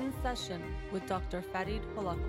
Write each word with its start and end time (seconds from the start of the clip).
In 0.00 0.14
Session 0.22 0.62
with 0.92 1.06
Dr. 1.06 1.42
Farid 1.42 1.82
Holakwi. 1.94 2.20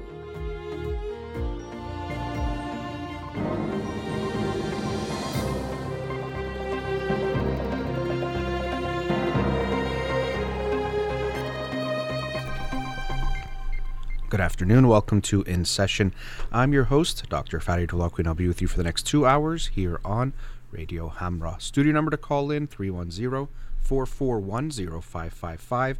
Good 14.28 14.42
afternoon. 14.42 14.90
Welcome 14.90 15.22
to 15.22 15.44
In 15.44 15.64
Session. 15.64 16.14
I'm 16.52 16.74
your 16.74 16.84
host, 16.86 17.30
Dr. 17.30 17.62
Farid 17.62 17.92
Holakwi, 17.92 18.20
and 18.20 18.28
I'll 18.28 18.34
be 18.34 18.50
with 18.50 18.62
you 18.62 18.68
for 18.68 18.76
the 18.76 18.84
next 18.84 19.04
two 19.04 19.26
hours 19.26 19.68
here 19.68 20.02
on 20.04 20.34
Radio 20.72 21.08
Hamra. 21.08 21.62
Studio 21.62 21.94
number 21.94 22.12
to 22.12 22.18
call 22.18 22.52
in 22.52 22.68
310 22.68 23.48
441 23.80 24.72
0555. 24.72 26.00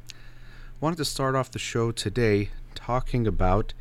wanted 0.81 0.97
to 0.97 1.05
start 1.05 1.35
off 1.35 1.51
the 1.51 1.59
show 1.59 1.91
today 1.91 2.49
talking 2.73 3.27
about 3.27 3.71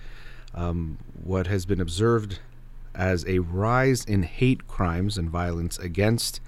um, 0.55 0.99
what 1.25 1.47
has 1.47 1.65
been 1.65 1.81
observed 1.81 2.41
as 2.95 3.25
a 3.27 3.39
rise 3.39 4.05
in 4.05 4.23
hate 4.23 4.69
crimes 4.69 5.17
and 5.17 5.31
violence 5.31 5.79
against 5.79 6.43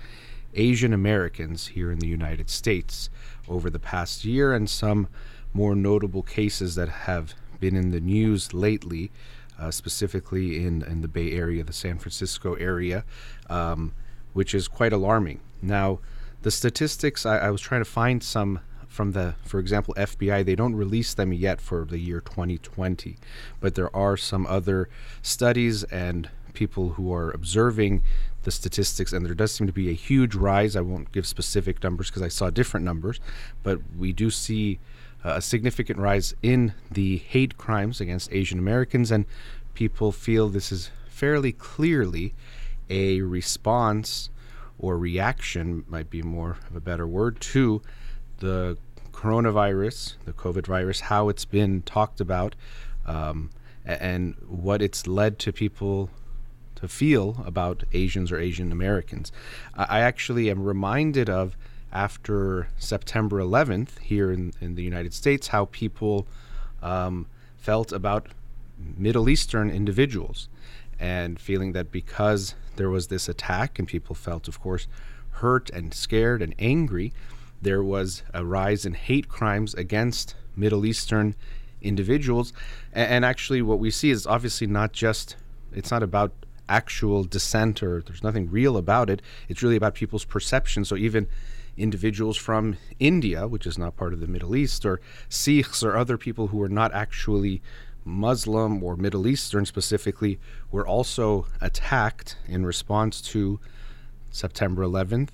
Asian 0.52 0.92
Americans 0.92 1.68
here 1.68 1.90
in 1.90 1.98
the 2.00 2.06
United 2.06 2.50
States 2.50 3.08
over 3.48 3.70
the 3.70 3.78
past 3.78 4.26
year, 4.26 4.52
and 4.52 4.68
some 4.68 5.08
more 5.54 5.74
notable 5.74 6.22
cases 6.22 6.74
that 6.74 6.90
have 6.90 7.32
been 7.58 7.74
in 7.74 7.90
the 7.90 8.00
news 8.00 8.52
lately, 8.52 9.10
uh, 9.58 9.70
specifically 9.70 10.66
in, 10.66 10.82
in 10.82 11.00
the 11.00 11.08
Bay 11.08 11.32
Area, 11.32 11.64
the 11.64 11.72
San 11.72 11.98
Francisco 11.98 12.56
area, 12.56 13.06
um, 13.48 13.94
which 14.34 14.54
is 14.54 14.68
quite 14.68 14.92
alarming. 14.92 15.40
Now, 15.62 16.00
the 16.42 16.50
statistics, 16.50 17.24
I, 17.24 17.38
I 17.38 17.50
was 17.50 17.62
trying 17.62 17.80
to 17.80 17.90
find 17.90 18.22
some 18.22 18.60
from 18.92 19.12
the, 19.12 19.34
for 19.42 19.58
example, 19.58 19.94
FBI, 19.96 20.44
they 20.44 20.54
don't 20.54 20.74
release 20.74 21.14
them 21.14 21.32
yet 21.32 21.62
for 21.62 21.86
the 21.86 21.98
year 21.98 22.20
2020, 22.20 23.16
but 23.58 23.74
there 23.74 23.94
are 23.96 24.18
some 24.18 24.46
other 24.46 24.90
studies 25.22 25.82
and 25.84 26.28
people 26.52 26.90
who 26.90 27.10
are 27.10 27.30
observing 27.30 28.02
the 28.42 28.50
statistics, 28.50 29.14
and 29.14 29.24
there 29.24 29.34
does 29.34 29.52
seem 29.52 29.66
to 29.66 29.72
be 29.72 29.88
a 29.88 29.94
huge 29.94 30.34
rise. 30.34 30.76
I 30.76 30.82
won't 30.82 31.10
give 31.10 31.26
specific 31.26 31.82
numbers 31.82 32.10
because 32.10 32.20
I 32.20 32.28
saw 32.28 32.50
different 32.50 32.84
numbers, 32.84 33.18
but 33.62 33.78
we 33.96 34.12
do 34.12 34.28
see 34.28 34.78
uh, 35.24 35.34
a 35.36 35.40
significant 35.40 35.98
rise 35.98 36.34
in 36.42 36.74
the 36.90 37.16
hate 37.16 37.56
crimes 37.56 37.98
against 37.98 38.30
Asian 38.30 38.58
Americans, 38.58 39.10
and 39.10 39.24
people 39.72 40.12
feel 40.12 40.50
this 40.50 40.70
is 40.70 40.90
fairly 41.08 41.52
clearly 41.52 42.34
a 42.90 43.22
response 43.22 44.28
or 44.78 44.98
reaction, 44.98 45.84
might 45.88 46.10
be 46.10 46.20
more 46.20 46.58
of 46.68 46.76
a 46.76 46.80
better 46.80 47.06
word, 47.06 47.40
to 47.40 47.80
the 48.42 48.76
coronavirus, 49.12 50.14
the 50.26 50.32
COVID 50.32 50.66
virus, 50.66 51.00
how 51.00 51.28
it's 51.28 51.44
been 51.44 51.82
talked 51.82 52.20
about, 52.20 52.54
um, 53.06 53.50
and 53.84 54.34
what 54.46 54.82
it's 54.82 55.06
led 55.06 55.38
to 55.38 55.52
people 55.52 56.10
to 56.74 56.88
feel 56.88 57.42
about 57.46 57.84
Asians 57.92 58.32
or 58.32 58.38
Asian 58.38 58.72
Americans. 58.72 59.32
I 59.74 60.00
actually 60.00 60.50
am 60.50 60.64
reminded 60.64 61.30
of 61.30 61.56
after 61.92 62.68
September 62.78 63.38
11th 63.38 64.00
here 64.00 64.32
in, 64.32 64.52
in 64.60 64.74
the 64.74 64.82
United 64.82 65.14
States 65.14 65.48
how 65.48 65.66
people 65.66 66.26
um, 66.82 67.26
felt 67.56 67.92
about 67.92 68.28
Middle 68.96 69.28
Eastern 69.28 69.70
individuals 69.70 70.48
and 70.98 71.38
feeling 71.38 71.72
that 71.72 71.92
because 71.92 72.54
there 72.76 72.90
was 72.90 73.06
this 73.06 73.28
attack 73.28 73.78
and 73.78 73.86
people 73.86 74.16
felt, 74.16 74.48
of 74.48 74.60
course, 74.60 74.88
hurt 75.42 75.70
and 75.70 75.94
scared 75.94 76.42
and 76.42 76.54
angry, 76.58 77.12
there 77.62 77.82
was 77.82 78.22
a 78.34 78.44
rise 78.44 78.84
in 78.84 78.94
hate 78.94 79.28
crimes 79.28 79.72
against 79.74 80.34
Middle 80.56 80.84
Eastern 80.84 81.34
individuals. 81.80 82.52
And, 82.92 83.24
actually, 83.24 83.62
what 83.62 83.78
we 83.78 83.90
see 83.90 84.10
is 84.10 84.26
obviously 84.26 84.66
not 84.66 84.92
just, 84.92 85.36
it's 85.72 85.90
not 85.90 86.02
about 86.02 86.32
actual 86.68 87.24
dissent 87.24 87.82
or 87.82 88.02
there's 88.02 88.22
nothing 88.22 88.50
real 88.50 88.76
about 88.76 89.10
it. 89.10 89.22
It's 89.48 89.62
really 89.62 89.76
about 89.76 89.94
people's 89.94 90.24
perception. 90.24 90.84
So 90.84 90.96
even 90.96 91.28
individuals 91.76 92.36
from 92.36 92.76
India, 92.98 93.48
which 93.48 93.66
is 93.66 93.78
not 93.78 93.96
part 93.96 94.12
of 94.12 94.20
the 94.20 94.26
Middle 94.26 94.56
East, 94.56 94.84
or 94.84 95.00
Sikhs 95.28 95.82
or 95.82 95.96
other 95.96 96.18
people 96.18 96.48
who 96.48 96.62
are 96.62 96.68
not 96.68 96.92
actually 96.92 97.62
Muslim 98.04 98.82
or 98.82 98.96
Middle 98.96 99.26
Eastern 99.26 99.66
specifically, 99.66 100.38
were 100.70 100.86
also 100.86 101.46
attacked 101.60 102.36
in 102.46 102.66
response 102.66 103.20
to 103.20 103.60
September 104.30 104.82
11th 104.82 105.30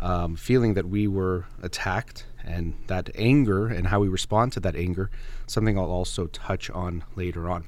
um, 0.00 0.36
feeling 0.36 0.74
that 0.74 0.86
we 0.88 1.06
were 1.06 1.46
attacked 1.62 2.26
and 2.44 2.74
that 2.86 3.10
anger 3.14 3.66
and 3.66 3.88
how 3.88 4.00
we 4.00 4.08
respond 4.08 4.52
to 4.52 4.60
that 4.60 4.76
anger, 4.76 5.10
something 5.46 5.78
I'll 5.78 5.90
also 5.90 6.26
touch 6.26 6.70
on 6.70 7.04
later 7.14 7.50
on. 7.50 7.64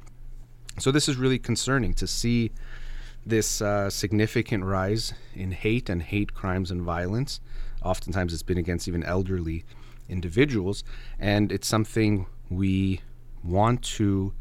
So, 0.78 0.93
this 0.93 1.09
is 1.09 1.17
really 1.17 1.38
concerning 1.38 1.94
to 1.94 2.06
see 2.06 2.53
this 3.27 3.61
uh, 3.61 3.91
significant 3.91 4.65
rise 4.65 5.12
in 5.34 5.53
hate 5.53 5.88
and 5.88 6.03
hate 6.03 6.34
crimes 6.34 6.71
and 6.71 6.83
violence. 6.83 7.41
Oftentimes, 7.83 8.33
it's 8.33 8.43
been 8.43 8.59
against 8.59 8.87
even 8.87 9.03
elderly 9.03 9.65
individuals, 10.09 10.84
and 11.19 11.50
it's 11.50 11.67
something 11.67 12.27
we 12.49 13.00
want 13.43 13.83
to 13.83 14.33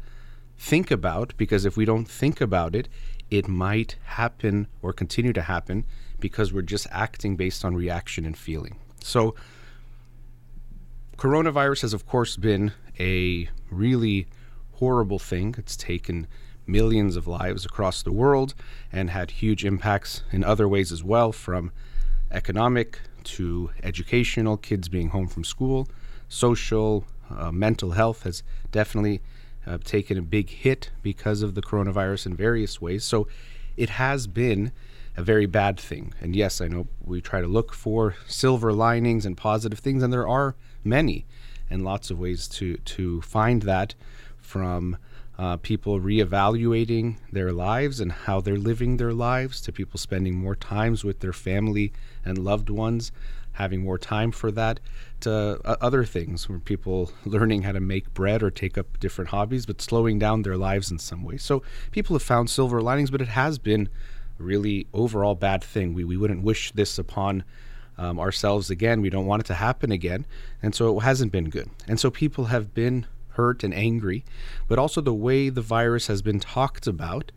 think 0.56 0.90
about 0.90 1.34
because 1.36 1.64
if 1.64 1.76
we 1.76 1.84
don't 1.84 2.08
think 2.08 2.40
about 2.40 2.74
it, 2.74 2.88
it 3.30 3.48
might 3.48 3.96
happen 4.04 4.66
or 4.82 4.92
continue 4.92 5.32
to 5.32 5.42
happen 5.42 5.84
because 6.20 6.52
we're 6.52 6.62
just 6.62 6.86
acting 6.90 7.36
based 7.36 7.64
on 7.64 7.74
reaction 7.74 8.24
and 8.24 8.36
feeling. 8.36 8.76
So, 9.00 9.34
coronavirus 11.16 11.82
has, 11.82 11.92
of 11.92 12.06
course, 12.06 12.36
been 12.36 12.72
a 12.98 13.48
really 13.70 14.26
horrible 14.74 15.18
thing. 15.18 15.54
It's 15.58 15.76
taken 15.76 16.26
millions 16.66 17.16
of 17.16 17.26
lives 17.26 17.64
across 17.64 18.02
the 18.02 18.12
world 18.12 18.54
and 18.92 19.10
had 19.10 19.30
huge 19.30 19.64
impacts 19.64 20.22
in 20.30 20.44
other 20.44 20.68
ways 20.68 20.92
as 20.92 21.02
well, 21.02 21.32
from 21.32 21.72
economic 22.30 23.00
to 23.24 23.70
educational, 23.82 24.56
kids 24.56 24.88
being 24.88 25.08
home 25.08 25.26
from 25.26 25.44
school, 25.44 25.88
social, 26.28 27.04
uh, 27.30 27.50
mental 27.52 27.92
health 27.92 28.22
has 28.22 28.42
definitely 28.70 29.20
uh, 29.66 29.78
taken 29.84 30.16
a 30.16 30.22
big 30.22 30.50
hit 30.50 30.90
because 31.02 31.42
of 31.42 31.54
the 31.54 31.62
coronavirus 31.62 32.26
in 32.26 32.36
various 32.36 32.80
ways. 32.80 33.04
So 33.04 33.28
it 33.76 33.90
has 33.90 34.26
been 34.26 34.72
a 35.18 35.22
very 35.22 35.46
bad 35.46 35.78
thing. 35.78 36.14
And 36.20 36.36
yes, 36.36 36.60
I 36.60 36.68
know 36.68 36.86
we 37.04 37.20
try 37.20 37.40
to 37.40 37.48
look 37.48 37.74
for 37.74 38.14
silver 38.28 38.72
linings 38.72 39.26
and 39.26 39.36
positive 39.36 39.80
things, 39.80 40.00
and 40.00 40.12
there 40.12 40.28
are 40.28 40.54
many 40.84 41.26
and 41.68 41.84
lots 41.84 42.08
of 42.10 42.20
ways 42.20 42.46
to, 42.46 42.76
to 42.76 43.20
find 43.22 43.62
that 43.62 43.96
from 44.38 44.96
uh, 45.36 45.56
people 45.56 45.98
reevaluating 45.98 47.16
their 47.32 47.52
lives 47.52 47.98
and 47.98 48.12
how 48.12 48.40
they're 48.40 48.56
living 48.56 48.96
their 48.96 49.12
lives, 49.12 49.60
to 49.62 49.72
people 49.72 49.98
spending 49.98 50.36
more 50.36 50.54
times 50.54 51.02
with 51.02 51.18
their 51.18 51.32
family 51.32 51.92
and 52.24 52.38
loved 52.38 52.70
ones, 52.70 53.10
having 53.52 53.82
more 53.82 53.98
time 53.98 54.30
for 54.30 54.52
that, 54.52 54.78
to 55.18 55.60
uh, 55.64 55.76
other 55.80 56.04
things 56.04 56.48
where 56.48 56.60
people 56.60 57.10
learning 57.24 57.62
how 57.62 57.72
to 57.72 57.80
make 57.80 58.14
bread 58.14 58.40
or 58.40 58.52
take 58.52 58.78
up 58.78 59.00
different 59.00 59.30
hobbies, 59.30 59.66
but 59.66 59.82
slowing 59.82 60.16
down 60.16 60.42
their 60.42 60.56
lives 60.56 60.92
in 60.92 60.98
some 61.00 61.24
way. 61.24 61.36
So 61.36 61.64
people 61.90 62.14
have 62.14 62.22
found 62.22 62.48
silver 62.48 62.80
linings, 62.80 63.10
but 63.10 63.20
it 63.20 63.28
has 63.28 63.58
been 63.58 63.88
really 64.38 64.86
overall 64.92 65.34
bad 65.34 65.62
thing. 65.62 65.94
We, 65.94 66.04
we 66.04 66.16
wouldn't 66.16 66.42
wish 66.42 66.72
this 66.72 66.98
upon 66.98 67.44
um, 67.96 68.18
ourselves 68.20 68.70
again. 68.70 69.00
We 69.02 69.10
don't 69.10 69.26
want 69.26 69.40
it 69.40 69.46
to 69.46 69.54
happen 69.54 69.90
again. 69.90 70.24
And 70.62 70.74
so 70.74 70.98
it 70.98 71.02
hasn't 71.02 71.32
been 71.32 71.50
good. 71.50 71.68
And 71.86 71.98
so 71.98 72.10
people 72.10 72.46
have 72.46 72.72
been 72.72 73.06
hurt 73.30 73.62
and 73.62 73.74
angry, 73.74 74.24
but 74.66 74.78
also 74.78 75.00
the 75.00 75.14
way 75.14 75.48
the 75.48 75.62
virus 75.62 76.06
has 76.06 76.22
been 76.22 76.40
talked 76.40 76.86
about. 76.86 77.32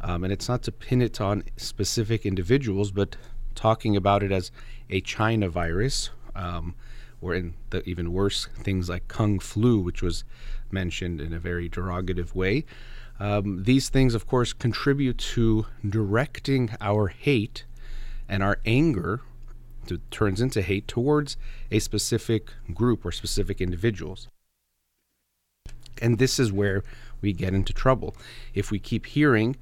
Um, 0.00 0.24
and 0.24 0.32
it's 0.32 0.48
not 0.48 0.62
to 0.64 0.72
pin 0.72 1.02
it 1.02 1.20
on 1.20 1.44
specific 1.56 2.26
individuals, 2.26 2.90
but 2.90 3.16
talking 3.54 3.96
about 3.96 4.22
it 4.22 4.32
as 4.32 4.50
a 4.90 5.00
China 5.00 5.48
virus, 5.48 6.10
um, 6.34 6.74
or 7.20 7.34
in 7.34 7.54
the 7.70 7.82
even 7.88 8.12
worse 8.12 8.48
things 8.58 8.88
like 8.88 9.08
Kung 9.08 9.38
flu, 9.38 9.78
which 9.78 10.02
was 10.02 10.24
mentioned 10.70 11.20
in 11.20 11.32
a 11.32 11.38
very 11.38 11.68
derogative 11.68 12.34
way. 12.34 12.64
Um, 13.20 13.62
these 13.64 13.88
things, 13.88 14.14
of 14.14 14.26
course, 14.26 14.52
contribute 14.52 15.18
to 15.18 15.66
directing 15.88 16.70
our 16.80 17.08
hate 17.08 17.64
and 18.28 18.42
our 18.42 18.58
anger 18.66 19.20
to, 19.86 19.98
turns 20.10 20.40
into 20.40 20.62
hate 20.62 20.88
towards 20.88 21.36
a 21.70 21.78
specific 21.78 22.50
group 22.72 23.04
or 23.04 23.12
specific 23.12 23.60
individuals. 23.60 24.28
And 26.00 26.18
this 26.18 26.38
is 26.38 26.52
where 26.52 26.82
we 27.20 27.32
get 27.32 27.54
into 27.54 27.72
trouble. 27.72 28.16
If 28.52 28.70
we 28.70 28.78
keep 28.78 29.06
hearing 29.06 29.56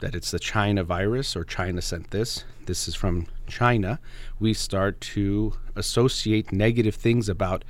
that 0.00 0.14
it's 0.14 0.30
the 0.30 0.38
China 0.38 0.84
virus 0.84 1.34
or 1.34 1.44
China 1.44 1.82
sent 1.82 2.10
this, 2.10 2.44
this 2.66 2.86
is 2.86 2.94
from 2.94 3.26
China, 3.48 3.98
we 4.38 4.54
start 4.54 5.00
to 5.00 5.54
associate 5.74 6.52
negative 6.52 6.94
things 6.94 7.28
about 7.28 7.64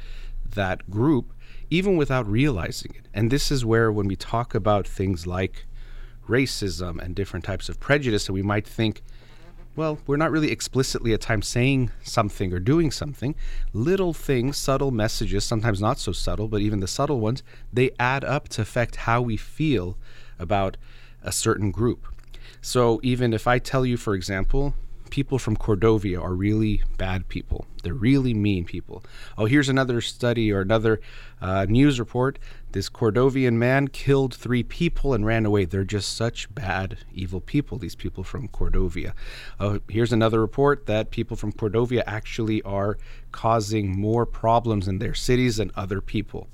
that 0.54 0.90
group 0.90 1.32
even 1.70 1.96
without 1.96 2.26
realizing 2.26 2.94
it. 2.94 3.08
And 3.12 3.30
this 3.30 3.50
is 3.50 3.64
where, 3.64 3.90
when 3.92 4.08
we 4.08 4.16
talk 4.16 4.54
about 4.54 4.86
things 4.86 5.26
like 5.26 5.66
racism 6.28 7.00
and 7.00 7.14
different 7.14 7.44
types 7.44 7.68
of 7.68 7.80
prejudice, 7.80 8.26
that 8.26 8.32
we 8.32 8.42
might 8.42 8.66
think, 8.66 9.02
well, 9.76 9.98
we're 10.06 10.16
not 10.16 10.32
really 10.32 10.50
explicitly 10.50 11.12
at 11.12 11.20
times 11.20 11.46
saying 11.46 11.90
something 12.02 12.52
or 12.52 12.58
doing 12.58 12.90
something. 12.90 13.34
Little 13.72 14.12
things, 14.12 14.56
subtle 14.56 14.90
messages, 14.90 15.44
sometimes 15.44 15.80
not 15.80 15.98
so 15.98 16.10
subtle, 16.12 16.48
but 16.48 16.60
even 16.60 16.80
the 16.80 16.88
subtle 16.88 17.20
ones, 17.20 17.42
they 17.72 17.92
add 17.98 18.24
up 18.24 18.48
to 18.50 18.62
affect 18.62 18.96
how 18.96 19.22
we 19.22 19.36
feel 19.36 19.96
about 20.38 20.76
a 21.22 21.30
certain 21.30 21.70
group. 21.70 22.08
So 22.60 22.98
even 23.04 23.32
if 23.32 23.46
I 23.46 23.58
tell 23.58 23.86
you, 23.86 23.96
for 23.96 24.14
example, 24.14 24.74
people 25.10 25.38
from 25.38 25.56
Cordovia 25.56 26.20
are 26.22 26.34
really 26.34 26.82
bad 26.96 27.28
people. 27.28 27.66
They're 27.82 27.94
really 27.94 28.34
mean 28.34 28.64
people. 28.64 29.02
Oh, 29.36 29.46
here's 29.46 29.68
another 29.68 30.00
study 30.00 30.52
or 30.52 30.60
another 30.60 31.00
uh, 31.40 31.66
news 31.68 31.98
report. 31.98 32.38
This 32.72 32.88
Cordovian 32.88 33.54
man 33.54 33.88
killed 33.88 34.34
three 34.34 34.62
people 34.62 35.14
and 35.14 35.24
ran 35.24 35.46
away. 35.46 35.64
They're 35.64 35.84
just 35.84 36.16
such 36.16 36.52
bad, 36.54 36.98
evil 37.12 37.40
people, 37.40 37.78
these 37.78 37.94
people 37.94 38.24
from 38.24 38.48
Cordovia. 38.48 39.12
Oh, 39.58 39.80
here's 39.88 40.12
another 40.12 40.40
report 40.40 40.86
that 40.86 41.10
people 41.10 41.36
from 41.36 41.52
Cordovia 41.52 42.02
actually 42.06 42.60
are 42.62 42.98
causing 43.32 43.98
more 43.98 44.26
problems 44.26 44.88
in 44.88 44.98
their 44.98 45.14
cities 45.14 45.56
than 45.56 45.70
other 45.76 46.00
people. 46.00 46.48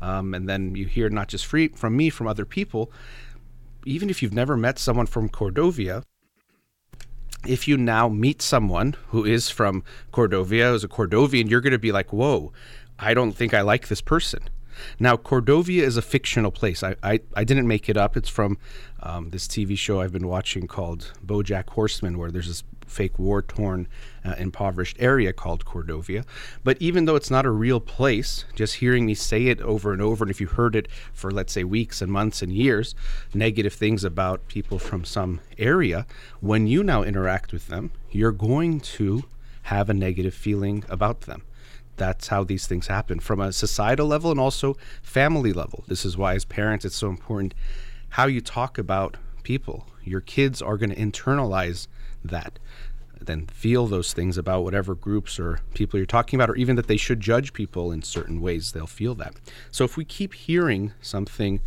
Um, 0.00 0.34
and 0.34 0.48
then 0.48 0.74
you 0.74 0.86
hear 0.86 1.08
not 1.10 1.28
just 1.28 1.46
free, 1.46 1.68
from 1.68 1.96
me, 1.96 2.10
from 2.10 2.26
other 2.26 2.44
people. 2.44 2.90
Even 3.84 4.10
if 4.10 4.22
you've 4.22 4.34
never 4.34 4.56
met 4.56 4.78
someone 4.78 5.06
from 5.06 5.28
Cordovia, 5.28 6.02
if 7.46 7.68
you 7.68 7.76
now 7.76 8.08
meet 8.08 8.42
someone 8.42 8.96
who 9.08 9.24
is 9.24 9.48
from 9.50 9.84
Cordovia, 10.12 10.70
who's 10.70 10.84
a 10.84 10.88
Cordovian, 10.88 11.48
you're 11.48 11.60
going 11.60 11.72
to 11.72 11.78
be 11.78 11.92
like, 11.92 12.12
whoa, 12.12 12.52
I 12.98 13.14
don't 13.14 13.32
think 13.32 13.54
I 13.54 13.60
like 13.60 13.88
this 13.88 14.00
person. 14.00 14.40
Now, 14.98 15.16
Cordovia 15.16 15.82
is 15.82 15.96
a 15.96 16.02
fictional 16.02 16.50
place. 16.50 16.82
I, 16.82 16.96
I, 17.02 17.20
I 17.36 17.44
didn't 17.44 17.68
make 17.68 17.88
it 17.88 17.96
up. 17.96 18.16
It's 18.16 18.28
from 18.28 18.58
um, 19.00 19.30
this 19.30 19.46
TV 19.46 19.76
show 19.76 20.00
I've 20.00 20.12
been 20.12 20.26
watching 20.26 20.66
called 20.66 21.12
Bojack 21.24 21.70
Horseman, 21.70 22.18
where 22.18 22.30
there's 22.30 22.48
this 22.48 22.64
fake 22.86 23.18
war 23.18 23.42
torn, 23.42 23.86
uh, 24.24 24.34
impoverished 24.38 24.96
area 24.98 25.32
called 25.32 25.64
Cordovia. 25.64 26.24
But 26.64 26.78
even 26.80 27.04
though 27.04 27.16
it's 27.16 27.30
not 27.30 27.46
a 27.46 27.50
real 27.50 27.80
place, 27.80 28.44
just 28.54 28.76
hearing 28.76 29.06
me 29.06 29.14
say 29.14 29.46
it 29.46 29.60
over 29.60 29.92
and 29.92 30.02
over, 30.02 30.24
and 30.24 30.30
if 30.30 30.40
you 30.40 30.46
heard 30.46 30.74
it 30.74 30.88
for, 31.12 31.30
let's 31.30 31.52
say, 31.52 31.64
weeks 31.64 32.02
and 32.02 32.10
months 32.10 32.42
and 32.42 32.52
years, 32.52 32.94
negative 33.34 33.74
things 33.74 34.04
about 34.04 34.48
people 34.48 34.78
from 34.78 35.04
some 35.04 35.40
area, 35.58 36.06
when 36.40 36.66
you 36.66 36.82
now 36.82 37.02
interact 37.02 37.52
with 37.52 37.68
them, 37.68 37.90
you're 38.10 38.32
going 38.32 38.80
to 38.80 39.24
have 39.64 39.90
a 39.90 39.94
negative 39.94 40.34
feeling 40.34 40.82
about 40.88 41.22
them 41.22 41.42
that's 41.98 42.28
how 42.28 42.44
these 42.44 42.66
things 42.66 42.86
happen 42.86 43.20
from 43.20 43.40
a 43.40 43.52
societal 43.52 44.06
level 44.06 44.30
and 44.30 44.40
also 44.40 44.76
family 45.02 45.52
level. 45.52 45.84
This 45.88 46.04
is 46.04 46.16
why, 46.16 46.34
as 46.34 46.44
parents, 46.44 46.84
it's 46.84 46.96
so 46.96 47.08
important 47.08 47.54
how 48.10 48.26
you 48.26 48.40
talk 48.40 48.78
about 48.78 49.16
people. 49.42 49.86
Your 50.02 50.20
kids 50.20 50.62
are 50.62 50.76
going 50.76 50.90
to 50.90 50.96
internalize 50.96 51.88
that, 52.24 52.58
then 53.20 53.46
feel 53.46 53.86
those 53.86 54.12
things 54.12 54.38
about 54.38 54.64
whatever 54.64 54.94
groups 54.94 55.38
or 55.38 55.60
people 55.74 55.98
you're 55.98 56.06
talking 56.06 56.38
about, 56.38 56.50
or 56.50 56.56
even 56.56 56.76
that 56.76 56.86
they 56.86 56.96
should 56.96 57.20
judge 57.20 57.52
people 57.52 57.92
in 57.92 58.02
certain 58.02 58.40
ways. 58.40 58.72
They'll 58.72 58.86
feel 58.86 59.14
that. 59.16 59.34
So 59.70 59.84
if 59.84 59.96
we 59.96 60.04
keep 60.04 60.34
hearing 60.34 60.92
something 61.02 61.60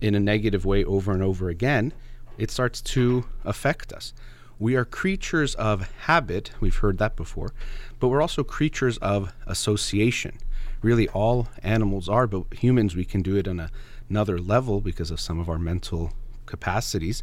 in 0.00 0.14
a 0.14 0.20
negative 0.20 0.64
way 0.64 0.84
over 0.84 1.12
and 1.12 1.22
over 1.22 1.48
again, 1.48 1.92
it 2.36 2.50
starts 2.50 2.80
to 2.82 3.24
affect 3.44 3.92
us. 3.92 4.12
We 4.58 4.74
are 4.74 4.84
creatures 4.84 5.54
of 5.54 5.90
habit. 6.02 6.50
We've 6.60 6.76
heard 6.76 6.98
that 6.98 7.16
before. 7.16 7.52
But 8.00 8.08
we're 8.08 8.22
also 8.22 8.42
creatures 8.42 8.98
of 8.98 9.32
association. 9.46 10.38
Really, 10.82 11.08
all 11.08 11.48
animals 11.62 12.08
are, 12.08 12.26
but 12.26 12.44
humans, 12.54 12.96
we 12.96 13.04
can 13.04 13.22
do 13.22 13.36
it 13.36 13.46
on 13.46 13.60
a, 13.60 13.70
another 14.08 14.38
level 14.38 14.80
because 14.80 15.10
of 15.10 15.20
some 15.20 15.38
of 15.38 15.48
our 15.48 15.58
mental 15.58 16.12
capacities 16.46 17.22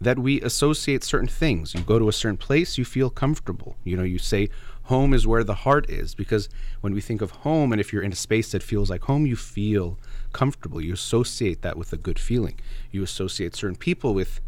that 0.00 0.18
we 0.18 0.40
associate 0.42 1.04
certain 1.04 1.28
things. 1.28 1.74
You 1.74 1.80
go 1.80 1.98
to 1.98 2.08
a 2.08 2.12
certain 2.12 2.36
place, 2.36 2.76
you 2.76 2.84
feel 2.84 3.10
comfortable. 3.10 3.76
You 3.84 3.96
know, 3.96 4.02
you 4.02 4.18
say 4.18 4.50
home 4.84 5.14
is 5.14 5.26
where 5.26 5.44
the 5.44 5.54
heart 5.54 5.88
is 5.88 6.14
because 6.14 6.48
when 6.80 6.92
we 6.92 7.00
think 7.00 7.22
of 7.22 7.30
home 7.30 7.72
and 7.72 7.80
if 7.80 7.92
you're 7.92 8.02
in 8.02 8.12
a 8.12 8.16
space 8.16 8.52
that 8.52 8.62
feels 8.62 8.90
like 8.90 9.02
home, 9.02 9.24
you 9.26 9.36
feel 9.36 9.98
comfortable. 10.32 10.80
You 10.80 10.92
associate 10.92 11.62
that 11.62 11.78
with 11.78 11.92
a 11.92 11.96
good 11.96 12.18
feeling. 12.18 12.60
You 12.90 13.02
associate 13.02 13.54
certain 13.54 13.76
people 13.76 14.12
with 14.12 14.40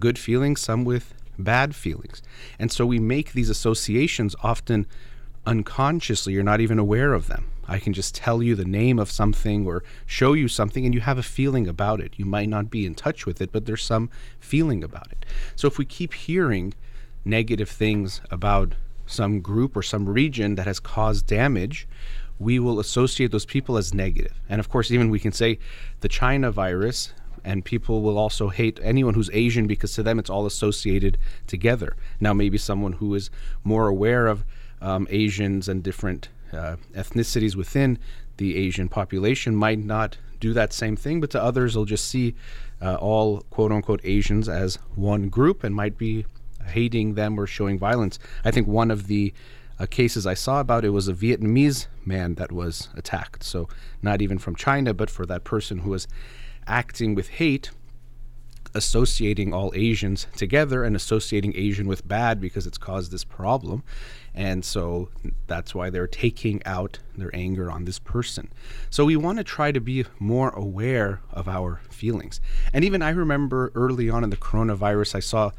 good 0.00 0.18
feelings, 0.18 0.60
some 0.60 0.84
with 0.84 1.14
bad 1.42 1.74
feelings. 1.74 2.22
And 2.58 2.70
so 2.72 2.86
we 2.86 2.98
make 2.98 3.32
these 3.32 3.50
associations 3.50 4.34
often 4.42 4.86
unconsciously, 5.46 6.32
you're 6.32 6.42
not 6.42 6.60
even 6.60 6.78
aware 6.78 7.14
of 7.14 7.26
them. 7.26 7.46
I 7.66 7.78
can 7.78 7.92
just 7.92 8.14
tell 8.14 8.42
you 8.42 8.54
the 8.54 8.64
name 8.64 8.98
of 8.98 9.10
something 9.10 9.66
or 9.66 9.82
show 10.06 10.32
you 10.32 10.48
something, 10.48 10.84
and 10.84 10.94
you 10.94 11.00
have 11.00 11.18
a 11.18 11.22
feeling 11.22 11.68
about 11.68 12.00
it. 12.00 12.12
You 12.16 12.24
might 12.24 12.48
not 12.48 12.70
be 12.70 12.86
in 12.86 12.94
touch 12.94 13.24
with 13.24 13.40
it, 13.40 13.52
but 13.52 13.66
there's 13.66 13.82
some 13.84 14.10
feeling 14.40 14.82
about 14.84 15.10
it. 15.12 15.24
So 15.56 15.68
if 15.68 15.78
we 15.78 15.84
keep 15.84 16.12
hearing 16.14 16.74
negative 17.24 17.68
things 17.68 18.20
about 18.30 18.74
some 19.06 19.40
group 19.40 19.76
or 19.76 19.82
some 19.82 20.08
region 20.08 20.56
that 20.56 20.66
has 20.66 20.80
caused 20.80 21.26
damage, 21.26 21.86
we 22.38 22.58
will 22.58 22.80
associate 22.80 23.30
those 23.30 23.46
people 23.46 23.76
as 23.76 23.94
negative. 23.94 24.40
And 24.48 24.58
of 24.58 24.68
course, 24.68 24.90
even 24.90 25.10
we 25.10 25.20
can 25.20 25.32
say 25.32 25.58
the 26.00 26.08
China 26.08 26.50
virus, 26.50 27.12
and 27.44 27.64
people 27.64 28.02
will 28.02 28.18
also 28.18 28.48
hate 28.48 28.78
anyone 28.82 29.14
who's 29.14 29.30
Asian 29.32 29.66
because 29.66 29.92
to 29.94 30.02
them 30.02 30.18
it's 30.18 30.30
all 30.30 30.46
associated 30.46 31.18
together. 31.46 31.96
Now, 32.20 32.32
maybe 32.32 32.58
someone 32.58 32.94
who 32.94 33.14
is 33.14 33.30
more 33.64 33.88
aware 33.88 34.26
of 34.26 34.44
um, 34.80 35.06
Asians 35.10 35.68
and 35.68 35.82
different 35.82 36.28
uh, 36.52 36.76
ethnicities 36.94 37.56
within 37.56 37.98
the 38.36 38.56
Asian 38.56 38.88
population 38.88 39.54
might 39.54 39.78
not 39.78 40.18
do 40.40 40.52
that 40.52 40.72
same 40.72 40.96
thing, 40.96 41.20
but 41.20 41.30
to 41.30 41.42
others, 41.42 41.74
they'll 41.74 41.84
just 41.84 42.08
see 42.08 42.34
uh, 42.80 42.96
all 42.96 43.42
quote 43.50 43.70
unquote 43.70 44.00
Asians 44.04 44.48
as 44.48 44.76
one 44.96 45.28
group 45.28 45.62
and 45.62 45.74
might 45.74 45.96
be 45.96 46.26
hating 46.66 47.14
them 47.14 47.38
or 47.38 47.46
showing 47.46 47.78
violence. 47.78 48.18
I 48.44 48.50
think 48.50 48.66
one 48.66 48.90
of 48.90 49.06
the 49.06 49.32
uh, 49.78 49.86
cases 49.86 50.26
I 50.26 50.34
saw 50.34 50.60
about 50.60 50.84
it 50.84 50.90
was 50.90 51.08
a 51.08 51.14
Vietnamese 51.14 51.86
man 52.04 52.34
that 52.34 52.52
was 52.52 52.88
attacked. 52.94 53.42
So, 53.42 53.68
not 54.02 54.20
even 54.20 54.38
from 54.38 54.54
China, 54.54 54.92
but 54.94 55.10
for 55.10 55.24
that 55.26 55.44
person 55.44 55.78
who 55.78 55.90
was 55.90 56.06
acting 56.66 57.14
with 57.14 57.28
hate 57.28 57.70
associating 58.74 59.52
all 59.52 59.72
Asians 59.74 60.26
together 60.36 60.84
and 60.84 60.96
associating 60.96 61.52
Asian 61.56 61.86
with 61.86 62.06
bad 62.06 62.40
because 62.40 62.66
it's 62.66 62.78
caused 62.78 63.10
this 63.12 63.24
problem. 63.24 63.82
And 64.34 64.64
so 64.64 65.10
that's 65.46 65.74
why 65.74 65.90
they're 65.90 66.06
taking 66.06 66.62
out 66.64 66.98
their 67.16 67.34
anger 67.34 67.70
on 67.70 67.84
this 67.84 67.98
person. 67.98 68.50
So 68.88 69.04
we 69.04 69.16
want 69.16 69.38
to 69.38 69.44
try 69.44 69.72
to 69.72 69.80
be 69.80 70.04
more 70.18 70.50
aware 70.50 71.20
of 71.30 71.48
our 71.48 71.80
feelings. 71.90 72.40
And 72.72 72.84
even 72.84 73.02
I 73.02 73.10
remember 73.10 73.70
early 73.74 74.08
on 74.08 74.24
in 74.24 74.30
the 74.30 74.36
coronavirus, 74.36 75.16
I 75.16 75.20
saw 75.20 75.50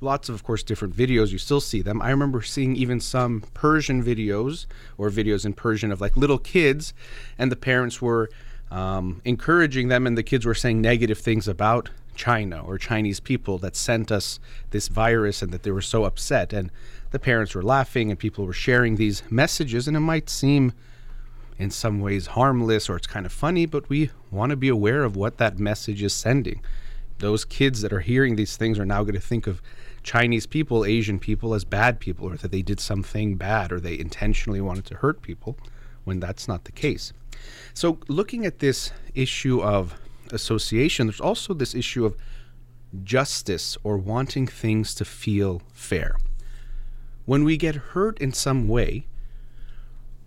lots 0.00 0.28
of, 0.28 0.34
of 0.34 0.42
course, 0.42 0.64
different 0.64 0.96
videos. 0.96 1.30
You 1.30 1.38
still 1.38 1.60
see 1.60 1.80
them. 1.80 2.02
I 2.02 2.10
remember 2.10 2.42
seeing 2.42 2.74
even 2.74 2.98
some 2.98 3.44
Persian 3.54 4.02
videos 4.02 4.66
or 4.98 5.10
videos 5.10 5.46
in 5.46 5.52
Persian 5.52 5.92
of 5.92 6.00
like 6.00 6.16
little 6.16 6.38
kids, 6.38 6.92
and 7.38 7.52
the 7.52 7.56
parents 7.56 8.02
were 8.02 8.28
um, 8.72 9.20
encouraging 9.26 9.88
them, 9.88 10.06
and 10.06 10.16
the 10.16 10.22
kids 10.22 10.46
were 10.46 10.54
saying 10.54 10.80
negative 10.80 11.18
things 11.18 11.46
about 11.46 11.90
China 12.14 12.64
or 12.64 12.78
Chinese 12.78 13.20
people 13.20 13.58
that 13.58 13.76
sent 13.76 14.10
us 14.10 14.40
this 14.70 14.88
virus 14.88 15.42
and 15.42 15.52
that 15.52 15.62
they 15.62 15.70
were 15.70 15.82
so 15.82 16.04
upset. 16.04 16.54
And 16.54 16.70
the 17.10 17.18
parents 17.18 17.54
were 17.54 17.62
laughing 17.62 18.10
and 18.10 18.18
people 18.18 18.46
were 18.46 18.52
sharing 18.54 18.96
these 18.96 19.22
messages, 19.30 19.86
and 19.86 19.96
it 19.96 20.00
might 20.00 20.30
seem 20.30 20.72
in 21.58 21.70
some 21.70 22.00
ways 22.00 22.28
harmless 22.28 22.88
or 22.88 22.96
it's 22.96 23.06
kind 23.06 23.26
of 23.26 23.32
funny, 23.32 23.66
but 23.66 23.90
we 23.90 24.10
want 24.30 24.50
to 24.50 24.56
be 24.56 24.68
aware 24.68 25.04
of 25.04 25.16
what 25.16 25.36
that 25.36 25.58
message 25.58 26.02
is 26.02 26.14
sending. 26.14 26.62
Those 27.18 27.44
kids 27.44 27.82
that 27.82 27.92
are 27.92 28.00
hearing 28.00 28.36
these 28.36 28.56
things 28.56 28.78
are 28.78 28.86
now 28.86 29.02
going 29.02 29.14
to 29.14 29.20
think 29.20 29.46
of 29.46 29.60
Chinese 30.02 30.46
people, 30.46 30.86
Asian 30.86 31.18
people 31.18 31.52
as 31.52 31.64
bad 31.64 32.00
people, 32.00 32.26
or 32.26 32.36
that 32.38 32.50
they 32.50 32.62
did 32.62 32.80
something 32.80 33.36
bad 33.36 33.70
or 33.70 33.78
they 33.78 33.98
intentionally 33.98 34.62
wanted 34.62 34.86
to 34.86 34.94
hurt 34.96 35.20
people 35.20 35.58
when 36.04 36.20
that's 36.20 36.48
not 36.48 36.64
the 36.64 36.72
case. 36.72 37.12
So, 37.74 37.98
looking 38.08 38.44
at 38.46 38.58
this 38.58 38.92
issue 39.14 39.62
of 39.62 39.94
association, 40.30 41.06
there's 41.06 41.20
also 41.20 41.54
this 41.54 41.74
issue 41.74 42.04
of 42.04 42.16
justice 43.04 43.76
or 43.82 43.96
wanting 43.96 44.46
things 44.46 44.94
to 44.94 45.04
feel 45.04 45.62
fair. 45.72 46.16
When 47.24 47.44
we 47.44 47.56
get 47.56 47.74
hurt 47.74 48.18
in 48.20 48.32
some 48.32 48.68
way, 48.68 49.06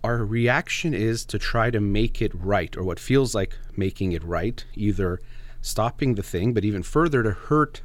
our 0.02 0.24
reaction 0.24 0.94
is 0.94 1.24
to 1.26 1.38
try 1.38 1.70
to 1.70 1.80
make 1.80 2.22
it 2.22 2.32
right, 2.34 2.76
or 2.76 2.82
what 2.82 3.00
feels 3.00 3.34
like 3.34 3.56
making 3.76 4.12
it 4.12 4.22
right, 4.24 4.64
either 4.74 5.20
stopping 5.60 6.14
the 6.14 6.22
thing, 6.22 6.54
but 6.54 6.64
even 6.64 6.82
further 6.82 7.22
to 7.22 7.32
hurt 7.32 7.82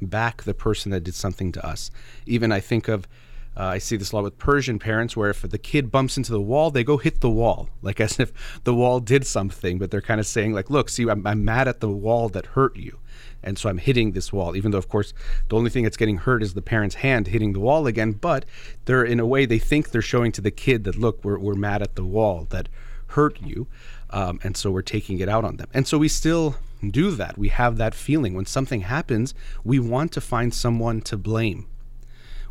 back 0.00 0.42
the 0.42 0.54
person 0.54 0.90
that 0.92 1.04
did 1.04 1.14
something 1.14 1.50
to 1.52 1.66
us. 1.66 1.90
Even 2.26 2.52
I 2.52 2.60
think 2.60 2.88
of 2.88 3.06
Uh, 3.56 3.64
I 3.64 3.78
see 3.78 3.96
this 3.96 4.12
a 4.12 4.16
lot 4.16 4.24
with 4.24 4.38
Persian 4.38 4.78
parents, 4.78 5.16
where 5.16 5.30
if 5.30 5.42
the 5.42 5.58
kid 5.58 5.90
bumps 5.90 6.16
into 6.16 6.32
the 6.32 6.40
wall, 6.40 6.70
they 6.70 6.84
go 6.84 6.96
hit 6.96 7.20
the 7.20 7.30
wall, 7.30 7.68
like 7.82 8.00
as 8.00 8.18
if 8.18 8.32
the 8.64 8.74
wall 8.74 9.00
did 9.00 9.26
something. 9.26 9.78
But 9.78 9.90
they're 9.90 10.00
kind 10.00 10.20
of 10.20 10.26
saying, 10.26 10.52
like, 10.52 10.70
"Look, 10.70 10.88
see, 10.88 11.08
I'm, 11.08 11.26
I'm 11.26 11.44
mad 11.44 11.68
at 11.68 11.80
the 11.80 11.90
wall 11.90 12.28
that 12.30 12.46
hurt 12.46 12.76
you." 12.76 12.98
and 13.42 13.58
so 13.58 13.68
I'm 13.68 13.78
hitting 13.78 14.12
this 14.12 14.32
wall. 14.32 14.56
Even 14.56 14.70
though, 14.70 14.78
of 14.78 14.88
course, 14.88 15.12
the 15.48 15.56
only 15.56 15.70
thing 15.70 15.84
that's 15.84 15.96
getting 15.96 16.18
hurt 16.18 16.42
is 16.42 16.54
the 16.54 16.62
parent's 16.62 16.96
hand 16.96 17.26
hitting 17.26 17.52
the 17.52 17.60
wall 17.60 17.86
again. 17.86 18.12
But 18.12 18.44
they're 18.84 19.04
in 19.04 19.20
a 19.20 19.26
way 19.26 19.46
they 19.46 19.58
think 19.58 19.90
they're 19.90 20.02
showing 20.02 20.32
to 20.32 20.40
the 20.40 20.50
kid 20.50 20.84
that 20.84 20.96
look, 20.96 21.24
we're 21.24 21.38
we're 21.38 21.54
mad 21.54 21.82
at 21.82 21.96
the 21.96 22.04
wall 22.04 22.46
that 22.50 22.68
hurt 23.08 23.40
you, 23.40 23.66
um, 24.10 24.40
and 24.42 24.56
so 24.56 24.70
we're 24.70 24.82
taking 24.82 25.20
it 25.20 25.28
out 25.28 25.44
on 25.44 25.56
them. 25.56 25.68
And 25.74 25.86
so 25.86 25.98
we 25.98 26.08
still 26.08 26.56
do 26.88 27.10
that. 27.12 27.38
We 27.38 27.48
have 27.48 27.76
that 27.76 27.94
feeling 27.94 28.34
when 28.34 28.46
something 28.46 28.82
happens. 28.82 29.34
We 29.64 29.78
want 29.78 30.12
to 30.12 30.20
find 30.20 30.52
someone 30.52 31.00
to 31.02 31.16
blame. 31.16 31.66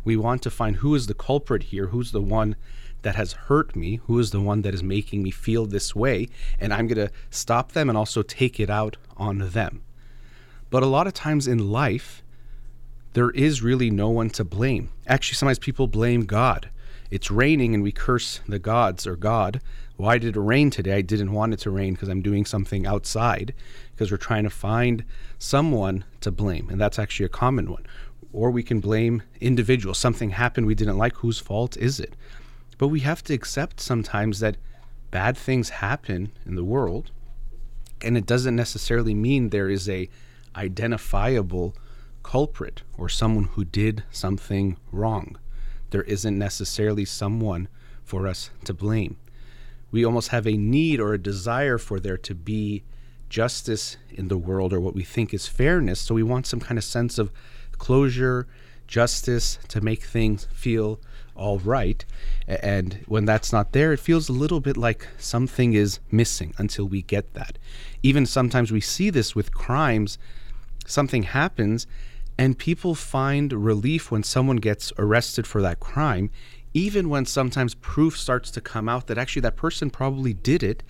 We 0.04 0.16
want 0.16 0.42
to 0.42 0.50
find 0.50 0.76
who 0.76 0.94
is 0.94 1.06
the 1.06 1.14
culprit 1.14 1.64
here, 1.64 1.88
who's 1.88 2.12
the 2.12 2.20
one 2.20 2.56
that 3.02 3.16
has 3.16 3.32
hurt 3.32 3.76
me, 3.76 3.96
who 4.06 4.18
is 4.18 4.30
the 4.30 4.40
one 4.40 4.62
that 4.62 4.74
is 4.74 4.82
making 4.82 5.22
me 5.22 5.30
feel 5.30 5.66
this 5.66 5.94
way, 5.94 6.28
and 6.58 6.72
I'm 6.72 6.86
going 6.86 7.08
to 7.08 7.12
stop 7.30 7.72
them 7.72 7.88
and 7.88 7.98
also 7.98 8.22
take 8.22 8.58
it 8.60 8.70
out 8.70 8.96
on 9.16 9.38
them. 9.38 9.82
But 10.70 10.82
a 10.82 10.86
lot 10.86 11.06
of 11.06 11.14
times 11.14 11.46
in 11.46 11.70
life, 11.70 12.22
there 13.12 13.30
is 13.30 13.62
really 13.62 13.90
no 13.90 14.08
one 14.08 14.30
to 14.30 14.44
blame. 14.44 14.90
Actually, 15.06 15.34
sometimes 15.34 15.58
people 15.58 15.86
blame 15.86 16.24
God. 16.24 16.70
It's 17.10 17.30
raining 17.30 17.74
and 17.74 17.82
we 17.82 17.92
curse 17.92 18.40
the 18.48 18.58
gods 18.58 19.06
or 19.06 19.16
God. 19.16 19.60
Why 19.96 20.16
did 20.16 20.34
it 20.34 20.40
rain 20.40 20.70
today? 20.70 20.94
I 20.94 21.02
didn't 21.02 21.32
want 21.32 21.52
it 21.52 21.58
to 21.60 21.70
rain 21.70 21.92
because 21.92 22.08
I'm 22.08 22.22
doing 22.22 22.46
something 22.46 22.86
outside 22.86 23.52
because 23.90 24.10
we're 24.10 24.16
trying 24.16 24.44
to 24.44 24.50
find 24.50 25.04
someone 25.38 26.04
to 26.22 26.30
blame. 26.30 26.70
And 26.70 26.80
that's 26.80 26.98
actually 26.98 27.26
a 27.26 27.28
common 27.28 27.70
one. 27.70 27.86
Or 28.32 28.50
we 28.50 28.62
can 28.62 28.80
blame 28.80 29.22
individuals. 29.40 29.98
Something 29.98 30.30
happened 30.30 30.66
we 30.66 30.74
didn't 30.74 30.98
like. 30.98 31.16
Whose 31.16 31.38
fault 31.38 31.76
is 31.76 32.00
it? 32.00 32.14
But 32.78 32.88
we 32.88 33.00
have 33.00 33.22
to 33.24 33.34
accept 33.34 33.80
sometimes 33.80 34.40
that 34.40 34.56
bad 35.10 35.36
things 35.36 35.68
happen 35.68 36.32
in 36.46 36.54
the 36.54 36.64
world. 36.64 37.10
And 38.00 38.16
it 38.16 38.26
doesn't 38.26 38.56
necessarily 38.56 39.14
mean 39.14 39.50
there 39.50 39.68
is 39.68 39.88
a 39.88 40.08
identifiable 40.56 41.76
culprit 42.22 42.82
or 42.96 43.08
someone 43.08 43.44
who 43.44 43.64
did 43.64 44.04
something 44.10 44.76
wrong. 44.90 45.38
There 45.90 46.02
isn't 46.02 46.38
necessarily 46.38 47.04
someone 47.04 47.68
for 48.02 48.26
us 48.26 48.50
to 48.64 48.74
blame. 48.74 49.16
We 49.90 50.04
almost 50.04 50.28
have 50.28 50.46
a 50.46 50.56
need 50.56 51.00
or 51.00 51.12
a 51.12 51.18
desire 51.18 51.78
for 51.78 52.00
there 52.00 52.16
to 52.18 52.34
be 52.34 52.82
justice 53.28 53.96
in 54.10 54.28
the 54.28 54.38
world 54.38 54.72
or 54.72 54.80
what 54.80 54.94
we 54.94 55.04
think 55.04 55.32
is 55.32 55.46
fairness. 55.46 56.00
So 56.00 56.14
we 56.14 56.22
want 56.22 56.46
some 56.46 56.60
kind 56.60 56.78
of 56.78 56.84
sense 56.84 57.18
of 57.18 57.30
closure, 57.82 58.46
justice 58.86 59.58
to 59.66 59.80
make 59.80 60.04
things 60.04 60.46
feel 60.52 61.00
all 61.34 61.58
right. 61.58 62.04
And 62.46 63.00
when 63.06 63.24
that's 63.24 63.52
not 63.52 63.72
there, 63.72 63.92
it 63.92 63.98
feels 63.98 64.28
a 64.28 64.32
little 64.32 64.60
bit 64.60 64.76
like 64.76 65.08
something 65.18 65.72
is 65.72 65.98
missing 66.08 66.54
until 66.58 66.84
we 66.84 67.02
get 67.02 67.34
that. 67.34 67.58
Even 68.00 68.24
sometimes 68.24 68.70
we 68.70 68.80
see 68.80 69.10
this 69.10 69.34
with 69.34 69.52
crimes 69.52 70.16
something 70.86 71.24
happens 71.24 71.86
and 72.38 72.58
people 72.58 72.94
find 72.94 73.52
relief 73.52 74.10
when 74.10 74.22
someone 74.22 74.56
gets 74.58 74.92
arrested 74.98 75.46
for 75.46 75.60
that 75.62 75.80
crime, 75.80 76.30
even 76.74 77.08
when 77.08 77.26
sometimes 77.26 77.74
proof 77.74 78.16
starts 78.18 78.50
to 78.52 78.60
come 78.60 78.88
out 78.88 79.06
that 79.08 79.18
actually 79.18 79.42
that 79.42 79.56
person 79.56 79.90
probably 79.90 80.32
did 80.32 80.62
it, 80.62 80.82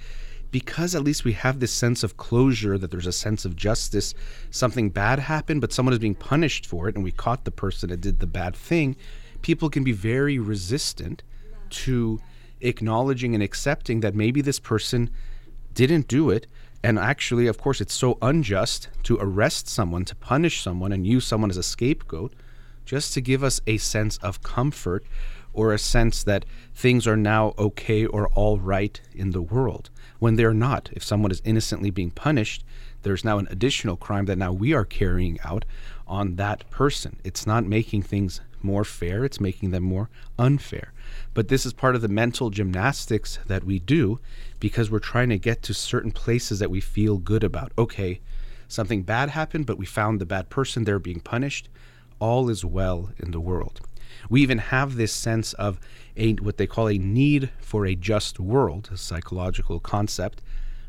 because 0.53 0.95
at 0.95 1.03
least 1.03 1.25
we 1.25 1.33
have 1.33 1.59
this 1.59 1.73
sense 1.73 2.05
of 2.05 2.19
closure, 2.19 2.77
that 2.79 2.91
there's 2.91 3.07
a 3.07 3.13
sense 3.13 3.45
of 3.47 3.57
justice. 3.57 4.15
Something 4.51 4.91
bad 4.91 5.19
happened, 5.19 5.63
but 5.63 5.73
someone 5.73 5.95
is 5.95 5.99
being 5.99 6.15
punished 6.15 6.67
for 6.67 6.89
it, 6.89 6.95
and 6.95 7.03
we 7.03 7.11
caught 7.11 7.45
the 7.45 7.51
person 7.51 7.89
that 7.89 8.03
did 8.03 8.21
the 8.21 8.27
bad 8.27 8.55
thing. 8.55 8.95
People 9.41 9.71
can 9.71 9.83
be 9.83 9.93
very 9.93 10.39
resistant 10.39 11.23
to 11.71 12.21
acknowledging 12.61 13.35
and 13.35 13.43
accepting 13.43 14.01
that 14.01 14.15
maybe 14.15 14.43
this 14.43 14.61
person 14.61 15.11
didn't 15.73 16.07
do 16.07 16.29
it, 16.29 16.47
and 16.85 16.99
actually, 16.99 17.47
of 17.47 17.57
course, 17.57 17.81
it's 17.81 17.95
so 17.95 18.19
unjust 18.21 18.91
to 19.05 19.17
arrest 19.21 19.69
someone, 19.69 20.05
to 20.05 20.15
punish 20.17 20.63
someone, 20.63 20.93
and 20.93 21.07
use 21.07 21.27
someone 21.27 21.49
as 21.49 21.57
a 21.57 21.63
scapegoat 21.63 22.35
just 22.85 23.15
to 23.15 23.23
give 23.23 23.43
us 23.43 23.61
a 23.67 23.79
sense 23.79 24.19
of 24.19 24.43
comfort 24.43 25.05
or 25.55 25.73
a 25.73 25.79
sense 25.79 26.23
that 26.25 26.45
things 26.75 27.07
are 27.07 27.17
now 27.17 27.55
okay 27.59 28.05
or 28.05 28.29
all 28.35 28.59
right 28.59 29.01
in 29.15 29.31
the 29.31 29.41
world 29.41 29.89
when 30.23 30.37
they're 30.37 30.55
not. 30.55 30.89
If 30.93 31.03
someone 31.03 31.33
is 31.33 31.43
innocently 31.45 31.91
being 31.91 32.13
punished, 32.13 32.65
there's 33.03 33.25
now 33.25 33.39
an 33.39 33.49
additional 33.51 33.97
crime 33.97 34.27
that 34.27 34.39
now 34.39 34.53
we 34.53 34.73
are 34.73 34.85
carrying 34.85 35.41
out 35.45 35.65
on 36.07 36.37
that 36.37 36.71
person. 36.71 37.19
It's 37.25 37.45
not 37.45 37.67
making 37.67 38.03
things 38.03 38.41
more 38.63 38.85
fair, 38.85 39.25
it's 39.25 39.41
making 39.41 39.73
them 39.73 39.83
more 39.83 40.11
unfair. 40.39 40.93
But 41.35 41.49
this 41.49 41.67
is 41.67 41.73
part 41.73 41.97
of 41.97 42.03
the 42.03 42.09
mental 42.09 42.51
gymnastics 42.51 43.41
that 43.49 43.65
we 43.65 43.81
do 43.81 44.21
because 44.61 44.93
we're 44.93 45.01
trying 45.01 45.31
to 45.31 45.39
get 45.39 45.61
to 45.63 45.75
certain 45.75 46.13
places 46.13 46.61
that 46.61 46.71
we 46.71 46.81
feel 46.81 47.19
good 47.19 47.43
about. 47.43 47.73
Okay, 47.77 48.21
something 48.69 49.03
bad 49.03 49.31
happened, 49.31 49.67
but 49.67 49.77
we 49.77 49.87
found 49.87 50.21
the 50.21 50.25
bad 50.25 50.49
person, 50.51 50.85
they're 50.85 51.01
being 51.01 51.19
punished. 51.19 51.69
All 52.21 52.49
is 52.49 52.65
well 52.65 53.11
in 53.19 53.33
the 53.33 53.41
world. 53.41 53.81
We 54.31 54.43
even 54.43 54.59
have 54.59 54.97
this 54.97 55.13
sense 55.13 55.53
of 55.55 55.79
a 56.17 56.35
what 56.35 56.57
they 56.57 56.67
call 56.67 56.89
a 56.89 56.99
need 56.99 57.51
for 57.61 57.87
a 57.87 57.95
just 57.95 58.39
world, 58.39 58.91
a 58.93 58.97
psychological 58.97 59.81
concept, 59.81 60.43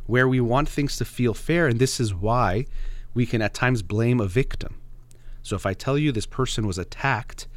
where 0.06 0.28
we 0.28 0.40
want 0.40 0.70
things 0.70 0.98
to 0.98 1.06
feel 1.06 1.34
fair, 1.34 1.68
and 1.68 1.80
this 1.80 2.00
is 2.00 2.13
why 2.13 2.66
we 3.13 3.25
can 3.25 3.42
at 3.42 3.54
times 3.54 3.82
blame 3.82 4.20
a 4.20 4.28
victim. 4.28 4.80
So 5.42 5.56
if 5.56 5.66
I 5.66 5.74
tell 5.74 5.98
you 5.98 6.12
this 6.12 6.25
person 6.25 6.68
was 6.68 6.78
attacked, 6.78 7.48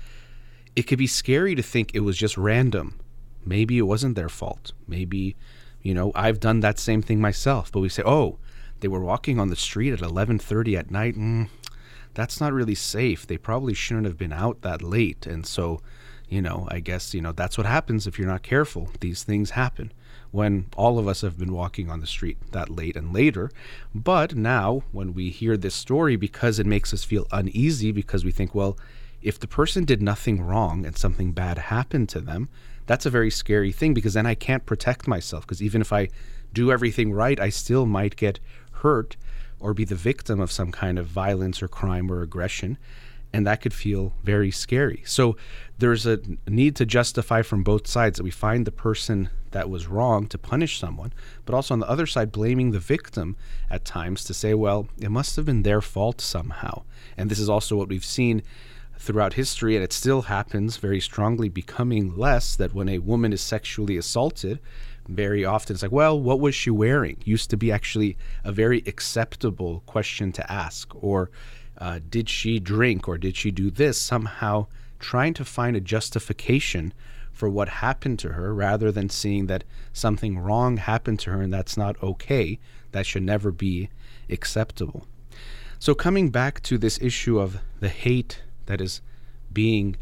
it 0.74 0.82
could 0.82 0.98
be 0.98 1.06
scary 1.06 1.54
to 1.54 1.62
think 1.62 1.94
it 1.94 2.00
was 2.00 2.16
just 2.16 2.36
random. 2.36 2.98
Maybe 3.44 3.78
it 3.78 3.82
wasn't 3.82 4.16
their 4.16 4.28
fault. 4.28 4.72
Maybe, 4.86 5.36
you 5.82 5.94
know, 5.94 6.12
I've 6.14 6.40
done 6.40 6.60
that 6.60 6.78
same 6.78 7.00
thing 7.00 7.20
myself. 7.20 7.70
But 7.70 7.80
we 7.80 7.88
say, 7.88 8.02
oh, 8.04 8.38
they 8.80 8.88
were 8.88 9.00
walking 9.00 9.38
on 9.38 9.48
the 9.48 9.56
street 9.56 9.92
at 9.92 10.00
11:30 10.00 10.76
at 10.76 10.90
night. 10.90 11.16
Mm, 11.16 11.48
that's 12.16 12.40
not 12.40 12.52
really 12.52 12.74
safe. 12.74 13.26
They 13.26 13.36
probably 13.36 13.74
shouldn't 13.74 14.06
have 14.06 14.16
been 14.16 14.32
out 14.32 14.62
that 14.62 14.82
late. 14.82 15.26
And 15.26 15.46
so, 15.46 15.80
you 16.28 16.40
know, 16.40 16.66
I 16.70 16.80
guess, 16.80 17.12
you 17.12 17.20
know, 17.20 17.32
that's 17.32 17.58
what 17.58 17.66
happens 17.66 18.06
if 18.06 18.18
you're 18.18 18.26
not 18.26 18.42
careful. 18.42 18.88
These 19.00 19.22
things 19.22 19.50
happen 19.50 19.92
when 20.30 20.66
all 20.76 20.98
of 20.98 21.06
us 21.06 21.20
have 21.20 21.38
been 21.38 21.52
walking 21.52 21.90
on 21.90 22.00
the 22.00 22.06
street 22.06 22.38
that 22.52 22.70
late 22.70 22.96
and 22.96 23.12
later. 23.12 23.50
But 23.94 24.34
now, 24.34 24.82
when 24.92 25.12
we 25.12 25.28
hear 25.28 25.58
this 25.58 25.74
story, 25.74 26.16
because 26.16 26.58
it 26.58 26.66
makes 26.66 26.92
us 26.94 27.04
feel 27.04 27.26
uneasy, 27.30 27.92
because 27.92 28.24
we 28.24 28.32
think, 28.32 28.54
well, 28.54 28.78
if 29.22 29.38
the 29.38 29.46
person 29.46 29.84
did 29.84 30.02
nothing 30.02 30.40
wrong 30.40 30.86
and 30.86 30.96
something 30.96 31.32
bad 31.32 31.58
happened 31.58 32.08
to 32.10 32.20
them, 32.20 32.48
that's 32.86 33.04
a 33.06 33.10
very 33.10 33.30
scary 33.30 33.72
thing 33.72 33.92
because 33.92 34.14
then 34.14 34.26
I 34.26 34.34
can't 34.34 34.64
protect 34.64 35.06
myself. 35.06 35.44
Because 35.44 35.62
even 35.62 35.82
if 35.82 35.92
I 35.92 36.08
do 36.54 36.72
everything 36.72 37.12
right, 37.12 37.38
I 37.38 37.50
still 37.50 37.84
might 37.84 38.16
get 38.16 38.40
hurt 38.72 39.16
or 39.60 39.74
be 39.74 39.84
the 39.84 39.94
victim 39.94 40.40
of 40.40 40.52
some 40.52 40.72
kind 40.72 40.98
of 40.98 41.06
violence 41.06 41.62
or 41.62 41.68
crime 41.68 42.10
or 42.10 42.22
aggression 42.22 42.78
and 43.32 43.46
that 43.46 43.60
could 43.60 43.74
feel 43.74 44.14
very 44.22 44.50
scary. 44.50 45.02
So 45.04 45.36
there's 45.78 46.06
a 46.06 46.20
need 46.48 46.74
to 46.76 46.86
justify 46.86 47.42
from 47.42 47.62
both 47.62 47.86
sides 47.86 48.16
that 48.16 48.24
we 48.24 48.30
find 48.30 48.66
the 48.66 48.72
person 48.72 49.28
that 49.50 49.68
was 49.68 49.86
wrong 49.86 50.26
to 50.28 50.38
punish 50.38 50.78
someone, 50.78 51.12
but 51.44 51.54
also 51.54 51.74
on 51.74 51.80
the 51.80 51.90
other 51.90 52.06
side, 52.06 52.32
blaming 52.32 52.70
the 52.70 52.78
victim 52.78 53.36
at 53.68 53.84
times 53.84 54.24
to 54.24 54.34
say, 54.34 54.54
well, 54.54 54.88
it 54.98 55.10
must 55.10 55.36
have 55.36 55.44
been 55.44 55.64
their 55.64 55.82
fault 55.82 56.20
somehow. 56.20 56.82
And 57.16 57.30
this 57.30 57.38
is 57.38 57.50
also 57.50 57.76
what 57.76 57.88
we've 57.88 58.04
seen 58.04 58.42
throughout 58.98 59.34
history, 59.34 59.76
and 59.76 59.84
it 59.84 59.92
still 59.92 60.22
happens 60.22 60.78
very 60.78 61.00
strongly, 61.00 61.50
becoming 61.50 62.16
less 62.16 62.56
that 62.56 62.72
when 62.72 62.88
a 62.88 63.00
woman 63.00 63.34
is 63.34 63.42
sexually 63.42 63.98
assaulted, 63.98 64.60
very 65.08 65.44
often 65.44 65.74
it's 65.74 65.82
like, 65.82 65.92
well, 65.92 66.18
what 66.18 66.40
was 66.40 66.54
she 66.54 66.70
wearing? 66.70 67.16
Used 67.24 67.50
to 67.50 67.56
be 67.56 67.70
actually 67.70 68.16
a 68.44 68.52
very 68.52 68.82
acceptable 68.86 69.82
question 69.86 70.32
to 70.32 70.52
ask, 70.52 70.92
or 70.94 71.30
uh, 71.78 72.00
did 72.08 72.28
she 72.28 72.58
drink 72.58 73.08
or 73.08 73.18
did 73.18 73.36
she 73.36 73.50
do 73.50 73.70
this? 73.70 73.98
Somehow 74.00 74.66
trying 74.98 75.34
to 75.34 75.44
find 75.44 75.76
a 75.76 75.80
justification 75.80 76.92
for 77.32 77.50
what 77.50 77.68
happened 77.68 78.18
to 78.18 78.30
her 78.30 78.54
rather 78.54 78.90
than 78.90 79.10
seeing 79.10 79.46
that 79.46 79.62
something 79.92 80.38
wrong 80.38 80.78
happened 80.78 81.20
to 81.20 81.30
her 81.30 81.42
and 81.42 81.52
that's 81.52 81.76
not 81.76 82.02
okay. 82.02 82.58
That 82.92 83.04
should 83.04 83.22
never 83.22 83.50
be 83.52 83.90
acceptable. 84.30 85.06
So, 85.78 85.94
coming 85.94 86.30
back 86.30 86.62
to 86.62 86.78
this 86.78 86.98
issue 87.02 87.38
of 87.38 87.58
the 87.80 87.90
hate 87.90 88.42
that 88.64 88.80
is 88.80 89.02
being 89.52 89.96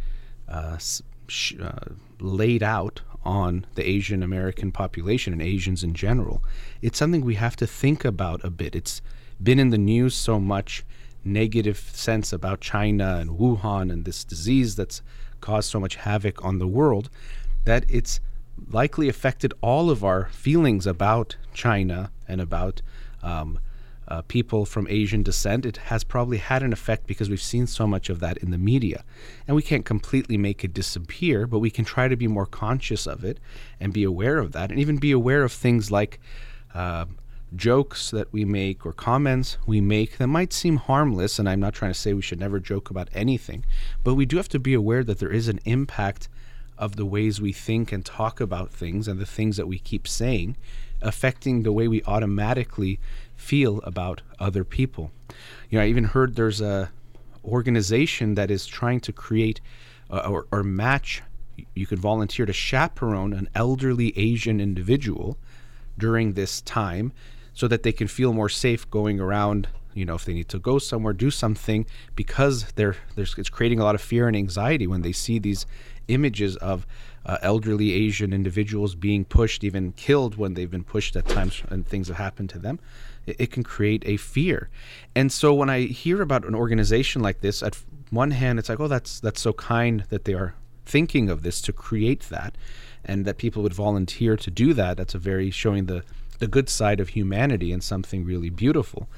uh, 0.49 0.79
sh- 1.27 1.55
uh, 1.61 1.95
laid 2.21 2.63
out 2.63 3.01
on 3.25 3.67
the 3.75 3.89
Asian 3.89 4.23
American 4.23 4.71
population 4.71 5.33
and 5.33 5.43
Asians 5.43 5.83
in 5.83 5.95
general, 5.95 6.43
it's 6.83 6.99
something 6.99 7.25
we 7.25 7.35
have 7.37 7.57
to 7.57 7.67
think 7.67 8.05
about 8.05 8.45
a 8.45 8.51
bit. 8.51 8.75
It's 8.75 9.01
been 9.43 9.59
in 9.59 9.71
the 9.71 9.79
news 9.79 10.15
so 10.15 10.39
much 10.39 10.85
negative 11.25 11.79
sense 11.79 12.33
about 12.33 12.61
China 12.61 13.17
and 13.17 13.31
Wuhan 13.31 13.91
and 13.91 14.05
this 14.05 14.25
disease 14.25 14.77
that's 14.77 15.03
caused 15.41 15.71
so 15.71 15.81
much 15.81 15.97
havoc 15.97 16.45
on 16.45 16.59
the 16.59 16.67
world 16.67 17.09
that 17.65 17.85
it's 17.89 18.21
likely 18.71 19.09
affected 19.09 19.53
all 19.61 19.91
of 19.91 20.05
our 20.05 20.27
feelings 20.27 20.87
about 20.87 21.37
China 21.53 22.11
and 22.29 22.41
about 22.41 22.83
um, 23.23 23.59
uh, 24.09 24.23
people 24.23 24.67
from 24.67 24.87
Asian 24.89 25.23
descent, 25.23 25.65
it 25.65 25.77
has 25.77 26.05
probably 26.05 26.39
had 26.39 26.63
an 26.63 26.73
effect 26.73 27.07
because 27.07 27.31
we've 27.31 27.41
seen 27.41 27.67
so 27.67 27.87
much 27.87 28.11
of 28.11 28.21
that 28.21 28.37
in 28.39 28.51
the 28.51 28.59
media. 28.59 29.05
And 29.47 29.57
we 29.57 29.63
can't 29.63 29.85
completely 29.85 30.37
make 30.37 30.65
it 30.65 30.75
disappear, 30.75 31.47
but 31.47 31.61
we 31.61 31.71
can 31.71 31.85
try 31.85 32.09
to 32.09 32.17
be 32.17 32.29
more 32.29 32.47
conscious 32.47 33.07
of 33.07 33.25
it 33.25 33.39
and 33.81 33.93
be 33.93 34.05
aware 34.05 34.39
of 34.39 34.53
that, 34.53 34.71
and 34.71 34.79
even 34.79 34.99
be 34.99 35.13
aware 35.13 35.43
of 35.43 35.53
things 35.53 35.91
like 35.91 36.21
uh, 36.75 37.07
jokes 37.57 38.11
that 38.11 38.33
we 38.33 38.45
make 38.45 38.85
or 38.85 38.93
comments 38.93 39.59
we 39.67 39.81
make 39.81 40.19
that 40.19 40.27
might 40.27 40.53
seem 40.53 40.77
harmless. 40.77 41.39
And 41.39 41.49
I'm 41.49 41.61
not 41.61 41.75
trying 41.75 41.93
to 41.93 41.99
say 41.99 42.13
we 42.13 42.23
should 42.23 42.41
never 42.41 42.61
joke 42.61 42.91
about 42.91 43.09
anything, 43.15 43.65
but 44.03 44.15
we 44.15 44.27
do 44.27 44.37
have 44.37 44.49
to 44.51 44.59
be 44.59 44.75
aware 44.75 45.05
that 45.05 45.19
there 45.19 45.33
is 45.33 45.49
an 45.49 45.61
impact 45.65 46.29
of 46.77 46.97
the 46.97 47.07
ways 47.07 47.41
we 47.41 47.53
think 47.53 47.93
and 47.93 48.05
talk 48.05 48.41
about 48.41 48.71
things 48.71 49.07
and 49.07 49.21
the 49.21 49.27
things 49.27 49.57
that 49.57 49.69
we 49.69 49.79
keep 49.79 50.09
saying 50.09 50.57
affecting 51.05 51.63
the 51.63 51.73
way 51.73 51.87
we 51.87 52.03
automatically 52.05 52.99
feel 53.37 53.81
about 53.83 54.23
other 54.39 54.65
people. 54.65 55.11
You 55.71 55.79
know, 55.79 55.85
I 55.85 55.89
even 55.89 56.05
heard 56.05 56.37
there's 56.37 56.61
a 56.61 56.91
organization 57.45 58.35
that 58.35 58.51
is 58.51 58.67
trying 58.67 59.01
to 59.01 59.13
create 59.13 59.61
uh, 60.11 60.29
or, 60.29 60.47
or 60.51 60.63
match. 60.63 61.23
You 61.75 61.87
could 61.87 61.99
volunteer 61.99 62.47
to 62.47 62.53
chaperone 62.53 63.33
an 63.33 63.49
elderly 63.55 64.17
Asian 64.19 64.61
individual 64.61 65.39
during 65.99 66.33
this 66.33 66.61
time 66.63 67.13
so 67.53 67.69
that 67.69 67.83
they 67.85 67.93
can 67.93 68.09
feel 68.09 68.33
more 68.33 68.49
safe 68.49 68.91
going 68.91 69.21
around 69.21 69.69
you 69.95 70.05
know 70.05 70.15
if 70.17 70.25
they 70.25 70.35
need 70.35 70.49
to 70.49 70.59
go 70.59 70.79
somewhere 70.79 71.13
do 71.13 71.31
something 71.31 71.87
because 72.17 72.65
they're 72.73 72.97
there's 73.15 73.35
it's 73.39 73.49
creating 73.49 73.79
a 73.79 73.85
lot 73.85 73.95
of 73.95 74.01
fear 74.01 74.27
and 74.27 74.37
anxiety 74.37 74.87
when 74.87 75.03
they 75.03 75.13
see 75.13 75.39
these 75.39 75.67
images 76.09 76.57
of 76.57 76.87
uh, 77.25 77.39
elderly 77.43 77.93
asian 77.93 78.33
individuals 78.33 78.95
being 78.95 79.25
pushed 79.25 79.63
even 79.63 79.93
killed 79.93 80.37
when 80.37 80.55
they've 80.55 80.71
been 80.71 80.85
pushed 80.85 81.15
at 81.17 81.27
times 81.29 81.63
and 81.71 81.87
things 81.87 82.09
have 82.09 82.17
happened 82.17 82.51
to 82.51 82.59
them 82.59 82.79
it, 83.27 83.51
can 83.51 83.63
create 83.63 84.03
a 84.07 84.17
fear 84.17 84.69
and 85.15 85.31
so 85.33 85.53
when 85.53 85.71
i 85.71 85.81
hear 85.83 86.23
about 86.23 86.45
an 86.45 86.55
organization 86.55 87.23
like 87.23 87.41
this 87.41 87.63
at 87.63 87.77
one 88.11 88.33
hand 88.33 88.59
it's 88.59 88.69
like 88.69 88.81
oh 88.81 88.89
that's 88.89 89.21
that's 89.21 89.41
so 89.41 89.53
kind 89.53 90.05
that 90.11 90.25
they 90.25 90.35
are 90.35 90.55
thinking 90.87 91.31
of 91.31 91.43
this 91.43 91.61
to 91.61 91.73
create 91.73 92.29
that 92.29 92.57
and 93.05 93.25
that 93.25 93.39
people 93.39 93.63
would 93.63 93.75
volunteer 93.75 94.37
to 94.37 94.51
do 94.51 94.75
that 94.75 94.97
that's 94.97 95.15
a 95.15 95.19
very 95.19 95.51
showing 95.51 95.87
the 95.87 96.03
the 96.39 96.47
good 96.47 96.69
side 96.69 97.01
of 97.01 97.11
humanity 97.11 97.73
and 97.73 97.83
something 97.83 98.25
really 98.25 98.51
beautiful. 98.51 99.09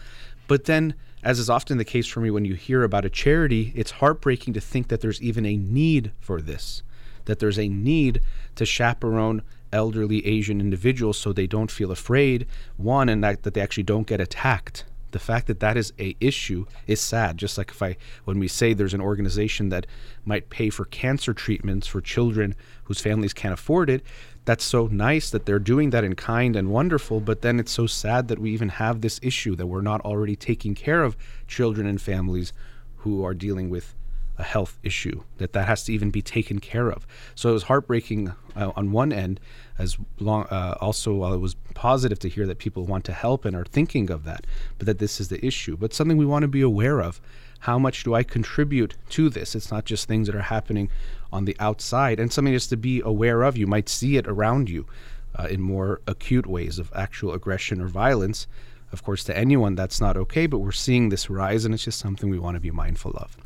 But 0.46 0.64
then, 0.64 0.94
as 1.22 1.38
is 1.38 1.50
often 1.50 1.78
the 1.78 1.84
case 1.84 2.06
for 2.06 2.20
me 2.20 2.30
when 2.30 2.44
you 2.44 2.54
hear 2.54 2.82
about 2.82 3.04
a 3.04 3.10
charity, 3.10 3.72
it's 3.74 3.92
heartbreaking 3.92 4.54
to 4.54 4.60
think 4.60 4.88
that 4.88 5.00
there's 5.00 5.20
even 5.22 5.44
a 5.44 5.56
need 5.56 6.12
for 6.20 6.40
this, 6.40 6.82
that 7.24 7.38
there's 7.38 7.58
a 7.58 7.68
need 7.68 8.20
to 8.54 8.64
chaperone 8.64 9.42
elderly 9.76 10.26
Asian 10.26 10.60
individuals 10.60 11.18
so 11.18 11.32
they 11.32 11.46
don't 11.46 11.70
feel 11.70 11.90
afraid, 11.92 12.46
one, 12.76 13.08
and 13.08 13.22
that, 13.22 13.42
that 13.42 13.54
they 13.54 13.60
actually 13.60 13.82
don't 13.92 14.06
get 14.06 14.20
attacked. 14.20 14.84
The 15.12 15.18
fact 15.20 15.46
that 15.46 15.60
that 15.60 15.76
is 15.76 15.92
a 15.98 16.16
issue 16.20 16.66
is 16.86 17.00
sad. 17.00 17.38
Just 17.38 17.56
like 17.58 17.70
if 17.70 17.82
I, 17.82 17.96
when 18.24 18.38
we 18.38 18.48
say 18.48 18.74
there's 18.74 18.94
an 18.94 19.00
organization 19.00 19.68
that 19.68 19.86
might 20.24 20.50
pay 20.50 20.68
for 20.70 20.84
cancer 20.86 21.32
treatments 21.32 21.86
for 21.86 22.00
children 22.00 22.54
whose 22.84 23.00
families 23.00 23.32
can't 23.32 23.54
afford 23.54 23.88
it, 23.88 24.02
that's 24.46 24.64
so 24.64 24.86
nice 24.86 25.30
that 25.30 25.44
they're 25.44 25.58
doing 25.58 25.90
that 25.90 26.04
in 26.04 26.14
kind 26.14 26.56
and 26.56 26.70
wonderful, 26.70 27.20
but 27.20 27.42
then 27.42 27.58
it's 27.60 27.72
so 27.72 27.86
sad 27.86 28.28
that 28.28 28.38
we 28.38 28.50
even 28.50 28.68
have 28.68 29.00
this 29.00 29.18
issue 29.22 29.56
that 29.56 29.66
we're 29.66 29.80
not 29.80 30.00
already 30.02 30.36
taking 30.36 30.74
care 30.74 31.02
of 31.02 31.16
children 31.46 31.86
and 31.86 32.00
families 32.00 32.52
who 32.98 33.24
are 33.24 33.34
dealing 33.34 33.70
with 33.70 33.94
a 34.38 34.42
health 34.42 34.78
issue 34.82 35.22
that 35.38 35.52
that 35.52 35.66
has 35.66 35.84
to 35.84 35.92
even 35.92 36.10
be 36.10 36.22
taken 36.22 36.58
care 36.58 36.90
of. 36.90 37.06
So 37.34 37.50
it 37.50 37.52
was 37.52 37.64
heartbreaking 37.64 38.32
uh, 38.54 38.72
on 38.76 38.92
one 38.92 39.12
end, 39.12 39.40
as 39.78 39.96
long 40.18 40.44
uh, 40.44 40.76
also 40.80 41.14
while 41.14 41.32
it 41.32 41.40
was 41.40 41.54
positive 41.74 42.18
to 42.20 42.28
hear 42.28 42.46
that 42.46 42.58
people 42.58 42.84
want 42.84 43.04
to 43.04 43.12
help 43.12 43.44
and 43.44 43.54
are 43.54 43.64
thinking 43.64 44.10
of 44.10 44.24
that, 44.24 44.46
but 44.78 44.86
that 44.86 44.98
this 44.98 45.20
is 45.20 45.28
the 45.28 45.44
issue. 45.44 45.76
But 45.76 45.92
something 45.92 46.16
we 46.16 46.26
want 46.26 46.42
to 46.42 46.48
be 46.48 46.62
aware 46.62 47.00
of. 47.00 47.20
How 47.60 47.78
much 47.78 48.04
do 48.04 48.14
I 48.14 48.22
contribute 48.22 48.96
to 49.10 49.28
this? 49.28 49.54
It's 49.54 49.72
not 49.72 49.86
just 49.86 50.06
things 50.06 50.26
that 50.26 50.36
are 50.36 50.42
happening 50.42 50.90
on 51.32 51.46
the 51.46 51.56
outside 51.58 52.20
and 52.20 52.32
something 52.32 52.52
just 52.52 52.68
to 52.70 52.76
be 52.76 53.00
aware 53.00 53.42
of. 53.42 53.56
You 53.56 53.66
might 53.66 53.88
see 53.88 54.16
it 54.16 54.26
around 54.28 54.68
you 54.68 54.86
uh, 55.34 55.48
in 55.48 55.60
more 55.60 56.00
acute 56.06 56.46
ways 56.46 56.78
of 56.78 56.92
actual 56.94 57.32
aggression 57.32 57.80
or 57.80 57.88
violence. 57.88 58.46
Of 58.92 59.02
course, 59.02 59.24
to 59.24 59.36
anyone, 59.36 59.74
that's 59.74 60.00
not 60.00 60.16
okay, 60.16 60.46
but 60.46 60.58
we're 60.58 60.72
seeing 60.72 61.08
this 61.08 61.28
rise 61.28 61.64
and 61.64 61.74
it's 61.74 61.84
just 61.84 61.98
something 61.98 62.30
we 62.30 62.38
want 62.38 62.54
to 62.54 62.60
be 62.60 62.70
mindful 62.70 63.12
of. 63.16 63.36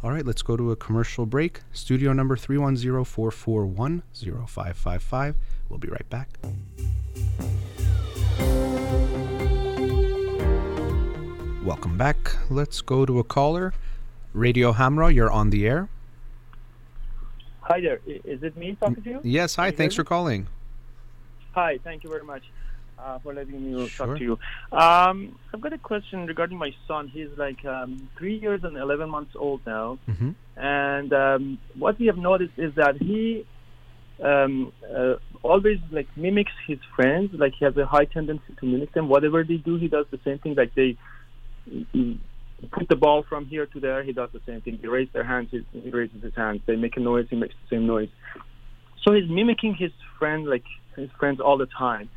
All 0.00 0.12
right, 0.12 0.24
let's 0.24 0.42
go 0.42 0.56
to 0.56 0.70
a 0.70 0.76
commercial 0.76 1.26
break. 1.26 1.62
Studio 1.72 2.12
number 2.12 2.36
310 2.36 3.04
441 3.04 4.04
0555. 4.14 5.34
We'll 5.68 5.80
be 5.80 5.88
right 5.88 6.08
back. 6.08 6.28
Welcome 11.64 11.98
back. 11.98 12.36
Let's 12.48 12.80
go 12.80 13.04
to 13.04 13.18
a 13.18 13.24
caller. 13.24 13.74
Radio 14.32 14.72
Hamra, 14.72 15.12
you're 15.12 15.32
on 15.32 15.50
the 15.50 15.66
air. 15.66 15.88
Hi 17.62 17.80
there. 17.80 17.98
Is 18.06 18.44
it 18.44 18.56
me 18.56 18.76
talking 18.78 19.02
to 19.02 19.10
you? 19.10 19.20
Yes, 19.24 19.56
hi. 19.56 19.72
Thanks 19.72 19.96
for 19.96 20.04
calling. 20.04 20.46
Hi, 21.54 21.80
thank 21.82 22.04
you 22.04 22.10
very 22.10 22.22
much 22.22 22.44
uh, 23.02 23.18
for 23.20 23.34
letting 23.34 23.72
me 23.72 23.88
sure. 23.88 24.06
talk 24.06 24.18
to 24.18 24.24
you. 24.24 24.38
Um, 24.72 25.38
I've 25.52 25.60
got 25.60 25.72
a 25.72 25.78
question 25.78 26.26
regarding 26.26 26.58
my 26.58 26.74
son. 26.86 27.08
He's 27.08 27.28
like 27.36 27.64
um, 27.64 28.08
three 28.18 28.38
years 28.38 28.60
and 28.64 28.76
11 28.76 29.08
months 29.08 29.32
old 29.36 29.60
now. 29.66 29.98
Mm-hmm. 30.08 30.30
And 30.56 31.12
um, 31.12 31.58
what 31.76 31.98
we 31.98 32.06
have 32.06 32.18
noticed 32.18 32.54
is 32.56 32.74
that 32.74 32.96
he 33.00 33.46
um, 34.22 34.72
uh, 34.84 35.14
always 35.42 35.78
like 35.90 36.08
mimics 36.16 36.52
his 36.66 36.78
friends. 36.96 37.30
Like 37.32 37.54
he 37.58 37.64
has 37.64 37.76
a 37.76 37.86
high 37.86 38.06
tendency 38.06 38.54
to 38.58 38.66
mimic 38.66 38.92
them. 38.92 39.08
Whatever 39.08 39.44
they 39.44 39.56
do, 39.56 39.76
he 39.76 39.88
does 39.88 40.06
the 40.10 40.20
same 40.24 40.38
thing. 40.38 40.54
Like 40.54 40.74
they 40.74 40.96
put 42.72 42.88
the 42.88 42.96
ball 42.96 43.24
from 43.28 43.46
here 43.46 43.66
to 43.66 43.80
there, 43.80 44.02
he 44.02 44.12
does 44.12 44.30
the 44.32 44.40
same 44.46 44.60
thing. 44.60 44.78
He 44.80 44.86
raises 44.88 45.12
their 45.12 45.24
hands, 45.24 45.50
he 45.50 45.90
raises 45.90 46.22
his 46.22 46.34
hands. 46.34 46.60
They 46.66 46.76
make 46.76 46.96
a 46.96 47.00
noise, 47.00 47.26
he 47.30 47.36
makes 47.36 47.54
the 47.62 47.76
same 47.76 47.86
noise. 47.86 48.08
So 49.04 49.14
he's 49.14 49.28
mimicking 49.30 49.74
his 49.74 49.92
friend, 50.18 50.46
like 50.46 50.64
his 50.96 51.10
friends 51.18 51.40
all 51.40 51.56
the 51.56 51.66
time. 51.66 52.10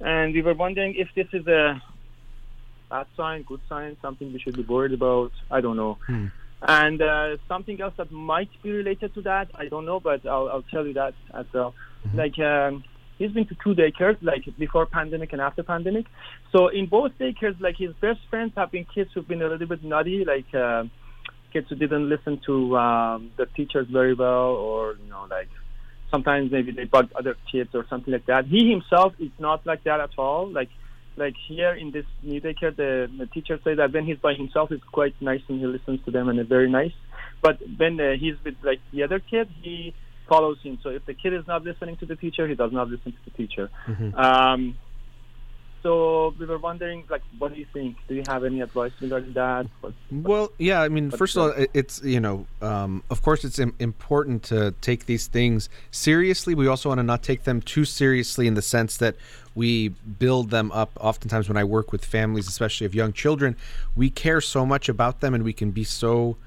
And 0.00 0.34
we 0.34 0.42
were 0.42 0.54
wondering 0.54 0.94
if 0.96 1.08
this 1.14 1.28
is 1.32 1.46
a 1.46 1.80
bad 2.90 3.06
sign, 3.16 3.42
good 3.42 3.60
sign, 3.68 3.96
something 4.02 4.32
we 4.32 4.40
should 4.40 4.56
be 4.56 4.62
worried 4.62 4.92
about. 4.92 5.32
I 5.50 5.60
don't 5.60 5.76
know. 5.76 5.98
Hmm. 6.06 6.26
And 6.66 7.02
uh, 7.02 7.36
something 7.46 7.80
else 7.80 7.94
that 7.98 8.10
might 8.10 8.50
be 8.62 8.70
related 8.70 9.14
to 9.14 9.22
that, 9.22 9.48
I 9.54 9.68
don't 9.68 9.84
know, 9.84 10.00
but 10.00 10.24
I'll, 10.26 10.48
I'll 10.48 10.62
tell 10.62 10.86
you 10.86 10.94
that 10.94 11.14
as 11.34 11.46
well. 11.52 11.74
Mm-hmm. 12.06 12.18
Like 12.18 12.38
um, 12.38 12.84
he's 13.18 13.32
been 13.32 13.46
to 13.48 13.56
two 13.62 13.74
daycares, 13.74 14.16
like 14.22 14.44
before 14.58 14.86
pandemic 14.86 15.32
and 15.32 15.42
after 15.42 15.62
pandemic. 15.62 16.06
So 16.52 16.68
in 16.68 16.86
both 16.86 17.12
daycares, 17.18 17.60
like 17.60 17.76
his 17.76 17.92
best 18.00 18.20
friends 18.30 18.52
have 18.56 18.70
been 18.70 18.86
kids 18.94 19.10
who've 19.12 19.28
been 19.28 19.42
a 19.42 19.48
little 19.48 19.66
bit 19.66 19.84
nutty, 19.84 20.24
like 20.24 20.54
uh, 20.54 20.84
kids 21.52 21.68
who 21.68 21.76
didn't 21.76 22.08
listen 22.08 22.40
to 22.46 22.76
um, 22.78 23.30
the 23.36 23.46
teachers 23.46 23.86
very 23.90 24.14
well, 24.14 24.54
or 24.56 24.96
you 25.02 25.10
know, 25.10 25.26
like 25.30 25.48
sometimes 26.10 26.50
maybe 26.50 26.72
they 26.72 26.84
bug 26.84 27.10
other 27.14 27.36
kids 27.50 27.70
or 27.74 27.86
something 27.88 28.12
like 28.12 28.26
that. 28.26 28.46
He 28.46 28.70
himself 28.70 29.14
is 29.18 29.30
not 29.38 29.66
like 29.66 29.84
that 29.84 30.00
at 30.00 30.10
all. 30.18 30.50
Like 30.50 30.70
like 31.16 31.34
here 31.48 31.72
in 31.72 31.92
this 31.92 32.06
new 32.22 32.40
daycare, 32.40 32.74
the, 32.74 33.08
the 33.18 33.26
teachers 33.26 33.60
say 33.62 33.74
that 33.74 33.92
when 33.92 34.04
he's 34.04 34.18
by 34.18 34.34
himself, 34.34 34.70
he's 34.70 34.82
quite 34.90 35.14
nice 35.20 35.42
and 35.48 35.60
he 35.60 35.66
listens 35.66 36.00
to 36.04 36.10
them 36.10 36.28
and 36.28 36.40
is 36.40 36.48
very 36.48 36.68
nice. 36.68 36.92
But 37.40 37.58
when 37.76 38.00
uh, 38.00 38.12
he's 38.18 38.34
with 38.44 38.56
like 38.62 38.80
the 38.92 39.04
other 39.04 39.20
kid, 39.20 39.48
he 39.62 39.94
follows 40.28 40.58
him. 40.62 40.78
So 40.82 40.88
if 40.88 41.04
the 41.06 41.14
kid 41.14 41.34
is 41.34 41.46
not 41.46 41.62
listening 41.62 41.96
to 41.98 42.06
the 42.06 42.16
teacher, 42.16 42.48
he 42.48 42.54
does 42.54 42.72
not 42.72 42.88
listen 42.88 43.12
to 43.12 43.18
the 43.24 43.30
teacher. 43.30 43.70
Mm-hmm. 43.86 44.14
Um, 44.18 44.78
so 45.84 46.34
we 46.38 46.46
were 46.46 46.56
wondering, 46.56 47.04
like, 47.10 47.20
what 47.38 47.52
do 47.52 47.60
you 47.60 47.66
think? 47.74 47.98
Do 48.08 48.14
you 48.14 48.22
have 48.26 48.42
any 48.42 48.62
advice 48.62 48.92
regarding 49.02 49.34
that? 49.34 49.66
What, 49.82 49.92
Well, 50.10 50.50
yeah, 50.58 50.80
I 50.80 50.88
mean, 50.88 51.10
first 51.10 51.36
of 51.36 51.42
all, 51.42 51.66
it's, 51.74 52.02
you 52.02 52.20
know, 52.20 52.46
um, 52.62 53.04
of 53.10 53.20
course, 53.20 53.44
it's 53.44 53.58
Im- 53.58 53.74
important 53.78 54.42
to 54.44 54.72
take 54.80 55.04
these 55.04 55.26
things 55.26 55.68
seriously. 55.90 56.54
We 56.54 56.66
also 56.68 56.88
want 56.88 57.00
to 57.00 57.02
not 57.02 57.22
take 57.22 57.44
them 57.44 57.60
too 57.60 57.84
seriously 57.84 58.46
in 58.46 58.54
the 58.54 58.62
sense 58.62 58.96
that 58.96 59.14
we 59.54 59.90
build 59.90 60.48
them 60.48 60.72
up. 60.72 60.90
Oftentimes, 60.98 61.48
when 61.48 61.58
I 61.58 61.64
work 61.64 61.92
with 61.92 62.02
families, 62.02 62.48
especially 62.48 62.86
of 62.86 62.94
young 62.94 63.12
children, 63.12 63.54
we 63.94 64.08
care 64.08 64.40
so 64.40 64.64
much 64.64 64.88
about 64.88 65.20
them 65.20 65.34
and 65.34 65.44
we 65.44 65.52
can 65.52 65.70
be 65.70 65.84
so 65.84 66.38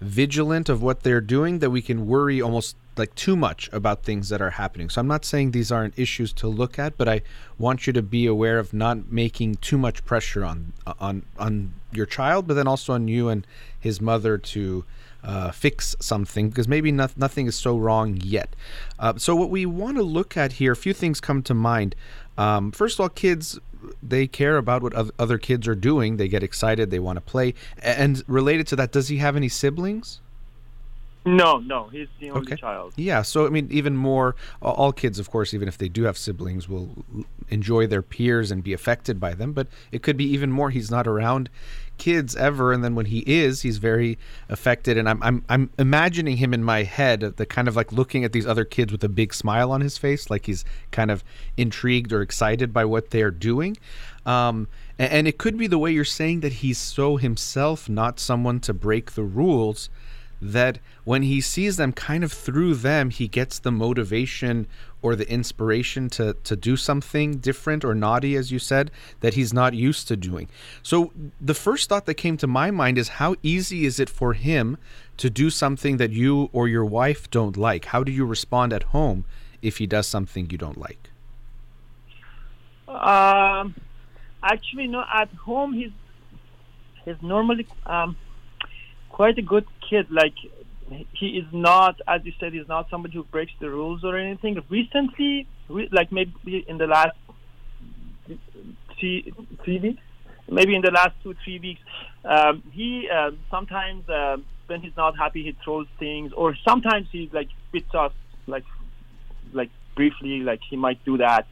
vigilant 0.00 0.68
of 0.68 0.82
what 0.82 1.04
they're 1.04 1.20
doing 1.20 1.60
that 1.60 1.70
we 1.70 1.80
can 1.80 2.08
worry 2.08 2.42
almost 2.42 2.74
like 2.96 3.14
too 3.14 3.36
much 3.36 3.68
about 3.72 4.02
things 4.02 4.28
that 4.28 4.40
are 4.40 4.50
happening. 4.50 4.88
So 4.88 5.00
I'm 5.00 5.06
not 5.06 5.24
saying 5.24 5.50
these 5.50 5.72
aren't 5.72 5.98
issues 5.98 6.32
to 6.34 6.48
look 6.48 6.78
at, 6.78 6.96
but 6.96 7.08
I 7.08 7.22
want 7.58 7.86
you 7.86 7.92
to 7.92 8.02
be 8.02 8.26
aware 8.26 8.58
of 8.58 8.72
not 8.72 9.10
making 9.10 9.56
too 9.56 9.78
much 9.78 10.04
pressure 10.04 10.44
on 10.44 10.72
on 11.00 11.24
on 11.38 11.74
your 11.92 12.06
child, 12.06 12.46
but 12.46 12.54
then 12.54 12.66
also 12.66 12.92
on 12.92 13.08
you 13.08 13.28
and 13.28 13.46
his 13.78 14.00
mother 14.00 14.38
to 14.38 14.84
uh, 15.22 15.50
fix 15.50 15.96
something 16.00 16.50
because 16.50 16.68
maybe 16.68 16.92
not, 16.92 17.16
nothing 17.16 17.46
is 17.46 17.56
so 17.56 17.76
wrong 17.76 18.18
yet. 18.22 18.54
Uh, 18.98 19.14
so 19.16 19.34
what 19.34 19.50
we 19.50 19.64
want 19.64 19.96
to 19.96 20.02
look 20.02 20.36
at 20.36 20.54
here, 20.54 20.72
a 20.72 20.76
few 20.76 20.92
things 20.92 21.20
come 21.20 21.42
to 21.42 21.54
mind. 21.54 21.94
Um, 22.36 22.72
first 22.72 22.96
of 22.96 23.02
all, 23.02 23.08
kids 23.08 23.58
they 24.02 24.26
care 24.26 24.56
about 24.56 24.82
what 24.82 24.94
other 25.18 25.38
kids 25.38 25.68
are 25.68 25.74
doing. 25.74 26.16
They 26.16 26.28
get 26.28 26.42
excited. 26.42 26.90
They 26.90 26.98
want 26.98 27.16
to 27.16 27.20
play. 27.20 27.54
And 27.82 28.22
related 28.26 28.66
to 28.68 28.76
that, 28.76 28.92
does 28.92 29.08
he 29.08 29.18
have 29.18 29.36
any 29.36 29.48
siblings? 29.48 30.20
No, 31.26 31.56
no, 31.58 31.88
he's 31.88 32.08
the 32.20 32.30
only 32.30 32.52
Okay. 32.52 32.56
child. 32.56 32.92
Yeah, 32.96 33.22
so 33.22 33.46
I 33.46 33.48
mean, 33.48 33.68
even 33.70 33.96
more, 33.96 34.36
all 34.60 34.92
kids, 34.92 35.18
of 35.18 35.30
course, 35.30 35.54
even 35.54 35.68
if 35.68 35.78
they 35.78 35.88
do 35.88 36.02
have 36.04 36.18
siblings, 36.18 36.68
will 36.68 37.04
enjoy 37.48 37.86
their 37.86 38.02
peers 38.02 38.50
and 38.50 38.62
be 38.62 38.72
affected 38.74 39.18
by 39.18 39.32
them. 39.32 39.52
But 39.54 39.68
it 39.90 40.02
could 40.02 40.16
be 40.18 40.24
even 40.26 40.50
more. 40.52 40.68
He's 40.70 40.90
not 40.90 41.06
around 41.06 41.48
kids 41.96 42.34
ever, 42.36 42.72
and 42.72 42.84
then 42.84 42.94
when 42.94 43.06
he 43.06 43.20
is, 43.20 43.62
he's 43.62 43.78
very 43.78 44.18
affected. 44.50 44.98
And 44.98 45.08
I'm 45.08 45.22
I'm 45.22 45.44
I'm 45.48 45.70
imagining 45.78 46.36
him 46.36 46.52
in 46.52 46.62
my 46.62 46.82
head, 46.82 47.24
uh, 47.24 47.30
the 47.34 47.46
kind 47.46 47.68
of 47.68 47.74
like 47.76 47.90
looking 47.90 48.22
at 48.24 48.32
these 48.32 48.46
other 48.46 48.66
kids 48.66 48.92
with 48.92 49.02
a 49.02 49.08
big 49.08 49.32
smile 49.32 49.72
on 49.72 49.80
his 49.80 49.96
face, 49.96 50.28
like 50.28 50.44
he's 50.44 50.62
kind 50.90 51.10
of 51.10 51.24
intrigued 51.56 52.12
or 52.12 52.20
excited 52.20 52.72
by 52.74 52.84
what 52.84 53.10
they're 53.10 53.30
doing. 53.30 53.78
Um, 54.26 54.68
a- 54.98 55.10
and 55.10 55.26
it 55.26 55.38
could 55.38 55.56
be 55.56 55.68
the 55.68 55.78
way 55.78 55.90
you're 55.92 56.04
saying 56.04 56.40
that 56.40 56.54
he's 56.54 56.76
so 56.78 57.16
himself, 57.16 57.88
not 57.88 58.20
someone 58.20 58.60
to 58.60 58.74
break 58.74 59.12
the 59.12 59.22
rules 59.22 59.88
that 60.52 60.78
when 61.04 61.22
he 61.22 61.40
sees 61.40 61.76
them 61.76 61.92
kind 61.92 62.22
of 62.22 62.32
through 62.32 62.74
them 62.74 63.10
he 63.10 63.26
gets 63.26 63.58
the 63.58 63.72
motivation 63.72 64.66
or 65.00 65.16
the 65.16 65.28
inspiration 65.30 66.08
to 66.10 66.34
to 66.44 66.54
do 66.54 66.76
something 66.76 67.38
different 67.38 67.84
or 67.84 67.94
naughty 67.94 68.36
as 68.36 68.52
you 68.52 68.58
said 68.58 68.90
that 69.20 69.34
he's 69.34 69.52
not 69.52 69.74
used 69.74 70.06
to 70.06 70.16
doing 70.16 70.48
so 70.82 71.12
the 71.40 71.54
first 71.54 71.88
thought 71.88 72.06
that 72.06 72.14
came 72.14 72.36
to 72.36 72.46
my 72.46 72.70
mind 72.70 72.98
is 72.98 73.08
how 73.20 73.34
easy 73.42 73.86
is 73.86 73.98
it 73.98 74.10
for 74.10 74.34
him 74.34 74.76
to 75.16 75.30
do 75.30 75.48
something 75.48 75.96
that 75.96 76.10
you 76.10 76.50
or 76.52 76.68
your 76.68 76.84
wife 76.84 77.30
don't 77.30 77.56
like 77.56 77.86
how 77.86 78.04
do 78.04 78.12
you 78.12 78.26
respond 78.26 78.72
at 78.72 78.84
home 78.94 79.24
if 79.62 79.78
he 79.78 79.86
does 79.86 80.06
something 80.06 80.50
you 80.50 80.58
don't 80.58 80.78
like 80.78 81.10
Um, 82.94 83.74
actually, 84.42 84.86
no. 84.86 85.04
At 85.12 85.30
home, 85.32 85.72
he's 85.72 85.90
he's 87.04 87.20
normally 87.22 87.66
um, 87.86 88.16
quite 89.10 89.38
a 89.38 89.42
good 89.42 89.66
kid. 89.88 90.06
Like 90.10 90.34
he 91.12 91.28
is 91.38 91.46
not, 91.52 92.00
as 92.06 92.20
you 92.24 92.32
said, 92.38 92.52
he's 92.52 92.68
not 92.68 92.88
somebody 92.90 93.14
who 93.14 93.24
breaks 93.24 93.52
the 93.60 93.70
rules 93.70 94.04
or 94.04 94.16
anything. 94.16 94.62
Recently, 94.68 95.46
re- 95.68 95.88
like 95.92 96.12
maybe 96.12 96.64
in 96.66 96.78
the 96.78 96.86
last 96.86 97.16
three 98.98 99.32
weeks, 99.66 100.02
maybe 100.50 100.74
in 100.74 100.82
the 100.82 100.90
last 100.90 101.14
two 101.22 101.34
three 101.44 101.58
weeks, 101.58 101.80
um, 102.24 102.62
he 102.72 103.08
uh, 103.12 103.30
sometimes 103.50 104.08
uh, 104.08 104.36
when 104.66 104.80
he's 104.80 104.96
not 104.96 105.16
happy, 105.16 105.42
he 105.42 105.56
throws 105.64 105.86
things, 105.98 106.32
or 106.36 106.56
sometimes 106.66 107.08
he 107.10 107.30
like 107.32 107.48
spits 107.68 107.94
us 107.94 108.12
like 108.46 108.64
like 109.52 109.70
briefly, 109.96 110.40
like 110.40 110.60
he 110.68 110.76
might 110.76 111.02
do 111.04 111.18
that. 111.18 111.46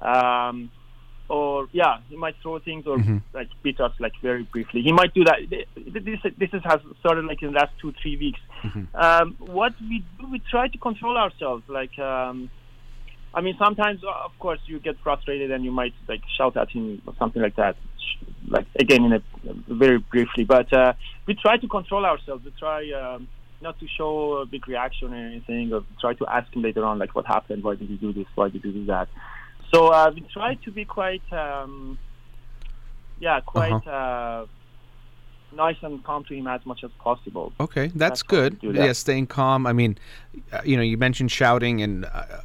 Um, 0.00 0.70
or 1.28 1.68
yeah, 1.72 1.98
he 2.08 2.16
might 2.16 2.36
throw 2.42 2.58
things 2.58 2.86
or 2.86 2.96
Mhm. 2.98 3.22
like 3.34 3.48
beat 3.62 3.80
us 3.80 3.92
like 3.98 4.12
very 4.22 4.44
briefly. 4.44 4.82
He 4.82 4.92
might 4.92 5.12
do 5.14 5.24
that. 5.24 5.38
This 5.76 6.20
this 6.38 6.50
is, 6.52 6.62
has 6.64 6.80
started 7.00 7.24
like 7.24 7.42
in 7.42 7.52
the 7.52 7.58
last 7.60 7.72
two 7.80 7.92
three 8.00 8.16
weeks. 8.16 8.40
Mhm. 8.62 8.86
Um, 8.94 9.36
what 9.38 9.74
we 9.80 10.04
do, 10.18 10.28
we 10.30 10.38
try 10.38 10.68
to 10.68 10.78
control 10.78 11.16
ourselves. 11.16 11.64
Like, 11.68 11.98
um, 11.98 12.50
I 13.34 13.40
mean, 13.40 13.56
sometimes 13.58 14.02
uh, 14.04 14.24
of 14.24 14.38
course 14.38 14.60
you 14.66 14.78
get 14.78 14.96
frustrated 15.02 15.50
and 15.50 15.64
you 15.64 15.72
might 15.72 15.94
like 16.08 16.22
shout 16.36 16.56
at 16.56 16.70
him 16.70 17.02
or 17.06 17.14
something 17.18 17.42
like 17.42 17.56
that. 17.56 17.76
Like 18.48 18.66
again, 18.78 19.04
in 19.04 19.12
a 19.14 19.22
very 19.68 19.98
briefly, 19.98 20.44
but 20.44 20.72
uh, 20.72 20.92
we 21.26 21.34
try 21.34 21.56
to 21.56 21.68
control 21.68 22.04
ourselves. 22.06 22.44
We 22.44 22.52
try. 22.58 22.90
Um, 22.92 23.28
not 23.62 23.80
to 23.80 23.86
show 23.88 24.34
a 24.42 24.44
big 24.44 24.68
reaction 24.68 25.14
or 25.14 25.16
anything, 25.16 25.72
or 25.72 25.82
try 25.98 26.12
to 26.12 26.26
ask 26.26 26.54
him 26.54 26.60
later 26.60 26.84
on, 26.84 26.98
like, 26.98 27.14
what 27.14 27.26
happened? 27.26 27.64
Why 27.64 27.74
did 27.74 27.88
you 27.88 27.96
do 27.96 28.12
this? 28.12 28.26
Why 28.34 28.50
did 28.50 28.62
you 28.62 28.70
do 28.70 28.84
that? 28.84 29.08
So 29.72 29.88
uh, 29.88 30.10
we 30.14 30.20
try 30.32 30.54
to 30.54 30.70
be 30.70 30.84
quite, 30.84 31.22
um, 31.32 31.98
yeah, 33.18 33.40
quite 33.40 33.86
uh 33.86 34.46
nice 35.52 35.76
and 35.82 36.02
calm 36.04 36.24
to 36.24 36.34
him 36.34 36.46
as 36.46 36.64
much 36.66 36.84
as 36.84 36.90
possible. 36.98 37.52
Okay, 37.58 37.86
that's, 37.88 37.94
That's 37.94 38.22
good. 38.22 38.60
that. 38.62 38.74
Yeah, 38.74 38.92
staying 38.92 39.26
calm. 39.26 39.66
I 39.66 39.72
mean, 39.72 39.98
uh, 40.52 40.60
you 40.64 40.76
know, 40.76 40.82
you 40.82 40.96
mentioned 40.96 41.32
shouting, 41.32 41.82
and 41.82 42.04
uh, 42.04 42.42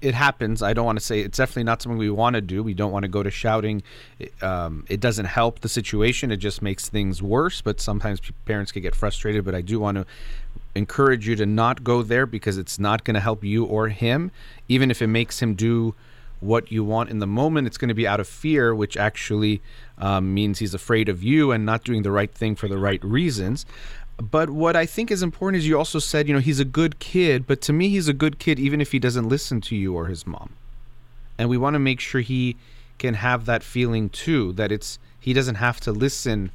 it 0.00 0.14
happens. 0.14 0.62
I 0.62 0.72
don't 0.72 0.86
want 0.86 0.98
to 0.98 1.04
say 1.04 1.20
it's 1.20 1.36
definitely 1.36 1.64
not 1.64 1.82
something 1.82 1.98
we 1.98 2.10
want 2.10 2.34
to 2.34 2.40
do. 2.40 2.62
We 2.62 2.74
don't 2.74 2.92
want 2.92 3.02
to 3.04 3.08
go 3.08 3.22
to 3.22 3.30
shouting. 3.30 3.82
It, 4.18 4.32
um, 4.42 4.84
it 4.88 5.00
doesn't 5.00 5.26
help 5.26 5.60
the 5.60 5.68
situation. 5.68 6.30
It 6.32 6.38
just 6.38 6.62
makes 6.62 6.88
things 6.88 7.22
worse. 7.22 7.60
But 7.60 7.80
sometimes 7.80 8.20
parents 8.46 8.72
can 8.72 8.82
get 8.82 8.94
frustrated. 8.94 9.44
But 9.44 9.54
I 9.54 9.60
do 9.60 9.78
want 9.78 9.96
to 9.98 10.06
encourage 10.74 11.28
you 11.28 11.36
to 11.36 11.46
not 11.46 11.84
go 11.84 12.02
there 12.02 12.26
because 12.26 12.56
it's 12.56 12.78
not 12.78 13.04
going 13.04 13.14
to 13.14 13.20
help 13.20 13.44
you 13.44 13.64
or 13.64 13.88
him. 13.88 14.30
Even 14.68 14.90
if 14.90 15.02
it 15.02 15.08
makes 15.08 15.40
him 15.40 15.54
do 15.54 15.94
what 16.40 16.72
you 16.72 16.82
want 16.82 17.10
in 17.10 17.18
the 17.18 17.26
moment, 17.26 17.66
it's 17.66 17.76
going 17.76 17.88
to 17.88 17.94
be 17.94 18.06
out 18.06 18.20
of 18.20 18.26
fear, 18.26 18.74
which 18.74 18.96
actually 18.96 19.60
um, 19.98 20.34
means 20.34 20.58
he's 20.58 20.74
afraid 20.74 21.08
of 21.08 21.22
you 21.22 21.52
and 21.52 21.64
not 21.64 21.84
doing 21.84 22.02
the 22.02 22.10
right 22.10 22.32
thing 22.32 22.56
for 22.56 22.66
the 22.66 22.78
right 22.78 23.02
reasons. 23.04 23.66
But 24.16 24.50
what 24.50 24.76
I 24.76 24.86
think 24.86 25.10
is 25.10 25.22
important 25.22 25.60
is 25.60 25.68
you 25.68 25.78
also 25.78 25.98
said, 25.98 26.28
you 26.28 26.34
know, 26.34 26.40
he's 26.40 26.60
a 26.60 26.64
good 26.64 26.98
kid, 26.98 27.46
but 27.46 27.60
to 27.62 27.72
me, 27.72 27.88
he's 27.88 28.08
a 28.08 28.12
good 28.12 28.38
kid 28.38 28.58
even 28.58 28.80
if 28.80 28.92
he 28.92 28.98
doesn't 28.98 29.28
listen 29.28 29.60
to 29.62 29.76
you 29.76 29.94
or 29.94 30.06
his 30.06 30.26
mom. 30.26 30.54
And 31.38 31.48
we 31.48 31.56
want 31.56 31.74
to 31.74 31.78
make 31.78 32.00
sure 32.00 32.20
he 32.20 32.56
can 32.98 33.14
have 33.14 33.46
that 33.46 33.62
feeling 33.62 34.10
too, 34.10 34.52
that 34.52 34.70
it's 34.70 34.98
he 35.18 35.32
doesn't 35.32 35.54
have 35.56 35.80
to 35.80 35.92
listen 35.92 36.50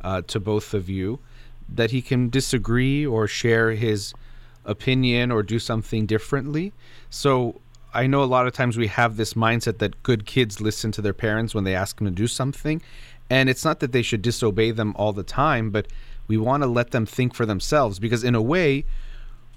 uh, 0.00 0.22
to 0.22 0.38
both 0.38 0.74
of 0.74 0.88
you, 0.88 1.18
that 1.68 1.90
he 1.90 2.02
can 2.02 2.30
disagree 2.30 3.04
or 3.04 3.26
share 3.26 3.72
his 3.72 4.14
opinion 4.64 5.32
or 5.32 5.42
do 5.42 5.58
something 5.58 6.06
differently. 6.06 6.72
So 7.10 7.60
I 7.92 8.06
know 8.06 8.22
a 8.22 8.24
lot 8.24 8.46
of 8.46 8.52
times 8.52 8.76
we 8.76 8.88
have 8.88 9.16
this 9.16 9.34
mindset 9.34 9.78
that 9.78 10.02
good 10.02 10.26
kids 10.26 10.60
listen 10.60 10.92
to 10.92 11.02
their 11.02 11.14
parents 11.14 11.54
when 11.54 11.64
they 11.64 11.74
ask 11.74 11.96
them 11.96 12.06
to 12.06 12.10
do 12.10 12.26
something. 12.26 12.82
And 13.30 13.48
it's 13.48 13.64
not 13.64 13.80
that 13.80 13.92
they 13.92 14.02
should 14.02 14.22
disobey 14.22 14.70
them 14.70 14.94
all 14.96 15.12
the 15.12 15.22
time, 15.22 15.70
but 15.70 15.88
we 16.26 16.36
want 16.36 16.62
to 16.62 16.66
let 16.66 16.90
them 16.90 17.06
think 17.06 17.34
for 17.34 17.46
themselves 17.46 17.98
because, 17.98 18.24
in 18.24 18.34
a 18.34 18.42
way, 18.42 18.84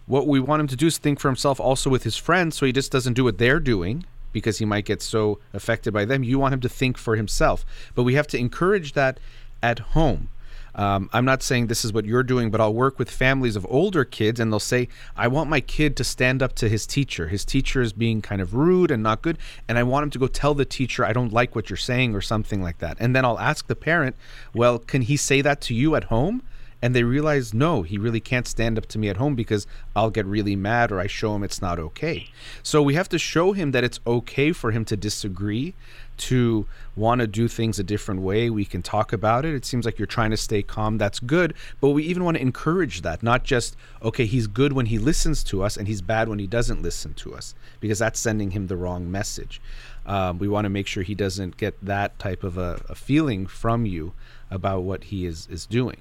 what 0.08 0.28
we 0.28 0.40
want 0.40 0.62
him 0.62 0.68
to 0.68 0.76
do 0.76 0.88
is 0.88 0.98
think 0.98 1.20
for 1.20 1.30
himself 1.30 1.60
also 1.60 1.90
with 1.90 2.04
his 2.04 2.18
friends 2.18 2.58
so 2.58 2.66
he 2.66 2.72
just 2.72 2.92
doesn't 2.92 3.14
do 3.14 3.24
what 3.24 3.38
they're 3.38 3.60
doing 3.60 4.06
because 4.34 4.58
he 4.58 4.66
might 4.66 4.86
get 4.86 5.02
so 5.02 5.40
affected 5.54 5.94
by 5.94 6.06
them. 6.06 6.24
You 6.24 6.40
want 6.40 6.54
him 6.54 6.62
to 6.62 6.70
think 6.70 6.98
for 6.98 7.16
himself. 7.16 7.66
But 7.96 8.04
we 8.04 8.16
have 8.16 8.28
to 8.28 8.38
encourage 8.38 8.94
that 8.94 9.20
at 9.62 9.80
home. 9.80 10.30
Um, 10.76 11.10
I'm 11.14 11.26
not 11.26 11.44
saying 11.44 11.68
this 11.68 11.84
is 11.84 11.94
what 11.94 12.06
you're 12.06 12.24
doing, 12.24 12.52
but 12.52 12.62
I'll 12.62 12.74
work 12.74 12.98
with 12.98 13.10
families 13.10 13.56
of 13.56 13.66
older 13.70 14.06
kids 14.06 14.40
and 14.40 14.52
they'll 14.52 14.60
say, 14.60 14.88
I 15.16 15.28
want 15.28 15.50
my 15.50 15.60
kid 15.60 15.98
to 15.98 16.04
stand 16.04 16.42
up 16.42 16.54
to 16.56 16.70
his 16.70 16.86
teacher. 16.86 17.28
His 17.28 17.46
teacher 17.46 17.82
is 17.82 17.94
being 17.94 18.22
kind 18.22 18.42
of 18.42 18.54
rude 18.54 18.92
and 18.92 19.04
not 19.04 19.22
good. 19.22 19.38
And 19.68 19.78
I 19.78 19.84
want 19.84 20.04
him 20.04 20.10
to 20.12 20.20
go 20.20 20.28
tell 20.28 20.54
the 20.54 20.66
teacher, 20.66 21.06
I 21.06 21.14
don't 21.14 21.34
like 21.34 21.56
what 21.56 21.70
you're 21.70 21.78
saying 21.78 22.16
or 22.16 22.22
something 22.22 22.62
like 22.62 22.80
that. 22.80 22.98
And 23.00 23.16
then 23.16 23.26
I'll 23.26 23.40
ask 23.40 23.68
the 23.68 23.76
parent, 23.76 24.16
well, 24.54 24.80
can 24.80 25.02
he 25.02 25.18
say 25.18 25.42
that 25.42 25.62
to 25.62 25.74
you 25.74 25.96
at 25.96 26.06
home? 26.06 26.44
And 26.82 26.96
they 26.96 27.04
realize 27.04 27.54
no 27.54 27.82
he 27.84 27.98
really 27.98 28.20
can't 28.20 28.48
stand 28.48 28.78
up 28.78 28.86
to 28.86 28.98
me 28.98 29.10
at 29.10 29.18
home 29.18 29.36
because 29.36 29.68
i'll 29.96 30.10
get 30.10 30.26
really 30.26 30.56
mad 30.56 30.92
or 30.92 31.00
i 31.00 31.08
show 31.08 31.36
him 31.36 31.44
it's 31.44 31.62
not 31.62 31.80
okay. 31.80 32.30
So 32.64 32.82
we 32.82 32.96
have 32.96 33.10
to 33.10 33.20
show 33.20 33.52
him 33.52 33.72
that 33.72 33.84
it's 33.84 34.00
okay 34.08 34.52
for 34.52 34.72
him 34.72 34.86
to 34.86 34.98
disagree 34.98 35.74
to 36.18 36.68
want 36.96 37.20
to 37.20 37.28
do 37.28 37.48
things 37.48 37.80
a 37.80 37.84
different 37.84 38.22
way. 38.22 38.50
We 38.50 38.64
can 38.64 38.82
talk 38.82 39.12
about 39.12 39.44
it. 39.44 39.56
It 39.56 39.66
seems 39.66 39.86
like 39.86 39.98
you're 39.98 40.06
trying 40.06 40.30
to 40.32 40.38
stay 40.38 40.62
calm. 40.62 40.98
That's 40.98 41.20
good. 41.20 41.56
But 41.80 41.90
we 41.90 42.04
even 42.04 42.24
want 42.24 42.38
to 42.38 42.42
encourage 42.42 43.02
that 43.02 43.24
not 43.24 43.44
just 43.44 43.76
okay 44.02 44.26
he's 44.26 44.48
good 44.48 44.74
when 44.74 44.88
he 44.88 44.98
listens 44.98 45.44
to 45.46 45.64
us 45.64 45.78
and 45.78 45.88
he's 45.88 46.02
bad 46.02 46.30
when 46.30 46.40
he 46.40 46.48
doesn't 46.48 46.82
listen 46.82 47.14
to 47.16 47.34
us 47.34 47.56
because 47.80 48.00
that's 48.00 48.20
sending 48.20 48.52
him 48.52 48.68
the 48.68 48.78
wrong 48.78 49.12
message. 49.12 49.62
Um, 50.06 50.40
we 50.40 50.48
want 50.48 50.66
to 50.66 50.70
make 50.70 50.88
sure 50.88 51.04
he 51.04 51.16
doesn't 51.16 51.58
get 51.58 51.76
that 51.84 52.18
type 52.18 52.44
of 52.44 52.58
a, 52.58 52.82
a 52.90 52.96
feeling 52.96 53.46
from 53.46 53.86
you 53.86 54.14
about 54.50 54.82
what 54.82 55.06
he 55.06 55.26
is 55.26 55.48
is 55.50 55.66
doing 55.66 55.98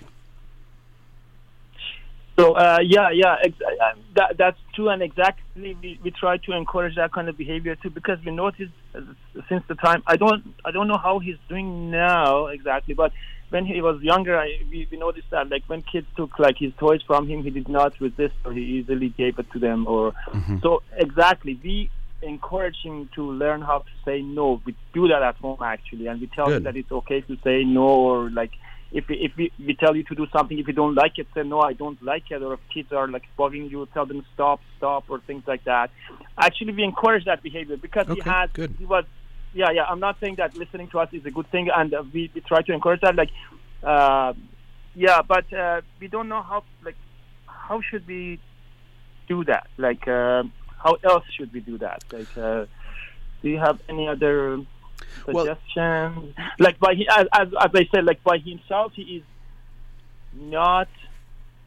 So 2.41 2.53
uh, 2.55 2.79
yeah, 2.83 3.11
yeah, 3.13 3.37
ex- 3.43 3.55
uh, 3.61 3.93
that 4.17 4.37
that's 4.39 4.59
true, 4.75 4.89
and 4.89 5.03
exactly 5.03 5.77
we, 5.83 5.99
we 6.03 6.11
try 6.11 6.37
to 6.39 6.53
encourage 6.53 6.97
that 6.97 7.13
kind 7.13 7.29
of 7.29 7.37
behavior 7.37 7.77
too, 7.77 7.91
because 7.91 8.19
we 8.25 8.33
noticed 8.33 8.73
uh, 8.95 9.01
since 9.49 9.63
the 9.69 9.75
time 9.75 10.03
I 10.07 10.17
don't 10.17 10.43
I 10.65 10.71
don't 10.71 10.89
know 10.89 10.99
how 10.99 11.19
he's 11.19 11.37
doing 11.49 11.91
now 11.91 12.47
exactly, 12.47 12.95
but 12.95 13.13
when 13.51 13.67
he 13.67 13.83
was 13.83 14.01
younger, 14.01 14.39
I, 14.39 14.49
we, 14.71 14.87
we 14.91 14.97
noticed 14.97 15.31
that 15.31 15.51
like 15.51 15.65
when 15.67 15.83
kids 15.83 16.07
took 16.17 16.39
like 16.39 16.57
his 16.59 16.73
toys 16.79 17.01
from 17.07 17.29
him, 17.29 17.43
he 17.43 17.51
did 17.51 17.69
not 17.69 17.93
resist, 18.01 18.35
or 18.45 18.53
he 18.53 18.61
easily 18.61 19.09
gave 19.09 19.39
it 19.39 19.51
to 19.53 19.59
them, 19.59 19.87
or 19.87 20.13
so 20.63 20.83
exactly 20.97 21.61
we 21.63 21.91
encourage 22.23 22.77
him 22.85 23.09
to 23.15 23.23
learn 23.33 23.63
how 23.63 23.79
to 23.79 23.91
say 24.05 24.21
no. 24.23 24.61
We 24.65 24.77
do 24.93 25.09
that 25.09 25.23
at 25.23 25.37
home 25.37 25.59
actually, 25.63 26.07
and 26.07 26.21
we 26.21 26.27
tell 26.29 26.49
him 26.57 26.65
that 26.65 26.77
it's 26.77 26.93
okay 26.93 27.23
to 27.23 27.37
say 27.43 27.65
no, 27.65 27.89
or 27.89 28.31
like 28.31 28.53
if 28.93 29.07
we, 29.09 29.17
if 29.17 29.37
we, 29.37 29.53
we 29.65 29.75
tell 29.75 29.95
you 29.95 30.03
to 30.05 30.15
do 30.15 30.27
something, 30.33 30.59
if 30.59 30.67
you 30.67 30.73
don't 30.73 30.95
like 30.95 31.19
it, 31.19 31.29
say 31.35 31.43
no, 31.43 31.61
I 31.61 31.75
don't 31.75 32.03
like 32.03 32.31
it. 32.31 32.43
Or 32.43 32.55
if 32.55 32.61
kids 32.73 32.93
are 32.93 33.07
like 33.09 33.25
bugging 33.39 33.71
you, 33.71 33.87
tell 33.95 34.07
them 34.07 34.25
stop, 34.35 34.61
stop, 34.77 35.05
or 35.09 35.21
things 35.21 35.45
like 35.47 35.65
that. 35.65 35.91
Actually, 36.39 36.73
we 36.73 36.83
encourage 36.83 37.25
that 37.27 37.43
behavior 37.43 37.77
because 37.77 38.07
he 38.09 38.21
Okay, 38.21 38.31
had 38.31 38.53
good. 38.53 38.75
he 38.79 38.85
was 38.85 39.05
yeah 39.53 39.71
yeah. 39.71 39.85
I'm 39.85 40.01
not 40.01 40.19
saying 40.21 40.37
that 40.37 40.57
listening 40.57 40.89
to 40.89 40.99
us 41.01 41.09
is 41.13 41.25
a 41.25 41.31
good 41.31 41.49
thing, 41.51 41.69
and 41.75 41.95
uh, 41.95 42.03
we, 42.13 42.31
we 42.35 42.41
try 42.41 42.63
to 42.63 42.73
encourage 42.73 43.01
that. 43.03 43.15
Like 43.15 43.31
uh, 43.83 44.33
yeah, 44.95 45.23
but 45.23 45.53
uh, 45.53 45.83
we 46.01 46.09
don't 46.09 46.29
know 46.29 46.43
how 46.43 46.65
like 46.85 46.97
how 47.47 47.81
should 47.81 48.07
we 48.09 48.41
do 49.29 49.45
that? 49.45 49.69
Like 49.77 50.09
uh, 50.09 50.43
how 50.83 50.97
else 51.05 51.25
should 51.37 51.53
we 51.53 51.61
do 51.61 51.79
that? 51.79 52.03
Like 52.13 52.37
uh, 52.37 52.67
do 53.43 53.49
you 53.49 53.59
have 53.59 53.81
any 53.89 54.09
other 54.09 54.61
Well- 55.27 55.47
suggestions? 55.47 56.35
like 56.59 56.79
by 56.79 56.95
he, 56.95 57.07
as, 57.09 57.27
as 57.33 57.49
as 57.49 57.71
I 57.75 57.89
said, 57.95 58.05
like 58.05 58.23
by 58.25 58.39
himself, 58.39 58.93
he 58.95 59.03
is 59.03 59.23
not 60.35 60.89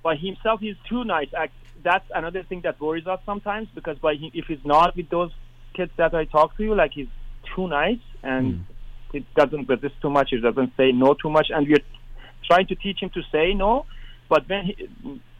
by 0.02 0.16
himself 0.16 0.60
he's 0.60 0.76
too 0.90 1.04
nice. 1.04 1.30
That's 1.84 2.06
another 2.14 2.44
thing 2.44 2.62
that 2.62 2.80
worries 2.80 3.08
us 3.08 3.20
sometimes 3.26 3.68
because 3.76 3.98
by 4.00 4.16
he, 4.16 4.32
if 4.34 4.46
he's 4.46 4.64
not 4.64 4.96
with 4.96 5.10
those 5.10 5.32
kids 5.74 5.92
that 5.98 6.14
I 6.14 6.26
talk 6.26 6.56
to 6.58 6.64
you, 6.64 6.76
like 6.76 6.92
he's 6.94 7.08
too 7.56 7.68
nice 7.68 8.00
and 8.22 8.66
hmm. 9.12 9.18
it 9.18 9.26
doesn't 9.36 9.68
resist 9.68 9.96
too 10.02 10.10
much. 10.10 10.32
It 10.32 10.40
doesn't 10.40 10.74
say 10.78 10.92
no 10.92 11.14
too 11.14 11.30
much, 11.30 11.48
and 11.50 11.68
we're 11.68 11.84
trying 12.46 12.68
to 12.68 12.76
teach 12.76 13.02
him 13.02 13.10
to 13.12 13.22
say 13.32 13.54
no. 13.54 13.86
But 14.30 14.48
when 14.48 14.66
he, 14.66 14.90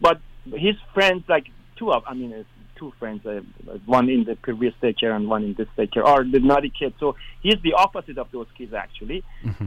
but 0.02 0.20
his 0.46 0.76
friends, 0.94 1.24
like 1.28 1.48
two 1.78 1.92
of, 1.92 2.04
I 2.06 2.14
mean, 2.14 2.46
two 2.84 2.94
friends, 3.00 3.26
uh, 3.26 3.42
one 3.86 4.08
in 4.16 4.22
the 4.30 4.36
previous 4.48 4.74
daycare 4.84 5.14
and 5.18 5.24
one 5.36 5.44
in 5.48 5.54
this 5.60 5.68
daycare, 5.78 6.06
are 6.06 6.24
the 6.36 6.40
naughty 6.40 6.72
kids. 6.80 6.96
So 7.00 7.16
he's 7.42 7.60
the 7.68 7.74
opposite 7.86 8.18
of 8.24 8.28
those 8.36 8.48
kids 8.58 8.74
actually. 8.74 9.20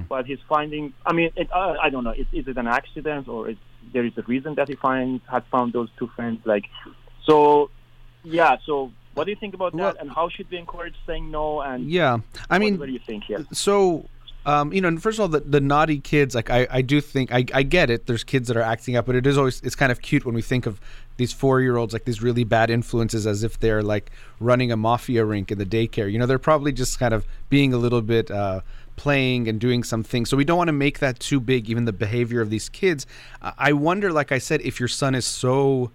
But 0.08 0.26
he's 0.26 0.42
finding, 0.54 0.84
I 1.10 1.12
mean, 1.18 1.30
it, 1.36 1.48
uh, 1.52 1.74
I 1.86 1.88
don't 1.92 2.04
know, 2.04 2.16
is, 2.22 2.26
is 2.32 2.46
it 2.52 2.56
an 2.64 2.66
accident 2.80 3.28
or 3.28 3.40
is 3.52 3.56
there 3.92 4.04
is 4.04 4.12
a 4.18 4.22
reason 4.34 4.50
that 4.58 4.68
he 4.68 4.74
finds 4.88 5.22
had 5.34 5.44
found 5.54 5.72
those 5.72 5.88
two 5.98 6.08
friends? 6.16 6.38
Like, 6.44 6.64
so 7.28 7.70
yeah. 8.24 8.56
So 8.66 8.74
what 9.14 9.24
do 9.24 9.30
you 9.30 9.36
think 9.44 9.54
about 9.54 9.72
Well- 9.74 9.92
that? 9.92 10.00
And 10.00 10.10
how 10.10 10.28
should 10.28 10.48
we 10.50 10.58
encourage 10.58 10.94
saying 11.06 11.30
no? 11.30 11.46
And 11.62 11.90
Yeah, 11.90 12.18
I 12.50 12.58
mean, 12.58 12.74
what, 12.74 12.80
what 12.80 12.86
do 12.86 12.92
you 12.92 13.04
think 13.10 13.24
here? 13.24 13.46
so 13.52 14.08
um, 14.44 14.72
you 14.72 14.80
know 14.80 14.96
first 14.98 15.18
of 15.18 15.22
all 15.22 15.28
the, 15.36 15.40
the 15.40 15.60
naughty 15.60 15.98
kids 15.98 16.32
like 16.38 16.50
I, 16.50 16.60
I 16.70 16.80
do 16.92 17.00
think 17.00 17.32
I, 17.32 17.44
I 17.52 17.62
get 17.64 17.90
it 17.90 18.06
there's 18.06 18.22
kids 18.22 18.46
that 18.48 18.56
are 18.56 18.62
acting 18.74 18.94
up 18.98 19.04
but 19.06 19.16
it 19.16 19.26
is 19.26 19.36
always 19.36 19.60
it's 19.62 19.74
kind 19.74 19.90
of 19.90 19.98
cute 20.02 20.24
when 20.24 20.36
we 20.36 20.42
think 20.52 20.66
of 20.66 20.80
these 21.16 21.32
four 21.32 21.60
year 21.60 21.76
olds 21.76 21.92
like 21.92 22.04
these 22.04 22.22
really 22.22 22.44
bad 22.44 22.70
influences 22.70 23.26
as 23.26 23.42
if 23.42 23.58
they're 23.58 23.82
like 23.82 24.10
running 24.40 24.70
a 24.72 24.76
mafia 24.76 25.24
rink 25.24 25.50
in 25.50 25.58
the 25.58 25.66
daycare. 25.66 26.10
You 26.10 26.18
know 26.18 26.26
they're 26.26 26.38
probably 26.38 26.72
just 26.72 26.98
kind 26.98 27.14
of 27.14 27.26
being 27.48 27.72
a 27.72 27.78
little 27.78 28.02
bit 28.02 28.30
uh, 28.30 28.60
playing 28.96 29.48
and 29.48 29.60
doing 29.60 29.82
some 29.82 30.02
things. 30.02 30.28
So 30.28 30.36
we 30.36 30.44
don't 30.44 30.58
want 30.58 30.68
to 30.68 30.72
make 30.72 30.98
that 31.00 31.20
too 31.20 31.40
big 31.40 31.68
even 31.68 31.84
the 31.84 31.92
behavior 31.92 32.40
of 32.40 32.50
these 32.50 32.68
kids. 32.68 33.06
I 33.42 33.52
I 33.58 33.72
wonder 33.72 34.12
like 34.12 34.30
I 34.32 34.38
said 34.38 34.60
if 34.62 34.78
your 34.78 34.88
son 34.88 35.14
is 35.14 35.26
so 35.26 35.90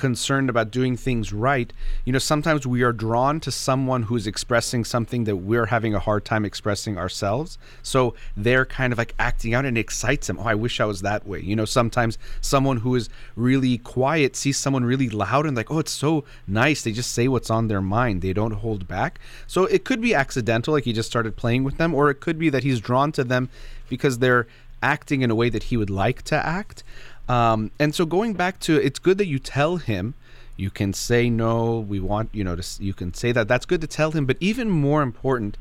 concerned 0.00 0.48
about 0.48 0.70
doing 0.70 0.96
things 0.96 1.30
right, 1.30 1.74
you 2.06 2.12
know, 2.12 2.18
sometimes 2.18 2.66
we 2.66 2.82
are 2.82 2.90
drawn 2.90 3.38
to 3.38 3.50
someone 3.50 4.04
who's 4.04 4.26
expressing 4.26 4.82
something 4.82 5.24
that 5.24 5.36
we're 5.36 5.66
having 5.66 5.94
a 5.94 5.98
hard 5.98 6.24
time 6.24 6.46
expressing 6.46 6.96
ourselves. 6.96 7.58
So 7.82 8.14
they're 8.34 8.64
kind 8.64 8.94
of 8.94 8.98
like 8.98 9.14
acting 9.18 9.52
out 9.52 9.66
and 9.66 9.76
it 9.76 9.80
excites 9.80 10.26
them. 10.26 10.38
Oh, 10.38 10.44
I 10.44 10.54
wish 10.54 10.80
I 10.80 10.86
was 10.86 11.02
that 11.02 11.26
way. 11.26 11.40
You 11.40 11.54
know, 11.54 11.66
sometimes 11.66 12.16
someone 12.40 12.78
who 12.78 12.94
is 12.94 13.10
really 13.36 13.76
quiet 13.76 14.36
sees 14.36 14.56
someone 14.56 14.86
really 14.86 15.10
loud 15.10 15.44
and 15.44 15.54
like, 15.54 15.70
oh, 15.70 15.80
it's 15.80 15.92
so 15.92 16.24
nice. 16.46 16.80
They 16.80 16.92
just 16.92 17.12
say 17.12 17.28
what's 17.28 17.50
on 17.50 17.68
their 17.68 17.82
mind. 17.82 18.22
They 18.22 18.32
don't 18.32 18.52
hold 18.52 18.88
back. 18.88 19.20
So 19.46 19.66
it 19.66 19.84
could 19.84 20.00
be 20.00 20.14
accidental, 20.14 20.72
like 20.72 20.84
he 20.84 20.94
just 20.94 21.10
started 21.10 21.36
playing 21.36 21.62
with 21.62 21.76
them, 21.76 21.94
or 21.94 22.08
it 22.08 22.20
could 22.20 22.38
be 22.38 22.48
that 22.48 22.64
he's 22.64 22.80
drawn 22.80 23.12
to 23.12 23.22
them 23.22 23.50
because 23.90 24.18
they're 24.18 24.46
acting 24.82 25.20
in 25.20 25.30
a 25.30 25.34
way 25.34 25.50
that 25.50 25.64
he 25.64 25.76
would 25.76 25.90
like 25.90 26.22
to 26.22 26.34
act. 26.34 26.82
Um, 27.30 27.70
and 27.78 27.94
so 27.94 28.04
going 28.06 28.34
back 28.34 28.58
to 28.60 28.74
it's 28.76 28.98
good 28.98 29.18
that 29.18 29.26
you 29.26 29.38
tell 29.38 29.76
him 29.76 30.14
you 30.56 30.68
can 30.68 30.92
say 30.92 31.30
no 31.30 31.78
we 31.78 32.00
want 32.00 32.28
you 32.32 32.42
know 32.42 32.56
to 32.56 32.82
you 32.82 32.92
can 32.92 33.14
say 33.14 33.30
that 33.30 33.46
that's 33.46 33.64
good 33.64 33.80
to 33.82 33.86
tell 33.86 34.10
him 34.10 34.26
but 34.26 34.36
even 34.40 34.68
more 34.68 35.00
important 35.00 35.56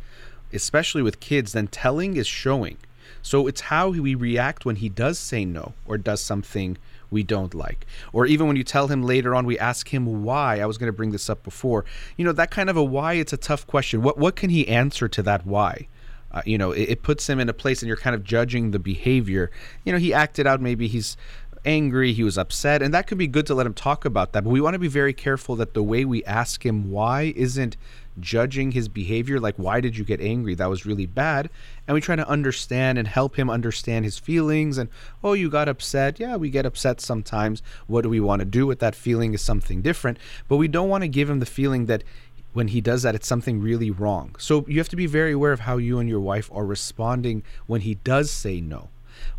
especially 0.51 1.03
with 1.03 1.19
kids 1.19 1.51
than 1.51 1.67
telling 1.67 2.17
is 2.17 2.25
showing. 2.27 2.77
So 3.21 3.47
it's 3.47 3.61
how 3.61 3.89
we 3.89 4.15
react 4.15 4.65
when 4.65 4.77
he 4.77 4.89
does 4.89 5.19
say 5.19 5.45
no 5.45 5.73
or 5.85 5.97
does 5.97 6.21
something 6.21 6.77
we 7.11 7.21
don't 7.21 7.53
like. 7.53 7.85
Or 8.13 8.25
even 8.25 8.47
when 8.47 8.55
you 8.55 8.63
tell 8.63 8.87
him 8.87 9.03
later 9.03 9.35
on 9.35 9.45
we 9.45 9.59
ask 9.59 9.93
him 9.93 10.23
why 10.23 10.59
i 10.61 10.65
was 10.65 10.77
going 10.77 10.91
to 10.91 10.97
bring 10.97 11.11
this 11.11 11.29
up 11.29 11.43
before. 11.43 11.85
You 12.17 12.25
know 12.25 12.31
that 12.31 12.51
kind 12.51 12.69
of 12.69 12.77
a 12.77 12.83
why 12.83 13.13
it's 13.13 13.33
a 13.33 13.37
tough 13.37 13.67
question. 13.67 14.01
What 14.01 14.17
what 14.17 14.35
can 14.35 14.49
he 14.49 14.67
answer 14.67 15.07
to 15.07 15.21
that 15.23 15.45
why? 15.45 15.87
Uh, 16.31 16.41
you 16.45 16.57
know, 16.57 16.71
it, 16.71 16.89
it 16.89 17.03
puts 17.03 17.27
him 17.27 17.39
in 17.39 17.49
a 17.49 17.53
place 17.53 17.81
and 17.81 17.87
you're 17.87 17.97
kind 17.97 18.15
of 18.15 18.23
judging 18.23 18.71
the 18.71 18.79
behavior. 18.79 19.49
You 19.83 19.91
know, 19.91 19.97
he 19.97 20.13
acted 20.13 20.45
out, 20.45 20.61
maybe 20.61 20.87
he's 20.87 21.17
angry, 21.65 22.13
he 22.13 22.23
was 22.23 22.37
upset, 22.37 22.81
and 22.81 22.93
that 22.93 23.07
could 23.07 23.17
be 23.17 23.27
good 23.27 23.45
to 23.47 23.53
let 23.53 23.65
him 23.65 23.73
talk 23.73 24.05
about 24.05 24.33
that. 24.33 24.43
But 24.43 24.51
we 24.51 24.61
want 24.61 24.75
to 24.75 24.79
be 24.79 24.87
very 24.87 25.13
careful 25.13 25.55
that 25.57 25.73
the 25.73 25.83
way 25.83 26.05
we 26.05 26.23
ask 26.25 26.65
him 26.65 26.91
why 26.91 27.33
isn't 27.35 27.77
judging 28.19 28.71
his 28.71 28.87
behavior, 28.87 29.39
like, 29.39 29.55
why 29.55 29.81
did 29.81 29.97
you 29.97 30.03
get 30.03 30.21
angry? 30.21 30.55
That 30.55 30.69
was 30.69 30.85
really 30.85 31.05
bad. 31.05 31.49
And 31.87 31.95
we 31.95 32.01
try 32.01 32.15
to 32.15 32.27
understand 32.27 32.97
and 32.97 33.07
help 33.07 33.37
him 33.37 33.49
understand 33.49 34.05
his 34.05 34.19
feelings. 34.19 34.77
And, 34.77 34.89
oh, 35.23 35.33
you 35.33 35.49
got 35.49 35.69
upset. 35.69 36.19
Yeah, 36.19 36.35
we 36.35 36.49
get 36.49 36.65
upset 36.65 37.01
sometimes. 37.01 37.61
What 37.87 38.01
do 38.01 38.09
we 38.09 38.19
want 38.19 38.41
to 38.41 38.45
do 38.45 38.67
with 38.67 38.79
that 38.79 38.95
feeling 38.95 39.33
is 39.33 39.41
something 39.41 39.81
different. 39.81 40.17
But 40.47 40.57
we 40.57 40.67
don't 40.67 40.89
want 40.89 41.03
to 41.03 41.07
give 41.07 41.29
him 41.29 41.39
the 41.39 41.45
feeling 41.45 41.85
that 41.85 42.03
when 42.53 42.69
he 42.69 42.81
does 42.81 43.03
that, 43.03 43.15
it's 43.15 43.27
something 43.27 43.61
really 43.61 43.91
wrong. 43.91 44.35
So 44.39 44.65
you 44.67 44.79
have 44.79 44.89
to 44.89 44.95
be 44.95 45.05
very 45.05 45.33
aware 45.33 45.51
of 45.51 45.61
how 45.61 45.77
you 45.77 45.99
and 45.99 46.09
your 46.09 46.19
wife 46.19 46.49
are 46.53 46.65
responding 46.65 47.43
when 47.67 47.81
he 47.81 47.95
does 47.95 48.31
say 48.31 48.59
no 48.59 48.89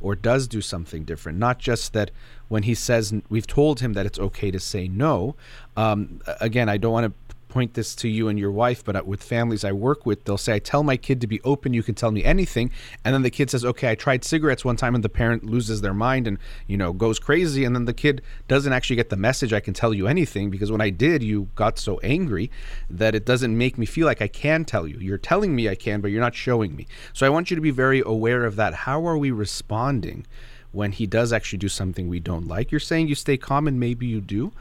or 0.01 0.15
does 0.15 0.49
do 0.49 0.61
something 0.61 1.05
different. 1.05 1.39
Not 1.39 1.59
just 1.59 1.93
that 1.93 2.11
when 2.49 2.65
he 2.65 2.75
says, 2.75 3.15
we've 3.29 3.47
told 3.47 3.81
him 3.81 3.93
that 3.95 4.07
it's 4.07 4.19
okay 4.19 4.51
to 4.51 4.61
say 4.61 4.89
no. 4.89 5.37
Um, 5.77 6.21
again, 6.41 6.69
I 6.69 6.77
don't 6.77 6.93
want 6.93 7.07
to 7.07 7.30
point 7.51 7.75
this 7.75 7.95
to 7.97 8.09
you 8.09 8.29
and 8.29 8.39
your 8.39 8.51
wife, 8.51 8.85
but 8.85 8.97
uh, 8.97 9.03
with 9.05 9.23
families 9.23 9.65
I 9.65 9.73
work 9.73 10.07
with, 10.07 10.25
they'll 10.25 10.39
say, 10.39 10.55
I 10.55 10.59
tell 10.59 10.83
my 10.83 10.97
kid 10.97 11.21
to 11.21 11.27
be 11.27 11.41
open, 11.43 11.75
you 11.75 11.83
can 11.83 11.95
tell 11.95 12.11
me 12.11 12.25
anything. 12.25 12.71
And 13.05 13.13
then 13.13 13.23
the 13.23 13.31
kid 13.31 13.51
says, 13.51 13.65
Okay, 13.65 13.91
I 13.91 13.95
tried 13.95 14.25
cigarettes 14.25 14.65
one 14.65 14.77
time, 14.77 14.95
and 14.95 15.05
the 15.05 15.09
parent 15.09 15.45
loses 15.45 15.81
their 15.81 15.93
mind 15.93 16.27
and, 16.27 16.39
you 16.67 16.77
know, 16.77 16.93
goes 16.93 17.19
crazy. 17.19 17.65
And 17.65 17.75
then 17.75 17.85
the 17.85 17.93
kid 17.93 18.23
doesn't 18.49 18.73
actually 18.73 18.97
get 18.97 19.11
the 19.11 19.17
message, 19.17 19.53
I 19.53 19.61
can 19.61 19.75
tell 19.75 19.93
you 19.93 20.07
anything, 20.07 20.51
because 20.51 20.73
when 20.73 20.81
I 20.81 20.91
did, 20.91 21.23
you 21.23 21.49
got 21.55 21.79
so 21.79 21.99
angry 22.01 22.51
that 22.89 23.15
it 23.15 23.27
doesn't 23.27 23.57
make 23.57 23.77
me 23.77 23.87
feel 23.87 24.07
like 24.07 24.23
I 24.23 24.29
can 24.29 24.65
tell 24.65 24.87
you. 24.87 24.99
You're 24.99 25.19
telling 25.19 25.55
me 25.55 25.69
I 25.69 25.75
can, 25.75 26.01
but 26.01 26.11
you're 26.11 26.21
not 26.21 26.35
showing 26.35 26.75
me. 26.77 26.87
So 27.13 27.27
I 27.27 27.31
want 27.31 27.51
you 27.51 27.57
to 27.57 27.61
be 27.61 27.71
very 27.71 28.03
aware 28.05 28.45
of 28.45 28.57
that. 28.57 28.75
How 28.75 29.07
are 29.07 29.19
we 29.19 29.31
responding? 29.31 30.27
When 30.73 30.93
he 30.93 31.05
does 31.05 31.33
actually 31.33 31.59
do 31.59 31.69
something 31.69 32.09
we 32.09 32.21
don't 32.21 32.47
like, 32.47 32.71
you're 32.71 32.79
saying 32.79 33.09
you 33.09 33.17
stay 33.17 33.37
calm, 33.37 33.67
and 33.67 33.81
maybe 33.81 34.07
you 34.07 34.21
do. 34.21 34.53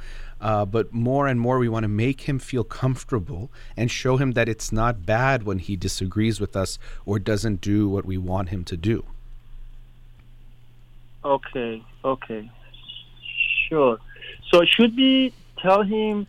Uh, 0.42 0.66
but 0.66 0.94
more 0.94 1.28
and 1.28 1.40
more, 1.40 1.60
we 1.60 1.68
want 1.68 1.84
to 1.84 1.90
make 1.90 2.22
him 2.22 2.40
feel 2.40 2.64
comfortable 2.64 3.50
and 3.76 3.92
show 3.92 4.18
him 4.18 4.32
that 4.32 4.48
it's 4.48 4.72
not 4.72 5.06
bad 5.06 5.44
when 5.44 5.60
he 5.60 5.76
disagrees 5.76 6.40
with 6.40 6.56
us 6.56 6.80
or 7.06 7.20
doesn't 7.20 7.60
do 7.62 7.90
what 7.90 8.06
we 8.06 8.18
want 8.18 8.50
him 8.50 8.64
to 8.64 8.78
do. 8.78 9.04
Okay, 11.24 11.84
okay, 12.06 12.50
sure. 13.68 13.98
So 14.50 14.64
should 14.64 14.96
we 14.96 15.34
tell 15.62 15.84
him? 15.84 16.28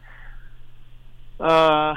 Uh, 1.39 1.95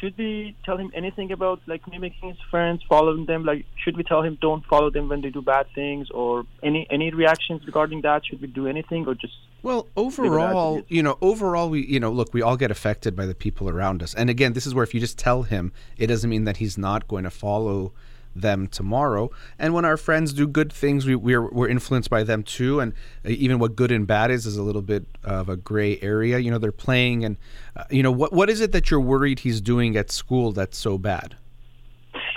should 0.00 0.16
we 0.18 0.56
tell 0.64 0.76
him 0.76 0.90
anything 0.94 1.32
about 1.32 1.60
like 1.66 1.82
mimicking 1.90 2.30
his 2.30 2.38
friends, 2.50 2.82
following 2.88 3.26
them? 3.26 3.44
Like, 3.44 3.64
should 3.82 3.96
we 3.96 4.02
tell 4.02 4.22
him 4.22 4.38
don't 4.40 4.64
follow 4.66 4.90
them 4.90 5.08
when 5.08 5.20
they 5.20 5.30
do 5.30 5.42
bad 5.42 5.66
things, 5.74 6.10
or 6.10 6.44
any 6.62 6.86
any 6.90 7.12
reactions 7.12 7.64
regarding 7.66 8.02
that? 8.02 8.26
Should 8.26 8.40
we 8.40 8.48
do 8.48 8.66
anything, 8.66 9.06
or 9.06 9.14
just 9.14 9.34
Well, 9.62 9.88
overall, 9.96 10.82
you 10.88 11.02
know, 11.02 11.18
overall, 11.20 11.70
we, 11.70 11.86
you 11.86 12.00
know, 12.00 12.10
look, 12.10 12.32
we 12.32 12.42
all 12.42 12.56
get 12.56 12.70
affected 12.70 13.16
by 13.16 13.26
the 13.26 13.34
people 13.34 13.68
around 13.68 14.02
us. 14.02 14.14
And 14.14 14.30
again, 14.30 14.52
this 14.52 14.66
is 14.66 14.74
where 14.74 14.84
if 14.84 14.94
you 14.94 15.00
just 15.00 15.18
tell 15.18 15.42
him, 15.42 15.72
it 15.96 16.06
doesn't 16.08 16.28
mean 16.28 16.44
that 16.44 16.58
he's 16.58 16.76
not 16.78 17.08
going 17.08 17.24
to 17.24 17.30
follow 17.30 17.92
them 18.40 18.66
tomorrow. 18.66 19.30
And 19.58 19.74
when 19.74 19.84
our 19.84 19.96
friends 19.96 20.32
do 20.32 20.46
good 20.46 20.72
things, 20.72 21.06
we, 21.06 21.14
we're, 21.14 21.48
we're 21.50 21.68
influenced 21.68 22.10
by 22.10 22.22
them 22.22 22.42
too. 22.42 22.80
And 22.80 22.92
uh, 23.24 23.30
even 23.30 23.58
what 23.58 23.76
good 23.76 23.92
and 23.92 24.06
bad 24.06 24.30
is, 24.30 24.46
is 24.46 24.56
a 24.56 24.62
little 24.62 24.82
bit 24.82 25.06
of 25.24 25.48
a 25.48 25.56
gray 25.56 25.98
area. 26.00 26.38
You 26.38 26.50
know, 26.50 26.58
they're 26.58 26.72
playing 26.72 27.24
and, 27.24 27.36
uh, 27.76 27.84
you 27.90 28.02
know, 28.02 28.12
what, 28.12 28.32
what 28.32 28.50
is 28.50 28.60
it 28.60 28.72
that 28.72 28.90
you're 28.90 29.00
worried 29.00 29.40
he's 29.40 29.60
doing 29.60 29.96
at 29.96 30.10
school 30.10 30.52
that's 30.52 30.78
so 30.78 30.98
bad? 30.98 31.36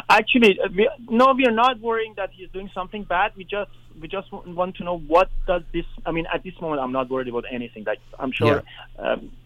Actually, 0.09 0.59
uh, 0.59 0.67
we, 0.75 0.89
no, 1.09 1.33
we 1.37 1.45
are 1.45 1.51
not 1.51 1.79
worrying 1.79 2.13
that 2.17 2.31
he's 2.31 2.49
doing 2.49 2.69
something 2.73 3.03
bad. 3.03 3.31
We 3.35 3.43
just 3.43 3.69
we 4.01 4.07
just 4.07 4.31
want 4.31 4.75
to 4.77 4.83
know 4.83 4.97
what 4.97 5.29
does 5.45 5.61
this. 5.71 5.85
I 6.05 6.11
mean, 6.11 6.25
at 6.33 6.41
this 6.43 6.53
moment, 6.59 6.81
I'm 6.81 6.91
not 6.91 7.09
worried 7.09 7.27
about 7.27 7.45
anything. 7.51 7.83
Like 7.83 7.99
I'm 8.17 8.31
sure. 8.31 8.63
Um, 8.97 9.05
I, 9.05 9.38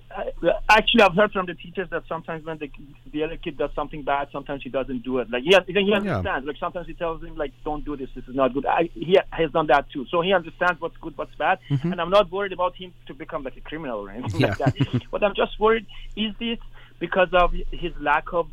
actually, 0.69 1.02
I've 1.02 1.15
heard 1.15 1.32
from 1.32 1.45
the 1.45 1.54
teachers 1.54 1.89
that 1.91 2.04
sometimes 2.08 2.45
when 2.45 2.58
the 2.58 2.69
the 3.12 3.23
other 3.23 3.38
kid 3.38 3.58
does 3.58 3.71
something 3.76 4.04
bad, 4.04 4.28
sometimes 4.32 4.63
he 4.63 4.69
doesn't 4.69 5.04
do 5.04 5.19
it. 5.19 5.30
Like 5.30 5.43
he 5.43 5.56
he 5.67 5.80
Yeah. 5.80 5.95
understands. 5.97 6.47
Like 6.47 6.58
sometimes 6.58 6.88
he 6.88 6.93
tells 6.93 7.23
him 7.23 7.36
like, 7.36 7.52
"Don't 7.63 7.84
do 7.86 7.95
this. 7.95 8.10
This 8.15 8.28
is 8.28 8.36
not 8.36 8.54
good." 8.54 8.65
I, 8.65 8.89
he 8.93 9.17
has 9.32 9.52
done 9.52 9.67
that 9.67 9.89
too, 9.91 10.06
so 10.10 10.21
he 10.21 10.34
understands 10.34 10.80
what's 10.82 10.97
good, 10.97 11.17
what's 11.17 11.36
bad, 11.36 11.60
mm-hmm. 11.69 11.91
and 11.91 12.02
I'm 12.02 12.10
not 12.10 12.32
worried 12.32 12.54
about 12.54 12.76
him 12.76 12.93
to 13.08 13.13
become 13.13 13.43
like 13.43 13.58
a 13.58 13.62
criminal 13.62 13.99
or 13.99 14.10
anything 14.10 14.41
like 14.41 14.58
that. 14.58 14.76
but 15.12 15.23
I'm 15.23 15.36
just 15.36 15.60
worried: 15.60 15.86
is 16.15 16.34
this 16.39 16.60
because 16.99 17.30
of 17.34 17.54
his 17.71 17.93
lack 17.99 18.34
of 18.34 18.47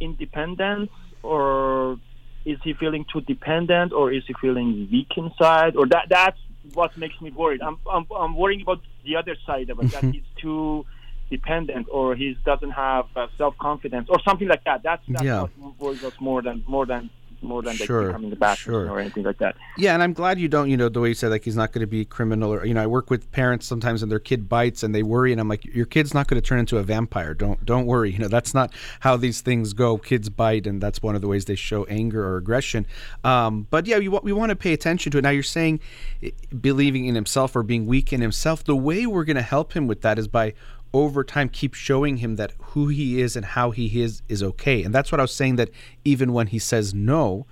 independence 0.00 0.90
or 1.22 1.98
is 2.44 2.58
he 2.64 2.74
feeling 2.74 3.04
too 3.12 3.20
dependent 3.20 3.92
or 3.92 4.12
is 4.12 4.24
he 4.26 4.34
feeling 4.40 4.88
weak 4.90 5.12
inside 5.16 5.76
or 5.76 5.86
that 5.86 6.06
that's 6.08 6.38
what 6.74 6.96
makes 6.96 7.20
me 7.20 7.30
worried. 7.30 7.62
I'm 7.62 7.78
i'm, 7.90 8.06
I'm 8.16 8.34
worrying 8.36 8.62
about 8.62 8.80
the 9.04 9.16
other 9.16 9.36
side 9.46 9.70
of 9.70 9.80
it 9.80 9.90
that 9.92 10.04
he's 10.04 10.22
too 10.40 10.86
dependent 11.30 11.88
or 11.90 12.14
he 12.14 12.36
doesn't 12.44 12.70
have 12.72 13.06
uh, 13.16 13.26
self-confidence 13.38 14.08
or 14.10 14.18
something 14.22 14.48
like 14.48 14.64
that. 14.64 14.82
That's, 14.82 15.02
that's 15.08 15.24
Yeah. 15.24 15.42
what 15.56 15.80
worries 15.80 16.04
us 16.04 16.12
more 16.20 16.42
than 16.42 16.62
more 16.66 16.86
than 16.86 17.10
more 17.42 17.62
than 17.62 17.76
Sure, 17.76 18.02
like 18.02 18.08
becoming 18.08 18.30
the 18.30 18.36
bathroom 18.36 18.86
sure. 18.86 18.92
or 18.92 19.00
anything 19.00 19.24
like 19.24 19.38
that. 19.38 19.56
Yeah, 19.76 19.94
and 19.94 20.02
I'm 20.02 20.12
glad 20.12 20.38
you 20.38 20.48
don't, 20.48 20.70
you 20.70 20.76
know, 20.76 20.88
the 20.88 21.00
way 21.00 21.08
you 21.08 21.14
said, 21.14 21.30
like, 21.30 21.44
he's 21.44 21.56
not 21.56 21.72
going 21.72 21.80
to 21.80 21.86
be 21.86 22.04
criminal. 22.04 22.52
Or, 22.52 22.64
you 22.64 22.74
know, 22.74 22.82
I 22.82 22.86
work 22.86 23.10
with 23.10 23.30
parents 23.32 23.66
sometimes 23.66 24.02
and 24.02 24.10
their 24.10 24.18
kid 24.18 24.48
bites 24.48 24.82
and 24.82 24.94
they 24.94 25.02
worry. 25.02 25.32
And 25.32 25.40
I'm 25.40 25.48
like, 25.48 25.64
your 25.64 25.86
kid's 25.86 26.14
not 26.14 26.28
going 26.28 26.40
to 26.40 26.46
turn 26.46 26.58
into 26.58 26.78
a 26.78 26.82
vampire. 26.82 27.34
Don't, 27.34 27.64
don't 27.64 27.86
worry. 27.86 28.12
You 28.12 28.18
know, 28.18 28.28
that's 28.28 28.54
not 28.54 28.72
how 29.00 29.16
these 29.16 29.40
things 29.40 29.72
go. 29.72 29.98
Kids 29.98 30.28
bite, 30.28 30.66
and 30.66 30.82
that's 30.82 31.02
one 31.02 31.14
of 31.14 31.20
the 31.20 31.28
ways 31.28 31.44
they 31.46 31.54
show 31.54 31.84
anger 31.84 32.26
or 32.26 32.36
aggression. 32.36 32.86
Um, 33.24 33.66
but 33.70 33.86
yeah, 33.86 33.98
we, 33.98 34.08
we 34.08 34.32
want 34.32 34.50
to 34.50 34.56
pay 34.56 34.72
attention 34.72 35.12
to 35.12 35.18
it. 35.18 35.22
Now, 35.22 35.30
you're 35.30 35.42
saying 35.42 35.80
eh, 36.22 36.30
believing 36.60 37.06
in 37.06 37.14
himself 37.14 37.56
or 37.56 37.62
being 37.62 37.86
weak 37.86 38.12
in 38.12 38.20
himself. 38.20 38.64
The 38.64 38.76
way 38.76 39.06
we're 39.06 39.24
going 39.24 39.36
to 39.36 39.42
help 39.42 39.74
him 39.74 39.86
with 39.86 40.02
that 40.02 40.18
is 40.18 40.28
by 40.28 40.54
over 40.94 41.24
time 41.24 41.48
keep 41.48 41.74
showing 41.74 42.18
him 42.18 42.36
that 42.36 42.52
who 42.58 42.88
he 42.88 43.20
is 43.20 43.36
and 43.36 43.44
how 43.44 43.70
he 43.70 44.02
is 44.02 44.22
is 44.28 44.42
okay. 44.42 44.82
And 44.82 44.94
that's 44.94 45.10
what 45.10 45.20
I 45.20 45.24
was 45.24 45.34
saying 45.34 45.56
that 45.56 45.70
even 46.04 46.32
when 46.32 46.48
he 46.48 46.58
says 46.58 46.92
no, 46.92 47.46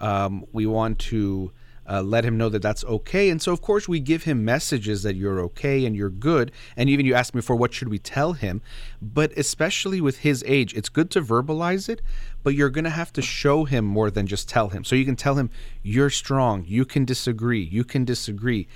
um, 0.00 0.44
we 0.52 0.66
want 0.66 0.98
to 1.00 1.52
uh, 1.88 2.02
let 2.02 2.24
him 2.24 2.36
know 2.36 2.48
that 2.48 2.62
that's 2.62 2.84
okay. 2.84 3.28
And 3.30 3.40
so, 3.40 3.52
of 3.52 3.60
course, 3.60 3.88
we 3.88 4.00
give 4.00 4.24
him 4.24 4.44
messages 4.44 5.02
that 5.02 5.16
you're 5.16 5.40
okay 5.40 5.84
and 5.84 5.94
you're 5.94 6.10
good. 6.10 6.52
And 6.76 6.88
even 6.88 7.06
you 7.06 7.14
asked 7.14 7.34
me 7.34 7.42
for 7.42 7.56
what 7.56 7.74
should 7.74 7.88
we 7.88 7.98
tell 7.98 8.32
him. 8.32 8.62
But 9.02 9.32
especially 9.36 10.00
with 10.00 10.18
his 10.18 10.42
age, 10.46 10.74
it's 10.74 10.88
good 10.88 11.10
to 11.12 11.20
verbalize 11.20 11.88
it, 11.88 12.00
but 12.42 12.54
you're 12.54 12.70
going 12.70 12.84
to 12.84 12.90
have 12.90 13.12
to 13.14 13.22
show 13.22 13.64
him 13.64 13.84
more 13.84 14.10
than 14.10 14.26
just 14.26 14.48
tell 14.48 14.68
him. 14.68 14.84
So 14.84 14.96
you 14.96 15.04
can 15.04 15.16
tell 15.16 15.34
him, 15.36 15.50
you're 15.82 16.10
strong, 16.10 16.64
you 16.66 16.84
can 16.84 17.04
disagree, 17.04 17.62
you 17.62 17.84
can 17.84 18.04
disagree. 18.04 18.66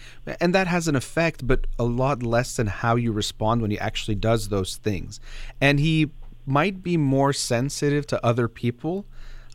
And 0.41 0.55
that 0.55 0.67
has 0.67 0.89
an 0.89 0.97
effect, 0.97 1.47
but 1.47 1.67
a 1.79 1.85
lot 1.85 2.23
less 2.23 2.57
than 2.57 2.67
how 2.67 2.97
you 2.97 3.13
respond 3.13 3.63
when 3.63 3.71
he 3.71 3.79
actually 3.79 4.17
does 4.17 4.49
those 4.49 4.77
things. 4.77 5.21
And 5.61 5.81
he 5.81 6.11
might 6.47 6.83
be 6.83 6.97
more 6.97 7.33
sensitive 7.33 8.07
to 8.07 8.25
other 8.25 8.49
people. 8.49 9.05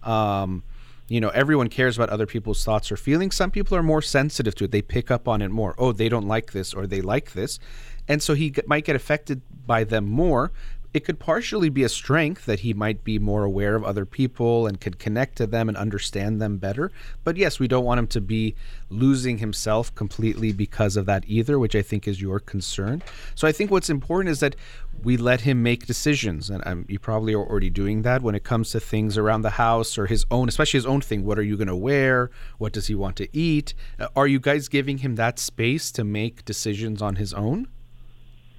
Um, 0.04 0.64
you 1.08 1.20
know, 1.20 1.30
everyone 1.30 1.68
cares 1.70 1.98
about 1.98 2.10
other 2.10 2.26
people's 2.26 2.64
thoughts 2.64 2.92
or 2.92 2.98
feelings. 2.98 3.36
Some 3.36 3.52
people 3.52 3.78
are 3.78 3.84
more 3.84 4.02
sensitive 4.02 4.56
to 4.56 4.66
it. 4.66 4.72
They 4.72 4.82
pick 4.82 5.12
up 5.12 5.28
on 5.28 5.42
it 5.42 5.50
more. 5.50 5.76
Oh, 5.78 5.92
they 5.92 6.10
don't 6.10 6.28
like 6.28 6.54
this 6.54 6.74
or 6.74 6.88
they 6.88 7.02
like 7.02 7.34
this. 7.34 7.60
And 8.08 8.22
so 8.22 8.34
he 8.34 8.52
g- 8.52 8.62
might 8.68 8.86
get 8.86 8.96
affected 8.96 9.42
by 9.66 9.84
them 9.84 10.06
more. 10.06 10.52
It 10.94 11.06
could 11.06 11.20
partially 11.20 11.70
be 11.70 11.84
a 11.84 11.90
strength 11.90 12.46
that 12.46 12.60
he 12.60 12.74
might 12.74 13.04
be 13.04 13.18
more 13.18 13.44
aware 13.44 13.76
of 13.76 13.84
other 13.84 14.06
people 14.06 14.68
and 14.68 14.80
could 14.80 15.00
connect 15.00 15.36
to 15.38 15.48
them 15.48 15.68
and 15.68 15.76
understand 15.76 16.40
them 16.40 16.58
better. 16.58 16.92
But 17.24 17.36
yes, 17.36 17.60
we 17.60 17.68
don't 17.68 17.84
want 17.84 18.00
him 18.00 18.08
to 18.08 18.22
be 18.22 18.56
losing 18.90 19.40
himself 19.40 19.94
completely 19.96 20.54
because 20.54 20.96
of 20.96 21.08
that 21.08 21.24
either, 21.28 21.58
which 21.58 21.76
I 21.76 21.82
think 21.82 22.08
is 22.08 22.22
your 22.22 22.40
concern. 22.40 23.02
So 23.34 23.48
I 23.48 23.52
think 23.52 23.72
what's 23.72 23.90
important 23.90 24.32
is 24.32 24.40
that 24.42 24.56
we 25.04 25.18
let 25.18 25.42
him 25.42 25.64
make 25.64 25.88
decisions, 25.88 26.52
and 26.52 26.62
um, 26.68 26.86
you 26.88 27.00
probably 27.00 27.34
are 27.34 27.44
already 27.44 27.72
doing 27.72 28.04
that 28.04 28.22
when 28.22 28.36
it 28.36 28.44
comes 28.44 28.70
to 28.72 28.80
things 28.80 29.18
around 29.18 29.42
the 29.42 29.50
house 29.52 29.98
or 29.98 30.06
his 30.06 30.26
own, 30.30 30.48
especially 30.48 30.78
his 30.78 30.86
own 30.86 31.02
thing. 31.02 31.26
What 31.26 31.40
are 31.40 31.44
you 31.44 31.58
going 31.58 31.68
to 31.68 31.76
wear? 31.76 32.30
What 32.60 32.72
does 32.72 32.88
he 32.88 32.96
want 32.96 33.16
to 33.18 33.28
eat? 33.36 33.74
Uh, 34.00 34.08
are 34.16 34.28
you 34.28 34.40
guys 34.40 34.68
giving 34.68 35.00
him 35.00 35.16
that 35.16 35.40
space 35.40 35.92
to 35.94 36.04
make 36.04 36.46
decisions 36.46 37.02
on 37.02 37.16
his 37.16 37.34
own? 37.34 37.68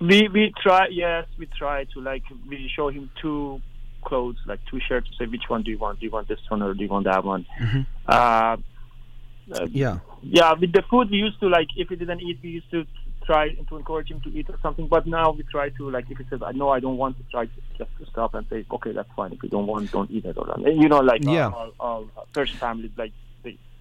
We 0.01 0.29
we 0.29 0.53
try 0.63 0.89
yes 0.91 1.27
we 1.39 1.47
try 1.47 1.85
to 1.95 2.01
like 2.01 2.25
we 2.49 2.71
show 2.75 2.89
him 2.89 3.11
two 3.23 3.61
clothes 4.05 4.37
like 4.47 4.61
two 4.71 4.81
shirts 4.87 5.09
say 5.19 5.27
which 5.27 5.45
one 5.49 5.63
do 5.63 5.71
you 5.71 5.79
want 5.79 5.99
do 6.01 6.07
you 6.07 6.13
want 6.13 6.29
this 6.29 6.41
one 6.49 6.61
or 6.63 6.75
do 6.75 6.83
you 6.83 6.91
want 6.91 7.05
that 7.07 7.25
one 7.25 7.47
Mhm. 7.59 7.87
uh, 8.07 8.57
uh, 9.55 9.67
Yeah. 9.71 9.99
yeah 10.23 10.53
with 10.61 10.73
the 10.73 10.83
food 10.91 11.11
we 11.11 11.17
used 11.19 11.41
to 11.41 11.49
like 11.49 11.69
if 11.77 11.89
he 11.89 11.97
didn't 11.97 12.21
eat 12.21 12.39
we 12.43 12.51
used 12.51 12.71
to 12.73 12.85
try 13.25 13.49
to 13.55 13.77
encourage 13.77 14.11
him 14.11 14.21
to 14.21 14.29
eat 14.37 14.51
or 14.51 14.59
something 14.63 14.89
but 14.89 15.07
now 15.07 15.31
we 15.31 15.43
try 15.45 15.71
to 15.71 15.91
like 15.91 16.11
if 16.11 16.19
he 16.19 16.25
says 16.29 16.41
I 16.45 16.53
no 16.53 16.69
I 16.69 16.81
don't 16.81 16.99
want 16.99 17.17
to 17.17 17.23
try 17.31 17.47
to 17.47 17.53
just 17.79 17.91
to 17.99 18.05
stop 18.11 18.35
and 18.35 18.45
say 18.51 18.67
okay 18.71 18.93
that's 18.93 19.09
fine 19.17 19.33
if 19.33 19.43
you 19.43 19.49
don't 19.49 19.67
want 19.67 19.91
don't 19.93 20.11
eat 20.11 20.27
it 20.27 20.37
or 20.37 20.47
you 20.69 20.89
know 20.89 20.99
like 21.01 21.25
Yeah. 21.25 21.49
all, 21.49 21.71
all, 21.81 22.05
all 22.17 22.27
Persian 22.35 22.59
families 22.59 22.91
like 22.99 23.13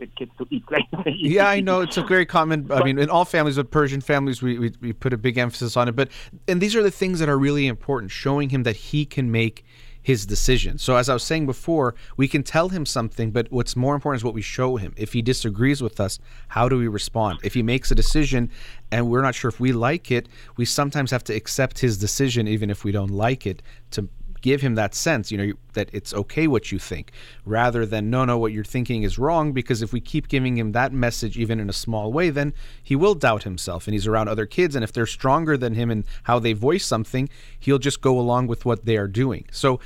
the 0.03 0.07
kids 0.15 0.31
to 0.37 0.47
eat 0.49 0.63
like 0.69 0.85
Yeah, 1.05 1.47
I 1.47 1.59
know 1.59 1.81
it's 1.81 1.97
a 1.97 2.03
very 2.03 2.25
common. 2.25 2.71
I 2.71 2.83
mean, 2.83 2.99
in 2.99 3.09
all 3.09 3.25
families, 3.25 3.55
but 3.55 3.71
Persian 3.71 4.01
families, 4.01 4.41
we, 4.41 4.59
we 4.59 4.71
we 4.81 4.93
put 4.93 5.13
a 5.13 5.17
big 5.17 5.37
emphasis 5.37 5.77
on 5.77 5.87
it. 5.87 5.95
But 5.95 6.09
and 6.47 6.61
these 6.61 6.75
are 6.75 6.83
the 6.83 6.91
things 6.91 7.19
that 7.19 7.29
are 7.29 7.37
really 7.37 7.67
important, 7.67 8.11
showing 8.11 8.49
him 8.49 8.63
that 8.63 8.75
he 8.75 9.05
can 9.05 9.31
make 9.31 9.63
his 10.01 10.25
decision. 10.25 10.77
So 10.77 10.97
as 10.97 11.07
I 11.07 11.13
was 11.13 11.23
saying 11.23 11.45
before, 11.45 11.95
we 12.17 12.27
can 12.27 12.43
tell 12.43 12.67
him 12.69 12.85
something, 12.85 13.31
but 13.31 13.49
what's 13.51 13.77
more 13.77 13.95
important 13.95 14.19
is 14.19 14.23
what 14.25 14.33
we 14.33 14.41
show 14.41 14.75
him. 14.75 14.93
If 14.97 15.13
he 15.13 15.21
disagrees 15.21 15.81
with 15.81 16.01
us, 16.01 16.19
how 16.49 16.67
do 16.67 16.77
we 16.77 16.89
respond? 16.89 17.39
If 17.41 17.53
he 17.53 17.63
makes 17.63 17.89
a 17.89 17.95
decision 17.95 18.51
and 18.91 19.09
we're 19.09 19.21
not 19.21 19.33
sure 19.33 19.47
if 19.47 19.61
we 19.61 19.71
like 19.71 20.11
it, 20.11 20.27
we 20.57 20.65
sometimes 20.65 21.09
have 21.11 21.23
to 21.23 21.33
accept 21.33 21.79
his 21.79 21.97
decision 21.97 22.49
even 22.49 22.69
if 22.69 22.83
we 22.83 22.91
don't 22.91 23.11
like 23.11 23.47
it 23.47 23.61
to 23.91 24.09
give 24.43 24.61
him 24.61 24.75
that 24.75 24.93
sense, 24.93 25.31
you 25.31 25.37
know, 25.39 25.53
that 25.73 25.89
it's 25.91 26.13
okay 26.13 26.45
what 26.45 26.71
you 26.71 26.77
think, 26.77 27.11
rather 27.45 27.85
than 27.85 28.11
no, 28.11 28.25
no, 28.25 28.37
what 28.37 28.51
you're 28.51 28.63
thinking 28.63 29.01
is 29.01 29.17
wrong. 29.17 29.53
Because 29.53 29.81
if 29.81 29.91
we 29.91 29.99
keep 29.99 30.27
giving 30.27 30.57
him 30.57 30.73
that 30.73 30.93
message, 30.93 31.35
even 31.39 31.59
in 31.59 31.69
a 31.69 31.73
small 31.73 32.13
way, 32.13 32.29
then 32.29 32.53
he 32.83 32.95
will 32.95 33.15
doubt 33.15 33.43
himself, 33.43 33.87
and 33.87 33.95
he's 33.95 34.05
around 34.05 34.27
other 34.27 34.45
kids, 34.45 34.75
and 34.75 34.83
if 34.83 34.93
they're 34.93 35.07
stronger 35.07 35.57
than 35.57 35.73
him 35.73 35.89
in 35.89 36.05
how 36.23 36.37
they 36.37 36.53
voice 36.53 36.85
something, 36.85 37.27
he'll 37.57 37.79
just 37.79 38.01
go 38.01 38.19
along 38.19 38.45
with 38.45 38.65
what 38.65 38.85
they 38.85 38.97
are 38.97 39.07
doing. 39.07 39.45
So 39.51 39.79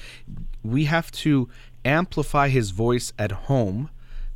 we 0.63 0.85
have 0.85 1.11
to 1.11 1.47
amplify 1.85 2.49
his 2.49 2.71
voice 2.71 3.13
at 3.17 3.31
home 3.31 3.89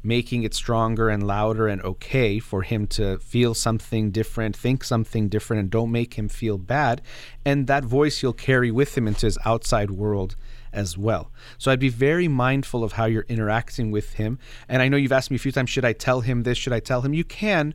making 0.03 0.43
it 0.43 0.53
stronger 0.53 1.09
and 1.09 1.25
louder 1.25 1.67
and 1.67 1.81
okay 1.83 2.39
for 2.39 2.63
him 2.63 2.87
to 2.87 3.17
feel 3.19 3.53
something 3.53 4.11
different, 4.11 4.55
think 4.55 4.83
something 4.83 5.29
different, 5.29 5.59
and 5.59 5.69
don't 5.69 5.91
make 5.91 6.15
him 6.15 6.27
feel 6.27 6.57
bad. 6.57 7.01
And 7.45 7.67
that 7.67 7.85
voice 7.85 8.19
he'll 8.19 8.33
carry 8.33 8.71
with 8.71 8.97
him 8.97 9.07
into 9.07 9.25
his 9.25 9.37
outside 9.45 9.91
world 9.91 10.35
as 10.73 10.97
well. 10.97 11.31
So 11.57 11.71
I'd 11.71 11.79
be 11.79 11.89
very 11.89 12.27
mindful 12.27 12.83
of 12.83 12.93
how 12.93 13.05
you're 13.05 13.25
interacting 13.27 13.91
with 13.91 14.13
him. 14.13 14.39
And 14.69 14.81
I 14.81 14.87
know 14.87 14.97
you've 14.97 15.11
asked 15.11 15.29
me 15.29 15.35
a 15.35 15.39
few 15.39 15.51
times, 15.51 15.69
should 15.69 15.85
I 15.85 15.93
tell 15.93 16.21
him 16.21 16.43
this? 16.43 16.57
Should 16.57 16.73
I 16.73 16.79
tell 16.79 17.01
him? 17.01 17.13
You 17.13 17.23
can, 17.23 17.73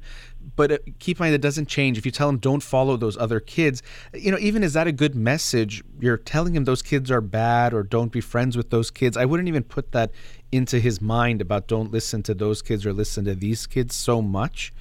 but 0.55 0.73
uh, 0.73 0.79
keep 0.99 1.19
in 1.19 1.25
mind 1.25 1.35
it 1.35 1.41
doesn't 1.41 1.69
change. 1.69 1.99
If 1.99 2.07
you 2.07 2.13
tell 2.13 2.29
him 2.29 2.39
don't 2.39 2.63
follow 2.63 2.97
those 2.97 3.17
other 3.17 3.41
kids, 3.41 3.83
you 4.15 4.31
know, 4.31 4.39
even 4.39 4.63
is 4.63 4.73
that 4.75 4.87
a 4.87 4.93
good 4.93 5.15
message? 5.15 5.83
You're 6.01 6.17
telling 6.17 6.55
him 6.55 6.65
those 6.65 6.83
kids 6.83 7.11
are 7.11 7.21
bad 7.21 7.75
or 7.75 7.83
don't 7.83 8.13
be 8.13 8.21
friends 8.21 8.57
with 8.57 8.71
those 8.71 8.91
kids. 8.91 9.17
I 9.17 9.25
wouldn't 9.25 9.49
even 9.49 9.65
put 9.65 9.93
that 9.93 10.11
into 10.53 10.79
his 10.79 11.01
mind 11.01 11.41
about 11.41 11.67
don't 11.67 11.91
listen 11.91 12.23
to 12.25 12.35
those 12.35 12.63
kids 12.63 12.87
or 12.87 12.93
listen 12.93 13.25
to 13.25 13.35
these 13.35 13.67
kids 13.67 13.95
so 13.95 14.23
much 14.23 14.73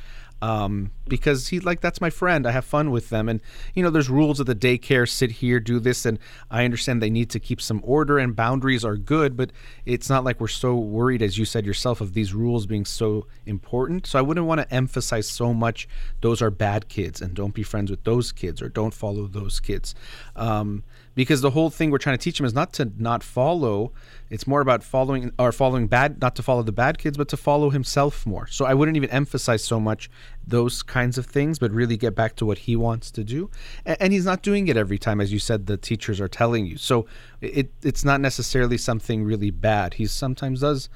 um, 0.41 0.91
because 1.07 1.47
he 1.47 1.59
like 1.59 1.81
that's 1.81 2.01
my 2.01 2.09
friend. 2.09 2.45
I 2.45 2.51
have 2.51 2.65
fun 2.65 2.91
with 2.91 3.09
them, 3.09 3.29
and 3.29 3.39
you 3.73 3.81
know 3.81 3.89
there's 3.89 4.09
rules 4.09 4.39
of 4.39 4.45
the 4.45 4.55
daycare. 4.55 5.09
Sit 5.09 5.31
here, 5.31 5.59
do 5.59 5.79
this, 5.79 6.05
and 6.05 6.19
I 6.51 6.65
understand 6.65 7.01
they 7.01 7.09
need 7.09 7.29
to 7.31 7.39
keep 7.39 7.61
some 7.61 7.81
order 7.83 8.19
and 8.19 8.35
boundaries 8.35 8.83
are 8.83 8.97
good, 8.97 9.37
but 9.37 9.51
it's 9.85 10.09
not 10.09 10.23
like 10.23 10.39
we're 10.39 10.47
so 10.47 10.75
worried, 10.75 11.21
as 11.21 11.37
you 11.37 11.45
said 11.45 11.65
yourself, 11.65 12.01
of 12.01 12.13
these 12.13 12.33
rules 12.33 12.65
being 12.65 12.85
so 12.85 13.27
important. 13.45 14.05
So 14.05 14.19
I 14.19 14.21
wouldn't 14.21 14.45
want 14.45 14.61
to 14.61 14.73
emphasize 14.73 15.27
so 15.27 15.53
much 15.53 15.87
those 16.21 16.41
are 16.41 16.51
bad 16.51 16.89
kids 16.89 17.21
and 17.21 17.33
don't 17.33 17.53
be 17.53 17.63
friends 17.63 17.89
with 17.89 18.03
those 18.03 18.31
kids 18.31 18.61
or 18.61 18.69
don't 18.69 18.93
follow 18.93 19.27
those 19.27 19.59
kids. 19.59 19.95
Um, 20.35 20.83
because 21.15 21.41
the 21.41 21.51
whole 21.51 21.69
thing 21.69 21.89
we're 21.89 21.97
trying 21.97 22.17
to 22.17 22.23
teach 22.23 22.37
them 22.37 22.45
is 22.45 22.53
not 22.53 22.73
to 22.73 22.91
not 22.97 23.23
follow 23.23 23.91
it's 24.29 24.45
more 24.45 24.61
about 24.61 24.83
following 24.83 25.31
or 25.39 25.51
following 25.51 25.87
bad 25.87 26.21
not 26.21 26.35
to 26.35 26.43
follow 26.43 26.61
the 26.61 26.71
bad 26.71 26.97
kids 26.97 27.17
but 27.17 27.27
to 27.29 27.37
follow 27.37 27.69
himself 27.69 28.25
more. 28.25 28.47
So 28.47 28.65
i 28.65 28.73
wouldn't 28.73 28.97
even 28.97 29.09
emphasize 29.09 29.63
so 29.63 29.79
much 29.79 30.09
those 30.45 30.83
kinds 30.83 31.17
of 31.17 31.25
things 31.25 31.57
but 31.57 31.71
really 31.71 31.97
get 31.97 32.15
back 32.15 32.35
to 32.37 32.45
what 32.45 32.59
he 32.59 32.75
wants 32.75 33.09
to 33.11 33.23
do. 33.23 33.49
And, 33.85 33.97
and 33.99 34.13
he's 34.13 34.25
not 34.25 34.41
doing 34.41 34.67
it 34.67 34.77
every 34.77 34.99
time 34.99 35.21
as 35.21 35.31
you 35.31 35.39
said 35.39 35.65
the 35.65 35.77
teachers 35.77 36.19
are 36.19 36.27
telling 36.27 36.65
you. 36.65 36.77
So 36.77 37.07
it 37.41 37.71
it's 37.81 38.03
not 38.03 38.21
necessarily 38.21 38.77
something 38.77 39.23
really 39.23 39.51
bad. 39.51 39.95
He 39.95 40.05
sometimes 40.05 40.61
does 40.61 40.89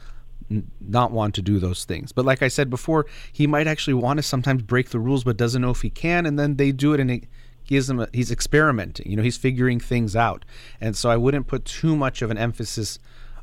not 0.81 1.11
want 1.11 1.35
to 1.35 1.41
do 1.41 1.59
those 1.59 1.85
things. 1.85 2.11
But 2.11 2.25
like 2.25 2.41
I 2.41 2.47
said 2.47 2.69
before, 2.69 3.05
he 3.31 3.45
might 3.45 3.67
actually 3.67 3.93
want 3.93 4.17
to 4.17 4.23
sometimes 4.23 4.63
break 4.63 4.89
the 4.89 4.99
rules, 4.99 5.23
but 5.23 5.37
doesn't 5.37 5.61
know 5.61 5.69
if 5.69 5.81
he 5.81 5.89
can, 5.89 6.25
and 6.25 6.39
then 6.39 6.55
they 6.55 6.71
do 6.71 6.93
it, 6.93 6.99
and 6.99 7.11
it 7.11 7.25
gives 7.69 7.89
him 7.89 7.99
a, 8.01 8.07
he's 8.11 8.31
experimenting. 8.31 9.09
You 9.09 9.15
know, 9.15 9.23
he's 9.23 9.37
figuring 9.37 9.79
things 9.79 10.15
out, 10.15 10.43
and 10.81 10.95
so 10.95 11.09
I 11.09 11.17
wouldn't 11.17 11.47
put 11.47 11.63
too 11.65 11.95
much 11.95 12.21
of 12.21 12.31
an 12.31 12.37
emphasis 12.37 12.99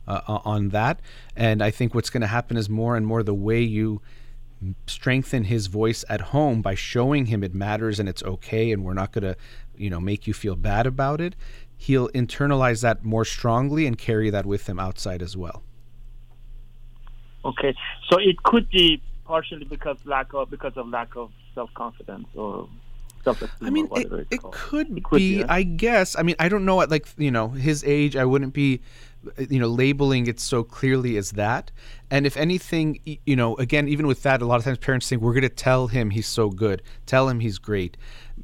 uh, 0.07 0.21
on 0.27 0.69
that. 0.71 1.01
And 1.35 1.63
I 1.63 1.71
think 1.71 1.95
what's 1.95 2.11
going 2.11 2.21
to 2.21 2.27
happen 2.27 2.57
is 2.57 2.69
more 2.69 2.97
and 2.97 3.07
more 3.07 3.23
the 3.23 3.35
way 3.35 3.61
you 3.61 4.03
strengthen 4.87 5.45
his 5.45 5.69
voice 5.69 6.05
at 6.09 6.21
home 6.21 6.61
by 6.63 6.75
showing 6.75 7.27
him 7.27 7.45
it 7.45 7.55
matters 7.55 8.01
and 8.01 8.09
it's 8.09 8.23
okay 8.23 8.73
and 8.73 8.85
we're 8.85 8.95
not 8.95 9.13
going 9.13 9.23
to 9.23 9.37
you 9.77 9.91
know 9.91 10.01
make 10.01 10.27
you 10.27 10.33
feel 10.33 10.57
bad 10.57 10.87
about 10.87 11.21
it 11.21 11.37
he'll 11.77 12.09
internalize 12.09 12.81
that 12.81 13.05
more 13.05 13.25
strongly 13.25 13.87
and 13.87 13.99
carry 13.99 14.31
that 14.31 14.47
with 14.47 14.67
him 14.67 14.81
outside 14.81 15.21
as 15.21 15.37
well 15.37 15.63
Okay, 17.47 17.77
so 18.11 18.19
it 18.19 18.43
could 18.43 18.69
be 18.71 19.01
partially 19.25 19.65
because 19.65 19.97
lack 20.05 20.35
of 20.35 20.51
because 20.51 20.73
of 20.77 20.89
lack 20.89 21.17
of 21.17 21.31
self 21.55 21.73
confidence 21.75 22.27
or. 22.35 22.69
I 23.61 23.71
mean, 23.71 23.89
it, 23.97 24.27
it 24.31 24.43
could 24.43 24.97
It 24.97 25.05
could 25.05 25.19
be. 25.19 25.45
I 25.45 25.63
guess. 25.63 26.17
I 26.17 26.23
mean, 26.23 26.37
I 26.39 26.49
don't 26.49 26.65
know 26.65 26.77
like, 26.91 27.09
you 27.17 27.31
know, 27.31 27.49
his 27.49 27.85
age, 27.85 28.17
I 28.17 28.25
wouldn't 28.25 28.53
be, 28.53 28.81
you 29.49 29.59
know, 29.59 29.69
labeling 29.69 30.27
it 30.27 30.39
so 30.39 30.63
clearly 30.63 31.17
as 31.17 31.33
that. 31.33 31.71
And 32.11 32.27
if 32.27 32.37
anything, 32.37 33.01
you 33.25 33.37
know, 33.37 33.57
again, 33.57 33.89
even 33.89 34.07
with 34.07 34.23
that, 34.23 34.43
a 34.43 34.47
lot 34.47 34.59
of 34.59 34.65
times 34.65 34.79
parents 34.79 35.09
think 35.09 35.23
we're 35.23 35.33
going 35.33 35.43
to 35.43 35.49
tell 35.49 35.89
him 35.89 36.11
he's 36.11 36.29
so 36.29 36.51
good, 36.51 36.83
tell 37.07 37.29
him 37.29 37.41
he's 37.41 37.59
great, 37.59 37.97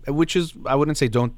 which 0.09 0.35
is, 0.35 0.55
I 0.66 0.74
wouldn't 0.74 0.99
say 0.99 1.09
don't 1.09 1.35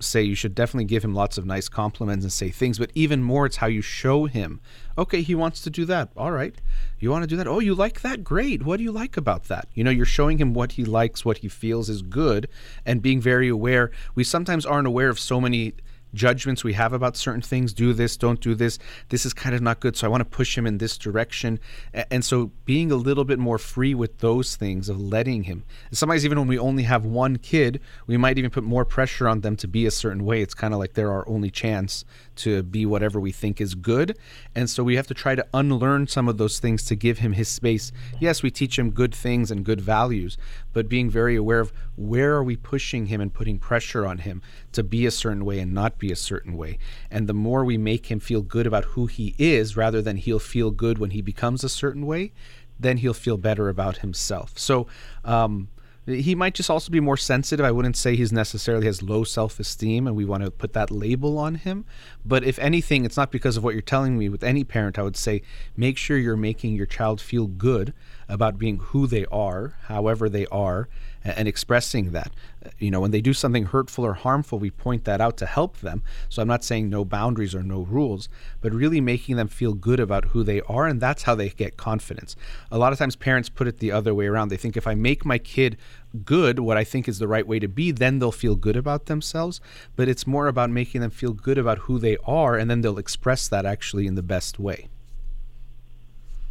say 0.00 0.22
you 0.22 0.34
should 0.34 0.54
definitely 0.54 0.86
give 0.86 1.04
him 1.04 1.14
lots 1.14 1.38
of 1.38 1.46
nice 1.46 1.68
compliments 1.68 2.24
and 2.24 2.32
say 2.32 2.50
things, 2.50 2.78
but 2.78 2.90
even 2.94 3.22
more, 3.22 3.46
it's 3.46 3.56
how 3.56 3.66
you 3.66 3.82
show 3.82 4.24
him. 4.24 4.60
Okay, 4.98 5.22
he 5.22 5.34
wants 5.34 5.60
to 5.62 5.70
do 5.70 5.84
that. 5.86 6.10
All 6.16 6.32
right. 6.32 6.54
You 6.98 7.10
want 7.10 7.22
to 7.22 7.26
do 7.26 7.36
that? 7.36 7.46
Oh, 7.46 7.60
you 7.60 7.74
like 7.74 8.02
that? 8.02 8.24
Great. 8.24 8.64
What 8.64 8.78
do 8.78 8.82
you 8.82 8.92
like 8.92 9.16
about 9.16 9.44
that? 9.44 9.68
You 9.74 9.84
know, 9.84 9.90
you're 9.90 10.04
showing 10.04 10.38
him 10.38 10.52
what 10.52 10.72
he 10.72 10.84
likes, 10.84 11.24
what 11.24 11.38
he 11.38 11.48
feels 11.48 11.88
is 11.88 12.02
good, 12.02 12.48
and 12.84 13.02
being 13.02 13.20
very 13.20 13.48
aware. 13.48 13.90
We 14.14 14.24
sometimes 14.24 14.66
aren't 14.66 14.86
aware 14.86 15.08
of 15.08 15.18
so 15.18 15.40
many 15.40 15.74
judgments 16.14 16.64
we 16.64 16.72
have 16.72 16.92
about 16.92 17.16
certain 17.16 17.42
things 17.42 17.72
do 17.72 17.92
this 17.92 18.16
don't 18.16 18.40
do 18.40 18.54
this 18.54 18.78
this 19.08 19.26
is 19.26 19.32
kind 19.32 19.54
of 19.54 19.62
not 19.62 19.80
good. 19.80 19.96
So 19.96 20.06
i 20.06 20.10
want 20.10 20.20
to 20.20 20.24
push 20.24 20.56
him 20.56 20.66
in 20.66 20.78
this 20.78 20.96
direction. 20.96 21.58
And 21.92 22.24
so 22.24 22.50
being 22.64 22.90
a 22.92 22.96
little 22.96 23.24
bit 23.24 23.38
more 23.38 23.58
free 23.58 23.94
with 23.94 24.18
those 24.18 24.56
things 24.56 24.88
of 24.88 25.00
letting 25.00 25.44
him. 25.44 25.64
Sometimes 25.92 26.24
even 26.24 26.38
when 26.38 26.48
we 26.48 26.58
only 26.58 26.84
have 26.84 27.04
one 27.04 27.36
kid 27.36 27.80
we 28.06 28.16
might 28.16 28.38
even 28.38 28.50
put 28.50 28.64
more 28.64 28.84
pressure 28.84 29.28
on 29.28 29.40
them 29.40 29.56
to 29.56 29.68
be 29.68 29.86
a 29.86 29.90
certain 29.90 30.24
way. 30.24 30.42
It's 30.42 30.54
kind 30.54 30.74
of 30.74 30.80
like 30.80 30.94
they're 30.94 31.12
our 31.12 31.28
only 31.28 31.50
chance 31.50 32.04
to 32.42 32.62
be 32.62 32.84
whatever 32.84 33.18
we 33.18 33.32
think 33.32 33.60
is 33.60 33.74
good 33.74 34.16
and 34.54 34.68
so 34.68 34.82
we 34.82 34.96
have 34.96 35.06
to 35.06 35.14
try 35.14 35.34
to 35.34 35.46
unlearn 35.54 36.06
some 36.06 36.28
of 36.28 36.38
those 36.38 36.58
things 36.58 36.84
to 36.84 36.94
give 36.94 37.18
him 37.18 37.32
his 37.32 37.48
space 37.48 37.92
yes 38.18 38.42
we 38.42 38.50
teach 38.50 38.78
him 38.78 38.90
good 38.90 39.14
things 39.14 39.50
and 39.50 39.64
good 39.64 39.80
values 39.80 40.36
but 40.72 40.88
being 40.88 41.10
very 41.10 41.36
aware 41.36 41.60
of 41.60 41.72
where 41.96 42.34
are 42.34 42.44
we 42.44 42.56
pushing 42.56 43.06
him 43.06 43.20
and 43.20 43.34
putting 43.34 43.58
pressure 43.58 44.06
on 44.06 44.18
him 44.18 44.42
to 44.72 44.82
be 44.82 45.06
a 45.06 45.10
certain 45.10 45.44
way 45.44 45.58
and 45.58 45.72
not 45.72 45.98
be 45.98 46.10
a 46.10 46.16
certain 46.16 46.56
way. 46.56 46.78
And 47.10 47.28
the 47.28 47.34
more 47.34 47.64
we 47.64 47.76
make 47.76 48.10
him 48.10 48.20
feel 48.20 48.42
good 48.42 48.66
about 48.66 48.84
who 48.84 49.06
he 49.06 49.34
is, 49.38 49.76
rather 49.76 50.00
than 50.00 50.16
he'll 50.16 50.38
feel 50.38 50.70
good 50.70 50.98
when 50.98 51.10
he 51.10 51.22
becomes 51.22 51.64
a 51.64 51.68
certain 51.68 52.06
way, 52.06 52.32
then 52.78 52.98
he'll 52.98 53.14
feel 53.14 53.36
better 53.36 53.68
about 53.68 53.98
himself. 53.98 54.58
So, 54.58 54.86
um, 55.24 55.68
he 56.06 56.34
might 56.34 56.54
just 56.54 56.70
also 56.70 56.90
be 56.90 57.00
more 57.00 57.16
sensitive. 57.16 57.64
I 57.64 57.70
wouldn't 57.70 57.96
say 57.96 58.16
he's 58.16 58.32
necessarily 58.32 58.86
has 58.86 59.02
low 59.02 59.24
self 59.24 59.60
esteem 59.60 60.06
and 60.06 60.16
we 60.16 60.24
want 60.24 60.42
to 60.44 60.50
put 60.50 60.72
that 60.72 60.90
label 60.90 61.38
on 61.38 61.56
him. 61.56 61.84
But 62.24 62.42
if 62.44 62.58
anything, 62.58 63.04
it's 63.04 63.16
not 63.16 63.30
because 63.30 63.56
of 63.56 63.64
what 63.64 63.74
you're 63.74 63.82
telling 63.82 64.18
me. 64.18 64.28
With 64.28 64.42
any 64.42 64.64
parent, 64.64 64.98
I 64.98 65.02
would 65.02 65.16
say 65.16 65.42
make 65.76 65.98
sure 65.98 66.16
you're 66.16 66.36
making 66.36 66.74
your 66.74 66.86
child 66.86 67.20
feel 67.20 67.46
good 67.46 67.92
about 68.28 68.58
being 68.58 68.78
who 68.78 69.06
they 69.06 69.26
are, 69.26 69.76
however 69.86 70.28
they 70.28 70.46
are, 70.46 70.88
and 71.24 71.46
expressing 71.46 72.12
that. 72.12 72.32
You 72.78 72.90
know, 72.90 73.00
when 73.00 73.10
they 73.10 73.20
do 73.20 73.32
something 73.32 73.64
hurtful 73.64 74.04
or 74.04 74.14
harmful, 74.14 74.58
we 74.58 74.70
point 74.70 75.04
that 75.04 75.20
out 75.20 75.36
to 75.38 75.46
help 75.46 75.78
them. 75.78 76.02
So 76.28 76.42
I'm 76.42 76.48
not 76.48 76.64
saying 76.64 76.88
no 76.88 77.04
boundaries 77.04 77.54
or 77.54 77.62
no 77.62 77.80
rules, 77.82 78.28
but 78.60 78.72
really 78.72 79.00
making 79.00 79.36
them 79.36 79.48
feel 79.48 79.72
good 79.74 80.00
about 80.00 80.26
who 80.26 80.42
they 80.42 80.60
are, 80.62 80.86
and 80.86 81.00
that's 81.00 81.24
how 81.24 81.34
they 81.34 81.48
get 81.50 81.76
confidence. 81.76 82.36
A 82.70 82.78
lot 82.78 82.92
of 82.92 82.98
times 82.98 83.16
parents 83.16 83.48
put 83.48 83.66
it 83.66 83.78
the 83.78 83.92
other 83.92 84.14
way 84.14 84.26
around. 84.26 84.48
They 84.48 84.56
think 84.56 84.76
if 84.76 84.86
I 84.86 84.94
make 84.94 85.24
my 85.24 85.38
kid 85.38 85.76
good, 86.24 86.58
what 86.58 86.76
I 86.76 86.84
think 86.84 87.08
is 87.08 87.18
the 87.18 87.28
right 87.28 87.46
way 87.46 87.58
to 87.58 87.68
be, 87.68 87.92
then 87.92 88.18
they'll 88.18 88.32
feel 88.32 88.56
good 88.56 88.76
about 88.76 89.06
themselves. 89.06 89.60
But 89.96 90.08
it's 90.08 90.26
more 90.26 90.48
about 90.48 90.70
making 90.70 91.00
them 91.00 91.10
feel 91.10 91.32
good 91.32 91.58
about 91.58 91.78
who 91.78 91.98
they 91.98 92.16
are, 92.24 92.56
and 92.56 92.70
then 92.70 92.80
they'll 92.80 92.98
express 92.98 93.48
that 93.48 93.64
actually 93.64 94.06
in 94.06 94.14
the 94.14 94.22
best 94.22 94.58
way. 94.58 94.88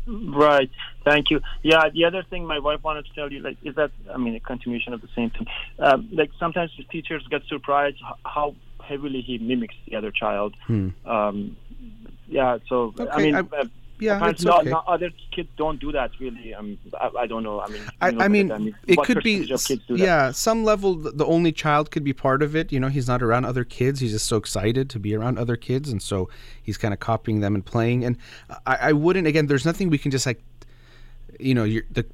Right. 0.10 0.70
Thank 1.05 1.30
you. 1.30 1.41
Yeah. 1.62 1.89
The 1.93 2.05
other 2.05 2.24
thing 2.24 2.45
my 2.45 2.60
wife 2.60 2.84
wanted 2.84 3.05
to 3.05 3.14
tell 3.14 3.32
you, 3.32 3.41
like, 3.41 3.57
is 3.64 3.76
that 3.76 3.91
I 4.14 4.18
mean, 4.18 4.36
a 4.36 4.39
continuation 4.39 4.93
of 4.93 5.01
the 5.01 5.10
same 5.16 5.30
thing. 5.30 5.47
Um, 5.78 6.10
like 6.12 6.32
sometimes 6.39 6.72
the 6.78 6.84
teachers 6.84 7.26
get 7.30 7.43
surprised 7.47 7.97
how 8.26 8.55
heavily 8.84 9.22
he 9.22 9.38
mimics 9.38 9.76
the 9.88 9.95
other 9.95 10.12
child. 10.12 10.55
Hmm. 10.66 10.89
Um, 11.05 11.57
yeah. 12.28 12.57
So 12.68 12.93
okay. 12.99 13.10
I 13.12 13.22
mean, 13.22 13.36
I, 13.36 13.43
yeah, 14.00 14.30
it's 14.30 14.45
okay. 14.45 14.70
not, 14.70 14.88
other 14.88 15.12
kids 15.32 15.50
don't 15.58 15.80
do 15.80 15.91
that 15.91 16.12
really. 16.20 16.54
Um, 16.54 16.78
I, 17.00 17.10
I 17.20 17.28
don't 17.28 17.43
know. 17.43 17.62
I 17.62 17.68
mean, 17.68 17.82
I, 18.02 18.08
I 18.26 18.28
mean, 18.28 18.76
it 18.88 18.97
could 19.04 19.24
be. 19.24 19.50
Yeah, 19.89 20.32
some 20.32 20.64
level. 20.64 20.95
The 20.95 21.26
only 21.26 21.52
child 21.52 21.91
could 21.91 22.04
be 22.04 22.14
part 22.14 22.41
of 22.41 22.56
it. 22.56 22.72
You 22.72 22.80
know, 22.80 22.88
he's 22.88 23.08
not 23.08 23.22
around 23.22 23.45
other 23.45 23.64
kids. 23.64 24.00
He's 24.00 24.12
just 24.12 24.28
so 24.28 24.38
excited 24.38 24.89
to 24.91 25.00
be 25.00 25.16
around 25.16 25.38
other 25.38 25.56
kids, 25.56 25.89
and 25.89 26.02
so 26.02 26.30
he's 26.62 26.78
kind 26.78 26.93
of 26.93 27.00
copying 27.00 27.41
them 27.41 27.56
and 27.56 27.66
playing. 27.66 28.06
And 28.06 28.18
I, 28.66 28.78
I 28.82 28.93
wouldn't. 28.93 29.28
Again, 29.28 29.47
there's 29.47 29.66
nothing 29.66 29.89
we 29.89 29.97
can 29.97 30.12
just 30.12 30.26
like. 30.26 30.41
You 31.39 31.54
know, 31.54 31.64
you're 31.64 31.84
the 31.91 32.06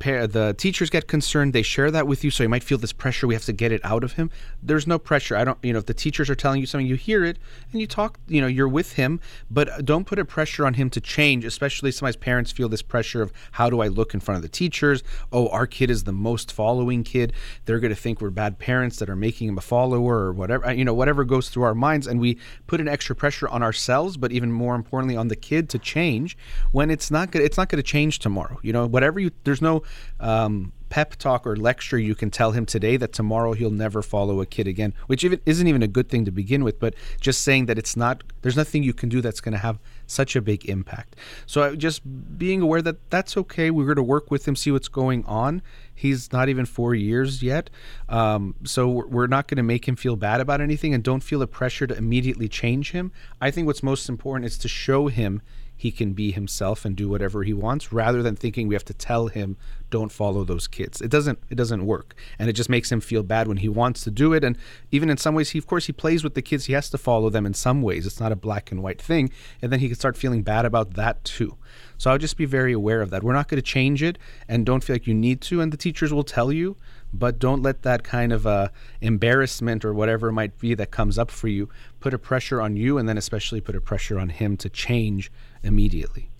the 0.00 0.54
teachers 0.56 0.88
get 0.88 1.06
concerned 1.06 1.52
they 1.52 1.62
share 1.62 1.90
that 1.90 2.06
with 2.06 2.24
you 2.24 2.30
so 2.30 2.42
you 2.42 2.48
might 2.48 2.64
feel 2.64 2.78
this 2.78 2.92
pressure 2.92 3.26
we 3.26 3.34
have 3.34 3.44
to 3.44 3.52
get 3.52 3.70
it 3.70 3.80
out 3.84 4.02
of 4.02 4.14
him. 4.14 4.30
There's 4.62 4.86
no 4.86 4.98
pressure 4.98 5.36
i 5.36 5.44
don't 5.44 5.58
you 5.62 5.72
know 5.72 5.78
if 5.78 5.86
the 5.86 5.94
teachers 5.94 6.30
are 6.30 6.34
telling 6.34 6.60
you 6.60 6.66
something 6.66 6.86
you 6.86 6.94
hear 6.94 7.24
it 7.24 7.38
and 7.72 7.80
you 7.80 7.86
talk 7.86 8.18
you 8.26 8.40
know 8.40 8.46
you're 8.46 8.68
with 8.68 8.94
him 8.94 9.20
but 9.50 9.84
don't 9.84 10.06
put 10.06 10.18
a 10.18 10.24
pressure 10.24 10.64
on 10.66 10.74
him 10.74 10.90
to 10.90 11.00
change 11.00 11.44
especially 11.44 11.90
sometimes 11.92 12.16
parents 12.16 12.50
feel 12.50 12.68
this 12.68 12.82
pressure 12.82 13.22
of 13.22 13.32
how 13.52 13.68
do 13.68 13.80
i 13.80 13.88
look 13.88 14.14
in 14.14 14.20
front 14.20 14.36
of 14.36 14.42
the 14.42 14.48
teachers? 14.48 15.02
Oh 15.32 15.48
our 15.48 15.66
kid 15.66 15.90
is 15.90 16.04
the 16.04 16.12
most 16.12 16.52
following 16.52 17.04
kid. 17.04 17.32
They're 17.64 17.80
going 17.80 17.94
to 17.94 18.00
think 18.00 18.20
we're 18.20 18.30
bad 18.30 18.58
parents 18.58 18.98
that 18.98 19.10
are 19.10 19.16
making 19.16 19.48
him 19.48 19.58
a 19.58 19.62
follower 19.62 20.18
or 20.18 20.32
whatever 20.32 20.72
you 20.72 20.84
know 20.84 20.94
whatever 20.94 21.24
goes 21.24 21.48
through 21.50 21.64
our 21.64 21.74
minds 21.74 22.06
and 22.06 22.20
we 22.20 22.38
put 22.66 22.80
an 22.80 22.88
extra 22.88 23.14
pressure 23.14 23.48
on 23.48 23.62
ourselves 23.62 24.16
but 24.16 24.32
even 24.32 24.50
more 24.50 24.74
importantly 24.74 25.16
on 25.16 25.28
the 25.28 25.36
kid 25.36 25.68
to 25.68 25.78
change 25.78 26.36
when 26.72 26.90
it's 26.90 27.10
not 27.10 27.30
good 27.30 27.42
it's 27.42 27.56
not 27.56 27.68
going 27.68 27.82
to 27.82 27.86
change 27.86 28.18
tomorrow 28.18 28.58
you 28.62 28.72
know? 28.72 28.86
Whatever 28.86 29.20
you 29.20 29.30
there's 29.44 29.62
no 29.62 29.82
um, 30.18 30.72
pep 30.90 31.14
talk 31.16 31.46
or 31.46 31.56
lecture 31.56 31.98
you 31.98 32.14
can 32.14 32.30
tell 32.30 32.50
him 32.50 32.66
today 32.66 32.96
that 32.96 33.12
tomorrow 33.12 33.52
he'll 33.52 33.70
never 33.70 34.02
follow 34.02 34.40
a 34.40 34.46
kid 34.46 34.66
again, 34.66 34.92
which 35.06 35.24
even 35.24 35.40
isn't 35.46 35.66
even 35.66 35.82
a 35.82 35.88
good 35.88 36.08
thing 36.08 36.24
to 36.24 36.30
begin 36.30 36.62
with. 36.62 36.78
But 36.78 36.94
just 37.20 37.42
saying 37.42 37.66
that 37.66 37.78
it's 37.78 37.96
not, 37.96 38.22
there's 38.42 38.56
nothing 38.56 38.82
you 38.82 38.92
can 38.92 39.08
do 39.08 39.20
that's 39.20 39.40
going 39.40 39.52
to 39.52 39.58
have 39.58 39.78
such 40.06 40.34
a 40.34 40.42
big 40.42 40.68
impact. 40.68 41.16
So 41.46 41.76
just 41.76 42.02
being 42.36 42.60
aware 42.60 42.82
that 42.82 43.08
that's 43.08 43.36
okay. 43.36 43.70
We're 43.70 43.86
going 43.86 43.96
to 43.96 44.02
work 44.02 44.30
with 44.30 44.46
him, 44.46 44.56
see 44.56 44.72
what's 44.72 44.88
going 44.88 45.24
on. 45.24 45.62
He's 45.94 46.32
not 46.32 46.48
even 46.48 46.66
four 46.66 46.94
years 46.94 47.42
yet. 47.42 47.70
Um, 48.08 48.56
so 48.64 48.88
we're 48.88 49.28
not 49.28 49.46
going 49.46 49.58
to 49.58 49.62
make 49.62 49.86
him 49.86 49.96
feel 49.96 50.16
bad 50.16 50.40
about 50.40 50.60
anything 50.60 50.92
and 50.92 51.04
don't 51.04 51.22
feel 51.22 51.38
the 51.38 51.46
pressure 51.46 51.86
to 51.86 51.96
immediately 51.96 52.48
change 52.48 52.90
him. 52.90 53.12
I 53.40 53.50
think 53.50 53.66
what's 53.66 53.82
most 53.82 54.08
important 54.08 54.46
is 54.46 54.58
to 54.58 54.68
show 54.68 55.06
him 55.06 55.40
he 55.80 55.90
can 55.90 56.12
be 56.12 56.30
himself 56.30 56.84
and 56.84 56.94
do 56.94 57.08
whatever 57.08 57.42
he 57.42 57.54
wants 57.54 57.90
rather 57.90 58.22
than 58.22 58.36
thinking 58.36 58.68
we 58.68 58.74
have 58.74 58.84
to 58.84 58.92
tell 58.92 59.28
him 59.28 59.56
don't 59.88 60.12
follow 60.12 60.44
those 60.44 60.68
kids. 60.68 61.00
It 61.00 61.10
doesn't 61.10 61.38
it 61.48 61.54
doesn't 61.54 61.86
work. 61.86 62.14
And 62.38 62.50
it 62.50 62.52
just 62.52 62.68
makes 62.68 62.92
him 62.92 63.00
feel 63.00 63.22
bad 63.22 63.48
when 63.48 63.56
he 63.56 63.68
wants 63.70 64.04
to 64.04 64.10
do 64.10 64.34
it. 64.34 64.44
And 64.44 64.58
even 64.90 65.08
in 65.08 65.16
some 65.16 65.34
ways 65.34 65.50
he 65.50 65.58
of 65.58 65.66
course 65.66 65.86
he 65.86 65.92
plays 65.94 66.22
with 66.22 66.34
the 66.34 66.42
kids. 66.42 66.66
He 66.66 66.74
has 66.74 66.90
to 66.90 66.98
follow 66.98 67.30
them 67.30 67.46
in 67.46 67.54
some 67.54 67.80
ways. 67.80 68.04
It's 68.04 68.20
not 68.20 68.30
a 68.30 68.36
black 68.36 68.70
and 68.70 68.82
white 68.82 69.00
thing. 69.00 69.30
And 69.62 69.72
then 69.72 69.80
he 69.80 69.88
can 69.88 69.96
start 69.96 70.18
feeling 70.18 70.42
bad 70.42 70.66
about 70.66 70.92
that 70.96 71.24
too. 71.24 71.56
So 71.96 72.10
i'll 72.10 72.18
just 72.18 72.36
be 72.36 72.44
very 72.44 72.74
aware 72.74 73.00
of 73.00 73.08
that. 73.08 73.22
We're 73.22 73.32
not 73.32 73.48
going 73.48 73.56
to 73.56 73.62
change 73.62 74.02
it 74.02 74.18
and 74.48 74.66
don't 74.66 74.84
feel 74.84 74.92
like 74.92 75.06
you 75.06 75.14
need 75.14 75.40
to 75.48 75.62
and 75.62 75.72
the 75.72 75.78
teachers 75.78 76.12
will 76.12 76.24
tell 76.24 76.52
you 76.52 76.76
but 77.12 77.38
don't 77.38 77.62
let 77.62 77.82
that 77.82 78.04
kind 78.04 78.32
of 78.32 78.46
uh, 78.46 78.68
embarrassment 79.00 79.82
or 79.82 79.94
whatever 79.94 80.28
it 80.28 80.32
might 80.32 80.58
be 80.58 80.74
that 80.74 80.90
comes 80.90 81.18
up 81.18 81.30
for 81.30 81.48
you 81.48 81.70
put 82.00 82.14
a 82.14 82.18
pressure 82.18 82.60
on 82.60 82.76
you 82.76 82.98
and 82.98 83.08
then 83.08 83.16
especially 83.16 83.62
put 83.62 83.74
a 83.74 83.80
pressure 83.80 84.18
on 84.18 84.28
him 84.28 84.58
to 84.58 84.68
change 84.68 85.32
immediately 85.62 86.30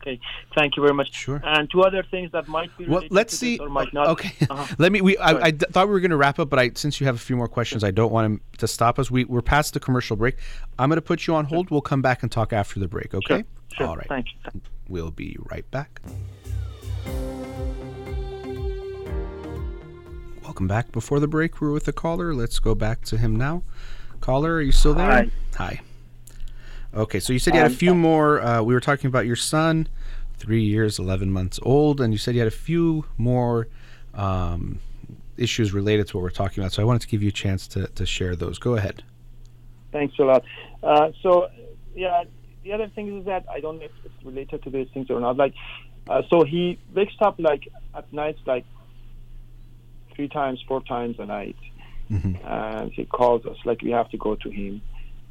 okay 0.00 0.20
thank 0.54 0.76
you 0.76 0.82
very 0.82 0.94
much 0.94 1.12
sure 1.12 1.40
and 1.44 1.70
two 1.70 1.82
other 1.82 2.02
things 2.10 2.30
that 2.32 2.46
might 2.48 2.70
be 2.78 2.86
well 2.86 3.02
let's 3.10 3.36
see 3.36 3.58
or 3.58 3.68
might 3.68 3.92
not 3.92 4.06
okay 4.06 4.32
uh-huh. 4.50 4.74
let 4.78 4.92
me 4.92 5.00
we 5.00 5.16
I, 5.18 5.46
I 5.46 5.50
d- 5.50 5.66
thought 5.70 5.88
we 5.88 5.92
were 5.92 6.00
going 6.00 6.10
to 6.10 6.16
wrap 6.16 6.38
up 6.38 6.48
but 6.48 6.58
i 6.58 6.70
since 6.74 7.00
you 7.00 7.06
have 7.06 7.16
a 7.16 7.20
few 7.20 7.36
more 7.36 7.48
questions 7.48 7.82
i 7.84 7.90
don't 7.90 8.12
want 8.12 8.40
to 8.58 8.68
stop 8.68 8.98
us 8.98 9.10
we, 9.10 9.24
we're 9.24 9.42
past 9.42 9.74
the 9.74 9.80
commercial 9.80 10.16
break 10.16 10.36
i'm 10.78 10.88
going 10.88 10.96
to 10.96 11.02
put 11.02 11.26
you 11.26 11.34
on 11.34 11.44
hold 11.44 11.70
we'll 11.70 11.80
come 11.80 12.02
back 12.02 12.22
and 12.22 12.30
talk 12.32 12.52
after 12.52 12.80
the 12.80 12.88
break 12.88 13.14
okay 13.14 13.36
sure. 13.36 13.44
Sure. 13.76 13.86
all 13.88 13.96
right 13.96 14.08
thank 14.08 14.26
you 14.32 14.60
we'll 14.88 15.10
be 15.10 15.36
right 15.50 15.68
back 15.70 16.00
Welcome 20.46 20.68
back. 20.68 20.92
Before 20.92 21.18
the 21.18 21.26
break, 21.26 21.60
we 21.60 21.66
were 21.66 21.72
with 21.72 21.88
a 21.88 21.92
caller. 21.92 22.32
Let's 22.32 22.60
go 22.60 22.76
back 22.76 23.04
to 23.06 23.18
him 23.18 23.34
now. 23.34 23.64
Caller, 24.20 24.54
are 24.54 24.62
you 24.62 24.70
still 24.70 24.94
there? 24.94 25.10
Hi. 25.10 25.30
Hi. 25.56 25.80
Okay, 26.94 27.20
so 27.20 27.32
you 27.32 27.38
said 27.38 27.54
you 27.54 27.60
had 27.60 27.70
a 27.70 27.74
few 27.74 27.94
more. 27.94 28.40
Uh, 28.40 28.62
we 28.62 28.72
were 28.72 28.80
talking 28.80 29.08
about 29.08 29.26
your 29.26 29.36
son, 29.36 29.88
three 30.38 30.62
years, 30.62 30.98
11 30.98 31.30
months 31.30 31.58
old, 31.62 32.00
and 32.00 32.12
you 32.12 32.18
said 32.18 32.34
you 32.34 32.40
had 32.40 32.48
a 32.48 32.50
few 32.50 33.04
more 33.18 33.68
um, 34.14 34.78
issues 35.36 35.72
related 35.72 36.08
to 36.08 36.16
what 36.16 36.22
we're 36.22 36.30
talking 36.30 36.62
about. 36.62 36.72
So 36.72 36.82
I 36.82 36.84
wanted 36.84 37.02
to 37.02 37.08
give 37.08 37.22
you 37.22 37.28
a 37.28 37.32
chance 37.32 37.66
to, 37.68 37.86
to 37.88 38.06
share 38.06 38.36
those. 38.36 38.58
Go 38.58 38.76
ahead. 38.76 39.02
Thanks 39.92 40.18
a 40.18 40.22
lot. 40.22 40.44
Uh, 40.82 41.10
so, 41.22 41.48
yeah, 41.94 42.24
the 42.64 42.72
other 42.72 42.88
thing 42.88 43.18
is 43.18 43.26
that 43.26 43.44
I 43.50 43.60
don't 43.60 43.78
know 43.78 43.84
if 43.84 43.92
it's 44.04 44.24
related 44.24 44.62
to 44.64 44.70
these 44.70 44.88
things 44.92 45.10
or 45.10 45.20
not. 45.20 45.36
Like, 45.36 45.54
uh, 46.08 46.22
so 46.30 46.44
he 46.44 46.78
wakes 46.94 47.14
up 47.20 47.36
like 47.38 47.68
at 47.94 48.10
night, 48.12 48.36
like 48.46 48.64
three 50.14 50.28
times, 50.28 50.62
four 50.66 50.82
times 50.82 51.16
a 51.18 51.26
night, 51.26 51.56
mm-hmm. 52.10 52.46
and 52.46 52.92
he 52.92 53.04
calls 53.04 53.44
us 53.46 53.56
like 53.64 53.82
we 53.82 53.90
have 53.90 54.10
to 54.10 54.16
go 54.16 54.34
to 54.36 54.50
him. 54.50 54.82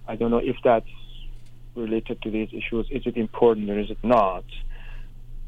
I 0.07 0.15
don't 0.15 0.31
know 0.31 0.41
if 0.43 0.57
that's 0.63 0.87
related 1.75 2.21
to 2.23 2.31
these 2.31 2.49
issues. 2.51 2.87
Is 2.89 3.05
it 3.05 3.17
important 3.17 3.69
or 3.69 3.79
is 3.79 3.89
it 3.89 3.97
not? 4.03 4.45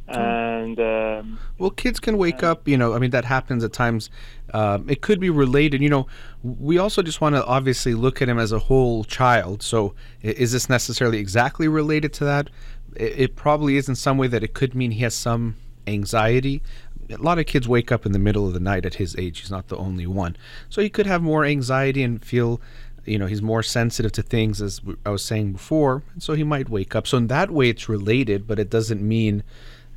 And 0.08 0.80
um, 0.80 1.38
well, 1.58 1.70
kids 1.70 2.00
can 2.00 2.18
wake 2.18 2.42
up. 2.42 2.66
You 2.66 2.78
know, 2.78 2.94
I 2.94 3.00
mean 3.00 3.12
that 3.12 3.26
happens 3.26 3.64
at 3.64 3.74
times. 3.74 4.10
Um, 4.54 4.90
it 4.90 5.02
could 5.02 5.20
be 5.20 5.30
related. 5.30 5.82
You 5.82 5.90
know, 5.90 6.08
we 6.44 6.78
also 6.78 7.02
just 7.02 7.20
want 7.20 7.36
to 7.36 7.46
obviously 7.46 7.94
look 7.94 8.22
at 8.22 8.30
him 8.30 8.40
as 8.40 8.54
a 8.54 8.60
whole 8.60 9.04
child. 9.04 9.62
So, 9.62 9.96
is 10.22 10.54
this 10.54 10.70
necessarily 10.70 11.18
exactly 11.18 11.68
related 11.68 12.14
to 12.14 12.24
that? 12.24 12.50
It, 12.96 13.20
it 13.20 13.36
probably 13.36 13.76
is 13.76 13.90
in 13.90 13.96
some 13.96 14.18
way 14.18 14.28
that 14.28 14.44
it 14.44 14.54
could 14.54 14.74
mean 14.74 14.92
he 14.92 15.02
has 15.02 15.14
some 15.14 15.58
anxiety 15.88 16.62
a 17.10 17.18
lot 17.18 17.40
of 17.40 17.46
kids 17.46 17.68
wake 17.68 17.92
up 17.92 18.06
in 18.06 18.12
the 18.12 18.20
middle 18.20 18.46
of 18.48 18.54
the 18.54 18.60
night 18.60 18.86
at 18.86 18.96
his 18.96 19.16
age. 19.16 19.40
He's 19.40 19.52
not 19.52 19.68
the 19.68 19.78
only 19.78 20.06
one. 20.06 20.36
So 20.70 20.82
he 20.82 20.90
could 20.90 21.06
have 21.06 21.22
more 21.22 21.46
anxiety 21.46 22.04
and 22.04 22.24
feel, 22.24 22.60
you 23.08 23.18
know, 23.18 23.26
he's 23.26 23.42
more 23.42 23.64
sensitive 23.64 24.12
to 24.14 24.22
things, 24.22 24.62
as 24.62 24.82
I 25.06 25.10
was 25.10 25.24
saying 25.24 25.54
before. 25.54 26.04
and 26.14 26.22
So 26.22 26.34
he 26.34 26.44
might 26.44 26.70
wake 26.70 26.96
up. 26.96 27.08
So 27.08 27.18
in 27.18 27.28
that 27.28 27.50
way, 27.50 27.70
it's 27.70 27.88
related, 27.88 28.46
but 28.46 28.60
it 28.60 28.70
doesn't 28.70 29.02
mean, 29.02 29.44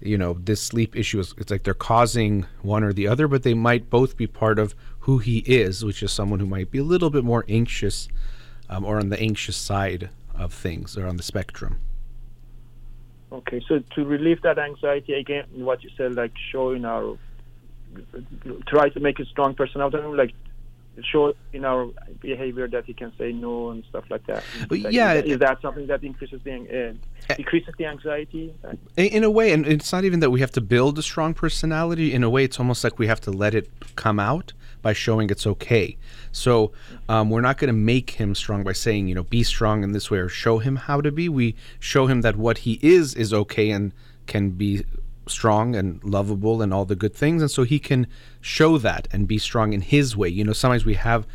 you 0.01 0.17
know, 0.17 0.35
this 0.35 0.63
sleep 0.63 0.97
issue 0.97 1.19
is, 1.19 1.35
it's 1.37 1.51
like 1.51 1.65
they're 1.65 1.75
causing 1.75 2.47
one 2.63 2.85
or 2.85 2.93
the 2.93 3.09
other, 3.09 3.27
but 3.27 3.43
they 3.43 3.55
might 3.55 3.91
both 3.91 4.17
be 4.17 4.27
part 4.27 4.59
of 4.59 4.75
who 5.01 5.19
he 5.19 5.39
is, 5.39 5.85
which 5.85 6.03
is 6.03 6.13
someone 6.13 6.39
who 6.41 6.47
might 6.47 6.71
be 6.71 6.79
a 6.79 6.85
little 6.85 7.11
bit 7.11 7.25
more 7.25 7.45
anxious 7.49 8.09
um, 8.69 8.85
or 8.85 8.99
on 8.99 9.09
the 9.09 9.21
anxious 9.21 9.57
side 9.57 10.11
of 10.35 10.55
things 10.55 10.97
or 10.97 11.07
on 11.07 11.17
the 11.17 11.23
spectrum. 11.23 11.81
Okay, 13.33 13.63
so 13.69 13.81
to 13.95 14.05
relieve 14.05 14.43
that 14.43 14.59
anxiety, 14.59 15.15
again, 15.15 15.47
what 15.53 15.83
you 15.83 15.91
said, 15.97 16.15
like 16.15 16.33
showing 16.51 16.85
our, 16.85 17.17
try 18.67 18.89
to 18.89 19.01
make 19.01 19.19
a 19.19 19.25
strong 19.25 19.55
personality, 19.55 19.99
like 19.99 20.35
show 21.05 21.33
in 21.53 21.65
our 21.65 21.89
behavior 22.21 22.69
that 22.69 22.85
he 22.85 22.93
can 22.93 23.13
say 23.17 23.33
no 23.33 23.71
and 23.71 23.85
stuff 23.89 24.05
like 24.11 24.27
that. 24.27 24.43
Well, 24.71 24.81
Like, 24.81 24.93
yeah, 24.93 25.15
is, 25.15 25.39
that- 25.39 25.39
that 25.41 25.63
something 25.63 25.87
that 25.87 26.03
increases 26.05 26.41
the 26.45 26.97
uh, 27.31 27.35
decreases 27.35 27.75
the 27.79 27.87
anxiety? 27.87 28.53
In, 28.97 29.07
in 29.07 29.25
a 29.25 29.31
way, 29.31 29.53
and 29.53 29.67
it's 29.67 29.93
not 29.93 30.05
even 30.05 30.21
that 30.21 30.31
we 30.31 30.41
have 30.41 30.51
to 30.53 30.61
build 30.61 30.99
a 30.99 31.03
strong 31.03 31.33
personality. 31.35 32.13
In 32.13 32.23
a 32.23 32.31
way, 32.31 32.45
it's 32.45 32.59
almost 32.59 32.85
like 32.85 32.99
we 32.99 33.07
have 33.07 33.21
to 33.23 33.31
let 33.31 33.55
it 33.55 33.71
come 33.97 34.21
out 34.21 34.53
by 34.83 34.93
showing 34.93 35.31
it's 35.31 35.47
okay. 35.47 35.97
So 36.33 36.73
um, 37.09 37.31
we're 37.31 37.43
not 37.43 37.59
going 37.59 37.69
to 37.69 37.73
make 37.75 38.11
him 38.11 38.35
strong 38.35 38.65
by 38.65 38.73
saying, 38.73 39.09
you 39.09 39.15
know, 39.15 39.25
be 39.25 39.43
strong 39.43 39.83
in 39.85 39.93
this 39.93 40.11
way 40.11 40.19
or 40.19 40.29
show 40.29 40.59
him 40.59 40.77
how 40.77 41.01
to 41.01 41.13
be. 41.13 41.29
We 41.29 41.55
show 41.79 42.07
him 42.07 42.23
that 42.23 42.37
what 42.37 42.59
he 42.59 42.79
is 42.83 43.15
is 43.15 43.33
okay 43.33 43.71
and 43.71 43.93
can 44.27 44.51
be 44.51 44.85
strong 45.31 45.75
and 45.77 46.03
lovable 46.05 46.63
and 46.63 46.73
all 46.73 46.85
the 46.85 46.97
good 46.97 47.15
things. 47.15 47.43
And 47.43 47.51
so 47.51 47.63
he 47.63 47.79
can 47.79 48.07
show 48.41 48.79
that 48.79 49.09
and 49.13 49.27
be 49.27 49.39
strong 49.39 49.73
in 49.73 49.81
his 49.81 50.17
way. 50.17 50.29
You 50.29 50.45
know, 50.45 50.53
sometimes 50.53 50.85
we 50.85 50.95
have 50.95 51.27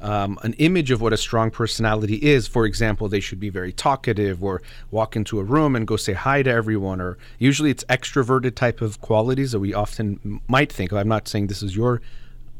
um, 0.00 0.38
an 0.42 0.54
image 0.54 0.90
of 0.90 1.00
what 1.00 1.12
a 1.12 1.16
strong 1.16 1.50
personality 1.50 2.16
is. 2.16 2.46
For 2.46 2.64
example, 2.66 3.08
they 3.08 3.20
should 3.20 3.40
be 3.40 3.50
very 3.50 3.72
talkative 3.72 4.42
or 4.42 4.62
walk 4.90 5.16
into 5.16 5.38
a 5.38 5.44
room 5.44 5.74
and 5.74 5.86
go 5.86 5.96
say 5.96 6.12
hi 6.12 6.42
to 6.42 6.50
everyone. 6.50 7.00
Or 7.00 7.18
usually 7.38 7.70
it's 7.70 7.84
extroverted 7.84 8.54
type 8.54 8.80
of 8.80 9.00
qualities 9.00 9.52
that 9.52 9.60
we 9.60 9.74
often 9.74 10.20
m- 10.24 10.40
might 10.48 10.72
think. 10.72 10.92
I'm 10.92 11.08
not 11.08 11.28
saying 11.28 11.48
this 11.48 11.62
is 11.62 11.76
your 11.76 12.00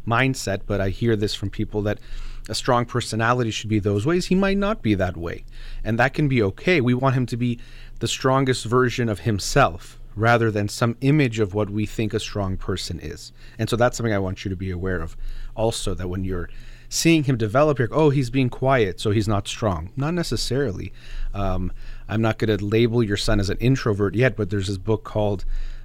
mindset, 0.07 0.63
but 0.67 0.81
I 0.81 0.89
hear 0.89 1.17
this 1.17 1.35
from 1.35 1.51
people 1.51 1.83
that 1.83 1.99
a 2.49 2.55
strong 2.55 2.87
personality 2.87 3.51
should 3.51 3.69
be 3.69 3.79
those 3.79 4.07
ways. 4.07 4.27
He 4.27 4.35
might 4.35 4.57
not 4.57 4.83
be 4.83 4.95
that 4.95 5.17
way. 5.17 5.45
And 5.85 5.99
that 5.99 6.15
can 6.15 6.29
be 6.29 6.43
okay. 6.43 6.81
We 6.81 6.95
want 6.95 7.15
him 7.15 7.27
to 7.27 7.37
be 7.37 7.59
the 7.99 8.09
strongest 8.09 8.65
version 8.65 9.09
of 9.09 9.21
himself 9.21 9.98
rather 10.19 10.51
than 10.51 10.69
some 10.69 10.97
image 11.01 11.39
of 11.39 11.55
what 11.55 11.71
we 11.71 11.87
think 11.87 12.13
a 12.13 12.21
strong 12.21 12.57
person 12.57 12.99
is. 13.01 13.33
And 13.59 13.69
so 13.69 13.77
that's 13.77 13.97
something 13.97 14.13
I 14.13 14.19
want 14.19 14.45
you 14.45 14.49
to 14.49 14.57
be 14.57 14.71
aware 14.71 15.01
of 15.01 15.17
also 15.55 15.95
that 15.95 16.09
when 16.09 16.25
you're 16.25 16.49
seeing 16.89 17.25
him 17.25 17.37
develop, 17.37 17.79
you're 17.79 17.89
oh, 17.93 18.11
he's 18.11 18.31
being 18.31 18.49
quiet, 18.49 19.01
so 19.01 19.11
he's 19.11 19.29
not 19.29 19.47
strong. 19.47 19.91
Not 19.97 20.15
necessarily. 20.15 20.93
Um, 21.35 21.73
I'm 22.09 22.23
not 22.23 22.39
going 22.39 22.57
to 22.57 22.65
label 22.65 23.03
your 23.03 23.17
son 23.17 23.41
as 23.41 23.51
an 23.51 23.59
introvert 23.59 24.15
yet, 24.15 24.37
but 24.37 24.51
there's 24.51 24.69
this 24.69 24.79
book 24.79 25.05
called 25.05 25.45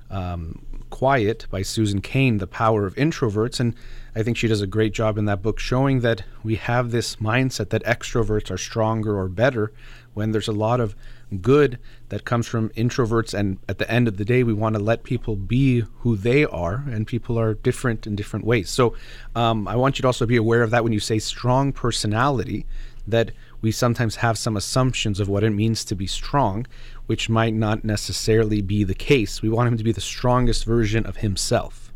um, 0.09 0.65
Quiet 0.89 1.47
by 1.49 1.63
Susan 1.63 2.01
Cain, 2.01 2.37
The 2.37 2.47
Power 2.47 2.85
of 2.85 2.95
Introverts. 2.95 3.59
And 3.59 3.75
I 4.15 4.23
think 4.23 4.37
she 4.37 4.47
does 4.47 4.61
a 4.61 4.67
great 4.67 4.93
job 4.93 5.17
in 5.17 5.25
that 5.25 5.41
book 5.41 5.59
showing 5.59 5.99
that 6.01 6.23
we 6.43 6.55
have 6.55 6.91
this 6.91 7.17
mindset 7.17 7.69
that 7.69 7.83
extroverts 7.83 8.49
are 8.51 8.57
stronger 8.57 9.17
or 9.17 9.27
better 9.27 9.73
when 10.13 10.31
there's 10.31 10.47
a 10.47 10.53
lot 10.53 10.79
of 10.79 10.95
good 11.41 11.79
that 12.09 12.25
comes 12.25 12.47
from 12.47 12.69
introverts. 12.69 13.33
And 13.33 13.57
at 13.67 13.77
the 13.77 13.89
end 13.89 14.07
of 14.07 14.17
the 14.17 14.25
day, 14.25 14.43
we 14.43 14.53
want 14.53 14.75
to 14.75 14.81
let 14.81 15.03
people 15.03 15.35
be 15.35 15.81
who 15.99 16.15
they 16.15 16.45
are, 16.45 16.83
and 16.87 17.07
people 17.07 17.39
are 17.39 17.53
different 17.53 18.05
in 18.07 18.15
different 18.15 18.45
ways. 18.45 18.69
So 18.69 18.95
um, 19.35 19.67
I 19.67 19.75
want 19.75 19.97
you 19.97 20.03
to 20.03 20.07
also 20.07 20.25
be 20.25 20.35
aware 20.35 20.63
of 20.63 20.71
that 20.71 20.83
when 20.83 20.93
you 20.93 20.99
say 20.99 21.19
strong 21.19 21.71
personality, 21.71 22.65
that 23.07 23.31
we 23.61 23.71
sometimes 23.71 24.17
have 24.17 24.37
some 24.37 24.57
assumptions 24.57 25.19
of 25.19 25.29
what 25.29 25.43
it 25.43 25.51
means 25.51 25.85
to 25.85 25.95
be 25.95 26.07
strong, 26.07 26.67
which 27.05 27.29
might 27.29 27.53
not 27.53 27.83
necessarily 27.83 28.61
be 28.61 28.83
the 28.83 28.93
case. 28.93 29.41
We 29.41 29.49
want 29.49 29.67
him 29.67 29.77
to 29.77 29.83
be 29.83 29.91
the 29.91 30.01
strongest 30.01 30.65
version 30.65 31.05
of 31.05 31.17
himself. 31.17 31.93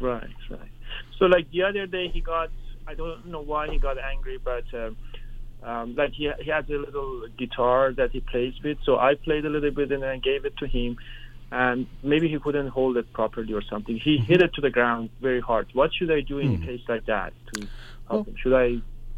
Right, 0.00 0.28
right. 0.50 0.60
So 1.18 1.26
like 1.26 1.50
the 1.50 1.62
other 1.62 1.86
day, 1.86 2.08
he 2.08 2.20
got 2.20 2.50
I 2.86 2.94
don't 2.94 3.26
know 3.26 3.40
why 3.40 3.68
he 3.68 3.78
got 3.78 3.96
angry, 3.98 4.38
but 4.38 4.64
um, 4.74 4.96
um, 5.62 5.94
like 5.96 6.12
he 6.12 6.30
he 6.40 6.50
has 6.50 6.64
a 6.68 6.72
little 6.86 7.26
guitar 7.38 7.92
that 7.96 8.10
he 8.12 8.20
plays 8.20 8.54
with. 8.64 8.78
So 8.84 8.98
I 8.98 9.14
played 9.14 9.44
a 9.44 9.48
little 9.48 9.70
bit 9.70 9.92
and 9.92 10.04
I 10.04 10.18
gave 10.18 10.44
it 10.44 10.56
to 10.58 10.66
him, 10.66 10.96
and 11.50 11.86
maybe 12.02 12.28
he 12.28 12.38
couldn't 12.38 12.68
hold 12.68 12.96
it 12.96 13.12
properly 13.12 13.52
or 13.52 13.62
something. 13.62 13.96
He 13.98 14.16
Mm-hmm. 14.18 14.24
hit 14.32 14.42
it 14.42 14.54
to 14.54 14.60
the 14.60 14.70
ground 14.70 15.10
very 15.20 15.40
hard. 15.40 15.68
What 15.72 15.90
should 15.94 16.10
I 16.10 16.20
do 16.20 16.38
in 16.38 16.56
Hmm. 16.56 16.62
a 16.62 16.66
case 16.66 16.80
like 16.88 17.06
that 17.06 17.32
to 17.54 17.60
help 17.60 17.70
Well- 18.10 18.24
him? 18.24 18.34
Should 18.42 18.54
I? 18.54 18.68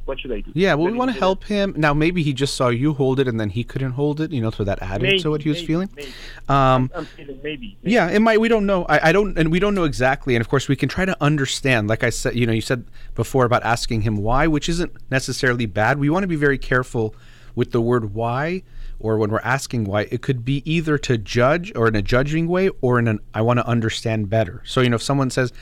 What 0.04 0.20
should 0.20 0.32
I 0.32 0.40
do? 0.40 0.50
Yeah, 0.54 0.74
well, 0.74 0.84
Let 0.84 0.92
we 0.92 0.98
want 0.98 1.12
to 1.12 1.18
help 1.18 1.44
him. 1.44 1.74
Now, 1.76 1.94
maybe 1.94 2.22
he 2.22 2.32
just 2.32 2.56
saw 2.56 2.68
you 2.68 2.92
hold 2.92 3.20
it 3.20 3.28
and 3.28 3.40
then 3.40 3.50
he 3.50 3.64
couldn't 3.64 3.92
hold 3.92 4.20
it, 4.20 4.32
you 4.32 4.40
know, 4.40 4.50
so 4.50 4.62
that 4.64 4.82
added 4.82 5.02
Maybe, 5.02 5.18
to 5.20 5.30
what 5.30 5.42
he 5.42 5.48
was 5.48 5.58
maybe, 5.58 5.66
feeling. 5.66 5.90
Maybe. 5.96 6.12
Um, 6.48 6.90
I'm 6.94 7.06
feeling 7.06 7.40
maybe. 7.42 7.78
maybe. 7.82 7.94
Yeah, 7.94 8.10
it 8.10 8.20
might. 8.20 8.40
We 8.40 8.48
don't 8.48 8.66
know. 8.66 8.84
I, 8.84 9.08
I 9.08 9.12
don't, 9.12 9.38
and 9.38 9.50
we 9.50 9.58
don't 9.58 9.74
know 9.74 9.84
exactly. 9.84 10.34
And 10.34 10.42
of 10.42 10.48
course, 10.48 10.68
we 10.68 10.76
can 10.76 10.88
try 10.88 11.04
to 11.06 11.16
understand. 11.22 11.88
Like 11.88 12.04
I 12.04 12.10
said, 12.10 12.34
you 12.34 12.46
know, 12.46 12.52
you 12.52 12.60
said 12.60 12.84
before 13.14 13.46
about 13.46 13.62
asking 13.62 14.02
him 14.02 14.18
why, 14.18 14.46
which 14.46 14.68
isn't 14.68 14.92
necessarily 15.10 15.66
bad. 15.66 15.98
We 15.98 16.10
want 16.10 16.24
to 16.24 16.28
be 16.28 16.36
very 16.36 16.58
careful 16.58 17.14
with 17.54 17.72
the 17.72 17.80
word 17.80 18.12
why, 18.14 18.62
or 18.98 19.16
when 19.16 19.30
we're 19.30 19.40
asking 19.40 19.84
why. 19.84 20.02
It 20.10 20.20
could 20.20 20.44
be 20.44 20.62
either 20.70 20.98
to 20.98 21.16
judge 21.16 21.72
or 21.74 21.88
in 21.88 21.96
a 21.96 22.02
judging 22.02 22.46
way, 22.46 22.68
or 22.82 22.98
in 22.98 23.08
an 23.08 23.20
I 23.32 23.40
want 23.40 23.58
to 23.58 23.66
understand 23.66 24.28
better. 24.28 24.62
So 24.66 24.82
you 24.82 24.90
know, 24.90 24.96
if 24.96 25.02
someone 25.02 25.30
says, 25.30 25.52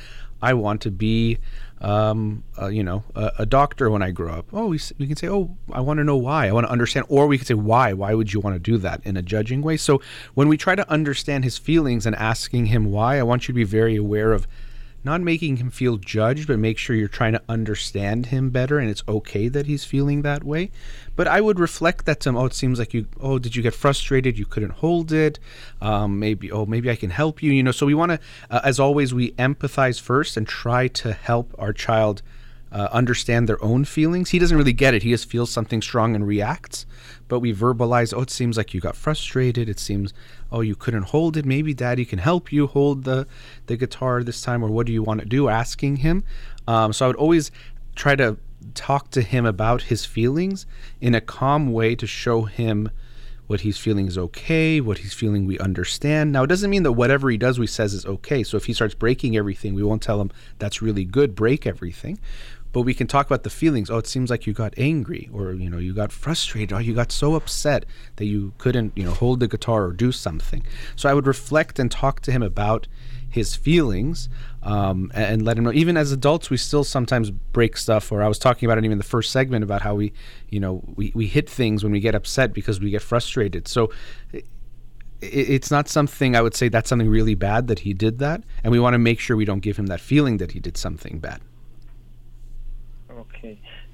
"I 0.40 0.54
want 0.54 0.80
to 0.82 0.90
be," 0.90 1.38
um, 1.82 2.44
uh, 2.60 2.68
you 2.68 2.84
know, 2.84 3.02
a, 3.14 3.32
a 3.40 3.46
doctor 3.46 3.90
when 3.90 4.02
I 4.02 4.12
grow 4.12 4.32
up. 4.32 4.46
Oh, 4.52 4.66
we, 4.66 4.80
we 4.98 5.06
can 5.06 5.16
say, 5.16 5.28
"Oh, 5.28 5.56
I 5.72 5.80
want 5.80 5.98
to 5.98 6.04
know 6.04 6.16
why. 6.16 6.46
I 6.48 6.52
want 6.52 6.66
to 6.66 6.70
understand," 6.70 7.06
or 7.08 7.26
we 7.26 7.38
could 7.38 7.46
say, 7.46 7.54
"Why? 7.54 7.92
Why 7.92 8.14
would 8.14 8.32
you 8.32 8.40
want 8.40 8.54
to 8.54 8.60
do 8.60 8.78
that?" 8.78 9.00
In 9.04 9.16
a 9.16 9.22
judging 9.22 9.62
way. 9.62 9.76
So 9.76 10.00
when 10.34 10.48
we 10.48 10.56
try 10.56 10.74
to 10.76 10.88
understand 10.88 11.44
his 11.44 11.58
feelings 11.58 12.06
and 12.06 12.14
asking 12.16 12.66
him 12.66 12.86
why, 12.86 13.18
I 13.18 13.24
want 13.24 13.48
you 13.48 13.52
to 13.52 13.56
be 13.56 13.64
very 13.64 13.96
aware 13.96 14.32
of 14.32 14.46
not 15.04 15.20
making 15.20 15.56
him 15.56 15.70
feel 15.70 15.96
judged, 15.96 16.46
but 16.46 16.58
make 16.58 16.78
sure 16.78 16.94
you're 16.94 17.08
trying 17.08 17.32
to 17.32 17.42
understand 17.48 18.26
him 18.26 18.50
better, 18.50 18.78
and 18.78 18.88
it's 18.88 19.02
okay 19.08 19.48
that 19.48 19.66
he's 19.66 19.84
feeling 19.84 20.22
that 20.22 20.44
way. 20.44 20.70
But 21.16 21.28
I 21.28 21.40
would 21.40 21.58
reflect 21.58 22.06
that 22.06 22.20
to 22.20 22.28
him. 22.28 22.36
Oh, 22.36 22.46
it 22.46 22.54
seems 22.54 22.78
like 22.78 22.94
you. 22.94 23.06
Oh, 23.20 23.38
did 23.38 23.56
you 23.56 23.62
get 23.62 23.74
frustrated? 23.74 24.38
You 24.38 24.46
couldn't 24.46 24.72
hold 24.72 25.12
it. 25.12 25.38
Um, 25.80 26.18
maybe. 26.18 26.50
Oh, 26.52 26.66
maybe 26.66 26.90
I 26.90 26.96
can 26.96 27.10
help 27.10 27.42
you. 27.42 27.52
You 27.52 27.62
know. 27.62 27.72
So 27.72 27.86
we 27.86 27.94
want 27.94 28.12
to, 28.12 28.20
uh, 28.50 28.60
as 28.64 28.78
always, 28.78 29.12
we 29.12 29.32
empathize 29.32 30.00
first 30.00 30.36
and 30.36 30.46
try 30.46 30.88
to 30.88 31.12
help 31.12 31.54
our 31.58 31.72
child 31.72 32.22
uh, 32.72 32.88
understand 32.92 33.48
their 33.48 33.62
own 33.62 33.84
feelings. 33.84 34.30
He 34.30 34.38
doesn't 34.38 34.56
really 34.56 34.72
get 34.72 34.94
it. 34.94 35.02
He 35.02 35.10
just 35.10 35.28
feels 35.28 35.50
something 35.50 35.82
strong 35.82 36.14
and 36.14 36.26
reacts. 36.26 36.86
But 37.32 37.40
we 37.40 37.54
verbalize, 37.54 38.12
oh, 38.14 38.20
it 38.20 38.28
seems 38.28 38.58
like 38.58 38.74
you 38.74 38.80
got 38.82 38.94
frustrated. 38.94 39.66
It 39.66 39.78
seems, 39.78 40.12
oh, 40.50 40.60
you 40.60 40.76
couldn't 40.76 41.04
hold 41.04 41.38
it. 41.38 41.46
Maybe 41.46 41.72
daddy 41.72 42.04
can 42.04 42.18
help 42.18 42.52
you 42.52 42.66
hold 42.66 43.04
the, 43.04 43.26
the 43.68 43.78
guitar 43.78 44.22
this 44.22 44.42
time, 44.42 44.62
or 44.62 44.68
what 44.68 44.86
do 44.86 44.92
you 44.92 45.02
want 45.02 45.20
to 45.20 45.26
do? 45.26 45.48
Asking 45.48 45.96
him. 45.96 46.24
Um, 46.68 46.92
so 46.92 47.06
I 47.06 47.08
would 47.08 47.16
always 47.16 47.50
try 47.96 48.16
to 48.16 48.36
talk 48.74 49.10
to 49.12 49.22
him 49.22 49.46
about 49.46 49.84
his 49.84 50.04
feelings 50.04 50.66
in 51.00 51.14
a 51.14 51.22
calm 51.22 51.72
way 51.72 51.94
to 51.94 52.06
show 52.06 52.42
him 52.42 52.90
what 53.46 53.62
he's 53.62 53.78
feeling 53.78 54.08
is 54.08 54.18
okay, 54.18 54.82
what 54.82 54.98
he's 54.98 55.14
feeling 55.14 55.46
we 55.46 55.58
understand. 55.58 56.32
Now, 56.32 56.42
it 56.42 56.48
doesn't 56.48 56.68
mean 56.68 56.82
that 56.82 56.92
whatever 56.92 57.30
he 57.30 57.38
does, 57.38 57.58
we 57.58 57.66
says 57.66 57.94
is 57.94 58.04
okay. 58.04 58.42
So 58.42 58.58
if 58.58 58.66
he 58.66 58.74
starts 58.74 58.94
breaking 58.94 59.38
everything, 59.38 59.72
we 59.72 59.82
won't 59.82 60.02
tell 60.02 60.20
him 60.20 60.30
that's 60.58 60.82
really 60.82 61.06
good, 61.06 61.34
break 61.34 61.66
everything. 61.66 62.18
But 62.72 62.82
we 62.82 62.94
can 62.94 63.06
talk 63.06 63.26
about 63.26 63.42
the 63.42 63.50
feelings. 63.50 63.90
Oh, 63.90 63.98
it 63.98 64.06
seems 64.06 64.30
like 64.30 64.46
you 64.46 64.52
got 64.52 64.74
angry, 64.76 65.28
or 65.32 65.52
you 65.52 65.68
know, 65.68 65.78
you 65.78 65.94
got 65.94 66.10
frustrated, 66.10 66.72
or 66.72 66.80
you 66.80 66.94
got 66.94 67.12
so 67.12 67.34
upset 67.34 67.84
that 68.16 68.24
you 68.24 68.54
couldn't, 68.58 68.92
you 68.96 69.04
know, 69.04 69.12
hold 69.12 69.40
the 69.40 69.48
guitar 69.48 69.84
or 69.84 69.92
do 69.92 70.12
something. 70.12 70.64
So 70.96 71.08
I 71.08 71.14
would 71.14 71.26
reflect 71.26 71.78
and 71.78 71.90
talk 71.90 72.20
to 72.20 72.32
him 72.32 72.42
about 72.42 72.88
his 73.32 73.56
feelings 73.56 74.28
um, 74.62 75.10
and, 75.14 75.42
let 75.42 75.56
him 75.56 75.64
know. 75.64 75.72
Even 75.72 75.96
as 75.96 76.12
adults, 76.12 76.50
we 76.50 76.58
still 76.58 76.84
sometimes 76.84 77.30
break 77.30 77.78
stuff. 77.78 78.12
Or 78.12 78.22
I 78.22 78.28
was 78.28 78.38
talking 78.38 78.66
about 78.66 78.76
it 78.76 78.84
even 78.84 78.92
in 78.92 78.98
the 78.98 79.04
first 79.04 79.32
segment 79.32 79.64
about 79.64 79.80
how 79.80 79.94
we, 79.94 80.12
you 80.50 80.60
know, 80.60 80.82
we, 80.96 81.12
we 81.14 81.26
hit 81.26 81.48
things 81.48 81.82
when 81.82 81.92
we 81.92 82.00
get 82.00 82.14
upset 82.14 82.52
because 82.52 82.78
we 82.78 82.90
get 82.90 83.00
frustrated. 83.00 83.66
So 83.68 83.90
it, 84.32 84.44
it's 85.22 85.70
not 85.70 85.88
something 85.88 86.36
I 86.36 86.42
would 86.42 86.54
say 86.54 86.68
that's 86.68 86.88
something 86.88 87.08
really 87.08 87.34
bad 87.34 87.68
that 87.68 87.80
he 87.80 87.94
did 87.94 88.18
that, 88.18 88.42
and 88.62 88.70
we 88.70 88.78
want 88.78 88.94
to 88.94 88.98
make 88.98 89.18
sure 89.18 89.36
we 89.36 89.44
don't 89.44 89.60
give 89.60 89.78
him 89.78 89.86
that 89.86 90.00
feeling 90.00 90.36
that 90.38 90.52
he 90.52 90.60
did 90.60 90.76
something 90.76 91.18
bad. 91.18 91.40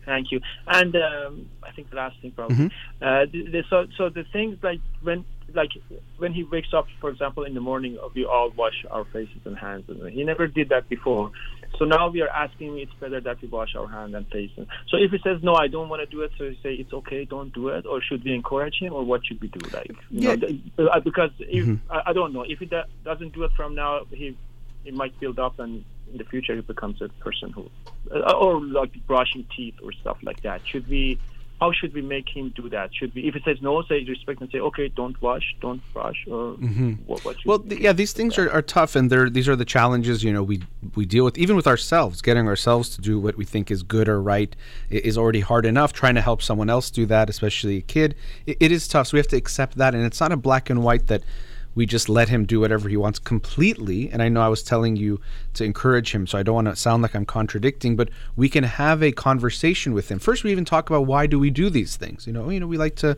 Thank 0.09 0.33
you. 0.33 0.41
And 0.67 0.97
um, 0.97 1.51
I 1.63 1.71
think 1.73 1.91
the 1.91 1.97
last 1.97 2.19
thing 2.23 2.31
probably. 2.31 2.57
Mm-hmm. 2.57 3.05
Uh, 3.05 3.27
the, 3.31 3.51
the, 3.51 3.65
so 3.69 3.87
so 3.99 4.09
the 4.09 4.25
things 4.33 4.57
like 4.63 4.81
when 5.03 5.27
like 5.53 5.73
when 6.17 6.33
he 6.33 6.45
wakes 6.45 6.73
up, 6.73 6.87
for 6.99 7.11
example, 7.11 7.45
in 7.45 7.53
the 7.53 7.61
morning, 7.61 7.99
we 8.15 8.25
all 8.25 8.51
wash 8.57 8.87
our 8.91 9.05
faces 9.05 9.43
and 9.45 9.59
hands. 9.59 9.85
And 9.89 10.11
he 10.11 10.25
never 10.25 10.47
did 10.47 10.71
that 10.71 10.89
before. 10.89 11.31
So 11.79 11.85
now 11.85 12.09
we 12.09 12.23
are 12.23 12.29
asking 12.31 12.79
it's 12.79 12.93
better 12.95 13.21
that 13.21 13.43
we 13.43 13.49
wash 13.49 13.75
our 13.77 13.87
hands 13.87 14.15
and 14.15 14.27
face. 14.29 14.51
So 14.57 14.97
if 14.97 15.11
he 15.11 15.19
says 15.23 15.43
no, 15.43 15.55
I 15.55 15.69
don't 15.69 15.91
want 15.91 16.01
to 16.01 16.07
do 16.07 16.23
it, 16.23 16.31
so 16.39 16.45
we 16.45 16.59
say 16.63 16.73
it's 16.73 16.95
okay, 16.95 17.27
don't 17.27 17.53
do 17.53 17.69
it, 17.69 17.85
or 17.85 18.01
should 18.01 18.25
we 18.25 18.33
encourage 18.35 18.77
him, 18.81 18.95
or 18.95 19.05
what 19.05 19.27
should 19.27 19.43
we 19.43 19.49
do? 19.49 19.61
Like, 19.75 19.91
yeah. 20.09 20.37
Know, 20.37 20.87
uh, 20.87 21.01
because 21.01 21.33
if, 21.39 21.67
mm-hmm. 21.67 21.93
I, 21.93 22.01
I, 22.07 22.13
don't 22.15 22.33
know 22.33 22.47
if 22.49 22.61
he 22.61 22.65
do, 22.65 22.81
doesn't 23.05 23.35
do 23.35 23.45
it 23.45 23.53
from 23.55 23.75
now, 23.75 24.07
he 24.11 24.39
it 24.87 24.95
might 24.95 25.21
build 25.21 25.39
up 25.39 25.59
and 25.59 25.85
in 26.13 26.19
the 26.19 26.25
future 26.25 26.55
he 26.55 26.61
becomes 26.61 27.01
a 27.03 27.09
person 27.21 27.51
who, 27.51 27.71
uh, 28.15 28.33
or 28.33 28.61
like 28.61 28.93
brushing 29.07 29.47
teeth 29.57 29.75
or 29.83 29.93
stuff 29.93 30.19
like 30.23 30.43
that. 30.43 30.61
Should 30.67 30.89
we? 30.89 31.19
How 31.61 31.73
should 31.73 31.93
we 31.93 32.03
make 32.03 32.29
him 32.29 32.53
do 32.55 32.69
that? 32.69 32.95
Should 32.95 33.13
we, 33.17 33.27
if 33.27 33.35
he 33.35 33.41
says 33.41 33.61
no, 33.61 33.83
say 33.83 34.05
respect 34.05 34.41
and 34.41 34.49
say, 34.49 34.61
okay, 34.61 34.87
don't 34.87 35.21
wash, 35.21 35.57
don't 35.61 35.83
brush, 35.93 36.25
or 36.29 36.55
mm-hmm. 36.55 36.93
what, 37.07 37.25
what 37.25 37.37
Well, 37.45 37.59
th- 37.59 37.81
yeah, 37.81 37.93
these 37.93 38.13
things 38.13 38.39
are, 38.39 38.49
are 38.53 38.63
tough, 38.63 38.95
and 38.95 39.11
they're 39.11 39.29
these 39.29 39.49
are 39.49 39.57
the 39.57 39.65
challenges 39.65 40.23
you 40.23 40.33
know 40.33 40.45
we 40.45 40.63
we 40.95 41.05
deal 41.05 41.25
with, 41.25 41.37
even 41.37 41.57
with 41.57 41.67
ourselves. 41.67 42.23
Getting 42.23 42.47
ourselves 42.47 42.91
to 42.91 43.01
do 43.01 43.19
what 43.19 43.37
we 43.37 43.45
think 43.45 43.73
is 43.73 43.83
good 43.83 44.09
or 44.09 44.23
right 44.23 44.55
is 44.89 45.19
already 45.19 45.41
hard 45.41 45.67
enough. 45.67 45.93
Trying 45.93 46.15
to 46.15 46.21
help 46.21 46.43
someone 46.43 46.71
else 46.71 46.91
do 46.91 47.07
that, 47.07 47.29
especially 47.29 47.79
a 47.79 47.83
kid, 47.83 48.15
it, 48.47 48.57
it 48.61 48.71
is 48.71 48.87
tough. 48.87 49.09
So 49.09 49.17
we 49.17 49.19
have 49.19 49.29
to 49.29 49.37
accept 49.37 49.79
that, 49.79 49.97
and 49.97 50.05
it's 50.05 50.21
not 50.21 50.31
a 50.31 50.37
black 50.37 50.71
and 50.71 50.85
white 50.85 51.09
that 51.09 51.23
we 51.79 51.87
just 51.87 52.09
let 52.09 52.29
him 52.29 52.45
do 52.45 52.59
whatever 52.59 52.89
he 52.89 52.97
wants 52.97 53.21
completely. 53.21 54.11
And 54.11 54.21
I 54.21 54.29
know 54.29 54.43
I 54.43 54.49
was 54.49 54.65
telling 54.65 54.97
you 54.97 55.21
to 55.55 55.63
encourage 55.63 56.11
him, 56.11 56.27
so 56.27 56.37
I 56.37 56.43
don't 56.43 56.57
want 56.57 56.67
to 56.67 56.75
sound 56.75 57.03
like 57.05 57.15
I'm 57.15 57.25
contradicting, 57.25 57.95
but 57.95 58.09
we 58.35 58.49
can 58.49 58.65
have 58.65 59.01
a 59.01 59.13
conversation 59.13 59.95
with 59.95 60.11
him. 60.11 60.19
First, 60.19 60.43
we 60.43 60.51
even 60.51 60.65
talk 60.65 60.91
about 60.91 61.07
why 61.07 61.29
do 61.29 61.39
we 61.39 61.51
do 61.51 61.71
these 61.71 61.95
things. 61.95 62.27
You 62.27 62.33
know, 62.33 62.51
you 62.51 62.59
know, 62.59 62.67
we 62.67 62.77
like 62.77 62.97
to 62.97 63.17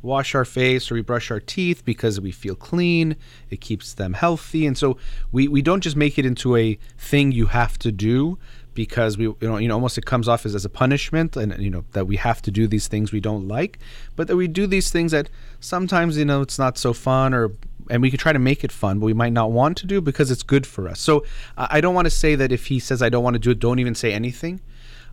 wash 0.00 0.34
our 0.34 0.46
face 0.46 0.90
or 0.90 0.94
we 0.94 1.02
brush 1.02 1.30
our 1.30 1.38
teeth 1.38 1.84
because 1.84 2.18
we 2.18 2.32
feel 2.32 2.54
clean. 2.54 3.14
It 3.50 3.60
keeps 3.60 3.92
them 3.92 4.14
healthy, 4.14 4.64
and 4.66 4.78
so 4.78 4.96
we 5.30 5.46
we 5.46 5.60
don't 5.60 5.82
just 5.82 5.96
make 5.96 6.18
it 6.18 6.24
into 6.24 6.56
a 6.56 6.78
thing 6.96 7.30
you 7.30 7.44
have 7.46 7.78
to 7.80 7.92
do 7.92 8.38
because 8.72 9.18
we 9.18 9.24
you 9.24 9.36
know 9.42 9.58
you 9.58 9.68
know 9.68 9.74
almost 9.74 9.98
it 9.98 10.06
comes 10.06 10.28
off 10.28 10.46
as, 10.46 10.54
as 10.54 10.64
a 10.64 10.70
punishment 10.70 11.36
and 11.36 11.60
you 11.60 11.68
know 11.68 11.84
that 11.92 12.06
we 12.06 12.16
have 12.16 12.40
to 12.40 12.50
do 12.52 12.68
these 12.68 12.86
things 12.86 13.10
we 13.10 13.18
don't 13.18 13.48
like 13.48 13.76
but 14.14 14.28
that 14.28 14.36
we 14.36 14.46
do 14.46 14.68
these 14.68 14.88
things 14.88 15.10
that 15.10 15.28
sometimes 15.58 16.16
you 16.16 16.24
know 16.24 16.42
it's 16.42 16.60
not 16.60 16.78
so 16.78 16.92
fun 16.92 17.34
or 17.34 17.50
and 17.90 18.02
we 18.02 18.10
could 18.10 18.20
try 18.20 18.32
to 18.32 18.38
make 18.38 18.64
it 18.64 18.72
fun, 18.72 18.98
but 18.98 19.06
we 19.06 19.14
might 19.14 19.32
not 19.32 19.50
want 19.50 19.76
to 19.78 19.86
do 19.86 20.00
because 20.00 20.30
it's 20.30 20.42
good 20.42 20.66
for 20.66 20.88
us. 20.88 21.00
So 21.00 21.24
I 21.56 21.80
don't 21.80 21.94
want 21.94 22.06
to 22.06 22.10
say 22.10 22.34
that 22.34 22.52
if 22.52 22.66
he 22.66 22.78
says 22.78 23.02
I 23.02 23.08
don't 23.08 23.24
want 23.24 23.34
to 23.34 23.40
do 23.40 23.50
it, 23.50 23.58
don't 23.58 23.78
even 23.78 23.94
say 23.94 24.12
anything. 24.12 24.60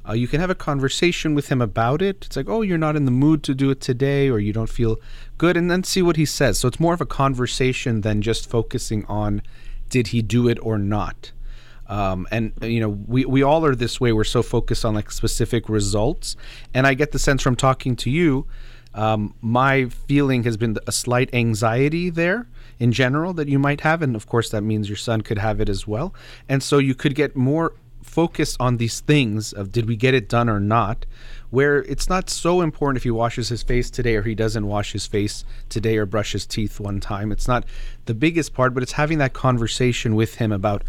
Uh, 0.08 0.14
you 0.14 0.28
can 0.28 0.40
have 0.40 0.52
a 0.52 0.56
conversation 0.56 1.34
with 1.34 1.50
him 1.50 1.62
about 1.62 2.02
it. 2.02 2.26
It's 2.26 2.36
like, 2.36 2.48
oh, 2.48 2.62
you're 2.62 2.78
not 2.78 2.96
in 2.96 3.06
the 3.06 3.12
mood 3.12 3.42
to 3.44 3.56
do 3.56 3.72
it 3.72 3.82
today, 3.82 4.30
or 4.30 4.40
you 4.40 4.54
don't 4.54 4.70
feel 4.70 4.98
good, 5.38 5.58
and 5.58 5.70
then 5.72 5.84
see 5.84 6.02
what 6.02 6.16
he 6.16 6.26
says. 6.26 6.60
So 6.60 6.68
it's 6.68 6.80
more 6.80 6.94
of 6.94 7.02
a 7.02 7.06
conversation 7.06 8.02
than 8.02 8.22
just 8.22 8.48
focusing 8.48 9.06
on 9.06 9.42
did 9.90 10.08
he 10.08 10.22
do 10.22 10.48
it 10.48 10.60
or 10.62 10.78
not. 10.78 11.32
Um, 11.88 12.28
and 12.32 12.52
you 12.62 12.80
know, 12.80 12.90
we 12.90 13.26
we 13.26 13.44
all 13.44 13.66
are 13.66 13.76
this 13.76 14.00
way. 14.00 14.12
We're 14.12 14.24
so 14.24 14.44
focused 14.44 14.86
on 14.86 14.94
like 14.94 15.12
specific 15.12 15.70
results, 15.70 16.36
and 16.74 16.86
I 16.86 16.94
get 16.94 17.12
the 17.12 17.20
sense 17.20 17.42
from 17.42 17.56
talking 17.56 17.96
to 17.98 18.10
you. 18.10 18.46
Um, 18.94 19.36
my 19.42 19.86
feeling 19.86 20.44
has 20.44 20.56
been 20.56 20.78
a 20.88 20.92
slight 20.92 21.34
anxiety 21.34 22.10
there 22.10 22.48
in 22.80 22.92
general 22.92 23.34
that 23.34 23.48
you 23.48 23.60
might 23.60 23.82
have. 23.82 24.02
And 24.02 24.16
of 24.16 24.28
course, 24.28 24.50
that 24.50 24.62
means 24.62 24.90
your 24.90 24.98
son 24.98 25.22
could 25.22 25.38
have 25.38 25.60
it 25.60 25.70
as 25.70 25.88
well. 25.88 26.14
And 26.50 26.62
so 26.62 26.78
you 26.78 26.96
could 26.96 27.16
get 27.16 27.36
more 27.36 27.74
focused 28.04 28.56
on 28.60 28.78
these 28.78 29.00
things 29.02 29.52
of 29.52 29.72
did 29.72 29.88
we 29.88 29.96
get 29.96 30.14
it 30.14 30.30
done 30.30 30.48
or 30.48 30.60
not, 30.60 31.06
where 31.50 31.80
it's 31.84 32.08
not 32.08 32.30
so 32.30 32.62
important 32.62 32.98
if 32.98 33.04
he 33.04 33.12
washes 33.12 33.50
his 33.50 33.64
face 33.64 33.90
today 33.90 34.16
or 34.16 34.22
he 34.22 34.36
doesn't 34.36 34.68
wash 34.68 34.92
his 34.92 35.08
face 35.08 35.44
today 35.70 35.98
or 35.98 36.06
brush 36.06 36.34
his 36.34 36.46
teeth 36.46 36.80
one 36.80 37.00
time. 37.00 37.32
It's 37.32 37.48
not 37.48 37.66
the 38.06 38.14
biggest 38.14 38.54
part, 38.54 38.74
but 38.74 38.84
it's 38.84 38.94
having 38.94 39.18
that 39.18 39.34
conversation 39.34 40.16
with 40.16 40.36
him 40.36 40.52
about 40.52 40.84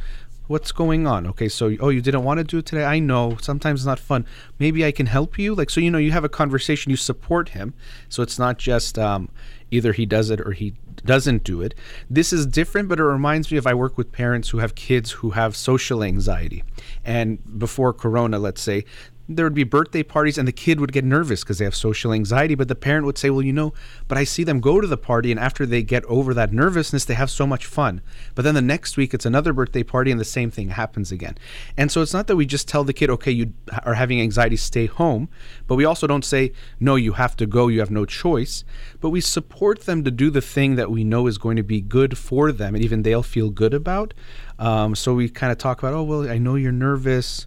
what's 0.49 0.71
going 0.71 1.07
on 1.07 1.27
okay 1.27 1.49
so 1.49 1.75
oh 1.81 1.89
you 1.89 2.01
didn't 2.01 2.23
want 2.23 2.39
to 2.39 2.45
do 2.45 2.59
it 2.59 2.67
today 2.67 2.85
i 2.85 2.99
know 2.99 3.37
sometimes 3.41 3.81
it's 3.81 3.87
not 3.87 3.99
fun 3.99 4.25
maybe 4.59 4.85
i 4.85 4.93
can 4.93 5.07
help 5.07 5.39
you 5.39 5.55
like 5.55 5.69
so 5.69 5.81
you 5.81 5.91
know 5.91 5.99
you 5.99 6.13
have 6.13 6.25
a 6.25 6.29
conversation 6.29 6.91
you 6.91 6.97
support 6.97 7.49
him 7.49 7.75
so 8.09 8.23
it's 8.23 8.39
not 8.39 8.57
just 8.57 8.99
um, 8.99 9.29
either 9.71 9.93
he 9.93 10.07
does 10.07 10.31
it 10.31 10.41
or 10.41 10.53
he 10.53 10.75
doesn't 11.05 11.45
do 11.45 11.61
it. 11.61 11.75
This 12.09 12.33
is 12.33 12.47
different, 12.47 12.89
but 12.89 12.99
it 12.99 13.05
reminds 13.05 13.51
me 13.51 13.59
of 13.59 13.67
I 13.67 13.75
work 13.75 13.97
with 13.97 14.13
parents 14.13 14.51
who 14.51 14.59
have 14.59 14.75
kids 14.75 15.11
who 15.13 15.31
have 15.31 15.57
social 15.57 16.03
anxiety. 16.03 16.65
And 17.05 17.59
before 17.59 17.93
Corona, 17.93 18.39
let's 18.39 18.61
say, 18.61 18.85
there 19.29 19.45
would 19.47 19.55
be 19.55 19.65
birthday 19.65 20.03
parties 20.03 20.39
and 20.39 20.47
the 20.47 20.53
kid 20.53 20.81
would 20.81 20.93
get 20.93 21.05
nervous 21.05 21.43
because 21.43 21.59
they 21.59 21.65
have 21.65 21.75
social 21.75 22.13
anxiety 22.13 22.55
but 22.55 22.69
the 22.69 22.75
parent 22.75 23.07
would 23.07 23.19
say 23.19 23.31
well 23.31 23.43
you 23.43 23.53
know 23.53 23.73
but 24.09 24.19
i 24.19 24.25
see 24.25 24.45
them 24.45 24.61
go 24.61 24.81
to 24.81 24.87
the 24.87 24.97
party 24.97 25.31
and 25.31 25.41
after 25.41 25.67
they 25.67 25.83
get 25.83 26.05
over 26.05 26.35
that 26.35 26.53
nervousness 26.53 27.05
they 27.05 27.15
have 27.15 27.31
so 27.31 27.47
much 27.47 27.67
fun. 27.67 28.01
But 28.35 28.43
then 28.43 28.55
the 28.55 28.63
next 28.63 28.97
week 28.97 29.15
it's 29.15 29.27
another 29.27 29.53
birthday 29.53 29.83
party 29.83 30.11
and 30.11 30.21
the 30.21 30.25
same 30.25 30.51
thing 30.51 30.71
happens 30.71 31.13
again. 31.13 31.37
And 31.77 31.91
so 31.91 32.03
it's 32.03 32.13
not 32.13 32.27
that 32.27 32.37
we 32.37 32.47
just 32.47 32.69
tell 32.69 32.85
the 32.85 32.93
kid 32.93 33.11
okay 33.11 33.31
you 33.31 33.53
are 33.85 33.95
having 33.95 34.21
anxiety 34.21 34.57
stay 34.57 34.87
home 34.87 35.29
but 35.67 35.77
we 35.77 35.85
also 35.85 36.07
don't 36.07 36.25
say 36.25 36.53
no 36.81 36.97
you 36.97 37.13
have 37.13 37.37
to 37.37 37.47
go 37.47 37.69
you 37.69 37.81
have 37.81 37.91
no 37.91 38.05
choice 38.05 38.65
but 39.01 39.11
we 39.11 39.21
support 39.21 39.83
them 39.83 40.05
to 40.05 40.11
do 40.11 40.31
the 40.31 40.41
thing 40.41 40.77
that 40.77 40.91
we 40.91 41.05
know 41.05 41.27
is 41.27 41.39
going 41.39 41.57
to 41.57 41.63
be 41.63 41.81
good 41.81 42.17
for 42.19 42.53
them 42.53 42.75
and 42.75 42.85
even 42.85 43.03
they'll 43.03 43.23
feel 43.23 43.51
good 43.51 43.75
about. 43.75 44.15
Um, 44.59 44.95
so 44.95 45.15
we 45.15 45.29
kind 45.29 45.53
of 45.53 45.59
talk 45.59 45.79
about 45.81 45.95
oh 45.95 46.03
well 46.03 46.29
i 46.29 46.39
know 46.39 46.55
you're 46.55 46.73
nervous 46.73 47.47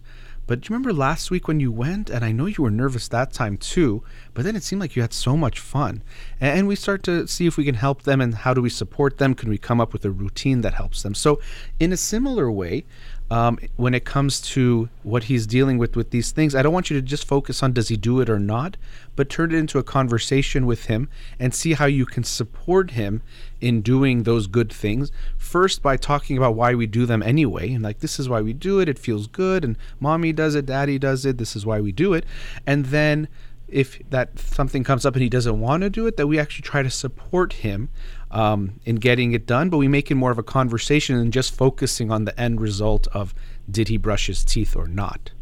but 0.50 0.62
do 0.62 0.66
you 0.66 0.74
remember 0.74 0.92
last 0.92 1.30
week 1.30 1.46
when 1.46 1.60
you 1.60 1.70
went? 1.70 2.10
And 2.10 2.24
I 2.24 2.32
know 2.32 2.46
you 2.46 2.64
were 2.64 2.72
nervous 2.72 3.06
that 3.06 3.32
time 3.32 3.56
too, 3.56 4.02
but 4.34 4.42
then 4.42 4.56
it 4.56 4.64
seemed 4.64 4.80
like 4.80 4.96
you 4.96 5.02
had 5.02 5.12
so 5.12 5.36
much 5.36 5.60
fun. 5.60 6.02
And 6.40 6.66
we 6.66 6.74
start 6.74 7.04
to 7.04 7.28
see 7.28 7.46
if 7.46 7.56
we 7.56 7.64
can 7.64 7.76
help 7.76 8.02
them 8.02 8.20
and 8.20 8.34
how 8.34 8.52
do 8.52 8.60
we 8.60 8.68
support 8.68 9.18
them? 9.18 9.34
Can 9.34 9.48
we 9.48 9.58
come 9.58 9.80
up 9.80 9.92
with 9.92 10.04
a 10.04 10.10
routine 10.10 10.62
that 10.62 10.74
helps 10.74 11.04
them? 11.04 11.14
So, 11.14 11.40
in 11.78 11.92
a 11.92 11.96
similar 11.96 12.50
way, 12.50 12.84
um, 13.30 13.58
when 13.76 13.94
it 13.94 14.04
comes 14.04 14.40
to 14.40 14.88
what 15.02 15.24
he's 15.24 15.46
dealing 15.46 15.78
with 15.78 15.94
with 15.94 16.10
these 16.10 16.32
things. 16.32 16.54
I 16.54 16.62
don't 16.62 16.72
want 16.72 16.90
you 16.90 16.96
to 16.96 17.02
just 17.02 17.26
focus 17.26 17.62
on 17.62 17.72
does 17.72 17.88
he 17.88 17.96
do 17.96 18.20
it 18.20 18.28
or 18.28 18.40
not, 18.40 18.76
but 19.14 19.28
turn 19.28 19.52
it 19.52 19.58
into 19.58 19.78
a 19.78 19.84
conversation 19.84 20.66
with 20.66 20.86
him 20.86 21.08
and 21.38 21.54
see 21.54 21.74
how 21.74 21.86
you 21.86 22.06
can 22.06 22.24
support 22.24 22.92
him 22.92 23.22
in 23.60 23.82
doing 23.82 24.24
those 24.24 24.48
good 24.48 24.72
things. 24.72 25.12
First, 25.38 25.82
by 25.82 25.96
talking 25.96 26.36
about 26.36 26.56
why 26.56 26.74
we 26.74 26.86
do 26.86 27.06
them 27.06 27.22
anyway, 27.22 27.72
and 27.72 27.84
like 27.84 28.00
this 28.00 28.18
is 28.18 28.28
why 28.28 28.40
we 28.40 28.52
do 28.52 28.80
it. 28.80 28.88
It 28.88 28.98
feels 28.98 29.28
good, 29.28 29.64
and 29.64 29.78
mommy 30.00 30.32
does 30.32 30.54
it, 30.56 30.66
daddy 30.66 30.98
does 30.98 31.24
it. 31.24 31.38
This 31.38 31.54
is 31.54 31.64
why 31.64 31.80
we 31.80 31.92
do 31.92 32.12
it, 32.14 32.24
and 32.66 32.86
then 32.86 33.28
if 33.68 34.00
that 34.10 34.36
something 34.36 34.82
comes 34.82 35.06
up 35.06 35.14
and 35.14 35.22
he 35.22 35.28
doesn't 35.28 35.60
want 35.60 35.82
to 35.82 35.90
do 35.90 36.06
it, 36.08 36.16
that 36.16 36.26
we 36.26 36.38
actually 36.38 36.62
try 36.62 36.82
to 36.82 36.90
support 36.90 37.52
him 37.52 37.88
um, 38.30 38.80
in 38.84 38.96
getting 38.96 39.32
it 39.32 39.46
done, 39.46 39.70
but 39.70 39.78
we 39.78 39.88
make 39.88 40.10
it 40.10 40.14
more 40.14 40.30
of 40.30 40.38
a 40.38 40.42
conversation 40.42 41.16
and 41.16 41.32
just 41.32 41.54
focusing 41.54 42.10
on 42.10 42.24
the 42.24 42.40
end 42.40 42.60
result 42.60 43.06
of 43.08 43.34
did 43.70 43.88
he 43.88 43.96
brush 43.96 44.26
his 44.26 44.44
teeth 44.44 44.76
or 44.76 44.86
not. 44.86 45.32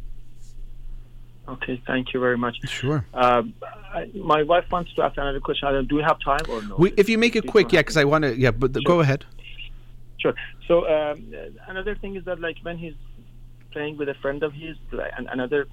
Okay, 1.48 1.80
thank 1.86 2.12
you 2.12 2.20
very 2.20 2.36
much. 2.36 2.58
Sure. 2.68 3.06
Uh, 3.14 3.42
I, 3.94 4.10
my 4.14 4.42
wife 4.42 4.66
wants 4.70 4.92
to 4.94 5.02
ask 5.02 5.16
another 5.16 5.40
question. 5.40 5.86
Do 5.86 5.96
we 5.96 6.02
have 6.02 6.18
time 6.20 6.40
or 6.48 6.62
no? 6.62 6.76
We, 6.76 6.92
if 6.96 7.08
you 7.08 7.16
make 7.16 7.36
it 7.36 7.46
quick, 7.46 7.72
yeah, 7.72 7.80
because 7.80 7.96
I 7.96 8.04
want 8.04 8.24
to. 8.24 8.38
Yeah, 8.38 8.50
but 8.50 8.74
sure. 8.74 8.82
go 8.84 9.00
ahead. 9.00 9.24
Sure. 10.18 10.34
So 10.66 10.86
um, 10.86 11.32
another 11.66 11.94
thing 11.94 12.16
is 12.16 12.24
that 12.26 12.38
like 12.38 12.56
when 12.62 12.76
he's 12.76 12.94
playing 13.70 13.96
with 13.96 14.10
a 14.10 14.14
friend 14.14 14.42
of 14.42 14.52
his, 14.52 14.76
like, 14.92 15.12
another 15.16 15.66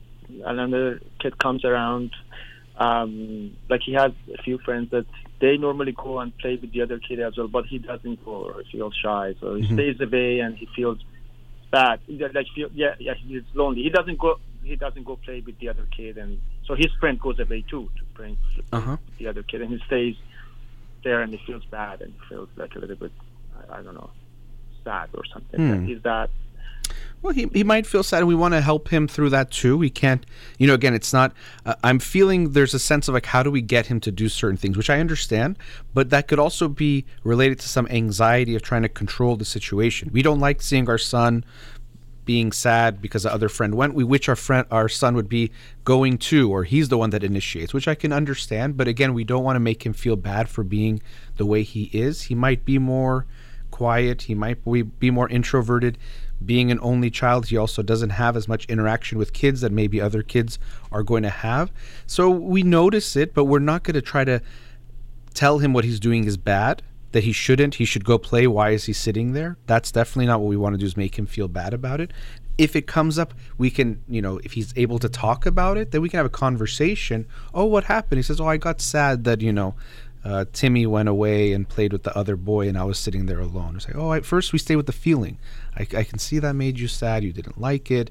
another 0.46 1.02
kid 1.20 1.38
comes 1.40 1.66
around, 1.66 2.12
um, 2.78 3.58
like 3.70 3.82
he 3.86 3.94
has 3.94 4.12
a 4.34 4.42
few 4.44 4.58
friends 4.60 4.92
that 4.92 5.06
they 5.40 5.58
normally 5.58 5.92
go 5.92 6.20
and 6.20 6.38
play 6.38 6.58
with 6.58 6.72
the 6.72 6.82
other 6.82 7.00
kid 7.00 7.20
as 7.20 7.38
well, 7.38 7.48
but 7.48 7.66
he 7.66 7.78
doesn't 7.78 8.24
go 8.24 8.32
or 8.32 8.64
feels 8.72 8.96
shy, 8.96 9.36
so 9.40 9.56
he 9.56 9.64
mm-hmm. 9.64 9.74
stays 9.74 10.02
away 10.02 10.40
and 10.40 10.56
he 10.58 10.68
feels 10.76 11.00
bad. 11.72 12.00
Like 12.08 12.48
feel, 12.56 12.70
yeah, 12.74 12.96
yeah, 13.00 13.14
he's 13.16 13.44
lonely. 13.54 13.84
He 13.84 13.90
doesn't 13.90 14.18
go. 14.18 14.40
He 14.64 14.76
doesn't 14.76 15.04
go 15.04 15.18
play 15.18 15.44
with 15.46 15.60
the 15.60 15.70
other 15.70 15.88
kid, 15.96 16.18
and 16.18 16.40
so 16.66 16.74
his 16.74 16.92
friend 17.00 17.20
goes 17.20 17.40
away 17.40 17.64
too 17.70 17.90
to 17.98 18.04
play 18.16 18.38
uh-huh. 18.72 18.98
with 19.06 19.18
the 19.18 19.28
other 19.28 19.44
kid, 19.44 19.62
and 19.62 19.72
he 19.72 19.80
stays 19.86 20.16
there 21.06 21.22
and 21.22 21.32
he 21.32 21.40
feels 21.46 21.64
bad 21.66 22.02
and 22.02 22.12
he 22.12 22.20
feels 22.28 22.50
like 22.58 22.76
a 22.76 22.80
little 22.80 22.96
bit, 22.98 23.12
I, 23.70 23.80
I 23.80 23.82
don't 23.84 23.94
know, 23.94 24.10
sad 24.84 25.10
or 25.14 25.24
something. 25.32 25.60
Mm. 25.60 25.96
Is 25.96 26.02
that 26.04 26.30
well, 27.26 27.34
he, 27.34 27.50
he 27.54 27.64
might 27.64 27.88
feel 27.88 28.04
sad, 28.04 28.20
and 28.20 28.28
we 28.28 28.36
want 28.36 28.54
to 28.54 28.62
help 28.62 28.90
him 28.90 29.08
through 29.08 29.32
that 29.32 29.50
too. 29.50 29.80
We 29.80 29.90
can't, 29.90 30.24
you 30.60 30.68
know, 30.68 30.76
again, 30.76 30.94
it's 30.94 31.12
not, 31.12 31.34
uh, 31.66 31.74
I'm 31.84 31.98
feeling 31.98 32.52
there's 32.52 32.76
a 32.76 32.80
sense 32.80 33.08
of 33.08 33.16
like, 33.16 33.26
how 33.26 33.42
do 33.42 33.50
we 33.50 33.64
get 33.64 33.88
him 33.88 34.00
to 34.02 34.12
do 34.12 34.30
certain 34.30 34.58
things, 34.58 34.78
which 34.78 34.92
I 34.92 35.00
understand, 35.00 35.58
but 35.96 36.12
that 36.12 36.28
could 36.28 36.38
also 36.38 36.68
be 36.68 37.04
related 37.24 37.60
to 37.62 37.68
some 37.68 37.88
anxiety 37.88 38.56
of 38.56 38.62
trying 38.62 38.84
to 38.84 38.90
control 38.90 39.38
the 39.38 39.44
situation. 39.44 40.12
We 40.14 40.22
don't 40.22 40.40
like 40.40 40.62
seeing 40.62 40.88
our 40.88 41.00
son 41.00 41.44
being 42.26 42.52
sad 42.52 43.02
because 43.02 43.24
the 43.24 43.34
other 43.34 43.50
friend 43.50 43.74
went, 43.74 43.96
we 43.96 44.04
which 44.04 44.30
our 44.30 44.36
friend 44.36 44.68
our 44.70 44.88
son 44.88 45.16
would 45.16 45.28
be 45.28 45.50
going 45.84 46.20
to, 46.20 46.52
or 46.52 46.64
he's 46.64 46.90
the 46.90 46.98
one 47.00 47.10
that 47.10 47.24
initiates, 47.24 47.74
which 47.74 47.88
I 47.88 47.96
can 47.96 48.14
understand. 48.14 48.78
But 48.78 48.88
again, 48.88 49.16
we 49.16 49.24
don't 49.24 49.44
want 49.44 49.56
to 49.56 49.60
make 49.60 49.84
him 49.84 49.94
feel 49.94 50.16
bad 50.16 50.48
for 50.48 50.64
being 50.64 51.02
the 51.38 51.46
way 51.48 51.64
he 51.64 51.86
is. 51.86 52.24
He 52.24 52.36
might 52.36 52.66
be 52.66 52.78
more 52.78 53.26
quiet. 53.72 54.24
He 54.24 54.36
might 54.36 54.60
be 55.00 55.10
more 55.12 55.28
introverted 55.28 55.98
being 56.44 56.72
an 56.72 56.80
only 56.82 57.10
child, 57.10 57.48
he 57.48 57.58
also 57.58 57.82
doesn't 57.82 58.12
have 58.12 58.36
as 58.36 58.48
much 58.48 58.66
interaction 58.66 59.18
with 59.18 59.34
kids 59.34 59.62
that 59.62 59.72
maybe 59.72 60.02
other 60.02 60.24
kids 60.24 60.60
are 60.92 61.04
going 61.04 61.24
to 61.24 61.30
have. 61.30 61.72
So 62.08 62.30
we 62.30 62.64
notice 62.64 63.16
it, 63.16 63.34
but 63.34 63.46
we're 63.46 63.60
not 63.60 63.84
going 63.84 63.96
to 63.96 64.02
try 64.02 64.26
to 64.26 64.42
tell 65.34 65.60
him 65.60 65.74
what 65.74 65.84
he's 65.86 66.00
doing 66.00 66.26
is 66.26 66.38
bad 66.38 66.82
that 67.16 67.24
he 67.24 67.32
shouldn't 67.32 67.76
he 67.76 67.86
should 67.86 68.04
go 68.04 68.18
play 68.18 68.46
why 68.46 68.72
is 68.72 68.86
he 68.86 68.94
sitting 68.94 69.32
there? 69.32 69.58
That's 69.68 69.90
definitely 69.90 70.26
not 70.26 70.42
what 70.42 70.50
we 70.50 70.58
want 70.58 70.74
to 70.74 70.78
do 70.78 70.86
is 70.86 70.98
make 70.98 71.18
him 71.18 71.26
feel 71.26 71.48
bad 71.48 71.74
about 71.74 72.02
it. 72.02 72.12
If 72.58 72.76
it 72.76 72.88
comes 72.88 73.18
up 73.18 73.34
we 73.58 73.70
can 73.72 74.04
you 74.10 74.22
know 74.22 74.40
if 74.44 74.52
he's 74.52 74.74
able 74.76 75.00
to 75.00 75.08
talk 75.08 75.46
about 75.46 75.78
it 75.78 75.92
then 75.92 76.02
we 76.02 76.10
can 76.10 76.18
have 76.18 76.26
a 76.26 76.30
conversation. 76.30 77.26
Oh 77.54 77.64
what 77.64 77.86
happened? 77.86 78.20
He 78.20 78.24
says 78.24 78.42
oh 78.42 78.48
i 78.48 78.58
got 78.58 78.82
sad 78.82 79.24
that 79.24 79.40
you 79.40 79.54
know 79.54 79.76
uh, 80.26 80.46
Timmy 80.52 80.88
went 80.88 81.08
away 81.08 81.54
and 81.54 81.70
played 81.70 81.94
with 81.94 82.02
the 82.02 82.18
other 82.18 82.36
boy, 82.36 82.68
and 82.68 82.78
I 82.78 82.84
was 82.84 82.98
sitting 82.98 83.28
there 83.28 83.40
alone. 83.40 83.76
It's 83.76 83.88
like, 83.88 83.96
oh, 83.96 84.12
at 84.12 84.26
first 84.26 84.54
we 84.54 84.60
stay 84.60 84.76
with 84.76 84.88
the 84.88 84.92
feeling. 84.92 85.38
I, 85.78 85.82
I 85.82 86.04
can 86.04 86.18
see 86.18 86.40
that 86.40 86.54
made 86.54 86.80
you 86.80 86.88
sad. 86.88 87.24
You 87.24 87.32
didn't 87.32 87.62
like 87.62 87.92
it. 87.92 88.10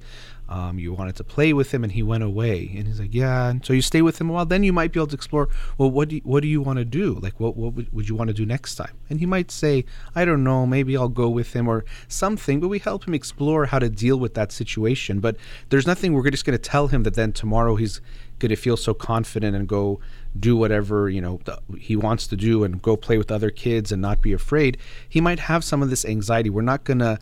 Um, 0.48 0.78
you 0.78 0.92
wanted 0.92 1.16
to 1.16 1.24
play 1.24 1.52
with 1.52 1.72
him, 1.72 1.82
and 1.82 1.92
he 1.92 2.02
went 2.02 2.22
away. 2.22 2.70
And 2.76 2.86
he's 2.86 3.00
like, 3.00 3.14
yeah. 3.14 3.48
And 3.48 3.64
so 3.66 3.72
you 3.72 3.82
stay 3.82 4.00
with 4.00 4.20
him 4.20 4.30
a 4.30 4.32
while. 4.32 4.46
Then 4.46 4.62
you 4.62 4.72
might 4.72 4.92
be 4.92 5.00
able 5.00 5.08
to 5.08 5.16
explore. 5.16 5.48
Well, 5.76 5.90
what 5.90 6.10
do 6.10 6.16
you, 6.16 6.20
what 6.22 6.42
do 6.42 6.48
you 6.48 6.62
want 6.62 6.78
to 6.78 6.84
do? 6.84 7.14
Like, 7.14 7.40
what 7.40 7.56
what 7.56 7.72
would, 7.72 7.92
would 7.92 8.08
you 8.08 8.14
want 8.14 8.28
to 8.28 8.34
do 8.34 8.46
next 8.46 8.76
time? 8.76 8.92
And 9.10 9.18
he 9.18 9.26
might 9.26 9.50
say, 9.50 9.84
I 10.14 10.24
don't 10.24 10.44
know. 10.44 10.66
Maybe 10.66 10.96
I'll 10.96 11.08
go 11.08 11.28
with 11.28 11.54
him 11.54 11.66
or 11.66 11.84
something. 12.06 12.60
But 12.60 12.68
we 12.68 12.78
help 12.78 13.08
him 13.08 13.14
explore 13.14 13.66
how 13.66 13.80
to 13.80 13.88
deal 13.88 14.18
with 14.18 14.34
that 14.34 14.52
situation. 14.52 15.18
But 15.18 15.36
there's 15.70 15.86
nothing 15.86 16.12
we're 16.12 16.30
just 16.30 16.44
going 16.44 16.58
to 16.58 16.62
tell 16.62 16.88
him 16.88 17.02
that 17.04 17.14
then 17.14 17.32
tomorrow 17.32 17.74
he's 17.76 18.00
going 18.38 18.50
to 18.50 18.56
feel 18.56 18.76
so 18.76 18.92
confident 18.92 19.56
and 19.56 19.66
go 19.66 20.00
do 20.38 20.56
whatever 20.56 21.08
you 21.08 21.20
know 21.20 21.40
he 21.78 21.96
wants 21.96 22.26
to 22.26 22.36
do 22.36 22.64
and 22.64 22.82
go 22.82 22.96
play 22.96 23.18
with 23.18 23.30
other 23.30 23.50
kids 23.50 23.92
and 23.92 24.02
not 24.02 24.20
be 24.20 24.32
afraid 24.32 24.76
he 25.08 25.20
might 25.20 25.38
have 25.38 25.62
some 25.62 25.82
of 25.82 25.90
this 25.90 26.04
anxiety 26.04 26.50
we're 26.50 26.60
not 26.60 26.84
going 26.84 26.98
to 26.98 27.18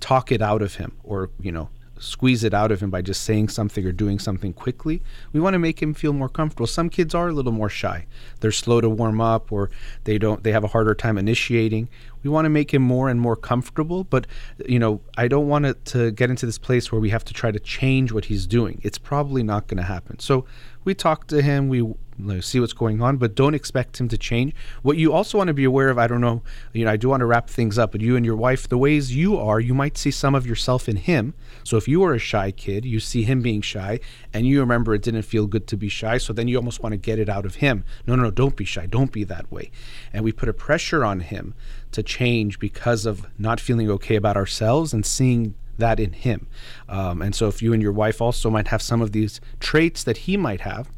talk 0.00 0.32
it 0.32 0.42
out 0.42 0.62
of 0.62 0.74
him 0.76 0.92
or 1.04 1.30
you 1.40 1.52
know 1.52 1.68
squeeze 1.98 2.44
it 2.44 2.54
out 2.54 2.70
of 2.72 2.82
him 2.82 2.90
by 2.90 3.02
just 3.02 3.22
saying 3.22 3.48
something 3.48 3.84
or 3.84 3.92
doing 3.92 4.18
something 4.18 4.52
quickly. 4.52 5.02
We 5.32 5.40
want 5.40 5.54
to 5.54 5.58
make 5.58 5.80
him 5.80 5.94
feel 5.94 6.12
more 6.12 6.28
comfortable. 6.28 6.66
Some 6.66 6.90
kids 6.90 7.14
are 7.14 7.28
a 7.28 7.32
little 7.32 7.52
more 7.52 7.68
shy. 7.68 8.06
They're 8.40 8.52
slow 8.52 8.80
to 8.80 8.88
warm 8.88 9.20
up 9.20 9.50
or 9.50 9.70
they 10.04 10.18
don't 10.18 10.42
they 10.42 10.52
have 10.52 10.64
a 10.64 10.68
harder 10.68 10.94
time 10.94 11.18
initiating. 11.18 11.88
We 12.22 12.30
want 12.30 12.44
to 12.44 12.50
make 12.50 12.72
him 12.74 12.82
more 12.82 13.08
and 13.08 13.20
more 13.20 13.36
comfortable, 13.36 14.04
but 14.04 14.26
you 14.66 14.78
know, 14.78 15.00
I 15.16 15.28
don't 15.28 15.48
want 15.48 15.66
it 15.66 15.84
to 15.86 16.10
get 16.10 16.30
into 16.30 16.46
this 16.46 16.58
place 16.58 16.90
where 16.90 17.00
we 17.00 17.10
have 17.10 17.24
to 17.24 17.34
try 17.34 17.50
to 17.50 17.60
change 17.60 18.12
what 18.12 18.26
he's 18.26 18.46
doing. 18.46 18.80
It's 18.82 18.98
probably 18.98 19.42
not 19.42 19.66
going 19.68 19.78
to 19.78 19.84
happen. 19.84 20.18
So 20.18 20.44
we 20.84 20.94
talk 20.94 21.26
to 21.28 21.42
him, 21.42 21.68
we 21.68 21.94
see 22.40 22.60
what's 22.60 22.72
going 22.72 23.02
on, 23.02 23.16
but 23.16 23.34
don't 23.34 23.54
expect 23.54 24.00
him 24.00 24.08
to 24.08 24.18
change. 24.18 24.54
What 24.82 24.96
you 24.96 25.12
also 25.12 25.38
want 25.38 25.48
to 25.48 25.54
be 25.54 25.64
aware 25.64 25.88
of, 25.88 25.98
I 25.98 26.06
don't 26.06 26.20
know, 26.20 26.42
you 26.72 26.84
know, 26.84 26.90
I 26.90 26.96
do 26.96 27.08
want 27.08 27.20
to 27.20 27.26
wrap 27.26 27.48
things 27.48 27.78
up, 27.78 27.92
but 27.92 28.00
you 28.00 28.16
and 28.16 28.24
your 28.24 28.36
wife, 28.36 28.68
the 28.68 28.78
ways 28.78 29.14
you 29.14 29.38
are, 29.38 29.60
you 29.60 29.74
might 29.74 29.96
see 29.96 30.10
some 30.10 30.34
of 30.34 30.46
yourself 30.46 30.88
in 30.88 30.96
him. 30.96 31.34
So 31.64 31.76
if 31.76 31.88
you 31.88 32.02
are 32.04 32.14
a 32.14 32.18
shy 32.18 32.50
kid, 32.50 32.84
you 32.84 33.00
see 33.00 33.22
him 33.22 33.42
being 33.42 33.60
shy, 33.60 34.00
and 34.32 34.46
you 34.46 34.60
remember 34.60 34.94
it 34.94 35.02
didn't 35.02 35.22
feel 35.22 35.46
good 35.46 35.66
to 35.68 35.76
be 35.76 35.88
shy, 35.88 36.18
so 36.18 36.32
then 36.32 36.48
you 36.48 36.56
almost 36.56 36.82
want 36.82 36.92
to 36.92 36.98
get 36.98 37.18
it 37.18 37.28
out 37.28 37.44
of 37.44 37.56
him. 37.56 37.84
No, 38.06 38.14
no, 38.14 38.24
no, 38.24 38.30
don't 38.30 38.56
be 38.56 38.64
shy, 38.64 38.86
don't 38.86 39.12
be 39.12 39.24
that 39.24 39.50
way. 39.50 39.70
And 40.12 40.24
we 40.24 40.32
put 40.32 40.48
a 40.48 40.54
pressure 40.54 41.04
on 41.04 41.20
him 41.20 41.54
to 41.92 42.02
change 42.02 42.58
because 42.58 43.06
of 43.06 43.26
not 43.38 43.60
feeling 43.60 43.90
okay 43.90 44.16
about 44.16 44.36
ourselves 44.36 44.92
and 44.92 45.04
seeing 45.04 45.54
that 45.78 46.00
in 46.00 46.12
him. 46.12 46.46
Um, 46.88 47.20
and 47.22 47.34
so 47.34 47.48
if 47.48 47.62
you 47.62 47.72
and 47.72 47.82
your 47.82 47.92
wife 47.92 48.20
also 48.20 48.50
might 48.50 48.68
have 48.68 48.82
some 48.82 49.02
of 49.02 49.12
these 49.12 49.40
traits 49.60 50.04
that 50.04 50.18
he 50.18 50.36
might 50.36 50.62
have, 50.62 50.90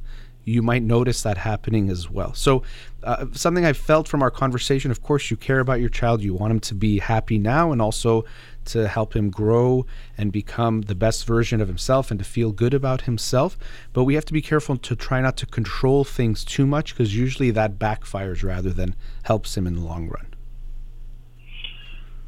you 0.48 0.62
might 0.62 0.82
notice 0.82 1.22
that 1.22 1.38
happening 1.38 1.90
as 1.90 2.10
well. 2.10 2.34
So, 2.34 2.62
uh, 3.02 3.26
something 3.32 3.64
I 3.64 3.72
felt 3.72 4.08
from 4.08 4.22
our 4.22 4.30
conversation 4.30 4.90
of 4.90 5.02
course, 5.02 5.30
you 5.30 5.36
care 5.36 5.60
about 5.60 5.80
your 5.80 5.88
child, 5.88 6.22
you 6.22 6.34
want 6.34 6.50
him 6.50 6.60
to 6.60 6.74
be 6.74 6.98
happy 6.98 7.38
now, 7.38 7.70
and 7.70 7.80
also 7.80 8.24
to 8.66 8.88
help 8.88 9.14
him 9.16 9.30
grow 9.30 9.86
and 10.16 10.30
become 10.32 10.82
the 10.82 10.94
best 10.94 11.26
version 11.26 11.60
of 11.60 11.68
himself 11.68 12.10
and 12.10 12.18
to 12.18 12.24
feel 12.24 12.52
good 12.52 12.74
about 12.74 13.02
himself. 13.02 13.58
But 13.92 14.04
we 14.04 14.14
have 14.14 14.24
to 14.26 14.32
be 14.32 14.42
careful 14.42 14.76
to 14.76 14.96
try 14.96 15.20
not 15.20 15.36
to 15.38 15.46
control 15.46 16.04
things 16.04 16.44
too 16.44 16.66
much 16.66 16.94
because 16.94 17.16
usually 17.16 17.50
that 17.52 17.78
backfires 17.78 18.42
rather 18.42 18.70
than 18.70 18.94
helps 19.24 19.56
him 19.56 19.66
in 19.66 19.74
the 19.74 19.80
long 19.80 20.08
run. 20.08 20.26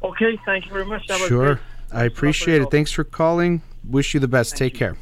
Okay, 0.03 0.39
thank 0.45 0.65
you 0.65 0.71
very 0.71 0.85
much. 0.85 1.05
That 1.07 1.19
sure. 1.19 1.59
I 1.91 2.05
appreciate 2.05 2.61
it. 2.61 2.71
Thanks 2.71 2.91
for 2.91 3.03
calling. 3.03 3.61
Wish 3.83 4.13
you 4.13 4.19
the 4.19 4.27
best. 4.27 4.51
Thank 4.51 4.73
Take 4.73 4.73
you. 4.73 4.79
care. 4.79 4.97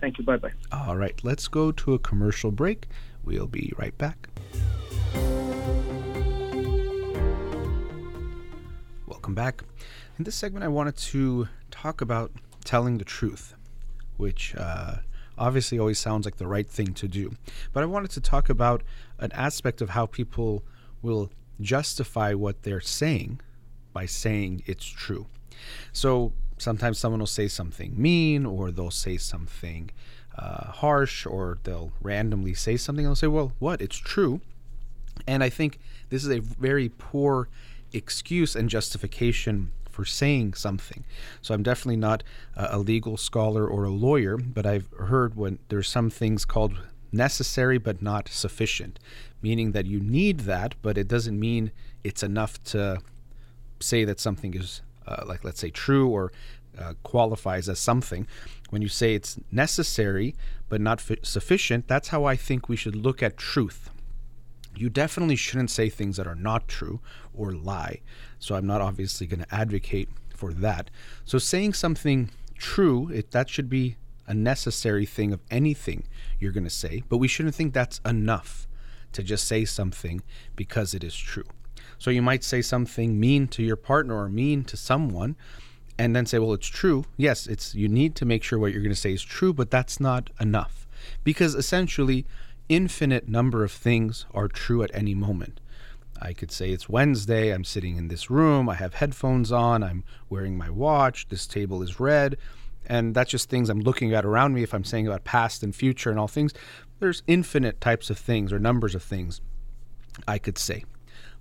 Thank 0.00 0.18
you. 0.18 0.24
Bye 0.24 0.38
bye. 0.38 0.52
All 0.72 0.96
right, 0.96 1.18
let's 1.22 1.46
go 1.48 1.72
to 1.72 1.94
a 1.94 1.98
commercial 1.98 2.50
break. 2.50 2.86
We'll 3.24 3.46
be 3.46 3.72
right 3.76 3.96
back. 3.98 4.28
Welcome 9.06 9.34
back. 9.34 9.62
In 10.18 10.24
this 10.24 10.34
segment, 10.34 10.64
I 10.64 10.68
wanted 10.68 10.96
to 10.96 11.48
talk 11.70 12.00
about 12.00 12.32
telling 12.64 12.98
the 12.98 13.04
truth, 13.04 13.54
which 14.16 14.54
uh, 14.56 14.96
obviously 15.36 15.78
always 15.78 15.98
sounds 15.98 16.24
like 16.24 16.36
the 16.36 16.46
right 16.46 16.68
thing 16.68 16.94
to 16.94 17.08
do. 17.08 17.32
But 17.72 17.82
I 17.82 17.86
wanted 17.86 18.10
to 18.12 18.20
talk 18.20 18.48
about 18.48 18.82
an 19.18 19.32
aspect 19.32 19.82
of 19.82 19.90
how 19.90 20.06
people 20.06 20.64
will 21.02 21.30
justify 21.60 22.34
what 22.34 22.62
they're 22.62 22.80
saying 22.80 23.40
by 23.92 24.06
saying 24.06 24.62
it's 24.66 24.86
true. 24.86 25.26
So 25.92 26.32
sometimes 26.60 26.98
someone 26.98 27.20
will 27.20 27.26
say 27.26 27.48
something 27.48 27.94
mean 27.96 28.46
or 28.46 28.70
they'll 28.70 28.90
say 28.90 29.16
something 29.16 29.90
uh, 30.38 30.72
harsh 30.72 31.26
or 31.26 31.58
they'll 31.64 31.92
randomly 32.00 32.54
say 32.54 32.76
something 32.76 33.04
and 33.04 33.10
they'll 33.10 33.16
say, 33.16 33.26
well, 33.26 33.52
what? 33.58 33.80
It's 33.80 33.96
true. 33.96 34.40
And 35.26 35.42
I 35.42 35.48
think 35.48 35.78
this 36.08 36.24
is 36.24 36.30
a 36.30 36.40
very 36.40 36.88
poor 36.88 37.48
excuse 37.92 38.54
and 38.56 38.68
justification 38.68 39.72
for 39.90 40.04
saying 40.04 40.54
something. 40.54 41.04
So 41.42 41.52
I'm 41.52 41.62
definitely 41.62 41.96
not 41.96 42.22
a 42.56 42.78
legal 42.78 43.16
scholar 43.16 43.66
or 43.66 43.84
a 43.84 43.90
lawyer, 43.90 44.36
but 44.36 44.64
I've 44.64 44.88
heard 44.98 45.34
when 45.34 45.58
there's 45.68 45.88
some 45.88 46.10
things 46.10 46.44
called 46.44 46.78
necessary 47.12 47.76
but 47.76 48.00
not 48.00 48.28
sufficient, 48.28 48.98
meaning 49.42 49.72
that 49.72 49.86
you 49.86 50.00
need 50.00 50.40
that, 50.40 50.74
but 50.80 50.96
it 50.96 51.08
doesn't 51.08 51.38
mean 51.38 51.72
it's 52.04 52.22
enough 52.22 52.62
to 52.64 53.00
say 53.80 54.04
that 54.04 54.20
something 54.20 54.54
is 54.54 54.80
uh, 55.10 55.24
like 55.26 55.44
let's 55.44 55.60
say 55.60 55.70
true 55.70 56.08
or 56.08 56.32
uh, 56.78 56.94
qualifies 57.02 57.68
as 57.68 57.78
something. 57.78 58.26
When 58.70 58.82
you 58.82 58.88
say 58.88 59.14
it's 59.14 59.38
necessary 59.50 60.34
but 60.68 60.80
not 60.80 61.00
fi- 61.00 61.18
sufficient, 61.22 61.88
that's 61.88 62.08
how 62.08 62.24
I 62.24 62.36
think 62.36 62.68
we 62.68 62.76
should 62.76 62.96
look 62.96 63.22
at 63.22 63.36
truth. 63.36 63.90
You 64.76 64.88
definitely 64.88 65.36
shouldn't 65.36 65.70
say 65.70 65.88
things 65.88 66.16
that 66.16 66.28
are 66.28 66.36
not 66.36 66.68
true 66.68 67.00
or 67.34 67.52
lie. 67.52 68.00
So 68.38 68.54
I'm 68.54 68.66
not 68.66 68.80
obviously 68.80 69.26
going 69.26 69.44
to 69.44 69.54
advocate 69.54 70.08
for 70.34 70.52
that. 70.54 70.90
So 71.24 71.38
saying 71.38 71.74
something 71.74 72.30
true, 72.56 73.10
it, 73.10 73.32
that 73.32 73.50
should 73.50 73.68
be 73.68 73.96
a 74.26 74.34
necessary 74.34 75.06
thing 75.06 75.32
of 75.32 75.40
anything 75.50 76.04
you're 76.38 76.52
going 76.52 76.64
to 76.64 76.70
say, 76.70 77.02
but 77.08 77.18
we 77.18 77.26
shouldn't 77.26 77.56
think 77.56 77.74
that's 77.74 78.00
enough 78.06 78.68
to 79.12 79.24
just 79.24 79.46
say 79.46 79.64
something 79.64 80.22
because 80.54 80.94
it 80.94 81.02
is 81.02 81.16
true. 81.16 81.44
So 82.00 82.10
you 82.10 82.22
might 82.22 82.42
say 82.42 82.62
something 82.62 83.20
mean 83.20 83.46
to 83.48 83.62
your 83.62 83.76
partner 83.76 84.16
or 84.16 84.30
mean 84.30 84.64
to 84.64 84.76
someone 84.76 85.36
and 85.98 86.16
then 86.16 86.24
say, 86.24 86.38
well, 86.38 86.54
it's 86.54 86.66
true. 86.66 87.04
Yes, 87.18 87.46
it's 87.46 87.74
you 87.74 87.88
need 87.88 88.16
to 88.16 88.24
make 88.24 88.42
sure 88.42 88.58
what 88.58 88.72
you're 88.72 88.82
going 88.82 88.94
to 88.94 89.00
say 89.00 89.12
is 89.12 89.22
true, 89.22 89.52
but 89.52 89.70
that's 89.70 90.00
not 90.00 90.30
enough. 90.40 90.88
Because 91.24 91.54
essentially, 91.54 92.24
infinite 92.70 93.28
number 93.28 93.64
of 93.64 93.70
things 93.70 94.24
are 94.32 94.48
true 94.48 94.82
at 94.82 94.90
any 94.94 95.14
moment. 95.14 95.60
I 96.22 96.32
could 96.32 96.50
say 96.50 96.70
it's 96.70 96.88
Wednesday, 96.88 97.50
I'm 97.50 97.64
sitting 97.64 97.98
in 97.98 98.08
this 98.08 98.30
room, 98.30 98.70
I 98.70 98.76
have 98.76 98.94
headphones 98.94 99.52
on, 99.52 99.82
I'm 99.82 100.04
wearing 100.30 100.56
my 100.56 100.70
watch, 100.70 101.28
this 101.28 101.46
table 101.46 101.82
is 101.82 102.00
red, 102.00 102.38
and 102.86 103.14
that's 103.14 103.30
just 103.30 103.50
things 103.50 103.68
I'm 103.68 103.80
looking 103.80 104.14
at 104.14 104.24
around 104.24 104.54
me 104.54 104.62
if 104.62 104.72
I'm 104.72 104.84
saying 104.84 105.06
about 105.06 105.24
past 105.24 105.62
and 105.62 105.74
future 105.74 106.10
and 106.10 106.18
all 106.18 106.28
things. 106.28 106.54
There's 106.98 107.22
infinite 107.26 107.78
types 107.78 108.08
of 108.08 108.18
things 108.18 108.54
or 108.54 108.58
numbers 108.58 108.94
of 108.94 109.02
things 109.02 109.42
I 110.26 110.38
could 110.38 110.56
say. 110.56 110.84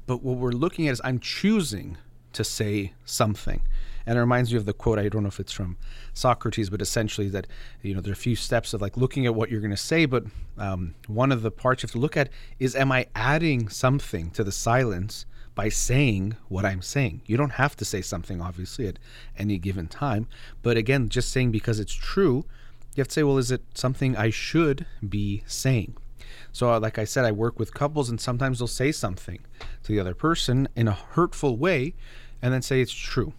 But 0.09 0.23
what 0.23 0.37
we're 0.37 0.53
looking 0.53 0.87
at 0.87 0.93
is 0.93 1.01
I'm 1.03 1.19
choosing 1.19 1.95
to 2.33 2.43
say 2.43 2.93
something. 3.05 3.61
And 4.07 4.17
it 4.17 4.21
reminds 4.21 4.51
me 4.51 4.57
of 4.57 4.65
the 4.65 4.73
quote, 4.73 4.97
I 4.97 5.07
don't 5.07 5.21
know 5.21 5.27
if 5.27 5.39
it's 5.39 5.51
from 5.51 5.77
Socrates, 6.15 6.71
but 6.71 6.81
essentially 6.81 7.29
that, 7.29 7.45
you 7.83 7.93
know, 7.93 8.01
there 8.01 8.09
are 8.09 8.13
a 8.13 8.17
few 8.17 8.35
steps 8.35 8.73
of 8.73 8.81
like 8.81 8.97
looking 8.97 9.27
at 9.27 9.35
what 9.35 9.51
you're 9.51 9.61
going 9.61 9.69
to 9.69 9.77
say. 9.77 10.07
But 10.07 10.23
um, 10.57 10.95
one 11.05 11.31
of 11.31 11.43
the 11.43 11.51
parts 11.51 11.83
you 11.83 11.87
have 11.87 11.91
to 11.91 11.99
look 11.99 12.17
at 12.17 12.31
is, 12.57 12.75
am 12.75 12.91
I 12.91 13.05
adding 13.13 13.69
something 13.69 14.31
to 14.31 14.43
the 14.43 14.51
silence 14.51 15.27
by 15.53 15.69
saying 15.69 16.37
what 16.47 16.65
I'm 16.65 16.81
saying? 16.81 17.21
You 17.27 17.37
don't 17.37 17.51
have 17.51 17.75
to 17.75 17.85
say 17.85 18.01
something, 18.01 18.41
obviously, 18.41 18.87
at 18.87 18.97
any 19.37 19.59
given 19.59 19.87
time. 19.87 20.27
But 20.63 20.75
again, 20.75 21.09
just 21.09 21.29
saying 21.29 21.51
because 21.51 21.79
it's 21.79 21.93
true, 21.93 22.45
you 22.95 23.01
have 23.01 23.09
to 23.09 23.13
say, 23.13 23.21
well, 23.21 23.37
is 23.37 23.51
it 23.51 23.61
something 23.75 24.17
I 24.17 24.31
should 24.31 24.87
be 25.07 25.43
saying? 25.45 25.97
So, 26.51 26.73
uh, 26.73 26.79
like 26.79 26.97
I 26.97 27.05
said, 27.05 27.25
I 27.25 27.31
work 27.31 27.59
with 27.59 27.73
couples, 27.73 28.09
and 28.09 28.19
sometimes 28.19 28.59
they'll 28.59 28.67
say 28.67 28.91
something 28.91 29.39
to 29.83 29.91
the 29.91 29.99
other 29.99 30.13
person 30.13 30.67
in 30.75 30.87
a 30.87 30.93
hurtful 30.93 31.57
way 31.57 31.93
and 32.41 32.53
then 32.53 32.61
say 32.61 32.81
it's 32.81 32.93
true. 32.93 33.33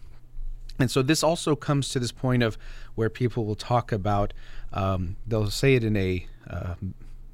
And 0.78 0.90
so, 0.90 1.02
this 1.02 1.22
also 1.22 1.56
comes 1.56 1.88
to 1.90 1.98
this 1.98 2.12
point 2.12 2.42
of 2.42 2.56
where 2.94 3.10
people 3.10 3.44
will 3.44 3.54
talk 3.54 3.92
about, 3.92 4.32
um, 4.72 5.16
they'll 5.26 5.50
say 5.50 5.74
it 5.74 5.84
in 5.84 5.96
a 5.96 6.26
uh, 6.48 6.74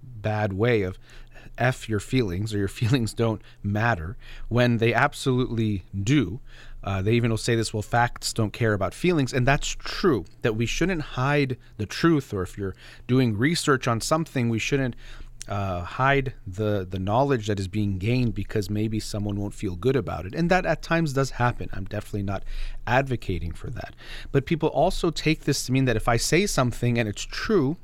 bad 0.02 0.52
way 0.52 0.82
of, 0.82 0.98
F 1.58 1.88
your 1.88 2.00
feelings 2.00 2.52
or 2.54 2.58
your 2.58 2.68
feelings 2.82 3.14
don't 3.14 3.42
matter 3.62 4.16
when 4.48 4.78
they 4.78 4.92
absolutely 4.94 5.84
do. 6.02 6.40
Uh, 6.84 7.02
they 7.02 7.14
even 7.14 7.30
will 7.30 7.36
say 7.36 7.56
this, 7.56 7.74
well, 7.74 7.82
facts 7.82 8.32
don't 8.32 8.52
care 8.52 8.72
about 8.72 8.94
feelings. 8.94 9.32
And 9.32 9.46
that's 9.46 9.66
true, 9.68 10.24
that 10.42 10.54
we 10.54 10.66
shouldn't 10.66 11.02
hide 11.02 11.56
the 11.78 11.86
truth, 11.86 12.32
or 12.32 12.42
if 12.42 12.56
you're 12.56 12.76
doing 13.08 13.36
research 13.36 13.88
on 13.88 14.00
something, 14.00 14.48
we 14.48 14.60
shouldn't 14.60 14.94
uh, 15.48 15.82
hide 15.82 16.34
the, 16.46 16.86
the 16.88 16.98
knowledge 16.98 17.46
that 17.46 17.60
is 17.60 17.68
being 17.68 17.98
gained 17.98 18.34
because 18.34 18.68
maybe 18.68 18.98
someone 18.98 19.36
won't 19.36 19.54
feel 19.54 19.76
good 19.76 19.96
about 19.96 20.26
it. 20.26 20.34
And 20.34 20.50
that 20.50 20.66
at 20.66 20.82
times 20.82 21.12
does 21.12 21.30
happen. 21.30 21.68
I'm 21.72 21.84
definitely 21.84 22.24
not 22.24 22.44
advocating 22.86 23.52
for 23.52 23.70
that. 23.70 23.94
But 24.32 24.46
people 24.46 24.68
also 24.70 25.10
take 25.10 25.44
this 25.44 25.64
to 25.66 25.72
mean 25.72 25.84
that 25.84 25.96
if 25.96 26.08
I 26.08 26.16
say 26.16 26.46
something 26.46 26.98
and 26.98 27.08
it's 27.08 27.22
true, 27.22 27.76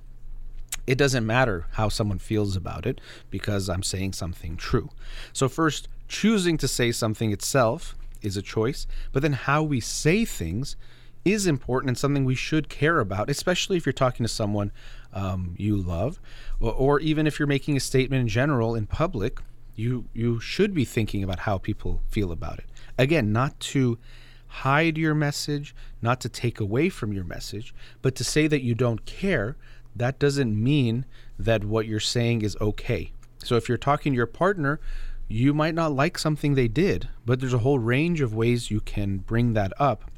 it 0.86 0.98
doesn't 0.98 1.24
matter 1.24 1.66
how 1.72 1.88
someone 1.88 2.18
feels 2.18 2.56
about 2.56 2.86
it 2.86 3.00
because 3.30 3.68
I'm 3.68 3.82
saying 3.82 4.14
something 4.14 4.56
true. 4.56 4.90
So, 5.32 5.48
first, 5.48 5.88
choosing 6.08 6.56
to 6.58 6.66
say 6.66 6.90
something 6.90 7.32
itself 7.32 7.94
is 8.20 8.36
a 8.36 8.42
choice, 8.42 8.86
but 9.12 9.22
then 9.22 9.32
how 9.32 9.62
we 9.62 9.80
say 9.80 10.24
things 10.24 10.76
is 11.24 11.46
important 11.46 11.90
and 11.90 11.98
something 11.98 12.24
we 12.24 12.34
should 12.34 12.68
care 12.68 12.98
about, 12.98 13.30
especially 13.30 13.76
if 13.76 13.86
you're 13.86 13.92
talking 13.92 14.24
to 14.24 14.28
someone 14.28 14.72
um, 15.12 15.54
you 15.58 15.76
love, 15.76 16.20
or, 16.60 16.72
or 16.72 17.00
even 17.00 17.26
if 17.26 17.38
you're 17.38 17.46
making 17.46 17.76
a 17.76 17.80
statement 17.80 18.20
in 18.20 18.28
general 18.28 18.74
in 18.74 18.86
public. 18.86 19.40
You 19.74 20.04
you 20.12 20.38
should 20.38 20.74
be 20.74 20.84
thinking 20.84 21.24
about 21.24 21.40
how 21.40 21.56
people 21.56 22.02
feel 22.10 22.30
about 22.30 22.58
it. 22.58 22.66
Again, 22.98 23.32
not 23.32 23.58
to 23.60 23.98
hide 24.46 24.98
your 24.98 25.14
message, 25.14 25.74
not 26.02 26.20
to 26.20 26.28
take 26.28 26.60
away 26.60 26.90
from 26.90 27.12
your 27.12 27.24
message, 27.24 27.74
but 28.02 28.14
to 28.16 28.24
say 28.24 28.46
that 28.48 28.62
you 28.62 28.74
don't 28.74 29.06
care. 29.06 29.56
That 29.96 30.18
doesn't 30.18 30.62
mean 30.62 31.06
that 31.38 31.64
what 31.64 31.86
you're 31.86 32.00
saying 32.00 32.42
is 32.42 32.56
okay. 32.60 33.12
So 33.38 33.56
if 33.56 33.66
you're 33.68 33.78
talking 33.78 34.12
to 34.12 34.16
your 34.16 34.26
partner, 34.26 34.78
you 35.26 35.54
might 35.54 35.74
not 35.74 35.92
like 35.92 36.18
something 36.18 36.54
they 36.54 36.68
did, 36.68 37.08
but 37.24 37.40
there's 37.40 37.54
a 37.54 37.58
whole 37.58 37.78
range 37.78 38.20
of 38.20 38.34
ways 38.34 38.70
you 38.70 38.80
can 38.80 39.18
bring 39.18 39.54
that 39.54 39.72
up 39.80 40.10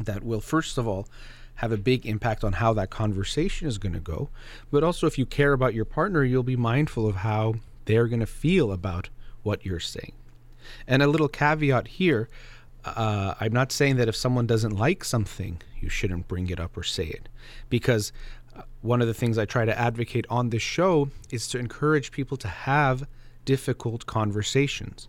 that 0.00 0.24
will, 0.24 0.40
first 0.40 0.78
of 0.78 0.86
all, 0.86 1.08
have 1.56 1.72
a 1.72 1.76
big 1.76 2.06
impact 2.06 2.44
on 2.44 2.54
how 2.54 2.72
that 2.74 2.90
conversation 2.90 3.66
is 3.66 3.78
going 3.78 3.92
to 3.92 4.00
go. 4.00 4.28
But 4.70 4.84
also, 4.84 5.06
if 5.06 5.18
you 5.18 5.26
care 5.26 5.52
about 5.52 5.74
your 5.74 5.84
partner, 5.84 6.22
you'll 6.22 6.42
be 6.42 6.56
mindful 6.56 7.06
of 7.06 7.16
how 7.16 7.54
they're 7.84 8.06
going 8.06 8.20
to 8.20 8.26
feel 8.26 8.70
about 8.70 9.08
what 9.42 9.66
you're 9.66 9.80
saying. 9.80 10.12
And 10.86 11.02
a 11.02 11.06
little 11.06 11.28
caveat 11.28 11.88
here 11.88 12.28
uh, 12.84 13.34
I'm 13.40 13.52
not 13.52 13.72
saying 13.72 13.96
that 13.96 14.08
if 14.08 14.16
someone 14.16 14.46
doesn't 14.46 14.76
like 14.76 15.04
something, 15.04 15.60
you 15.80 15.88
shouldn't 15.88 16.28
bring 16.28 16.48
it 16.48 16.60
up 16.60 16.76
or 16.76 16.82
say 16.82 17.04
it. 17.04 17.28
Because 17.68 18.12
uh, 18.56 18.62
one 18.82 19.00
of 19.00 19.08
the 19.08 19.14
things 19.14 19.38
I 19.38 19.44
try 19.44 19.64
to 19.64 19.78
advocate 19.78 20.26
on 20.30 20.50
this 20.50 20.62
show 20.62 21.10
is 21.30 21.48
to 21.48 21.58
encourage 21.58 22.12
people 22.12 22.36
to 22.38 22.48
have 22.48 23.06
difficult 23.44 24.06
conversations, 24.06 25.08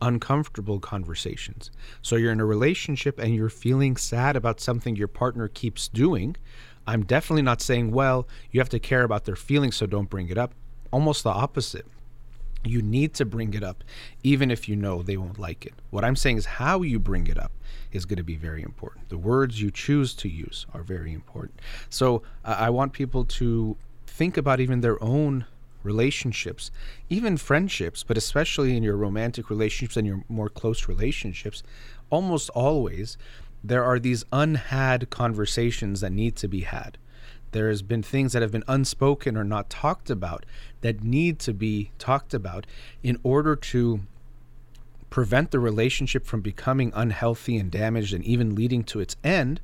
uncomfortable 0.00 0.80
conversations. 0.80 1.70
So 2.02 2.16
you're 2.16 2.32
in 2.32 2.40
a 2.40 2.46
relationship 2.46 3.18
and 3.18 3.34
you're 3.34 3.48
feeling 3.48 3.96
sad 3.96 4.36
about 4.36 4.60
something 4.60 4.96
your 4.96 5.08
partner 5.08 5.48
keeps 5.48 5.88
doing. 5.88 6.36
I'm 6.86 7.04
definitely 7.04 7.42
not 7.42 7.60
saying, 7.60 7.92
well, 7.92 8.26
you 8.50 8.60
have 8.60 8.68
to 8.70 8.78
care 8.78 9.02
about 9.02 9.24
their 9.24 9.36
feelings, 9.36 9.76
so 9.76 9.86
don't 9.86 10.10
bring 10.10 10.28
it 10.28 10.38
up. 10.38 10.52
Almost 10.90 11.24
the 11.24 11.30
opposite. 11.30 11.86
You 12.64 12.82
need 12.82 13.14
to 13.14 13.24
bring 13.24 13.54
it 13.54 13.62
up, 13.62 13.84
even 14.22 14.50
if 14.50 14.68
you 14.68 14.76
know 14.76 15.02
they 15.02 15.16
won't 15.16 15.38
like 15.38 15.64
it. 15.64 15.72
What 15.90 16.04
I'm 16.04 16.16
saying 16.16 16.36
is 16.36 16.44
how 16.44 16.82
you 16.82 16.98
bring 16.98 17.26
it 17.26 17.38
up 17.38 17.52
is 17.92 18.04
going 18.04 18.18
to 18.18 18.22
be 18.22 18.36
very 18.36 18.62
important. 18.62 19.08
The 19.08 19.18
words 19.18 19.62
you 19.62 19.70
choose 19.70 20.14
to 20.14 20.28
use 20.28 20.66
are 20.74 20.82
very 20.82 21.12
important. 21.12 21.60
So 21.88 22.22
uh, 22.44 22.56
I 22.58 22.70
want 22.70 22.92
people 22.92 23.24
to 23.24 23.76
think 24.06 24.36
about 24.36 24.60
even 24.60 24.80
their 24.80 25.02
own 25.02 25.46
relationships, 25.82 26.70
even 27.08 27.36
friendships, 27.36 28.02
but 28.02 28.16
especially 28.16 28.76
in 28.76 28.82
your 28.82 28.96
romantic 28.96 29.50
relationships 29.50 29.96
and 29.96 30.06
your 30.06 30.24
more 30.28 30.48
close 30.48 30.88
relationships, 30.88 31.62
almost 32.10 32.50
always 32.50 33.16
there 33.62 33.84
are 33.84 33.98
these 33.98 34.24
unhad 34.24 35.10
conversations 35.10 36.00
that 36.00 36.12
need 36.12 36.36
to 36.36 36.48
be 36.48 36.62
had. 36.62 36.98
There 37.52 37.68
has 37.68 37.82
been 37.82 38.02
things 38.02 38.32
that 38.32 38.42
have 38.42 38.52
been 38.52 38.64
unspoken 38.68 39.36
or 39.36 39.44
not 39.44 39.68
talked 39.68 40.08
about 40.08 40.46
that 40.82 41.02
need 41.02 41.38
to 41.40 41.52
be 41.52 41.90
talked 41.98 42.32
about 42.32 42.66
in 43.02 43.18
order 43.22 43.56
to 43.56 44.00
prevent 45.10 45.50
the 45.50 45.58
relationship 45.58 46.24
from 46.24 46.40
becoming 46.40 46.92
unhealthy 46.94 47.56
and 47.56 47.70
damaged 47.70 48.14
and 48.14 48.24
even 48.24 48.54
leading 48.54 48.84
to 48.84 49.00
its 49.00 49.16
end, 49.24 49.60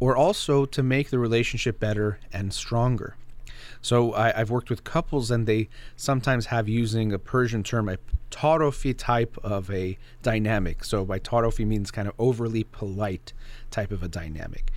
or 0.00 0.16
also 0.16 0.64
to 0.64 0.82
make 0.82 1.10
the 1.10 1.18
relationship 1.18 1.80
better 1.80 2.20
and 2.32 2.54
stronger. 2.54 3.16
So 3.80 4.12
I, 4.14 4.32
have 4.32 4.50
worked 4.50 4.70
with 4.70 4.84
couples, 4.84 5.30
and 5.30 5.46
they 5.46 5.68
sometimes 5.96 6.46
have 6.46 6.68
using 6.68 7.12
a 7.12 7.18
Persian 7.18 7.62
term, 7.62 7.88
a 7.88 7.98
tarofi 8.30 8.96
type 8.96 9.36
of 9.42 9.70
a 9.70 9.98
dynamic. 10.22 10.84
So 10.84 11.04
by 11.04 11.18
tarofi 11.18 11.66
means 11.66 11.90
kind 11.90 12.08
of 12.08 12.14
overly 12.18 12.64
polite 12.64 13.32
type 13.70 13.92
of 13.92 14.02
a 14.02 14.08
dynamic. 14.08 14.70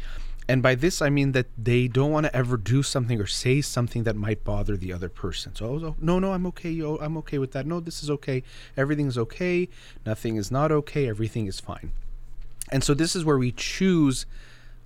And 0.48 0.62
by 0.62 0.76
this, 0.76 1.02
I 1.02 1.10
mean 1.10 1.32
that 1.34 1.48
they 1.58 1.88
don't 1.88 2.12
want 2.12 2.26
to 2.26 2.36
ever 2.36 2.58
do 2.58 2.84
something 2.84 3.22
or 3.22 3.28
say 3.28 3.62
something 3.62 4.04
that 4.04 4.16
might 4.16 4.44
bother 4.44 4.76
the 4.76 4.92
other 4.92 5.08
person. 5.08 5.56
So, 5.56 5.66
oh, 5.66 5.96
no, 6.00 6.20
no, 6.20 6.34
I'm 6.34 6.46
okay. 6.48 6.72
Yo, 6.72 6.98
I'm 6.98 7.16
okay 7.18 7.38
with 7.38 7.52
that. 7.54 7.66
No, 7.66 7.80
this 7.80 8.04
is 8.04 8.10
okay. 8.10 8.44
Everything's 8.76 9.18
okay. 9.18 9.70
Nothing 10.06 10.36
is 10.36 10.52
not 10.52 10.72
okay. 10.72 11.08
Everything 11.08 11.48
is 11.48 11.60
fine. 11.60 11.92
And 12.72 12.84
so, 12.84 12.94
this 12.94 13.16
is 13.16 13.24
where 13.24 13.38
we 13.38 13.52
choose 13.52 14.26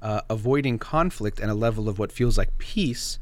uh, 0.01 0.21
avoiding 0.29 0.77
conflict 0.77 1.39
and 1.39 1.49
a 1.49 1.55
level 1.55 1.89
of 1.89 1.97
what 1.97 2.11
feels 2.11 2.37
like 2.37 2.55
peace 2.57 3.17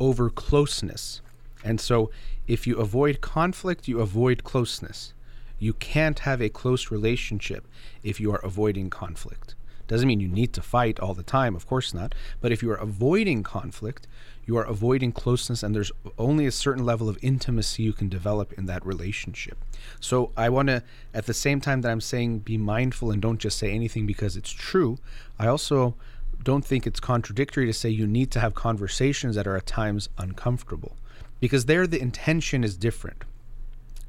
over 0.00 0.30
closeness. 0.30 1.20
And 1.62 1.80
so, 1.80 2.10
if 2.48 2.66
you 2.66 2.78
avoid 2.78 3.20
conflict, 3.20 3.86
you 3.86 4.00
avoid 4.00 4.42
closeness. 4.42 5.12
You 5.58 5.74
can't 5.74 6.20
have 6.20 6.40
a 6.40 6.48
close 6.48 6.90
relationship 6.90 7.66
if 8.02 8.18
you 8.18 8.32
are 8.32 8.44
avoiding 8.44 8.88
conflict. 8.90 9.54
Doesn't 9.86 10.08
mean 10.08 10.20
you 10.20 10.28
need 10.28 10.52
to 10.54 10.62
fight 10.62 11.00
all 11.00 11.14
the 11.14 11.22
time, 11.22 11.54
of 11.54 11.66
course 11.66 11.92
not. 11.92 12.14
But 12.40 12.52
if 12.52 12.62
you 12.62 12.70
are 12.70 12.76
avoiding 12.76 13.42
conflict, 13.42 14.06
you 14.46 14.56
are 14.56 14.64
avoiding 14.64 15.12
closeness, 15.12 15.62
and 15.62 15.74
there's 15.74 15.92
only 16.18 16.46
a 16.46 16.52
certain 16.52 16.84
level 16.84 17.08
of 17.08 17.18
intimacy 17.22 17.82
you 17.82 17.92
can 17.92 18.08
develop 18.08 18.52
in 18.54 18.66
that 18.66 18.86
relationship. 18.86 19.58
So 20.00 20.30
I 20.36 20.48
want 20.48 20.68
to, 20.68 20.82
at 21.12 21.26
the 21.26 21.34
same 21.34 21.60
time 21.60 21.82
that 21.82 21.90
I'm 21.90 22.00
saying 22.00 22.40
be 22.40 22.56
mindful 22.56 23.10
and 23.10 23.20
don't 23.20 23.38
just 23.38 23.58
say 23.58 23.72
anything 23.72 24.06
because 24.06 24.36
it's 24.36 24.50
true, 24.50 24.98
I 25.38 25.46
also 25.46 25.94
don't 26.42 26.64
think 26.64 26.86
it's 26.86 27.00
contradictory 27.00 27.66
to 27.66 27.72
say 27.72 27.88
you 27.90 28.06
need 28.06 28.30
to 28.32 28.40
have 28.40 28.54
conversations 28.54 29.36
that 29.36 29.46
are 29.46 29.56
at 29.56 29.66
times 29.66 30.08
uncomfortable 30.18 30.96
because 31.38 31.66
there 31.66 31.86
the 31.86 32.00
intention 32.00 32.64
is 32.64 32.76
different. 32.76 33.24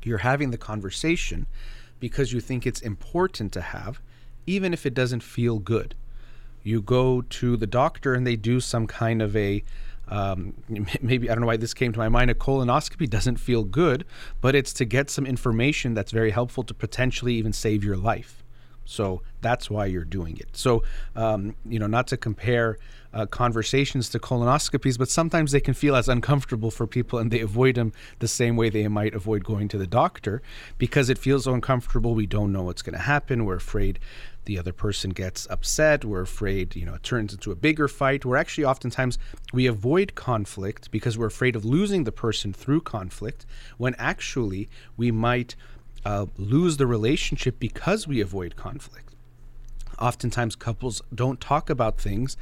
You're 0.03 0.19
having 0.19 0.51
the 0.51 0.57
conversation 0.57 1.47
because 1.99 2.33
you 2.33 2.41
think 2.41 2.65
it's 2.65 2.81
important 2.81 3.51
to 3.53 3.61
have, 3.61 4.01
even 4.45 4.73
if 4.73 4.85
it 4.85 4.93
doesn't 4.93 5.21
feel 5.21 5.59
good. 5.59 5.95
You 6.63 6.81
go 6.81 7.21
to 7.21 7.57
the 7.57 7.67
doctor 7.67 8.13
and 8.13 8.25
they 8.25 8.35
do 8.35 8.59
some 8.59 8.87
kind 8.87 9.21
of 9.21 9.35
a 9.35 9.63
um, 10.07 10.53
maybe 11.01 11.29
I 11.29 11.33
don't 11.33 11.41
know 11.41 11.47
why 11.47 11.57
this 11.57 11.73
came 11.73 11.93
to 11.93 11.99
my 11.99 12.09
mind. 12.09 12.29
A 12.29 12.35
colonoscopy 12.35 13.09
doesn't 13.09 13.37
feel 13.37 13.63
good, 13.63 14.05
but 14.41 14.55
it's 14.55 14.73
to 14.73 14.85
get 14.85 15.09
some 15.09 15.25
information 15.25 15.93
that's 15.93 16.11
very 16.11 16.31
helpful 16.31 16.63
to 16.63 16.73
potentially 16.73 17.35
even 17.35 17.53
save 17.53 17.83
your 17.83 17.97
life. 17.97 18.40
So 18.91 19.21
that's 19.39 19.69
why 19.69 19.85
you're 19.85 20.03
doing 20.03 20.37
it. 20.37 20.49
So, 20.51 20.83
um, 21.15 21.55
you 21.65 21.79
know, 21.79 21.87
not 21.87 22.07
to 22.07 22.17
compare 22.17 22.77
uh, 23.13 23.25
conversations 23.25 24.09
to 24.09 24.19
colonoscopies, 24.19 24.97
but 24.97 25.09
sometimes 25.09 25.53
they 25.53 25.61
can 25.61 25.73
feel 25.73 25.95
as 25.95 26.09
uncomfortable 26.09 26.71
for 26.71 26.85
people 26.87 27.17
and 27.17 27.31
they 27.31 27.39
avoid 27.39 27.75
them 27.75 27.93
the 28.19 28.27
same 28.27 28.57
way 28.57 28.69
they 28.69 28.87
might 28.89 29.13
avoid 29.13 29.45
going 29.45 29.69
to 29.69 29.77
the 29.77 29.87
doctor 29.87 30.41
because 30.77 31.09
it 31.09 31.17
feels 31.17 31.47
uncomfortable. 31.47 32.15
We 32.15 32.25
don't 32.25 32.51
know 32.51 32.63
what's 32.63 32.81
going 32.81 32.93
to 32.93 33.03
happen. 33.03 33.45
We're 33.45 33.55
afraid 33.55 33.97
the 34.43 34.59
other 34.59 34.73
person 34.73 35.11
gets 35.11 35.47
upset. 35.49 36.03
We're 36.03 36.21
afraid, 36.21 36.75
you 36.75 36.85
know, 36.85 36.95
it 36.95 37.03
turns 37.03 37.33
into 37.33 37.51
a 37.51 37.55
bigger 37.55 37.87
fight. 37.87 38.25
We're 38.25 38.37
actually 38.37 38.65
oftentimes 38.65 39.17
we 39.53 39.67
avoid 39.67 40.15
conflict 40.15 40.91
because 40.91 41.17
we're 41.17 41.27
afraid 41.27 41.55
of 41.55 41.63
losing 41.63 42.03
the 42.03 42.11
person 42.11 42.51
through 42.51 42.81
conflict 42.81 43.45
when 43.77 43.95
actually 43.97 44.69
we 44.97 45.11
might 45.11 45.55
uh, 46.05 46.25
lose 46.37 46.77
the 46.77 46.87
relationship 46.87 47.59
because 47.59 48.07
we 48.07 48.21
avoid 48.21 48.55
conflict. 48.55 49.13
Oftentimes, 49.99 50.55
couples 50.55 51.01
don't 51.13 51.39
talk 51.39 51.69
about 51.69 51.99
things, 51.99 52.37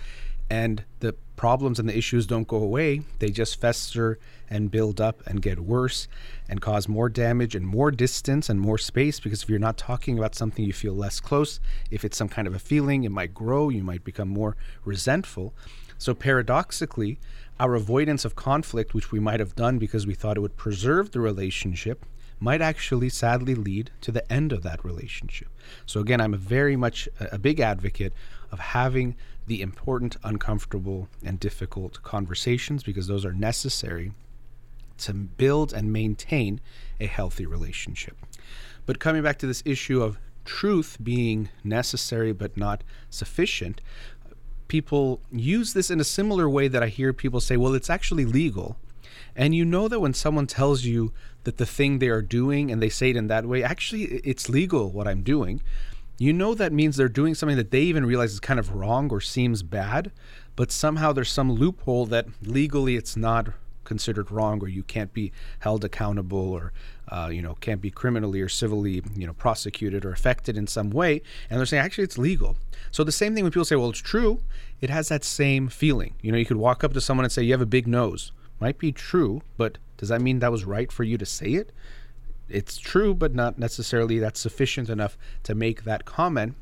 and 0.49 0.83
the 0.99 1.13
problems 1.35 1.79
and 1.79 1.87
the 1.87 1.97
issues 1.97 2.25
don't 2.25 2.47
go 2.47 2.57
away. 2.57 3.01
They 3.19 3.29
just 3.29 3.61
fester 3.61 4.19
and 4.49 4.71
build 4.71 4.99
up 4.99 5.21
and 5.25 5.41
get 5.41 5.59
worse 5.59 6.07
and 6.49 6.59
cause 6.59 6.87
more 6.87 7.07
damage 7.07 7.55
and 7.55 7.65
more 7.65 7.91
distance 7.91 8.49
and 8.49 8.59
more 8.59 8.77
space 8.77 9.19
because 9.19 9.43
if 9.43 9.49
you're 9.49 9.59
not 9.59 9.77
talking 9.77 10.17
about 10.17 10.35
something, 10.35 10.65
you 10.65 10.73
feel 10.73 10.93
less 10.93 11.19
close. 11.19 11.59
If 11.91 12.03
it's 12.03 12.17
some 12.17 12.29
kind 12.29 12.47
of 12.47 12.55
a 12.55 12.59
feeling, 12.59 13.03
it 13.03 13.11
might 13.11 13.33
grow. 13.33 13.69
You 13.69 13.83
might 13.83 14.03
become 14.03 14.27
more 14.27 14.57
resentful. 14.83 15.53
So, 15.97 16.13
paradoxically, 16.13 17.19
our 17.59 17.75
avoidance 17.75 18.25
of 18.25 18.35
conflict, 18.35 18.93
which 18.93 19.11
we 19.11 19.19
might 19.19 19.39
have 19.39 19.55
done 19.55 19.77
because 19.77 20.07
we 20.07 20.15
thought 20.15 20.37
it 20.37 20.41
would 20.41 20.57
preserve 20.57 21.11
the 21.11 21.19
relationship, 21.19 22.05
might 22.39 22.61
actually 22.61 23.09
sadly 23.09 23.55
lead 23.55 23.91
to 24.01 24.11
the 24.11 24.31
end 24.31 24.51
of 24.51 24.63
that 24.63 24.83
relationship. 24.83 25.49
So, 25.85 25.99
again, 25.99 26.21
I'm 26.21 26.33
a 26.33 26.37
very 26.37 26.75
much 26.75 27.09
a 27.19 27.37
big 27.37 27.59
advocate 27.59 28.13
of 28.51 28.59
having 28.59 29.15
the 29.47 29.61
important, 29.61 30.15
uncomfortable, 30.23 31.09
and 31.23 31.39
difficult 31.39 32.01
conversations 32.03 32.83
because 32.83 33.07
those 33.07 33.25
are 33.25 33.33
necessary 33.33 34.13
to 34.99 35.13
build 35.13 35.73
and 35.73 35.91
maintain 35.91 36.61
a 36.99 37.07
healthy 37.07 37.45
relationship. 37.45 38.15
But 38.85 38.99
coming 38.99 39.23
back 39.23 39.37
to 39.39 39.47
this 39.47 39.63
issue 39.65 40.01
of 40.01 40.17
truth 40.45 40.97
being 41.01 41.49
necessary 41.63 42.31
but 42.31 42.57
not 42.57 42.83
sufficient, 43.09 43.81
people 44.67 45.21
use 45.31 45.73
this 45.73 45.89
in 45.89 45.99
a 45.99 46.03
similar 46.05 46.49
way 46.49 46.67
that 46.67 46.83
I 46.83 46.87
hear 46.87 47.13
people 47.13 47.39
say, 47.39 47.57
well, 47.57 47.73
it's 47.73 47.89
actually 47.89 48.25
legal. 48.25 48.77
And 49.35 49.55
you 49.55 49.65
know 49.65 49.87
that 49.87 49.99
when 49.99 50.13
someone 50.13 50.47
tells 50.47 50.85
you 50.85 51.11
that 51.43 51.57
the 51.57 51.65
thing 51.65 51.99
they 51.99 52.09
are 52.09 52.21
doing 52.21 52.71
and 52.71 52.81
they 52.81 52.89
say 52.89 53.09
it 53.11 53.15
in 53.15 53.27
that 53.27 53.45
way, 53.45 53.63
actually, 53.63 54.03
it's 54.03 54.49
legal 54.49 54.91
what 54.91 55.07
I'm 55.07 55.21
doing, 55.21 55.61
you 56.17 56.33
know 56.33 56.53
that 56.53 56.73
means 56.73 56.97
they're 56.97 57.07
doing 57.07 57.33
something 57.33 57.55
that 57.55 57.71
they 57.71 57.81
even 57.81 58.05
realize 58.05 58.33
is 58.33 58.41
kind 58.41 58.59
of 58.59 58.75
wrong 58.75 59.09
or 59.09 59.21
seems 59.21 59.63
bad, 59.63 60.11
but 60.57 60.69
somehow 60.69 61.13
there's 61.13 61.31
some 61.31 61.49
loophole 61.51 62.05
that 62.07 62.27
legally 62.43 62.97
it's 62.97 63.15
not 63.15 63.53
considered 63.85 64.29
wrong 64.29 64.61
or 64.61 64.67
you 64.67 64.83
can't 64.83 65.13
be 65.13 65.31
held 65.59 65.83
accountable 65.83 66.53
or 66.53 66.71
uh, 67.07 67.29
you 67.31 67.41
know 67.41 67.55
can't 67.55 67.81
be 67.81 67.89
criminally 67.89 68.39
or 68.39 68.47
civilly 68.49 69.01
you 69.15 69.25
know 69.25 69.33
prosecuted 69.33 70.05
or 70.05 70.11
affected 70.11 70.57
in 70.57 70.67
some 70.67 70.89
way. 70.89 71.21
And 71.49 71.57
they're 71.57 71.65
saying 71.65 71.83
actually 71.83 72.03
it's 72.03 72.17
legal. 72.17 72.57
So 72.91 73.03
the 73.03 73.11
same 73.13 73.33
thing 73.33 73.43
when 73.45 73.51
people 73.51 73.65
say 73.65 73.77
well 73.77 73.89
it's 73.89 73.99
true 73.99 74.41
it 74.81 74.89
has 74.89 75.07
that 75.07 75.23
same 75.23 75.69
feeling. 75.69 76.13
You 76.21 76.31
know 76.33 76.37
you 76.37 76.45
could 76.45 76.57
walk 76.57 76.83
up 76.83 76.93
to 76.93 77.01
someone 77.01 77.25
and 77.25 77.31
say 77.31 77.43
you 77.43 77.53
have 77.53 77.61
a 77.61 77.65
big 77.77 77.87
nose. 77.87 78.33
Might 78.59 78.77
be 78.77 78.91
true 78.91 79.41
but 79.57 79.77
does 79.99 80.09
that 80.09 80.21
mean 80.21 80.39
that 80.39 80.51
was 80.51 80.65
right 80.65 80.91
for 80.91 81.03
you 81.03 81.17
to 81.17 81.25
say 81.25 81.53
it 81.53 81.71
it's 82.49 82.77
true 82.77 83.13
but 83.13 83.35
not 83.35 83.59
necessarily 83.59 84.17
that's 84.17 84.39
sufficient 84.39 84.89
enough 84.89 85.15
to 85.43 85.53
make 85.53 85.83
that 85.83 86.05
comment 86.05 86.55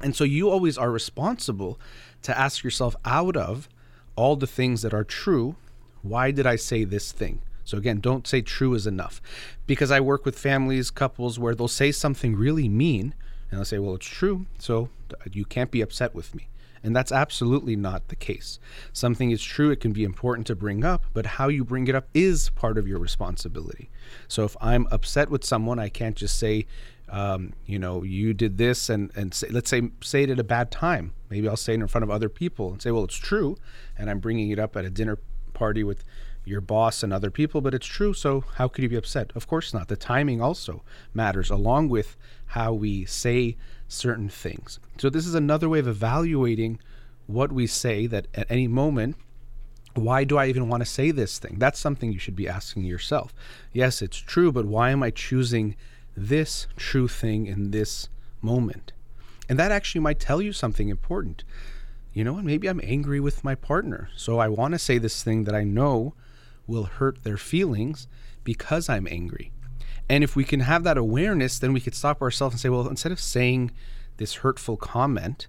and 0.00 0.14
so 0.14 0.22
you 0.22 0.48
always 0.48 0.78
are 0.78 0.92
responsible 0.92 1.80
to 2.22 2.38
ask 2.38 2.62
yourself 2.62 2.94
out 3.04 3.36
of 3.36 3.68
all 4.14 4.36
the 4.36 4.46
things 4.46 4.82
that 4.82 4.94
are 4.94 5.04
true 5.04 5.56
why 6.02 6.30
did 6.30 6.46
I 6.46 6.56
say 6.56 6.84
this 6.84 7.12
thing? 7.12 7.42
So 7.64 7.76
again, 7.76 8.00
don't 8.00 8.26
say 8.26 8.40
true 8.40 8.74
is 8.74 8.86
enough. 8.86 9.20
Because 9.66 9.90
I 9.90 10.00
work 10.00 10.24
with 10.24 10.38
families, 10.38 10.90
couples 10.90 11.38
where 11.38 11.54
they'll 11.54 11.68
say 11.68 11.92
something 11.92 12.34
really 12.34 12.68
mean 12.68 13.14
and 13.50 13.58
they'll 13.58 13.64
say, 13.64 13.78
well, 13.78 13.94
it's 13.94 14.06
true, 14.06 14.46
so 14.58 14.88
you 15.32 15.44
can't 15.44 15.70
be 15.70 15.80
upset 15.80 16.14
with 16.14 16.34
me. 16.34 16.48
And 16.88 16.96
that's 16.96 17.12
absolutely 17.12 17.76
not 17.76 18.08
the 18.08 18.16
case. 18.16 18.58
Something 18.94 19.30
is 19.30 19.42
true, 19.44 19.70
it 19.70 19.78
can 19.78 19.92
be 19.92 20.04
important 20.04 20.46
to 20.46 20.56
bring 20.56 20.86
up, 20.86 21.04
but 21.12 21.26
how 21.26 21.48
you 21.48 21.62
bring 21.62 21.86
it 21.86 21.94
up 21.94 22.08
is 22.14 22.48
part 22.48 22.78
of 22.78 22.88
your 22.88 22.98
responsibility. 22.98 23.90
So 24.26 24.44
if 24.44 24.56
I'm 24.58 24.88
upset 24.90 25.28
with 25.28 25.44
someone, 25.44 25.78
I 25.78 25.90
can't 25.90 26.16
just 26.16 26.38
say, 26.38 26.64
um, 27.10 27.52
you 27.66 27.78
know, 27.78 28.04
you 28.04 28.32
did 28.32 28.56
this 28.56 28.88
and, 28.88 29.10
and 29.14 29.34
say, 29.34 29.48
let's 29.50 29.68
say, 29.68 29.90
say 30.02 30.22
it 30.22 30.30
at 30.30 30.38
a 30.38 30.44
bad 30.44 30.70
time. 30.70 31.12
Maybe 31.28 31.46
I'll 31.46 31.58
say 31.58 31.74
it 31.74 31.80
in 31.80 31.88
front 31.88 32.04
of 32.04 32.10
other 32.10 32.30
people 32.30 32.72
and 32.72 32.80
say, 32.80 32.90
well, 32.90 33.04
it's 33.04 33.18
true. 33.18 33.58
And 33.98 34.08
I'm 34.08 34.18
bringing 34.18 34.48
it 34.50 34.58
up 34.58 34.74
at 34.74 34.86
a 34.86 34.90
dinner 34.90 35.18
party 35.52 35.84
with 35.84 36.04
your 36.46 36.62
boss 36.62 37.02
and 37.02 37.12
other 37.12 37.30
people, 37.30 37.60
but 37.60 37.74
it's 37.74 37.86
true. 37.86 38.14
So 38.14 38.44
how 38.54 38.66
could 38.66 38.82
you 38.82 38.88
be 38.88 38.96
upset? 38.96 39.30
Of 39.34 39.46
course 39.46 39.74
not. 39.74 39.88
The 39.88 39.96
timing 39.96 40.40
also 40.40 40.82
matters, 41.12 41.50
along 41.50 41.90
with 41.90 42.16
how 42.48 42.72
we 42.72 43.04
say 43.04 43.56
certain 43.88 44.28
things. 44.28 44.78
So 44.98 45.10
this 45.10 45.26
is 45.26 45.34
another 45.34 45.68
way 45.68 45.78
of 45.78 45.88
evaluating 45.88 46.78
what 47.26 47.52
we 47.52 47.66
say 47.66 48.06
that 48.06 48.26
at 48.34 48.50
any 48.50 48.68
moment 48.68 49.16
why 49.94 50.22
do 50.22 50.36
I 50.36 50.46
even 50.46 50.68
want 50.68 50.82
to 50.82 50.88
say 50.88 51.10
this 51.10 51.38
thing? 51.38 51.56
That's 51.58 51.78
something 51.78 52.12
you 52.12 52.20
should 52.20 52.36
be 52.36 52.46
asking 52.46 52.84
yourself. 52.84 53.34
Yes, 53.72 54.00
it's 54.00 54.18
true, 54.18 54.52
but 54.52 54.64
why 54.64 54.90
am 54.90 55.02
I 55.02 55.10
choosing 55.10 55.74
this 56.16 56.68
true 56.76 57.08
thing 57.08 57.46
in 57.46 57.72
this 57.72 58.08
moment? 58.40 58.92
And 59.48 59.58
that 59.58 59.72
actually 59.72 60.02
might 60.02 60.20
tell 60.20 60.40
you 60.40 60.52
something 60.52 60.88
important 60.88 61.42
you 62.18 62.24
know 62.24 62.32
what, 62.32 62.44
maybe 62.44 62.68
I'm 62.68 62.80
angry 62.82 63.20
with 63.20 63.44
my 63.44 63.54
partner. 63.54 64.08
So 64.16 64.40
I 64.40 64.48
want 64.48 64.72
to 64.72 64.78
say 64.80 64.98
this 64.98 65.22
thing 65.22 65.44
that 65.44 65.54
I 65.54 65.62
know 65.62 66.14
will 66.66 66.84
hurt 66.84 67.22
their 67.22 67.36
feelings 67.36 68.08
because 68.42 68.88
I'm 68.88 69.06
angry. 69.08 69.52
And 70.08 70.24
if 70.24 70.34
we 70.34 70.44
can 70.44 70.60
have 70.60 70.84
that 70.84 70.96
awareness, 70.96 71.58
then 71.58 71.72
we 71.72 71.80
could 71.80 71.94
stop 71.94 72.22
ourselves 72.22 72.54
and 72.54 72.60
say, 72.60 72.68
well, 72.68 72.88
instead 72.88 73.12
of 73.12 73.20
saying 73.20 73.72
this 74.16 74.36
hurtful 74.36 74.76
comment, 74.76 75.46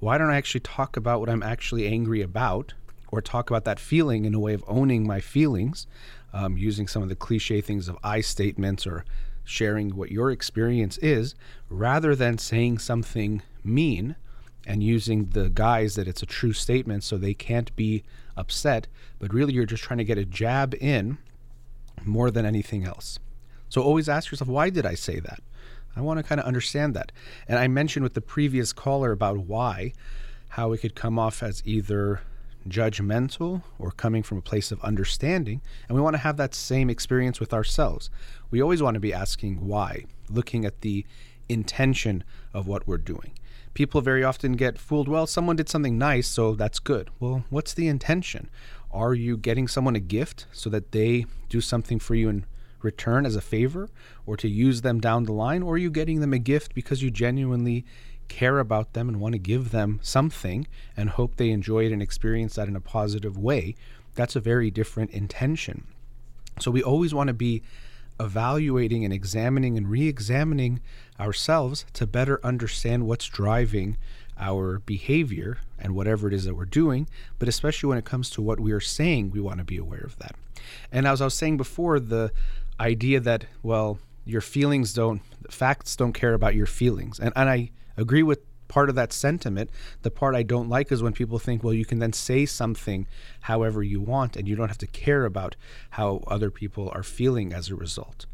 why 0.00 0.18
don't 0.18 0.30
I 0.30 0.36
actually 0.36 0.60
talk 0.60 0.96
about 0.96 1.20
what 1.20 1.28
I'm 1.28 1.42
actually 1.42 1.86
angry 1.86 2.20
about 2.20 2.74
or 3.12 3.20
talk 3.20 3.50
about 3.50 3.64
that 3.64 3.78
feeling 3.78 4.24
in 4.24 4.34
a 4.34 4.40
way 4.40 4.54
of 4.54 4.64
owning 4.66 5.06
my 5.06 5.20
feelings, 5.20 5.86
um, 6.32 6.56
using 6.56 6.88
some 6.88 7.02
of 7.02 7.08
the 7.08 7.16
cliche 7.16 7.60
things 7.60 7.88
of 7.88 7.96
I 8.02 8.20
statements 8.20 8.86
or 8.86 9.04
sharing 9.44 9.96
what 9.96 10.10
your 10.10 10.30
experience 10.30 10.96
is, 10.98 11.34
rather 11.68 12.14
than 12.14 12.38
saying 12.38 12.78
something 12.78 13.42
mean 13.64 14.16
and 14.66 14.82
using 14.82 15.26
the 15.30 15.50
guise 15.50 15.94
that 15.96 16.06
it's 16.06 16.22
a 16.22 16.26
true 16.26 16.52
statement 16.52 17.02
so 17.02 17.16
they 17.16 17.34
can't 17.34 17.74
be 17.76 18.04
upset, 18.36 18.86
but 19.18 19.32
really 19.32 19.52
you're 19.52 19.66
just 19.66 19.82
trying 19.82 19.98
to 19.98 20.04
get 20.04 20.18
a 20.18 20.24
jab 20.24 20.74
in 20.80 21.18
more 22.04 22.30
than 22.30 22.46
anything 22.46 22.84
else. 22.84 23.18
So 23.70 23.82
always 23.82 24.08
ask 24.08 24.30
yourself, 24.30 24.50
why 24.50 24.68
did 24.68 24.84
I 24.84 24.94
say 24.94 25.18
that? 25.20 25.40
I 25.96 26.02
want 26.02 26.18
to 26.18 26.22
kind 26.22 26.40
of 26.40 26.46
understand 26.46 26.94
that. 26.94 27.10
And 27.48 27.58
I 27.58 27.66
mentioned 27.66 28.04
with 28.04 28.14
the 28.14 28.20
previous 28.20 28.72
caller 28.74 29.10
about 29.12 29.38
why, 29.38 29.92
how 30.50 30.72
it 30.72 30.78
could 30.78 30.94
come 30.94 31.18
off 31.18 31.42
as 31.42 31.62
either 31.64 32.20
judgmental 32.68 33.62
or 33.78 33.90
coming 33.90 34.22
from 34.22 34.36
a 34.36 34.42
place 34.42 34.70
of 34.70 34.82
understanding. 34.82 35.62
And 35.88 35.96
we 35.96 36.02
want 36.02 36.14
to 36.14 36.18
have 36.18 36.36
that 36.36 36.54
same 36.54 36.90
experience 36.90 37.40
with 37.40 37.54
ourselves. 37.54 38.10
We 38.50 38.60
always 38.60 38.82
want 38.82 38.94
to 38.94 39.00
be 39.00 39.14
asking 39.14 39.66
why, 39.66 40.04
looking 40.28 40.66
at 40.66 40.82
the 40.82 41.06
intention 41.48 42.22
of 42.52 42.66
what 42.66 42.86
we're 42.86 42.98
doing 42.98 43.32
people 43.74 44.00
very 44.00 44.24
often 44.24 44.52
get 44.52 44.78
fooled. 44.78 45.08
Well, 45.08 45.26
someone 45.26 45.56
did 45.56 45.68
something 45.68 45.96
nice, 45.98 46.26
so 46.26 46.54
that's 46.54 46.78
good. 46.78 47.10
Well, 47.18 47.44
what's 47.50 47.74
the 47.74 47.88
intention? 47.88 48.50
Are 48.90 49.14
you 49.14 49.36
getting 49.36 49.68
someone 49.68 49.96
a 49.96 50.00
gift 50.00 50.46
so 50.52 50.68
that 50.70 50.92
they 50.92 51.26
do 51.48 51.60
something 51.60 51.98
for 51.98 52.14
you 52.14 52.28
in 52.28 52.44
return 52.82 53.26
as 53.26 53.36
a 53.36 53.40
favor 53.40 53.88
or 54.26 54.36
to 54.36 54.48
use 54.48 54.82
them 54.82 55.00
down 55.00 55.24
the 55.24 55.32
line? 55.32 55.62
Or 55.62 55.78
you 55.78 55.90
getting 55.90 56.20
them 56.20 56.32
a 56.32 56.38
gift 56.38 56.74
because 56.74 57.02
you 57.02 57.10
genuinely 57.10 57.84
care 58.28 58.58
about 58.58 58.92
them 58.92 59.08
and 59.08 59.20
want 59.20 59.32
to 59.32 59.38
give 59.38 59.70
them 59.70 59.98
something 60.02 60.66
and 60.96 61.10
hope 61.10 61.36
they 61.36 61.50
enjoy 61.50 61.86
it 61.86 61.92
and 61.92 62.02
experience 62.02 62.54
that 62.54 62.68
in 62.68 62.76
a 62.76 62.80
positive 62.80 63.36
way? 63.36 63.74
That's 64.14 64.36
a 64.36 64.40
very 64.40 64.70
different 64.70 65.10
intention. 65.10 65.86
So 66.58 66.70
we 66.70 66.82
always 66.82 67.14
want 67.14 67.28
to 67.28 67.34
be 67.34 67.62
evaluating 68.18 69.04
and 69.04 69.14
examining 69.14 69.78
and 69.78 69.88
re 69.88 70.06
examining 70.06 70.80
ourselves 71.18 71.86
to 71.94 72.06
better 72.06 72.38
understand 72.44 73.06
what's 73.06 73.26
driving 73.26 73.96
our 74.38 74.80
behavior 74.80 75.58
and 75.78 75.94
whatever 75.94 76.28
it 76.28 76.34
is 76.34 76.44
that 76.44 76.54
we're 76.54 76.64
doing, 76.64 77.06
but 77.38 77.48
especially 77.48 77.88
when 77.88 77.98
it 77.98 78.04
comes 78.04 78.30
to 78.30 78.42
what 78.42 78.58
we 78.58 78.72
are 78.72 78.80
saying, 78.80 79.30
we 79.30 79.40
want 79.40 79.58
to 79.58 79.64
be 79.64 79.76
aware 79.76 80.00
of 80.00 80.18
that. 80.18 80.34
And 80.90 81.06
as 81.06 81.20
I 81.20 81.24
was 81.24 81.34
saying 81.34 81.56
before, 81.56 82.00
the 82.00 82.32
idea 82.80 83.20
that, 83.20 83.44
well, 83.62 83.98
your 84.24 84.40
feelings 84.40 84.92
don't, 84.92 85.22
facts 85.50 85.94
don't 85.96 86.12
care 86.12 86.34
about 86.34 86.54
your 86.54 86.66
feelings. 86.66 87.20
And, 87.20 87.32
and 87.36 87.48
I 87.48 87.70
agree 87.96 88.22
with 88.22 88.40
part 88.68 88.88
of 88.88 88.94
that 88.94 89.12
sentiment. 89.12 89.68
The 90.02 90.10
part 90.10 90.34
I 90.34 90.42
don't 90.42 90.68
like 90.68 90.90
is 90.90 91.02
when 91.02 91.12
people 91.12 91.38
think, 91.38 91.62
well, 91.62 91.74
you 91.74 91.84
can 91.84 91.98
then 91.98 92.12
say 92.12 92.46
something 92.46 93.06
however 93.42 93.82
you 93.82 94.00
want 94.00 94.36
and 94.36 94.48
you 94.48 94.56
don't 94.56 94.68
have 94.68 94.78
to 94.78 94.86
care 94.86 95.24
about 95.24 95.56
how 95.90 96.22
other 96.26 96.50
people 96.50 96.90
are 96.94 97.02
feeling 97.02 97.52
as 97.52 97.68
a 97.68 97.74
result. 97.74 98.26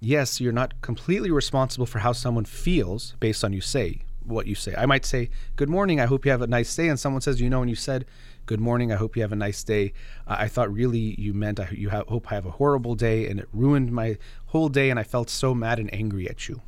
Yes, 0.00 0.40
you're 0.40 0.52
not 0.52 0.80
completely 0.80 1.30
responsible 1.30 1.86
for 1.86 2.00
how 2.00 2.12
someone 2.12 2.44
feels 2.44 3.14
based 3.20 3.44
on 3.44 3.52
you 3.52 3.60
say 3.60 4.00
what 4.24 4.46
you 4.46 4.54
say. 4.54 4.74
I 4.76 4.86
might 4.86 5.04
say, 5.04 5.28
"Good 5.56 5.68
morning. 5.68 6.00
I 6.00 6.06
hope 6.06 6.24
you 6.24 6.30
have 6.30 6.42
a 6.42 6.46
nice 6.46 6.74
day," 6.74 6.88
and 6.88 6.98
someone 6.98 7.20
says, 7.20 7.40
"You 7.40 7.50
know, 7.50 7.60
when 7.60 7.68
you 7.68 7.74
said 7.74 8.06
good 8.46 8.60
morning, 8.60 8.92
I 8.92 8.96
hope 8.96 9.16
you 9.16 9.22
have 9.22 9.32
a 9.32 9.36
nice 9.36 9.64
day," 9.64 9.92
uh, 10.26 10.36
I 10.38 10.48
thought 10.48 10.72
really 10.72 11.14
you 11.20 11.34
meant 11.34 11.60
I 11.60 11.68
you 11.70 11.90
hope 11.90 12.30
I 12.30 12.34
have 12.34 12.46
a 12.46 12.52
horrible 12.52 12.94
day, 12.94 13.28
and 13.28 13.40
it 13.40 13.48
ruined 13.52 13.92
my 13.92 14.18
whole 14.46 14.68
day, 14.68 14.90
and 14.90 14.98
I 14.98 15.02
felt 15.02 15.30
so 15.30 15.54
mad 15.54 15.78
and 15.78 15.92
angry 15.92 16.28
at 16.28 16.48
you. 16.48 16.62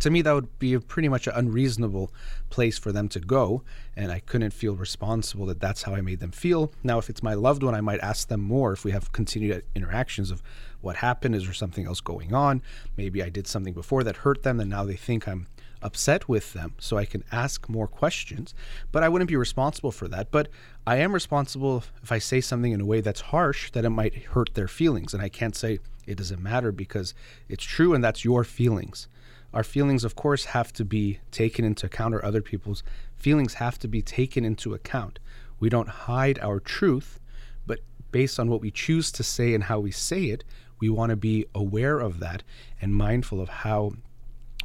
To 0.00 0.10
me 0.10 0.22
that 0.22 0.32
would 0.32 0.58
be 0.58 0.72
a 0.72 0.80
pretty 0.80 1.10
much 1.10 1.26
an 1.26 1.34
unreasonable 1.36 2.10
place 2.48 2.78
for 2.78 2.90
them 2.90 3.06
to 3.10 3.20
go 3.20 3.62
and 3.94 4.10
i 4.10 4.18
couldn't 4.18 4.52
feel 4.52 4.74
responsible 4.74 5.44
that 5.46 5.60
that's 5.60 5.82
how 5.82 5.94
i 5.94 6.00
made 6.00 6.20
them 6.20 6.30
feel. 6.30 6.72
Now 6.82 6.98
if 6.98 7.10
it's 7.10 7.22
my 7.22 7.34
loved 7.34 7.62
one 7.62 7.74
i 7.74 7.82
might 7.82 8.00
ask 8.00 8.28
them 8.28 8.40
more 8.40 8.72
if 8.72 8.82
we 8.82 8.92
have 8.92 9.12
continued 9.12 9.62
interactions 9.74 10.30
of 10.30 10.42
what 10.80 10.96
happened. 10.96 11.34
Is 11.34 11.44
there 11.44 11.52
something 11.52 11.86
else 11.86 12.00
going 12.00 12.32
on? 12.32 12.62
Maybe 12.96 13.22
i 13.22 13.28
did 13.28 13.46
something 13.46 13.74
before 13.74 14.02
that 14.04 14.16
hurt 14.16 14.42
them 14.42 14.58
and 14.58 14.70
now 14.70 14.84
they 14.84 14.96
think 14.96 15.28
i'm 15.28 15.46
upset 15.82 16.28
with 16.28 16.52
them 16.52 16.74
so 16.78 16.96
i 16.98 17.04
can 17.04 17.24
ask 17.32 17.68
more 17.68 17.88
questions 17.88 18.54
but 18.92 19.02
i 19.02 19.08
wouldn't 19.08 19.28
be 19.28 19.36
responsible 19.36 19.90
for 19.90 20.08
that. 20.08 20.30
But 20.30 20.48
i 20.86 20.96
am 20.96 21.12
responsible 21.12 21.84
if 22.02 22.12
i 22.12 22.18
say 22.18 22.40
something 22.40 22.72
in 22.72 22.80
a 22.80 22.86
way 22.86 23.00
that's 23.00 23.20
harsh 23.20 23.70
that 23.72 23.84
it 23.84 23.90
might 23.90 24.14
hurt 24.14 24.50
their 24.54 24.68
feelings. 24.68 25.14
And 25.14 25.22
i 25.22 25.28
can't 25.28 25.56
say 25.56 25.78
it 26.06 26.18
doesn't 26.18 26.42
matter 26.42 26.72
because 26.72 27.14
it's 27.48 27.64
true 27.64 27.94
and 27.94 28.02
that's 28.02 28.24
your 28.24 28.44
feelings. 28.44 29.08
Our 29.52 29.64
feelings, 29.64 30.04
of 30.04 30.14
course, 30.14 30.46
have 30.46 30.72
to 30.74 30.84
be 30.84 31.18
taken 31.30 31.64
into 31.64 31.86
account, 31.86 32.14
or 32.14 32.24
other 32.24 32.42
people's 32.42 32.82
feelings 33.16 33.54
have 33.54 33.78
to 33.80 33.88
be 33.88 34.00
taken 34.00 34.44
into 34.44 34.74
account. 34.74 35.18
We 35.58 35.68
don't 35.68 35.88
hide 35.88 36.38
our 36.38 36.60
truth, 36.60 37.20
but 37.66 37.80
based 38.12 38.38
on 38.38 38.48
what 38.48 38.60
we 38.60 38.70
choose 38.70 39.10
to 39.12 39.22
say 39.22 39.52
and 39.54 39.64
how 39.64 39.80
we 39.80 39.90
say 39.90 40.24
it, 40.24 40.44
we 40.78 40.88
want 40.88 41.10
to 41.10 41.16
be 41.16 41.46
aware 41.54 41.98
of 41.98 42.20
that 42.20 42.42
and 42.80 42.94
mindful 42.94 43.40
of 43.40 43.48
how 43.48 43.92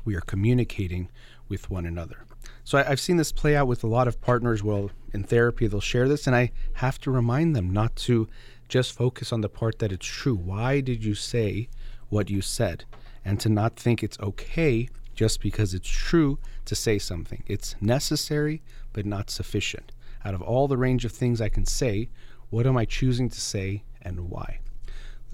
we 0.05 0.15
are 0.15 0.21
communicating 0.21 1.09
with 1.49 1.69
one 1.69 1.85
another. 1.85 2.25
So 2.63 2.77
I, 2.77 2.83
have 2.83 2.99
seen 2.99 3.17
this 3.17 3.31
play 3.31 3.55
out 3.55 3.67
with 3.67 3.83
a 3.83 3.87
lot 3.87 4.07
of 4.07 4.21
partners. 4.21 4.63
Well, 4.63 4.91
in 5.13 5.23
therapy, 5.23 5.67
they'll 5.67 5.81
share 5.81 6.07
this, 6.07 6.25
and 6.25 6.35
I 6.35 6.51
have 6.73 6.99
to 7.01 7.11
remind 7.11 7.55
them 7.55 7.71
not 7.71 7.95
to 7.97 8.27
just 8.69 8.93
focus 8.93 9.33
on 9.33 9.41
the 9.41 9.49
part 9.49 9.79
that 9.79 9.91
it's 9.91 10.07
true. 10.07 10.35
Why 10.35 10.79
did 10.79 11.03
you 11.03 11.13
say 11.13 11.69
what 12.09 12.29
you 12.29 12.41
said? 12.41 12.85
and 13.25 13.39
to 13.39 13.49
not 13.49 13.75
think 13.75 14.03
it's 14.03 14.19
okay 14.19 14.87
just 15.15 15.41
because 15.41 15.73
it's 15.73 15.89
true 15.89 16.37
to 16.65 16.75
say 16.75 16.99
something. 16.99 17.43
It's 17.47 17.75
necessary, 17.81 18.61
but 18.93 19.05
not 19.05 19.31
sufficient. 19.31 19.91
Out 20.23 20.35
of 20.35 20.41
all 20.41 20.67
the 20.67 20.77
range 20.77 21.03
of 21.03 21.11
things 21.11 21.41
I 21.41 21.49
can 21.49 21.65
say, 21.65 22.09
what 22.49 22.67
am 22.67 22.77
I 22.77 22.85
choosing 22.85 23.29
to 23.29 23.41
say 23.41 23.83
and 24.01 24.29
why? 24.29 24.59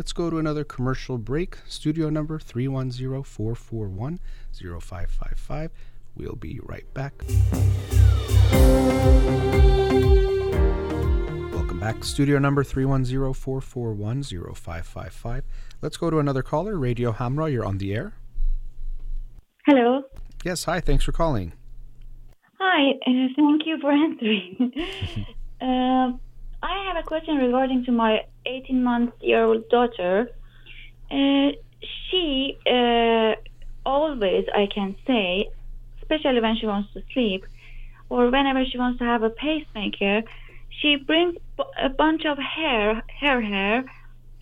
Let's 0.01 0.13
go 0.13 0.31
to 0.31 0.39
another 0.39 0.63
commercial 0.63 1.19
break. 1.19 1.59
Studio 1.67 2.09
number 2.09 2.39
310 2.39 3.21
441 3.21 4.19
0555. 4.51 5.69
We'll 6.15 6.35
be 6.35 6.59
right 6.63 6.91
back. 6.95 7.13
Welcome 11.53 11.79
back. 11.79 12.03
Studio 12.03 12.39
number 12.39 12.63
310 12.63 13.31
441 13.31 14.23
0555. 14.23 15.43
Let's 15.83 15.97
go 15.97 16.09
to 16.09 16.17
another 16.17 16.41
caller. 16.41 16.79
Radio 16.79 17.11
Hamra, 17.11 17.51
you're 17.51 17.63
on 17.63 17.77
the 17.77 17.93
air. 17.93 18.13
Hello. 19.67 20.01
Yes, 20.43 20.63
hi. 20.63 20.79
Thanks 20.79 21.05
for 21.05 21.11
calling. 21.11 21.53
Hi. 22.59 22.93
Uh, 23.05 23.27
thank 23.35 23.67
you 23.67 23.77
for 23.79 23.91
answering. 24.07 24.73
uh, 25.61 26.17
I 26.63 26.85
have 26.87 26.97
a 26.97 27.03
question 27.05 27.35
regarding 27.35 27.85
to 27.85 27.91
my 27.91 28.21
18 28.45 28.83
month 28.83 29.13
year 29.21 29.43
old 29.43 29.67
daughter. 29.69 30.29
Uh, 31.09 31.51
she 32.09 32.57
uh, 32.65 33.35
always, 33.85 34.45
I 34.55 34.67
can 34.73 34.95
say, 35.07 35.49
especially 36.01 36.41
when 36.41 36.55
she 36.57 36.65
wants 36.65 36.93
to 36.93 37.03
sleep 37.13 37.45
or 38.09 38.29
whenever 38.29 38.65
she 38.65 38.77
wants 38.77 38.99
to 38.99 39.05
have 39.05 39.23
a 39.23 39.29
pacemaker, 39.29 40.23
she 40.69 40.97
brings 40.97 41.35
a 41.79 41.89
bunch 41.89 42.25
of 42.25 42.37
hair, 42.37 43.01
hair, 43.07 43.41
hair, 43.41 43.83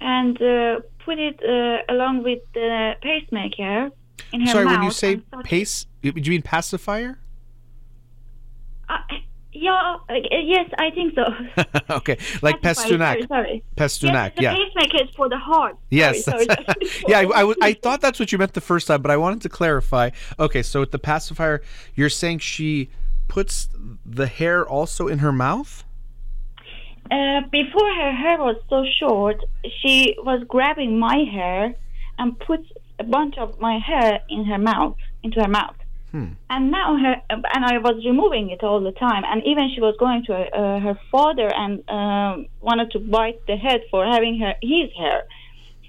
and 0.02 0.42
uh, 0.42 0.80
put 1.06 1.20
it 1.20 1.40
uh, 1.44 1.94
along 1.94 2.24
with 2.24 2.40
the 2.54 2.96
pacemaker 3.02 3.92
in 4.32 4.42
her 4.42 4.48
Sorry, 4.48 4.66
mouth. 4.66 4.74
when 4.76 4.84
you 4.84 4.92
say 4.92 5.22
pace, 5.44 5.86
do 6.02 6.12
you 6.16 6.32
mean 6.32 6.42
pacifier? 6.42 7.20
Yeah, 9.62 9.98
uh, 10.10 10.14
yes, 10.32 10.70
I 10.78 10.90
think 10.92 11.16
so. 11.16 11.26
okay, 11.98 12.18
like 12.42 12.62
Pastunak. 12.62 12.98
Sorry, 12.98 13.28
sorry. 13.28 13.64
Pastunak, 13.76 14.32
yes, 14.32 14.36
the 14.38 14.44
yeah. 14.44 14.56
pacemaker 14.56 15.04
is 15.04 15.16
for 15.18 15.28
the 15.28 15.38
heart. 15.38 15.76
Yes. 15.90 16.24
Sorry, 16.24 16.46
sorry. 16.46 16.66
yeah, 17.10 17.18
I, 17.18 17.22
I, 17.24 17.42
w- 17.42 17.58
I 17.62 17.74
thought 17.74 18.00
that's 18.00 18.22
what 18.22 18.32
you 18.32 18.38
meant 18.38 18.54
the 18.54 18.62
first 18.62 18.88
time, 18.88 19.02
but 19.02 19.12
I 19.12 19.18
wanted 19.18 19.42
to 19.42 19.50
clarify. 19.50 20.12
Okay, 20.40 20.64
so 20.64 20.80
with 20.80 20.92
the 20.92 21.00
pacifier, 21.00 21.62
you're 21.94 22.10
saying 22.10 22.40
she 22.40 22.90
puts 23.28 23.70
the 24.06 24.28
hair 24.28 24.68
also 24.68 25.08
in 25.08 25.20
her 25.20 25.32
mouth? 25.32 25.84
Uh, 27.12 27.42
before 27.52 27.94
her 27.96 28.12
hair 28.12 28.38
was 28.38 28.58
so 28.70 28.86
short, 29.00 29.38
she 29.82 30.16
was 30.20 30.44
grabbing 30.48 31.00
my 31.00 31.18
hair 31.32 31.74
and 32.18 32.38
put 32.40 32.62
a 32.98 33.04
bunch 33.04 33.38
of 33.38 33.60
my 33.60 33.80
hair 33.80 34.20
in 34.30 34.46
her 34.46 34.58
mouth, 34.58 34.96
into 35.24 35.42
her 35.42 35.50
mouth. 35.50 35.76
Hmm. 36.12 36.34
And 36.50 36.72
now 36.72 36.98
her, 36.98 37.16
and 37.30 37.66
I 37.66 37.78
was 37.78 38.04
removing 38.04 38.50
it 38.50 38.64
all 38.64 38.82
the 38.82 38.92
time. 38.92 39.24
And 39.26 39.44
even 39.46 39.70
she 39.74 39.82
was 39.82 39.96
going 40.00 40.24
to 40.26 40.34
uh, 40.34 40.80
her 40.80 41.00
father 41.12 41.50
and 41.54 41.88
um, 41.90 42.48
wanted 42.62 42.92
to 42.92 43.00
bite 43.00 43.46
the 43.46 43.56
head 43.56 43.82
for 43.92 44.06
having 44.06 44.40
her 44.40 44.54
his 44.62 44.90
hair. 44.98 45.24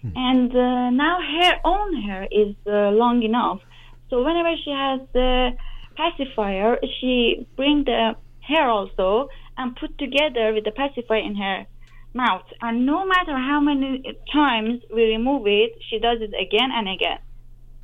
And 0.03 0.51
uh, 0.51 0.91
now 0.91 1.19
her 1.21 1.55
own 1.65 2.03
hair 2.03 2.27
is 2.31 2.55
uh, 2.67 2.91
long 2.91 3.23
enough. 3.23 3.61
So 4.09 4.25
whenever 4.25 4.55
she 4.65 4.71
has 4.71 5.01
the 5.13 5.51
pacifier, 5.97 6.79
she 7.01 7.47
bring 7.57 7.85
the 7.85 8.17
hair 8.41 8.69
also 8.69 9.29
and 9.57 9.77
put 9.77 9.99
together 9.99 10.53
with 10.55 10.65
the 10.65 10.71
pacifier 10.71 11.19
in 11.19 11.37
her 11.37 11.67
mouth. 12.15 12.47
And 12.61 12.87
no 12.87 13.07
matter 13.07 13.37
how 13.37 13.61
many 13.61 14.19
times 14.33 14.81
we 14.93 15.05
remove 15.05 15.47
it, 15.47 15.73
she 15.89 15.99
does 15.99 16.19
it 16.21 16.33
again 16.35 16.71
and 16.73 16.89
again. 16.89 17.19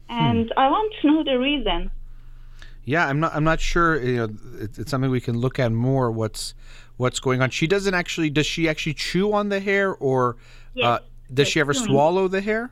And 0.08 0.52
I 0.56 0.68
want 0.68 0.94
to 1.02 1.06
know 1.08 1.24
the 1.24 1.38
reason. 1.38 1.90
Yeah, 2.86 3.06
I'm 3.06 3.20
not. 3.20 3.34
I'm 3.34 3.44
not 3.44 3.60
sure. 3.60 4.00
You 4.00 4.16
know, 4.16 4.28
it, 4.60 4.78
it's 4.78 4.90
something 4.90 5.10
we 5.10 5.20
can 5.20 5.36
look 5.36 5.58
at 5.58 5.72
more. 5.72 6.10
What's 6.10 6.54
what's 6.96 7.18
going 7.20 7.42
on? 7.42 7.50
She 7.50 7.66
doesn't 7.66 7.92
actually. 7.92 8.30
Does 8.30 8.46
she 8.46 8.68
actually 8.68 8.94
chew 8.94 9.32
on 9.32 9.48
the 9.48 9.60
hair, 9.60 9.94
or 9.94 10.36
Yes, 10.74 10.86
uh, 10.86 10.98
does 11.32 11.48
yes, 11.48 11.52
she 11.52 11.60
ever 11.60 11.74
swallow 11.74 12.28
the 12.28 12.40
hair? 12.40 12.70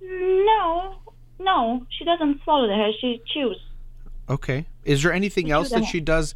No, 0.00 0.96
no, 1.40 1.86
she 1.90 2.04
doesn't 2.04 2.42
swallow 2.44 2.68
the 2.68 2.74
hair. 2.74 2.90
She 3.00 3.20
chews. 3.26 3.58
Okay. 4.28 4.66
Is 4.84 5.02
there 5.02 5.12
anything 5.12 5.46
chew 5.46 5.52
else 5.52 5.70
that 5.70 5.84
she 5.84 6.00
does? 6.00 6.34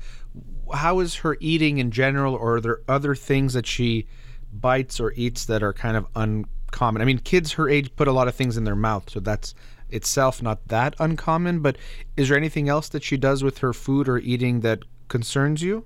How 0.72 0.98
is 0.98 1.16
her 1.16 1.36
eating 1.40 1.78
in 1.78 1.92
general, 1.92 2.34
or 2.34 2.56
are 2.56 2.60
there 2.60 2.80
other 2.88 3.14
things 3.14 3.52
that 3.52 3.66
she 3.66 4.06
bites 4.52 4.98
or 4.98 5.12
eats 5.12 5.44
that 5.44 5.62
are 5.62 5.72
kind 5.72 5.96
of 5.96 6.06
uncommon? 6.16 7.00
I 7.00 7.04
mean, 7.04 7.18
kids 7.18 7.52
her 7.52 7.68
age 7.68 7.94
put 7.94 8.08
a 8.08 8.12
lot 8.12 8.26
of 8.26 8.34
things 8.34 8.56
in 8.56 8.64
their 8.64 8.74
mouth, 8.74 9.08
so 9.08 9.20
that's 9.20 9.54
itself 9.90 10.42
not 10.42 10.68
that 10.68 10.94
uncommon. 10.98 11.60
But 11.60 11.76
is 12.16 12.28
there 12.28 12.36
anything 12.36 12.68
else 12.68 12.88
that 12.90 13.02
she 13.02 13.16
does 13.16 13.42
with 13.42 13.58
her 13.58 13.72
food 13.72 14.08
or 14.08 14.18
eating 14.18 14.60
that 14.60 14.80
concerns 15.08 15.62
you? 15.62 15.84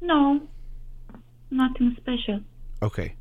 No, 0.00 0.40
nothing 1.50 1.96
special. 2.00 2.40
Okay. 2.82 3.14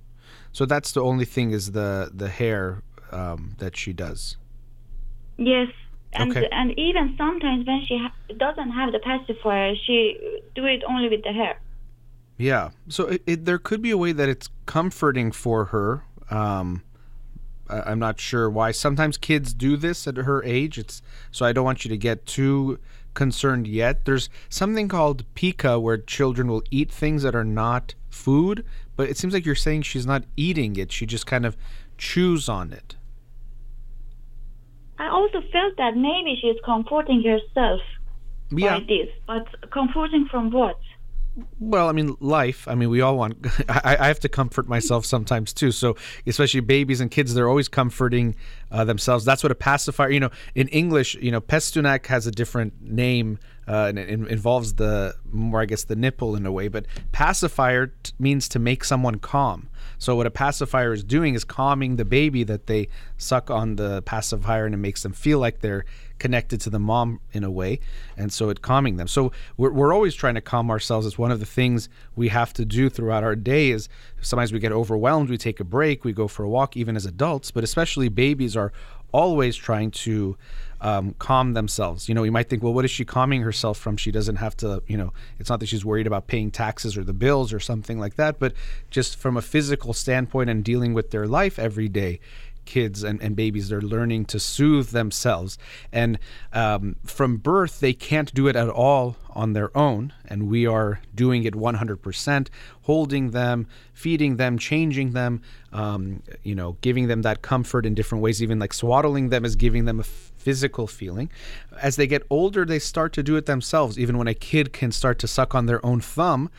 So 0.52 0.66
that's 0.66 0.92
the 0.92 1.02
only 1.02 1.26
thing 1.26 1.52
is 1.52 1.72
the 1.72 2.12
the 2.14 2.28
hair 2.30 2.84
um, 3.12 3.56
that 3.60 3.78
she 3.78 3.94
does. 3.94 4.38
Yes, 5.38 5.70
and 6.14 6.32
Okay. 6.32 6.48
and 6.52 6.78
even 6.78 7.16
sometimes 7.18 7.66
when 7.66 7.86
she 7.88 7.98
ha- 7.98 8.14
doesn't 8.38 8.72
have 8.72 8.92
the 8.92 9.00
pacifier, 9.00 9.74
she 9.86 10.18
do 10.56 10.66
it 10.66 10.84
only 10.88 11.10
with 11.10 11.24
the 11.24 11.32
hair. 11.32 11.60
Yeah. 12.38 12.72
So 12.90 13.06
it, 13.08 13.24
it, 13.28 13.46
there 13.46 13.60
could 13.60 13.82
be 13.82 13.92
a 13.92 13.98
way 13.98 14.12
that 14.12 14.28
it's 14.28 14.50
comforting 14.66 15.32
for 15.32 15.66
her. 15.66 16.04
Um, 16.30 16.84
I'm 17.72 18.00
not 18.00 18.20
sure 18.20 18.50
why. 18.50 18.72
Sometimes 18.72 19.18
kids 19.18 19.54
do 19.54 19.78
this 19.78 20.08
at 20.08 20.18
her 20.18 20.44
age. 20.44 20.78
It's 20.78 21.02
so 21.32 21.46
I 21.46 21.54
don't 21.54 21.66
want 21.66 21.86
you 21.86 21.90
to 21.90 21.98
get 21.98 22.26
too 22.26 22.80
concerned 23.14 23.68
yet. 23.68 24.06
There's 24.06 24.30
something 24.50 24.88
called 24.88 25.24
pica 25.36 25.80
where 25.80 25.98
children 25.98 26.48
will 26.48 26.64
eat 26.72 26.92
things 26.92 27.24
that 27.24 27.36
are 27.36 27.44
not 27.44 27.96
food, 28.10 28.66
but 28.96 29.10
it 29.10 29.18
seems 29.18 29.34
like 29.34 29.46
you're 29.46 29.56
saying 29.56 29.84
she's 29.84 30.06
not 30.06 30.24
eating 30.38 30.76
it. 30.76 30.92
She 30.92 31.06
just 31.06 31.26
kind 31.26 31.46
of 31.46 31.56
chews 31.98 32.48
on 32.50 32.72
it. 32.74 32.96
I 34.98 35.08
also 35.08 35.42
felt 35.52 35.78
that 35.78 35.96
maybe 35.96 36.38
she's 36.40 36.58
comforting 36.64 37.24
herself 37.24 37.82
Yeah. 38.52 38.80
by 38.80 38.86
this, 38.86 39.10
but 39.26 39.48
comforting 39.72 40.28
from 40.30 40.52
what? 40.52 40.80
Well, 41.60 41.88
I 41.88 41.94
mean, 41.94 42.18
life. 42.20 42.68
I 42.68 42.76
mean, 42.76 42.90
we 42.90 43.00
all 43.00 43.18
want. 43.18 43.48
I, 43.70 43.96
I 44.00 44.08
have 44.08 44.20
to 44.22 44.30
comfort 44.30 44.68
myself 44.68 45.06
sometimes 45.06 45.54
too. 45.54 45.72
So, 45.72 45.96
especially 46.28 46.60
babies 46.60 47.00
and 47.00 47.10
kids, 47.10 47.34
they're 47.34 47.48
always 47.48 47.70
comforting 47.70 48.36
uh, 48.70 48.84
themselves. 48.84 49.24
That's 49.24 49.42
what 49.42 49.52
a 49.52 49.56
pacifier. 49.56 50.10
You 50.10 50.20
know, 50.20 50.32
in 50.56 50.68
English, 50.70 51.16
you 51.16 51.32
know, 51.32 51.40
pestunak 51.40 52.08
has 52.08 52.28
a 52.28 52.32
different 52.32 52.82
name, 52.82 53.40
uh, 53.66 53.86
and 53.88 53.98
it 53.98 54.10
involves 54.10 54.74
the 54.74 55.16
more, 55.32 55.62
I 55.62 55.66
guess, 55.66 55.86
the 55.86 55.96
nipple 55.96 56.36
in 56.36 56.46
a 56.46 56.52
way. 56.52 56.68
But 56.68 56.86
pacifier 57.14 57.88
t- 57.88 58.12
means 58.20 58.50
to 58.50 58.60
make 58.60 58.84
someone 58.84 59.16
calm. 59.20 59.70
So, 60.00 60.18
what 60.18 60.28
a 60.28 60.32
pacifier 60.32 60.92
is 60.92 61.04
doing 61.04 61.36
is 61.36 61.46
calming 61.46 61.96
the 61.96 62.06
baby 62.06 62.44
that 62.44 62.68
they 62.68 62.90
suck 63.18 63.50
on 63.50 63.78
the 63.78 64.02
pacifier, 64.02 64.66
and 64.66 64.76
it 64.76 64.80
makes 64.80 65.04
them 65.04 65.14
feel 65.14 65.40
like 65.40 65.62
they're 65.62 65.86
connected 66.22 66.62
to 66.62 66.70
the 66.70 66.78
mom 66.78 67.20
in 67.32 67.44
a 67.44 67.50
way 67.50 67.80
and 68.16 68.32
so 68.32 68.50
it 68.50 68.62
calming 68.62 68.98
them. 68.98 69.08
So 69.08 69.32
we're, 69.58 69.72
we're 69.72 69.92
always 69.92 70.14
trying 70.14 70.36
to 70.36 70.42
calm 70.42 70.70
ourselves. 70.70 71.08
It's 71.08 71.18
one 71.18 71.32
of 71.32 71.40
the 71.40 71.48
things 71.48 71.90
we 72.16 72.28
have 72.28 72.54
to 72.54 72.64
do 72.64 72.92
throughout 72.92 73.24
our 73.24 73.36
day 73.36 73.72
is 73.72 73.90
sometimes 74.22 74.54
we 74.54 74.60
get 74.60 74.72
overwhelmed 74.72 75.32
we 75.32 75.38
take 75.40 75.60
a 75.60 75.64
break 75.64 76.06
we 76.06 76.14
go 76.14 76.28
for 76.28 76.44
a 76.44 76.50
walk 76.50 76.78
even 76.78 76.96
as 76.96 77.08
adults 77.08 77.50
but 77.50 77.64
especially 77.64 78.08
babies 78.08 78.56
are 78.56 78.72
always 79.12 79.56
trying 79.56 79.90
to 79.90 80.38
um, 80.80 81.16
calm 81.18 81.54
themselves. 81.54 82.08
You 82.08 82.14
know 82.14 82.22
you 82.22 82.32
might 82.32 82.50
think 82.50 82.62
well 82.62 82.74
what 82.74 82.86
is 82.86 82.92
she 82.92 83.04
calming 83.04 83.42
herself 83.42 83.80
from? 83.80 83.98
She 83.98 84.12
doesn't 84.12 84.36
have 84.36 84.56
to 84.58 84.84
you 84.86 84.98
know 84.98 85.14
it's 85.40 85.50
not 85.50 85.60
that 85.62 85.66
she's 85.66 85.84
worried 85.84 86.06
about 86.06 86.28
paying 86.28 86.52
taxes 86.52 86.96
or 86.96 87.04
the 87.04 87.14
bills 87.14 87.52
or 87.52 87.60
something 87.60 88.00
like 88.00 88.16
that 88.18 88.38
but 88.38 88.54
just 88.92 89.18
from 89.18 89.38
a 89.38 89.42
physical 89.42 89.92
standpoint 89.94 90.52
and 90.52 90.64
dealing 90.64 90.94
with 90.94 91.10
their 91.10 91.26
life 91.26 91.58
every 91.58 91.90
day 91.90 92.20
kids 92.66 93.04
and, 93.04 93.22
and 93.22 93.36
babies 93.36 93.70
they're 93.70 93.82
learning 93.82 94.26
to 94.26 94.40
soothe 94.40 94.90
themselves. 94.90 95.58
And 95.92 96.20
um, 96.54 96.96
from 97.04 97.38
birth 97.38 97.80
they 97.80 97.94
can't 97.94 98.34
do 98.34 98.48
it 98.48 98.56
at 98.56 98.70
all 98.70 99.16
on 99.34 99.54
their 99.54 99.76
own 99.78 100.14
and 100.26 100.50
we 100.50 100.66
are 100.66 101.00
doing 101.16 101.44
it 101.44 101.54
100% 101.54 102.48
holding 102.84 103.32
them 103.32 103.68
feeding 103.94 104.36
them 104.36 104.58
changing 104.58 105.12
them 105.12 105.42
um, 105.72 106.22
you 106.44 106.54
know 106.54 106.76
giving 106.82 107.08
them 107.08 107.22
that 107.22 107.42
comfort 107.42 107.86
in 107.86 107.94
different 107.94 108.22
ways 108.22 108.44
even 108.44 108.60
like 108.60 108.74
swaddling 108.74 109.30
them 109.30 109.46
is 109.46 109.56
giving 109.56 109.86
them 109.86 110.00
a 110.00 110.04
physical 110.04 110.88
feeling. 110.88 111.30
As 111.82 111.96
they 111.96 112.08
get 112.08 112.24
older 112.30 112.66
they 112.66 112.80
start 112.80 113.14
to 113.14 113.24
do 113.24 113.36
it 113.36 113.46
themselves 113.46 113.98
even 113.98 114.18
when 114.18 114.28
a 114.28 114.34
kid 114.34 114.74
can 114.74 114.92
start 114.92 115.20
to 115.20 115.28
suck 115.28 115.56
on 115.56 115.66
their 115.66 115.86
own 115.86 116.02
thumb 116.02 116.50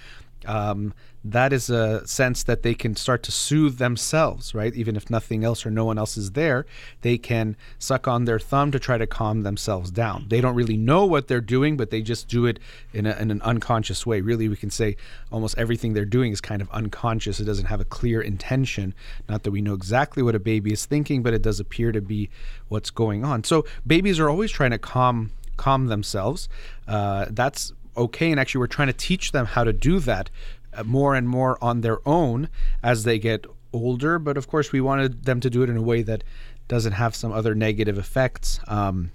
um, 0.47 0.95
that 1.24 1.53
is 1.53 1.70
a 1.70 2.07
sense 2.07 2.43
that 2.43 2.62
they 2.62 2.74
can 2.74 2.97
start 2.97 3.22
to 3.22 3.32
soothe 3.32 3.78
themselves, 3.78 4.55
right? 4.55 4.74
Even 4.74 4.97
if 4.97 5.09
nothing 5.09 5.44
else 5.44 5.64
or 5.64 5.70
no 5.70 5.85
one 5.85 5.97
else 5.97 6.16
is 6.16 6.32
there, 6.32 6.66
they 7.02 7.16
can 7.16 7.56
suck 7.78 8.09
on 8.09 8.24
their 8.24 8.40
thumb 8.40 8.73
to 8.73 8.81
try 8.81 8.98
to 8.98 9.06
calm 9.06 9.43
themselves 9.43 9.90
down. 9.90 10.27
They 10.28 10.40
don't 10.40 10.56
really 10.56 10.77
know 10.77 11.06
what 11.06 11.28
they're 11.28 11.40
doing, 11.40 11.77
but 11.77 11.90
they 11.90 12.02
just 12.02 12.27
do 12.27 12.47
it 12.47 12.59
in, 12.93 13.06
a, 13.06 13.16
in 13.16 13.31
an 13.31 13.40
unconscious 13.43 14.05
way. 14.05 14.20
Really, 14.20 14.48
we 14.48 14.56
can 14.56 14.70
say 14.70 14.97
almost 15.31 15.56
everything 15.56 15.93
they're 15.93 16.05
doing 16.05 16.32
is 16.32 16.40
kind 16.40 16.60
of 16.60 16.70
unconscious. 16.70 17.39
It 17.39 17.44
doesn't 17.44 17.66
have 17.66 17.81
a 17.81 17.85
clear 17.85 18.20
intention. 18.20 18.94
Not 19.28 19.44
that 19.44 19.52
we 19.52 19.60
know 19.60 19.74
exactly 19.74 20.23
what 20.23 20.35
a 20.35 20.40
baby 20.40 20.73
is 20.73 20.86
thinking, 20.86 21.23
but 21.23 21.35
it 21.35 21.43
does 21.43 21.60
appear 21.60 21.93
to 21.93 22.01
be 22.01 22.31
what's 22.69 22.90
going 22.90 23.24
on. 23.24 23.44
So 23.44 23.64
babies 23.86 24.19
are 24.19 24.28
always 24.28 24.51
trying 24.51 24.73
to 24.73 24.78
calm 24.78 25.31
calm 25.56 25.86
themselves. 25.86 26.48
Uh, 26.89 27.27
that's 27.31 27.73
okay. 27.97 28.31
And 28.31 28.40
actually, 28.40 28.60
we're 28.60 28.66
trying 28.69 28.89
to 28.89 28.94
teach 28.94 29.32
them 29.32 29.47
how 29.47 29.64
to 29.64 29.73
do 29.73 29.98
that 30.01 30.31
uh, 30.74 30.85
more 30.85 31.14
and 31.14 31.28
more 31.28 31.62
on 31.62 31.81
their 31.81 32.06
own 32.06 32.48
as 32.82 33.05
they 33.05 33.19
get 33.19 33.47
older. 33.73 34.19
But 34.19 34.36
of 34.36 34.48
course, 34.48 34.73
we 34.73 34.81
wanted 34.81 35.24
them 35.24 35.40
to 35.40 35.51
do 35.51 35.62
it 35.62 35.70
in 35.70 35.77
a 35.77 35.82
way 35.82 36.02
that 36.02 36.24
doesn't 36.69 36.93
have 36.93 37.14
some 37.14 37.32
other 37.32 37.55
negative 37.55 37.98
effects. 37.98 38.60
Um, 38.66 39.10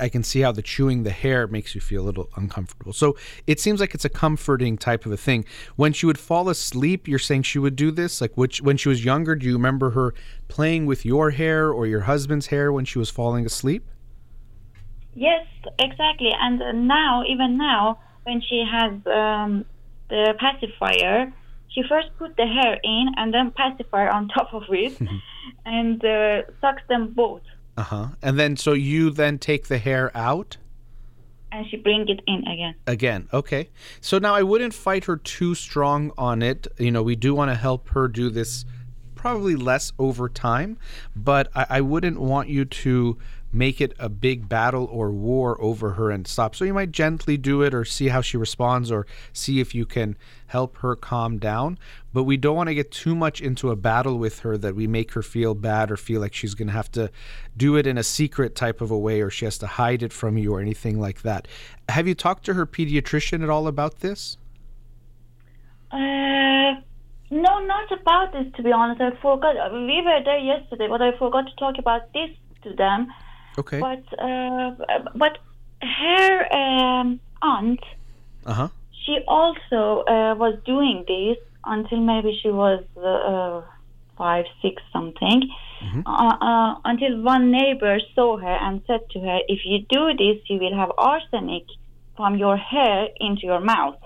I 0.00 0.08
can 0.08 0.22
see 0.22 0.40
how 0.40 0.52
the 0.52 0.62
chewing 0.62 1.02
the 1.02 1.10
hair 1.10 1.46
makes 1.46 1.74
you 1.74 1.80
feel 1.80 2.02
a 2.02 2.06
little 2.06 2.28
uncomfortable. 2.36 2.92
So 2.92 3.16
it 3.46 3.60
seems 3.60 3.80
like 3.80 3.94
it's 3.94 4.04
a 4.04 4.08
comforting 4.10 4.78
type 4.78 5.06
of 5.06 5.12
a 5.12 5.16
thing. 5.16 5.44
When 5.76 5.92
she 5.92 6.06
would 6.06 6.18
fall 6.18 6.48
asleep, 6.48 7.08
you're 7.08 7.18
saying 7.18 7.42
she 7.42 7.58
would 7.58 7.76
do 7.76 7.90
this? 7.90 8.20
Like 8.20 8.36
which 8.36 8.62
when 8.62 8.76
she 8.76 8.88
was 8.88 9.04
younger, 9.04 9.34
do 9.34 9.46
you 9.46 9.54
remember 9.54 9.90
her 9.90 10.14
playing 10.48 10.86
with 10.86 11.04
your 11.04 11.30
hair 11.30 11.70
or 11.70 11.86
your 11.86 12.02
husband's 12.02 12.46
hair 12.46 12.72
when 12.72 12.84
she 12.84 12.98
was 12.98 13.10
falling 13.10 13.44
asleep? 13.44 13.84
Yes, 15.14 15.46
exactly. 15.78 16.30
And 16.38 16.88
now, 16.88 17.24
even 17.28 17.56
now, 17.58 17.98
when 18.24 18.40
she 18.40 18.64
has 18.70 18.92
um, 19.06 19.64
the 20.08 20.34
pacifier, 20.38 21.32
she 21.70 21.82
first 21.88 22.08
put 22.18 22.36
the 22.36 22.46
hair 22.46 22.78
in 22.82 23.08
and 23.16 23.32
then 23.32 23.52
pacifier 23.52 24.10
on 24.10 24.28
top 24.28 24.52
of 24.52 24.64
it 24.70 24.98
and 25.64 26.04
uh, 26.04 26.42
sucks 26.60 26.82
them 26.88 27.12
both. 27.14 27.42
Uh 27.76 27.82
huh. 27.82 28.08
And 28.22 28.38
then, 28.38 28.56
so 28.56 28.72
you 28.72 29.10
then 29.10 29.38
take 29.38 29.68
the 29.68 29.78
hair 29.78 30.10
out? 30.16 30.56
And 31.50 31.66
she 31.70 31.76
bring 31.78 32.06
it 32.08 32.20
in 32.26 32.46
again. 32.46 32.74
Again, 32.86 33.28
okay. 33.32 33.70
So 34.00 34.18
now 34.18 34.34
I 34.34 34.42
wouldn't 34.42 34.74
fight 34.74 35.04
her 35.06 35.16
too 35.16 35.54
strong 35.54 36.12
on 36.18 36.42
it. 36.42 36.66
You 36.76 36.90
know, 36.90 37.02
we 37.02 37.16
do 37.16 37.34
want 37.34 37.50
to 37.50 37.54
help 37.54 37.88
her 37.90 38.06
do 38.06 38.28
this 38.28 38.66
probably 39.14 39.56
less 39.56 39.92
over 39.98 40.28
time, 40.28 40.78
but 41.14 41.50
I, 41.54 41.66
I 41.70 41.80
wouldn't 41.80 42.20
want 42.20 42.48
you 42.48 42.64
to 42.64 43.18
make 43.52 43.80
it 43.80 43.94
a 43.98 44.08
big 44.08 44.48
battle 44.48 44.88
or 44.90 45.10
war 45.10 45.60
over 45.60 45.92
her 45.92 46.10
and 46.10 46.26
stop. 46.26 46.54
So 46.54 46.64
you 46.64 46.74
might 46.74 46.92
gently 46.92 47.36
do 47.36 47.62
it 47.62 47.74
or 47.74 47.84
see 47.84 48.08
how 48.08 48.20
she 48.20 48.36
responds 48.36 48.90
or 48.90 49.06
see 49.32 49.60
if 49.60 49.74
you 49.74 49.86
can 49.86 50.16
help 50.48 50.78
her 50.78 50.94
calm 50.94 51.38
down. 51.38 51.78
But 52.12 52.24
we 52.24 52.36
don't 52.36 52.56
want 52.56 52.68
to 52.68 52.74
get 52.74 52.90
too 52.90 53.14
much 53.14 53.40
into 53.40 53.70
a 53.70 53.76
battle 53.76 54.18
with 54.18 54.40
her 54.40 54.58
that 54.58 54.74
we 54.74 54.86
make 54.86 55.12
her 55.12 55.22
feel 55.22 55.54
bad 55.54 55.90
or 55.90 55.96
feel 55.96 56.20
like 56.20 56.34
she's 56.34 56.54
going 56.54 56.68
to 56.68 56.74
have 56.74 56.90
to 56.92 57.10
do 57.56 57.76
it 57.76 57.86
in 57.86 57.96
a 57.96 58.02
secret 58.02 58.54
type 58.54 58.80
of 58.80 58.90
a 58.90 58.98
way 58.98 59.20
or 59.20 59.30
she 59.30 59.44
has 59.44 59.58
to 59.58 59.66
hide 59.66 60.02
it 60.02 60.12
from 60.12 60.36
you 60.36 60.54
or 60.54 60.60
anything 60.60 61.00
like 61.00 61.22
that. 61.22 61.48
Have 61.88 62.06
you 62.06 62.14
talked 62.14 62.44
to 62.46 62.54
her 62.54 62.66
pediatrician 62.66 63.42
at 63.42 63.48
all 63.48 63.66
about 63.66 64.00
this? 64.00 64.36
Uh, 65.90 66.74
no, 67.30 67.58
not 67.64 67.92
about 67.92 68.32
this, 68.32 68.46
to 68.56 68.62
be 68.62 68.72
honest. 68.72 69.00
I 69.00 69.10
forgot. 69.22 69.54
We 69.72 70.02
were 70.02 70.20
there 70.24 70.38
yesterday, 70.38 70.86
but 70.88 71.00
I 71.00 71.16
forgot 71.18 71.46
to 71.46 71.56
talk 71.56 71.76
about 71.78 72.12
this 72.12 72.30
to 72.62 72.74
them. 72.74 73.08
Okay. 73.58 73.80
But 73.80 74.04
uh, 74.18 74.70
but 75.14 75.38
her 75.82 76.56
um, 76.62 77.20
aunt, 77.42 77.80
Uh 78.46 78.52
huh. 78.60 78.68
she 79.04 79.14
also 79.26 79.80
uh, 80.14 80.34
was 80.44 80.54
doing 80.64 81.04
this 81.06 81.38
until 81.64 82.00
maybe 82.00 82.38
she 82.40 82.50
was 82.50 82.82
uh, 82.96 83.62
five, 84.16 84.46
six, 84.62 84.74
something. 84.92 85.40
Uh, 86.06 86.36
uh, 86.48 86.74
until 86.84 87.12
one 87.22 87.44
neighbor 87.52 88.00
saw 88.14 88.36
her 88.36 88.56
and 88.66 88.82
said 88.86 89.00
to 89.12 89.20
her, 89.20 89.38
"If 89.54 89.60
you 89.64 89.78
do 89.96 90.02
this, 90.22 90.38
you 90.50 90.58
will 90.58 90.76
have 90.82 90.90
arsenic 90.98 91.66
from 92.16 92.36
your 92.36 92.56
hair 92.56 93.08
into 93.20 93.42
your 93.52 93.60
mouth." 93.60 93.98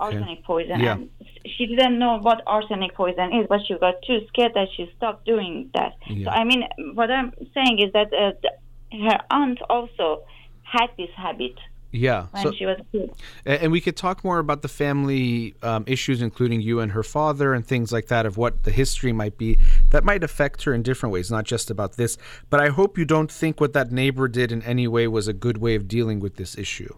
Arsenic 0.00 0.42
poison. 0.44 0.80
Yeah. 0.80 0.94
And 0.94 1.10
she 1.54 1.66
didn't 1.66 1.98
know 2.02 2.18
what 2.18 2.42
arsenic 2.46 2.92
poison 2.94 3.28
is, 3.38 3.46
but 3.48 3.60
she 3.66 3.74
got 3.78 3.94
too 4.06 4.18
scared 4.28 4.52
that 4.54 4.68
she 4.76 4.90
stopped 4.96 5.24
doing 5.26 5.70
that. 5.74 5.92
Yeah. 6.08 6.24
So 6.24 6.30
I 6.40 6.42
mean, 6.50 6.62
what 6.98 7.08
I'm 7.10 7.32
saying 7.54 7.78
is 7.78 7.92
that 7.92 8.10
uh, 8.12 8.32
her 9.02 9.18
aunt 9.30 9.60
also 9.68 10.22
had 10.62 10.88
this 10.98 11.10
habit 11.16 11.54
Yeah. 11.92 12.26
when 12.32 12.42
So, 12.42 12.52
she 12.52 12.66
was 12.66 12.78
kid. 12.92 13.10
And 13.46 13.72
we 13.72 13.80
could 13.80 13.96
talk 13.96 14.24
more 14.24 14.38
about 14.38 14.62
the 14.62 14.68
family 14.68 15.54
um, 15.62 15.84
issues, 15.86 16.20
including 16.20 16.60
you 16.60 16.80
and 16.80 16.92
her 16.92 17.02
father, 17.02 17.54
and 17.54 17.64
things 17.66 17.92
like 17.92 18.08
that, 18.08 18.26
of 18.26 18.36
what 18.36 18.64
the 18.64 18.70
history 18.70 19.12
might 19.12 19.38
be 19.38 19.58
that 19.90 20.04
might 20.04 20.22
affect 20.24 20.64
her 20.64 20.74
in 20.74 20.82
different 20.82 21.12
ways, 21.12 21.30
not 21.30 21.44
just 21.44 21.70
about 21.70 21.96
this. 21.96 22.18
But 22.50 22.60
I 22.60 22.68
hope 22.68 22.98
you 22.98 23.04
don't 23.04 23.30
think 23.30 23.60
what 23.60 23.72
that 23.72 23.92
neighbor 23.92 24.28
did 24.28 24.52
in 24.52 24.62
any 24.62 24.86
way 24.88 25.06
was 25.06 25.28
a 25.28 25.32
good 25.32 25.58
way 25.58 25.74
of 25.74 25.88
dealing 25.88 26.20
with 26.20 26.36
this 26.36 26.58
issue. 26.58 26.94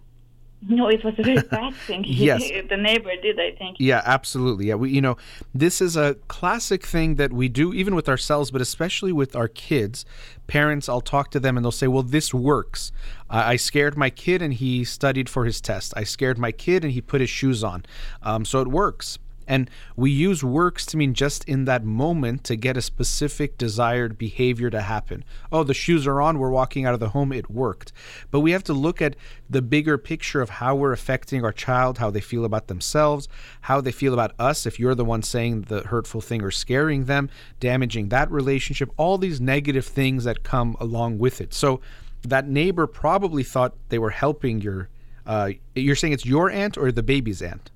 No, 0.67 0.89
it 0.89 1.05
was 1.05 1.15
a 1.19 1.23
very 1.23 1.41
bad 1.51 1.75
thing. 1.87 2.05
Yes. 2.07 2.43
the 2.69 2.77
neighbor 2.77 3.13
did, 3.23 3.39
I 3.39 3.53
think. 3.53 3.77
Yeah, 3.79 4.03
absolutely. 4.05 4.67
Yeah, 4.67 4.75
we 4.75 4.91
you 4.91 5.01
know, 5.01 5.17
this 5.55 5.81
is 5.81 5.97
a 5.97 6.15
classic 6.27 6.85
thing 6.85 7.15
that 7.17 7.33
we 7.33 7.49
do 7.49 7.73
even 7.73 7.95
with 7.95 8.09
ourselves, 8.09 8.51
but 8.51 8.61
especially 8.61 9.13
with 9.13 9.37
our 9.37 9.49
kids. 9.49 10.05
Parents, 10.47 10.89
I'll 10.89 11.03
talk 11.03 11.31
to 11.33 11.41
them 11.41 11.57
and 11.57 11.65
they'll 11.65 11.71
say, 11.71 11.87
"Well, 11.89 12.03
this 12.03 12.33
works. 12.33 12.91
I 13.29 13.53
I 13.53 13.57
scared 13.57 13.97
my 13.97 14.11
kid 14.11 14.41
and 14.43 14.55
he 14.55 14.85
studied 14.85 15.29
for 15.29 15.45
his 15.45 15.61
test. 15.61 15.93
I 15.97 16.05
scared 16.05 16.39
my 16.39 16.53
kid 16.53 16.85
and 16.85 16.93
he 16.93 17.01
put 17.03 17.21
his 17.21 17.31
shoes 17.31 17.63
on, 17.63 17.85
um, 18.23 18.45
so 18.45 18.61
it 18.61 18.69
works." 18.69 19.19
And 19.49 19.71
we 19.97 20.11
use 20.11 20.45
works 20.45 20.85
to 20.87 20.99
mean 20.99 21.15
just 21.15 21.43
in 21.45 21.65
that 21.65 21.83
moment 21.83 22.45
to 22.45 22.55
get 22.55 22.77
a 22.77 22.83
specific 22.83 23.57
desired 23.57 24.19
behavior 24.19 24.69
to 24.69 24.83
happen. 24.83 25.25
Oh, 25.51 25.65
the 25.65 25.75
shoes 25.75 26.07
are 26.07 26.21
on, 26.21 26.39
we're 26.39 26.51
walking 26.51 26.85
out 26.85 26.93
of 26.93 27.01
the 27.01 27.09
home, 27.09 27.33
it 27.33 27.51
worked. 27.51 27.93
But 28.31 28.41
we 28.41 28.53
have 28.53 28.63
to 28.65 28.75
look 28.75 29.01
at 29.01 29.17
the 29.49 29.63
bigger 29.63 29.97
picture 29.97 30.43
of 30.43 30.51
how 30.51 30.77
we're 30.77 30.93
affecting 30.93 31.45
our 31.45 31.53
child, 31.53 31.97
how 31.97 32.11
they 32.11 32.21
feel 32.21 32.45
about 32.45 32.69
themselves, 32.69 33.27
how 33.63 33.81
they 33.81 33.91
feel 33.91 34.13
about 34.13 34.35
us, 34.39 34.67
if 34.67 34.79
you're 34.79 34.95
the 34.95 35.05
one 35.05 35.23
saying 35.23 35.63
the 35.63 35.81
hurtful 35.81 36.21
thing 36.21 36.43
or 36.43 36.51
scaring 36.51 37.07
them, 37.07 37.31
damaging 37.59 38.11
that 38.11 38.31
relationship, 38.31 38.91
all 38.99 39.17
these 39.17 39.41
negative 39.41 39.87
things 39.87 40.25
that 40.25 40.43
come 40.43 40.77
along 40.79 41.19
with 41.19 41.41
it. 41.41 41.55
So 41.55 41.81
that 42.23 42.47
neighbor 42.47 42.87
probably 42.87 43.43
thought 43.43 43.75
they 43.89 43.99
were 43.99 44.11
helping 44.11 44.61
your. 44.61 44.91
Uh, 45.27 45.53
you're 45.75 45.97
saying 45.97 46.13
it's 46.13 46.25
your 46.25 46.51
aunt 46.51 46.79
or 46.79 46.91
the 46.91 47.03
baby's 47.03 47.43
aunt? 47.43 47.71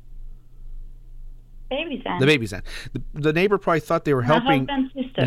Baby's 1.72 2.02
aunt. 2.04 2.20
The 2.20 2.26
baby's 2.26 2.52
aunt. 2.52 2.64
The, 2.92 3.02
the 3.14 3.32
neighbor 3.32 3.56
probably 3.58 3.80
thought 3.80 4.04
they 4.04 4.14
were 4.14 4.22
My 4.22 4.38
helping. 4.38 4.68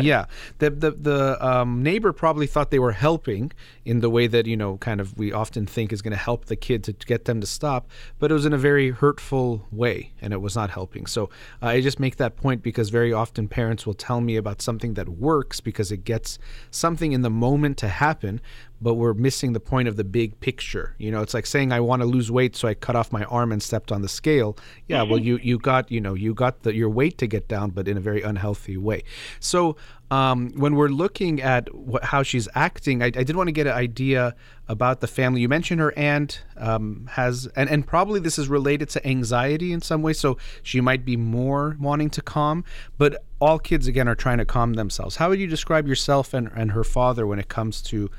Yeah, 0.00 0.26
the 0.58 0.70
the 0.70 0.90
the 0.92 1.46
um, 1.46 1.82
neighbor 1.82 2.12
probably 2.12 2.46
thought 2.46 2.70
they 2.70 2.78
were 2.78 2.92
helping 2.92 3.52
in 3.84 4.00
the 4.00 4.10
way 4.10 4.26
that 4.26 4.46
you 4.46 4.56
know, 4.56 4.76
kind 4.78 5.00
of 5.00 5.16
we 5.18 5.32
often 5.32 5.66
think 5.66 5.92
is 5.92 6.02
going 6.02 6.12
to 6.12 6.16
help 6.16 6.46
the 6.46 6.56
kid 6.56 6.84
to 6.84 6.92
get 6.92 7.24
them 7.24 7.40
to 7.40 7.46
stop, 7.46 7.88
but 8.18 8.30
it 8.30 8.34
was 8.34 8.46
in 8.46 8.52
a 8.52 8.58
very 8.58 8.90
hurtful 8.90 9.66
way, 9.72 10.12
and 10.20 10.32
it 10.32 10.40
was 10.40 10.54
not 10.54 10.70
helping. 10.70 11.06
So 11.06 11.24
uh, 11.62 11.66
I 11.66 11.80
just 11.80 11.98
make 11.98 12.16
that 12.16 12.36
point 12.36 12.62
because 12.62 12.90
very 12.90 13.12
often 13.12 13.48
parents 13.48 13.86
will 13.86 13.94
tell 13.94 14.20
me 14.20 14.36
about 14.36 14.62
something 14.62 14.94
that 14.94 15.08
works 15.08 15.60
because 15.60 15.90
it 15.90 16.04
gets 16.04 16.38
something 16.70 17.12
in 17.12 17.22
the 17.22 17.30
moment 17.30 17.76
to 17.78 17.88
happen, 17.88 18.40
but 18.80 18.94
we're 18.94 19.14
missing 19.14 19.52
the 19.52 19.60
point 19.60 19.88
of 19.88 19.96
the 19.96 20.04
big 20.04 20.38
picture. 20.40 20.94
You 20.98 21.10
know, 21.10 21.22
it's 21.22 21.34
like 21.34 21.46
saying 21.46 21.72
I 21.72 21.80
want 21.80 22.02
to 22.02 22.06
lose 22.06 22.30
weight, 22.30 22.56
so 22.56 22.68
I 22.68 22.74
cut 22.74 22.96
off 22.96 23.12
my 23.12 23.24
arm 23.24 23.52
and 23.52 23.62
stepped 23.62 23.92
on 23.92 24.02
the 24.02 24.08
scale. 24.08 24.56
Yeah, 24.88 25.02
well, 25.02 25.18
you 25.18 25.38
you 25.42 25.58
got 25.58 25.90
you 25.90 26.00
know 26.00 26.14
you 26.14 26.34
got 26.34 26.62
the, 26.62 26.74
your 26.74 26.90
weight 26.90 27.18
to 27.18 27.26
get 27.26 27.48
down, 27.48 27.70
but 27.70 27.88
in 27.88 27.96
a 27.96 28.00
very 28.00 28.22
unhealthy 28.22 28.76
way. 28.76 29.02
So 29.40 29.76
um, 30.10 30.50
when 30.56 30.76
we're 30.76 30.88
looking 30.88 31.42
at 31.42 31.74
what, 31.74 32.04
how 32.04 32.22
she's 32.22 32.48
acting, 32.54 33.02
I, 33.02 33.06
I 33.06 33.24
did 33.24 33.34
want 33.34 33.48
to 33.48 33.52
get 33.52 33.66
an 33.66 33.72
idea 33.72 34.36
about 34.68 35.00
the 35.00 35.06
family. 35.06 35.40
You 35.40 35.48
mentioned 35.48 35.80
her 35.80 35.96
aunt 35.98 36.42
um, 36.56 37.08
has, 37.12 37.48
and, 37.56 37.68
and 37.68 37.86
probably 37.86 38.20
this 38.20 38.38
is 38.38 38.48
related 38.48 38.88
to 38.90 39.06
anxiety 39.06 39.72
in 39.72 39.80
some 39.80 40.02
way. 40.02 40.12
So 40.12 40.38
she 40.62 40.80
might 40.80 41.04
be 41.04 41.16
more 41.16 41.76
wanting 41.80 42.10
to 42.10 42.22
calm, 42.22 42.64
but 42.98 43.24
all 43.40 43.58
kids 43.58 43.86
again 43.86 44.06
are 44.06 44.14
trying 44.14 44.38
to 44.38 44.44
calm 44.44 44.74
themselves. 44.74 45.16
How 45.16 45.28
would 45.28 45.40
you 45.40 45.48
describe 45.48 45.88
yourself 45.88 46.32
and, 46.32 46.50
and 46.54 46.70
her 46.72 46.84
father 46.84 47.26
when 47.26 47.38
it 47.38 47.48
comes 47.48 47.82
to 47.82 48.10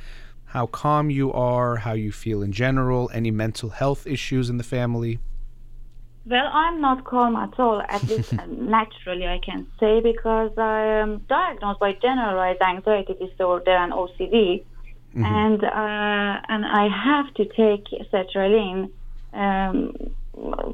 how 0.48 0.66
calm 0.66 1.10
you 1.10 1.32
are, 1.34 1.78
how 1.78 1.94
you 1.94 2.12
feel 2.12 2.42
in 2.42 2.52
general, 2.52 3.10
any 3.14 3.32
mental 3.32 3.70
health 3.70 4.08
issues 4.08 4.50
in 4.50 4.58
the 4.58 4.64
family? 4.64 5.20
Well, 6.26 6.50
I'm 6.52 6.82
not 6.82 7.04
calm 7.06 7.36
at 7.36 7.58
all. 7.60 7.82
At 7.88 8.04
least 8.04 8.34
uh, 8.34 8.46
naturally, 8.50 9.28
I 9.28 9.40
can 9.40 9.68
say 9.80 10.02
because 10.02 10.52
I 10.58 10.82
am 11.02 11.20
diagnosed 11.30 11.80
by 11.80 11.94
generalized 11.94 12.62
anxiety 12.62 13.14
disorder 13.14 13.72
and 13.72 13.92
OCD, 13.94 14.64
and 15.16 15.64
uh, 15.64 16.42
and 16.50 16.66
I 16.66 16.88
have 16.90 17.34
to 17.36 17.46
take 17.46 17.86
sertraline 18.12 18.92
um, 19.34 19.96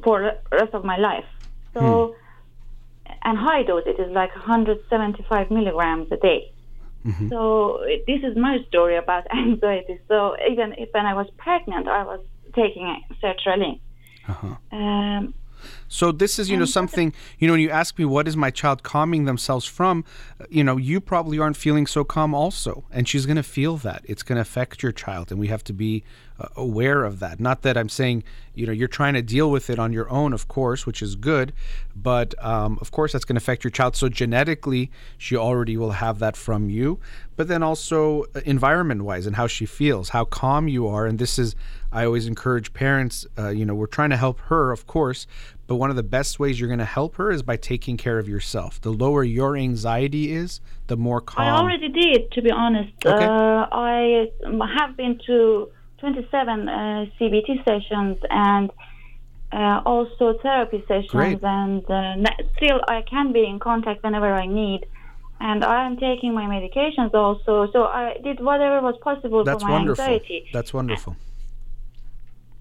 for 0.03 0.21
the 0.21 0.57
rest 0.57 0.73
of 0.73 0.83
my 0.83 0.97
life. 0.97 1.25
So, 1.73 2.15
and 3.23 3.37
high 3.37 3.63
dose, 3.63 3.83
it 3.85 3.99
is 3.99 4.11
like 4.11 4.35
175 4.35 5.49
milligrams 5.49 6.11
a 6.11 6.17
day. 6.17 6.52
So 7.29 7.81
it- 7.83 8.05
this 8.07 8.21
is 8.23 8.35
my 8.37 8.59
story 8.67 8.95
about 8.97 9.23
anxiety. 9.33 9.99
So 10.07 10.35
even 10.49 10.73
if 10.77 10.89
when 10.93 11.05
I 11.05 11.13
was 11.13 11.27
pregnant, 11.37 11.87
I 11.87 12.03
was 12.03 12.21
taking 12.55 12.85
sertraline. 13.21 13.79
Um, 14.71 15.33
So 15.93 16.11
this 16.11 16.39
is, 16.39 16.49
you 16.49 16.57
know, 16.57 16.65
something, 16.65 17.13
you 17.37 17.45
know, 17.45 17.53
when 17.53 17.61
you 17.61 17.69
ask 17.69 17.99
me 17.99 18.05
what 18.05 18.27
is 18.27 18.35
my 18.35 18.49
child 18.49 18.81
calming 18.81 19.25
themselves 19.25 19.67
from, 19.67 20.03
uh, 20.41 20.45
you 20.49 20.63
know, 20.63 20.75
you 20.75 20.99
probably 20.99 21.37
aren't 21.37 21.55
feeling 21.55 21.85
so 21.85 22.03
calm 22.03 22.33
also. 22.33 22.83
And 22.89 23.07
she's 23.07 23.27
going 23.27 23.37
to 23.37 23.43
feel 23.43 23.77
that. 23.77 24.01
It's 24.05 24.23
going 24.23 24.37
to 24.37 24.41
affect 24.41 24.81
your 24.81 24.91
child 24.91 25.29
and 25.29 25.39
we 25.39 25.49
have 25.49 25.63
to 25.65 25.73
be 25.73 26.03
uh, 26.39 26.47
aware 26.55 27.03
of 27.03 27.19
that. 27.19 27.39
Not 27.39 27.61
that 27.61 27.77
I'm 27.77 27.89
saying, 27.89 28.23
you 28.55 28.65
know, 28.65 28.71
you're 28.71 28.87
trying 28.87 29.13
to 29.13 29.21
deal 29.21 29.51
with 29.51 29.69
it 29.69 29.77
on 29.77 29.93
your 29.93 30.09
own, 30.09 30.33
of 30.33 30.47
course, 30.47 30.87
which 30.87 31.03
is 31.03 31.15
good, 31.15 31.53
but 31.95 32.33
um, 32.43 32.79
of 32.81 32.89
course 32.89 33.11
that's 33.13 33.23
going 33.23 33.35
to 33.35 33.43
affect 33.43 33.63
your 33.63 33.69
child. 33.69 33.95
So 33.95 34.09
genetically, 34.09 34.89
she 35.19 35.37
already 35.37 35.77
will 35.77 35.91
have 35.91 36.17
that 36.19 36.35
from 36.35 36.71
you, 36.71 36.99
but 37.35 37.47
then 37.47 37.61
also 37.61 38.23
uh, 38.35 38.41
environment-wise 38.45 39.27
and 39.27 39.35
how 39.35 39.45
she 39.45 39.67
feels, 39.67 40.09
how 40.09 40.25
calm 40.25 40.67
you 40.67 40.87
are, 40.87 41.05
and 41.05 41.19
this 41.19 41.37
is 41.37 41.55
I 41.91 42.05
always 42.05 42.25
encourage 42.25 42.73
parents, 42.73 43.27
uh, 43.37 43.49
you 43.49 43.65
know, 43.65 43.75
we're 43.75 43.85
trying 43.85 44.09
to 44.09 44.17
help 44.17 44.39
her, 44.41 44.71
of 44.71 44.87
course, 44.87 45.27
but 45.73 45.77
one 45.77 45.89
of 45.89 45.95
the 45.95 46.03
best 46.03 46.39
ways 46.39 46.59
you're 46.59 46.69
going 46.69 46.77
to 46.77 46.85
help 46.85 47.15
her 47.15 47.31
is 47.31 47.41
by 47.41 47.57
taking 47.57 47.97
care 47.97 48.19
of 48.19 48.29
yourself. 48.29 48.79
The 48.79 48.91
lower 48.91 49.23
your 49.23 49.57
anxiety 49.57 50.31
is, 50.31 50.61
the 50.85 50.95
more 50.95 51.19
calm. 51.19 51.47
I 51.47 51.49
already 51.49 51.89
did, 51.89 52.31
to 52.33 52.43
be 52.43 52.51
honest. 52.51 52.93
Okay. 53.03 53.25
Uh, 53.25 53.65
I 53.71 54.27
have 54.77 54.95
been 54.95 55.19
to 55.25 55.71
27 55.97 56.69
uh, 56.69 57.05
CBT 57.19 57.65
sessions 57.65 58.19
and 58.29 58.69
uh, 59.51 59.81
also 59.83 60.37
therapy 60.43 60.83
sessions, 60.87 61.09
Great. 61.09 61.39
and 61.41 61.83
uh, 61.89 62.29
still 62.55 62.79
I 62.87 63.01
can 63.09 63.33
be 63.33 63.43
in 63.43 63.57
contact 63.57 64.03
whenever 64.03 64.31
I 64.31 64.45
need. 64.45 64.85
And 65.39 65.65
I 65.65 65.87
am 65.87 65.97
taking 65.97 66.35
my 66.35 66.45
medications 66.45 67.15
also, 67.15 67.67
so 67.73 67.85
I 67.85 68.17
did 68.23 68.39
whatever 68.39 68.79
was 68.79 68.95
possible 69.01 69.43
That's 69.43 69.63
for 69.63 69.69
my 69.69 69.77
wonderful. 69.77 70.05
anxiety. 70.05 70.45
That's 70.53 70.71
wonderful. 70.71 71.15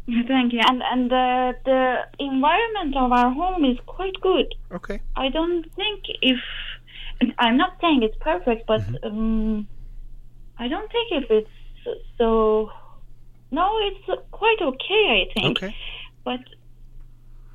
Thank 0.27 0.53
you. 0.53 0.61
And 0.67 0.83
and 0.83 1.13
uh, 1.13 1.53
the 1.65 1.97
environment 2.19 2.97
of 2.97 3.13
our 3.13 3.31
home 3.31 3.65
is 3.65 3.79
quite 3.87 4.15
good. 4.21 4.55
Okay. 4.73 5.01
I 5.17 5.29
don't 5.29 5.65
think 5.75 6.05
if 6.21 6.39
I'm 7.39 7.57
not 7.57 7.77
saying 7.81 8.03
it's 8.03 8.17
perfect, 8.21 8.67
but 8.67 8.81
Mm-hmm. 8.81 9.07
um, 9.07 9.69
I 10.59 10.69
don't 10.69 10.91
think 10.91 11.13
if 11.13 11.31
it's 11.31 11.99
so. 12.19 12.71
No, 13.51 13.69
it's 13.89 14.23
quite 14.31 14.61
okay. 14.61 15.27
I 15.29 15.33
think. 15.35 15.59
Okay. 15.63 15.77
But. 16.25 16.41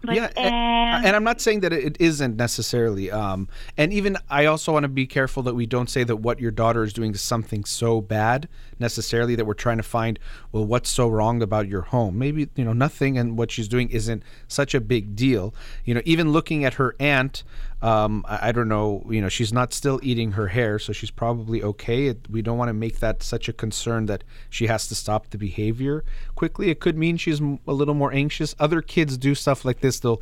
Yeah, 0.04 0.30
a- 0.38 0.40
uh, 0.42 1.02
and 1.04 1.16
I'm 1.16 1.24
not 1.24 1.42
saying 1.42 1.62
that 1.62 1.74
it 1.74 1.98
isn't 2.00 2.38
necessarily. 2.38 3.12
Um, 3.12 3.48
and 3.78 3.92
even 3.92 4.18
I 4.30 4.46
also 4.46 4.72
want 4.72 4.84
to 4.84 4.90
be 4.90 5.06
careful 5.08 5.44
that 5.44 5.56
we 5.56 5.66
don't 5.66 5.90
say 5.90 6.04
that 6.04 6.18
what 6.18 6.40
your 6.40 6.52
daughter 6.52 6.84
is 6.84 6.94
doing 6.94 7.12
is 7.14 7.22
something 7.22 7.66
so 7.66 8.00
bad 8.02 8.48
necessarily 8.80 9.36
that 9.36 9.46
we're 9.46 9.54
trying 9.56 9.78
to 9.78 9.84
find 9.84 10.20
well 10.52 10.64
what's 10.66 10.90
so 10.90 11.08
wrong 11.08 11.42
about 11.42 11.68
your 11.68 11.82
home. 11.82 12.18
Maybe 12.18 12.48
you 12.56 12.64
know 12.64 12.74
nothing, 12.74 13.18
and 13.18 13.38
what 13.38 13.52
she's 13.52 13.68
doing 13.68 13.90
isn't 13.90 14.24
such 14.48 14.74
a 14.76 14.80
big 14.82 15.16
deal. 15.16 15.54
You 15.84 15.96
know, 15.96 16.02
even 16.06 16.32
looking 16.32 16.64
at 16.64 16.76
her 16.76 16.96
aunt, 17.00 17.44
um, 17.82 18.26
I, 18.28 18.50
I 18.50 18.52
don't 18.52 18.68
know. 18.68 19.06
You 19.10 19.22
know, 19.22 19.30
she's 19.30 19.54
not 19.54 19.74
still 19.74 20.00
eating 20.02 20.32
her 20.34 20.48
hair, 20.48 20.80
so 20.80 20.94
she's 20.94 21.12
probably 21.12 21.62
okay. 21.64 22.08
It, 22.08 22.28
we 22.30 22.42
don't 22.42 22.58
want 22.58 22.70
to 22.70 22.74
make 22.74 23.00
that 23.00 23.22
such 23.22 23.48
a 23.48 23.54
concern 23.54 24.08
that 24.08 24.24
she 24.50 24.68
has 24.68 24.88
to 24.88 24.96
stop 24.96 25.30
the 25.30 25.38
behavior 25.38 26.04
quickly. 26.36 26.70
It 26.70 26.80
could 26.80 26.98
mean 26.98 27.18
she's 27.18 27.40
a 27.40 27.72
little 27.72 27.94
more 27.94 28.12
anxious. 28.14 28.56
Other 28.60 28.82
kids 28.82 29.18
do 29.18 29.36
stuff 29.36 29.64
like 29.64 29.82
this. 29.82 30.00
They'll 30.00 30.22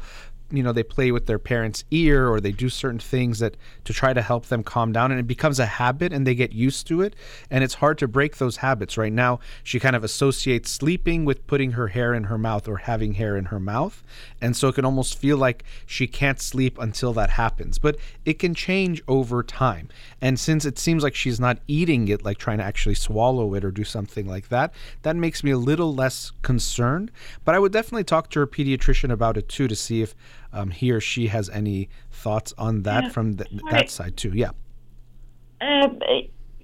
you 0.51 0.61
know 0.61 0.71
they 0.71 0.83
play 0.83 1.11
with 1.11 1.25
their 1.25 1.39
parents 1.39 1.83
ear 1.91 2.29
or 2.29 2.39
they 2.39 2.51
do 2.51 2.69
certain 2.69 2.99
things 2.99 3.39
that 3.39 3.57
to 3.83 3.93
try 3.93 4.13
to 4.13 4.21
help 4.21 4.45
them 4.45 4.63
calm 4.63 4.91
down 4.91 5.11
and 5.11 5.19
it 5.19 5.27
becomes 5.27 5.59
a 5.59 5.65
habit 5.65 6.13
and 6.13 6.25
they 6.25 6.35
get 6.35 6.53
used 6.53 6.85
to 6.87 7.01
it 7.01 7.15
and 7.49 7.63
it's 7.63 7.75
hard 7.75 7.97
to 7.97 8.07
break 8.07 8.37
those 8.37 8.57
habits. 8.57 8.97
Right 8.97 9.11
now 9.11 9.39
she 9.63 9.79
kind 9.79 9.95
of 9.95 10.03
associates 10.03 10.69
sleeping 10.69 11.25
with 11.25 11.45
putting 11.47 11.71
her 11.71 11.87
hair 11.87 12.13
in 12.13 12.25
her 12.25 12.37
mouth 12.37 12.67
or 12.67 12.77
having 12.77 13.15
hair 13.15 13.35
in 13.35 13.45
her 13.45 13.59
mouth 13.59 14.03
and 14.39 14.55
so 14.55 14.67
it 14.67 14.75
can 14.75 14.85
almost 14.85 15.17
feel 15.17 15.37
like 15.37 15.63
she 15.85 16.05
can't 16.05 16.39
sleep 16.39 16.77
until 16.79 17.13
that 17.13 17.31
happens. 17.31 17.79
But 17.79 17.97
it 18.23 18.37
can 18.37 18.53
change 18.53 19.01
over 19.07 19.41
time 19.41 19.89
and 20.21 20.39
since 20.39 20.63
it 20.63 20.77
seems 20.77 21.01
like 21.01 21.15
she's 21.15 21.39
not 21.39 21.57
eating 21.67 22.07
it 22.07 22.23
like 22.23 22.37
trying 22.37 22.59
to 22.59 22.63
actually 22.63 22.95
swallow 22.95 23.55
it 23.55 23.65
or 23.65 23.71
do 23.71 23.83
something 23.83 24.27
like 24.27 24.49
that 24.49 24.73
that 25.01 25.15
makes 25.15 25.43
me 25.43 25.51
a 25.51 25.57
little 25.57 25.93
less 25.93 26.31
concerned. 26.43 27.11
But 27.43 27.55
i 27.55 27.59
would 27.59 27.71
definitely 27.71 28.03
talk 28.03 28.29
to 28.29 28.39
her 28.39 28.47
pediatrician 28.47 29.11
about 29.11 29.37
it 29.37 29.49
too 29.49 29.67
to 29.67 29.75
see 29.75 30.03
if 30.03 30.13
um, 30.55 30.71
he 30.71 30.91
or 30.91 30.99
she 30.99 31.27
has 31.27 31.49
any 31.49 31.89
thoughts 32.11 32.53
on 32.57 32.83
that 32.83 33.11
from 33.11 33.35
th- 33.35 33.49
that 33.71 33.89
side 33.89 34.15
too 34.17 34.31
yeah 34.33 34.51
uh, 35.61 35.87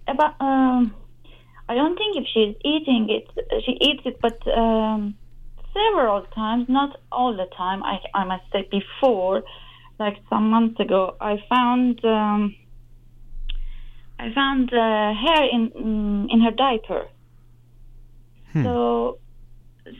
about 0.07 0.35
um, 0.41 0.93
I 1.71 1.75
don't 1.75 1.97
think 1.97 2.17
if 2.17 2.25
she's 2.33 2.55
eating 2.65 3.07
it, 3.09 3.63
she 3.65 3.71
eats 3.79 4.01
it, 4.05 4.19
but 4.21 4.45
um, 4.47 5.15
several 5.73 6.23
times, 6.35 6.67
not 6.67 6.99
all 7.11 7.35
the 7.35 7.47
time. 7.55 7.81
I 7.83 7.99
I 8.13 8.25
must 8.25 8.43
say 8.51 8.67
before, 8.69 9.43
like 9.97 10.17
some 10.29 10.49
months 10.49 10.79
ago, 10.79 11.15
I 11.21 11.41
found 11.47 12.03
um, 12.03 12.55
I 14.19 14.33
found 14.33 14.73
uh, 14.73 15.13
hair 15.13 15.43
in 15.49 15.71
mm, 15.71 16.33
in 16.33 16.41
her 16.41 16.51
diaper. 16.51 17.07
Hmm. 18.51 18.63
So 18.63 19.19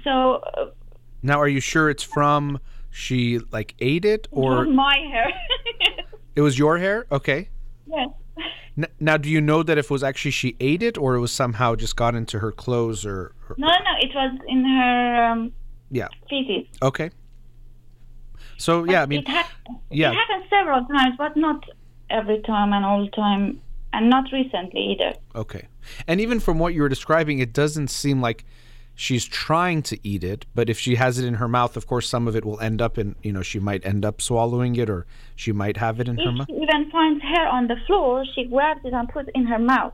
so 0.04 0.42
uh, 0.58 0.72
now 1.24 1.40
are 1.40 1.48
you 1.48 1.62
sure 1.62 1.90
it's 1.90 2.04
from 2.04 2.60
she 2.92 3.40
like 3.52 3.74
ate 3.80 4.06
it 4.06 4.28
or 4.32 4.66
my 4.66 4.98
hair. 5.12 5.32
it 6.36 6.42
was 6.42 6.60
your 6.60 6.78
hair 6.78 7.08
okay 7.12 7.50
yes. 7.88 8.10
N- 8.78 8.88
now 9.00 9.18
do 9.18 9.30
you 9.30 9.42
know 9.42 9.64
that 9.64 9.78
if 9.78 9.86
it 9.86 9.92
was 9.92 10.04
actually 10.04 10.32
she 10.32 10.56
ate 10.60 10.84
it 10.84 10.98
or 10.98 11.16
it 11.16 11.20
was 11.20 11.32
somehow 11.32 11.76
just 11.76 11.96
got 11.96 12.14
into 12.16 12.40
her 12.40 12.52
clothes 12.52 13.06
or, 13.06 13.34
or 13.50 13.56
No, 13.58 13.68
no. 13.68 13.94
It 14.00 14.12
was 14.14 14.38
in 14.48 14.64
her 14.66 15.26
um, 15.32 15.52
yeah 15.90 16.08
feces. 16.30 16.68
okay 16.82 17.10
so 18.58 18.84
yeah 18.86 19.02
i 19.02 19.06
mean 19.06 19.22
it, 19.22 19.28
hap- 19.28 19.50
yeah. 19.90 20.12
it 20.12 20.16
happened 20.16 20.44
several 20.50 20.86
times, 20.86 21.16
but 21.18 21.36
not 21.36 21.64
every 22.10 22.42
time 22.42 22.74
and 22.74 22.86
all 22.86 23.04
the 23.06 23.12
time, 23.12 23.60
and 23.94 24.10
not 24.10 24.26
recently 24.32 24.82
either. 24.92 25.14
Okay. 25.36 25.68
And 26.08 26.20
even 26.22 26.40
from 26.40 26.60
what 26.60 26.74
you 26.74 26.82
were 26.82 26.90
describing, 26.90 27.40
it 27.40 27.54
doesn't 27.54 27.88
seem 27.90 28.22
like 28.22 28.46
she's 28.96 29.26
trying 29.26 29.82
to 29.84 30.00
eat 30.08 30.24
it, 30.24 30.46
but 30.54 30.70
if 30.70 30.80
she 30.80 30.96
has 30.96 31.18
it 31.20 31.26
in 31.26 31.36
her 31.36 31.48
mouth, 31.48 31.78
of 31.78 31.88
course, 31.88 32.08
some 32.08 32.28
of 32.28 32.36
it 32.36 32.46
will 32.46 32.60
end 32.60 32.82
up 32.82 32.98
in, 32.98 33.16
you 33.24 33.32
know, 33.32 33.42
she 33.42 33.60
might 33.60 33.86
end 33.86 34.06
up 34.06 34.22
swallowing 34.22 34.76
it 34.76 34.90
or 34.90 35.06
she 35.36 35.52
might 35.52 35.78
have 35.78 36.00
it 36.00 36.08
in 36.08 36.18
her 36.18 36.32
mouth. 36.32 36.48
she 36.48 36.56
even 36.56 36.90
finds 36.92 37.22
hair 37.22 37.48
on 37.48 37.68
the 37.68 37.78
floor, 37.88 38.24
she 38.36 38.46
grabs 38.46 38.82
it 38.86 38.94
and 38.94 39.10
puts 39.10 39.30
it 39.30 39.36
in 39.36 39.46
her 39.46 39.60
mouth. 39.60 39.94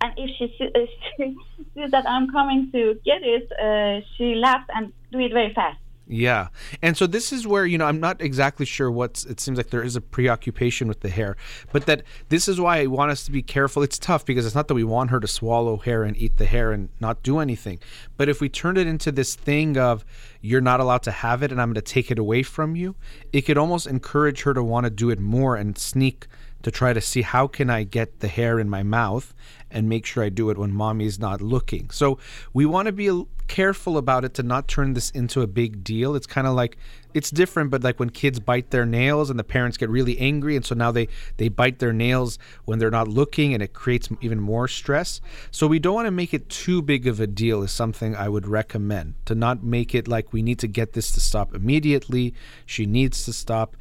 And 0.00 0.12
if 0.16 0.30
if 0.40 0.90
she 1.16 1.36
sees 1.74 1.90
that 1.90 2.08
I'm 2.08 2.30
coming 2.30 2.70
to 2.72 2.98
get 3.04 3.22
it, 3.22 3.50
uh, 3.52 4.06
she 4.16 4.34
laughs 4.36 4.68
and 4.74 4.92
do 5.10 5.18
it 5.18 5.32
very 5.32 5.52
fast. 5.54 5.78
Yeah. 6.10 6.48
And 6.80 6.96
so 6.96 7.06
this 7.06 7.34
is 7.34 7.46
where, 7.46 7.66
you 7.66 7.76
know, 7.76 7.84
I'm 7.84 8.00
not 8.00 8.22
exactly 8.22 8.64
sure 8.64 8.90
what's, 8.90 9.26
it 9.26 9.40
seems 9.40 9.58
like 9.58 9.68
there 9.68 9.82
is 9.82 9.94
a 9.94 10.00
preoccupation 10.00 10.88
with 10.88 11.00
the 11.00 11.10
hair, 11.10 11.36
but 11.70 11.84
that 11.84 12.02
this 12.30 12.48
is 12.48 12.58
why 12.58 12.80
I 12.80 12.86
want 12.86 13.10
us 13.10 13.24
to 13.24 13.30
be 13.30 13.42
careful. 13.42 13.82
It's 13.82 13.98
tough 13.98 14.24
because 14.24 14.46
it's 14.46 14.54
not 14.54 14.68
that 14.68 14.74
we 14.74 14.84
want 14.84 15.10
her 15.10 15.20
to 15.20 15.26
swallow 15.26 15.76
hair 15.76 16.04
and 16.04 16.16
eat 16.16 16.38
the 16.38 16.46
hair 16.46 16.72
and 16.72 16.88
not 16.98 17.22
do 17.22 17.40
anything. 17.40 17.78
But 18.16 18.30
if 18.30 18.40
we 18.40 18.48
turn 18.48 18.78
it 18.78 18.86
into 18.86 19.12
this 19.12 19.34
thing 19.34 19.76
of 19.76 20.04
you're 20.40 20.62
not 20.62 20.80
allowed 20.80 21.02
to 21.02 21.10
have 21.10 21.42
it 21.42 21.52
and 21.52 21.60
I'm 21.60 21.68
going 21.68 21.74
to 21.74 21.82
take 21.82 22.10
it 22.10 22.18
away 22.18 22.42
from 22.42 22.74
you, 22.74 22.94
it 23.30 23.42
could 23.42 23.58
almost 23.58 23.86
encourage 23.86 24.42
her 24.42 24.54
to 24.54 24.64
want 24.64 24.84
to 24.84 24.90
do 24.90 25.10
it 25.10 25.20
more 25.20 25.56
and 25.56 25.76
sneak 25.76 26.26
to 26.62 26.70
try 26.70 26.92
to 26.92 27.00
see 27.00 27.22
how 27.22 27.46
can 27.46 27.68
I 27.68 27.84
get 27.84 28.20
the 28.20 28.28
hair 28.28 28.58
in 28.58 28.68
my 28.68 28.82
mouth 28.82 29.34
and 29.70 29.88
make 29.88 30.06
sure 30.06 30.24
I 30.24 30.30
do 30.30 30.48
it 30.48 30.56
when 30.56 30.72
mommy's 30.72 31.18
not 31.18 31.42
looking. 31.42 31.90
So 31.90 32.18
we 32.54 32.64
want 32.64 32.86
to 32.86 32.92
be 32.92 33.24
careful 33.48 33.98
about 33.98 34.24
it 34.24 34.34
to 34.34 34.42
not 34.42 34.68
turn 34.68 34.94
this 34.94 35.10
into 35.10 35.40
a 35.40 35.46
big 35.46 35.82
deal. 35.82 36.14
It's 36.14 36.26
kind 36.26 36.46
of 36.46 36.54
like 36.54 36.76
it's 37.14 37.30
different, 37.30 37.70
but 37.70 37.82
like 37.82 37.98
when 37.98 38.10
kids 38.10 38.38
bite 38.38 38.70
their 38.70 38.86
nails 38.86 39.30
and 39.30 39.38
the 39.38 39.44
parents 39.44 39.76
get 39.76 39.88
really 39.88 40.18
angry, 40.18 40.54
and 40.54 40.64
so 40.64 40.74
now 40.74 40.92
they 40.92 41.08
they 41.38 41.48
bite 41.48 41.78
their 41.78 41.92
nails 41.92 42.38
when 42.66 42.78
they're 42.78 42.90
not 42.90 43.08
looking, 43.08 43.54
and 43.54 43.62
it 43.62 43.72
creates 43.72 44.08
even 44.20 44.40
more 44.40 44.68
stress. 44.68 45.20
So 45.50 45.66
we 45.66 45.78
don't 45.78 45.94
want 45.94 46.06
to 46.06 46.12
make 46.12 46.32
it 46.32 46.48
too 46.48 46.82
big 46.82 47.06
of 47.06 47.18
a 47.18 47.26
deal. 47.26 47.62
Is 47.62 47.72
something 47.72 48.14
I 48.14 48.28
would 48.28 48.46
recommend 48.46 49.14
to 49.24 49.34
not 49.34 49.64
make 49.64 49.94
it 49.94 50.06
like 50.06 50.32
we 50.32 50.42
need 50.42 50.58
to 50.60 50.68
get 50.68 50.92
this 50.92 51.10
to 51.12 51.20
stop 51.20 51.54
immediately. 51.54 52.34
She 52.66 52.86
needs 52.86 53.24
to 53.24 53.32
stop 53.32 53.76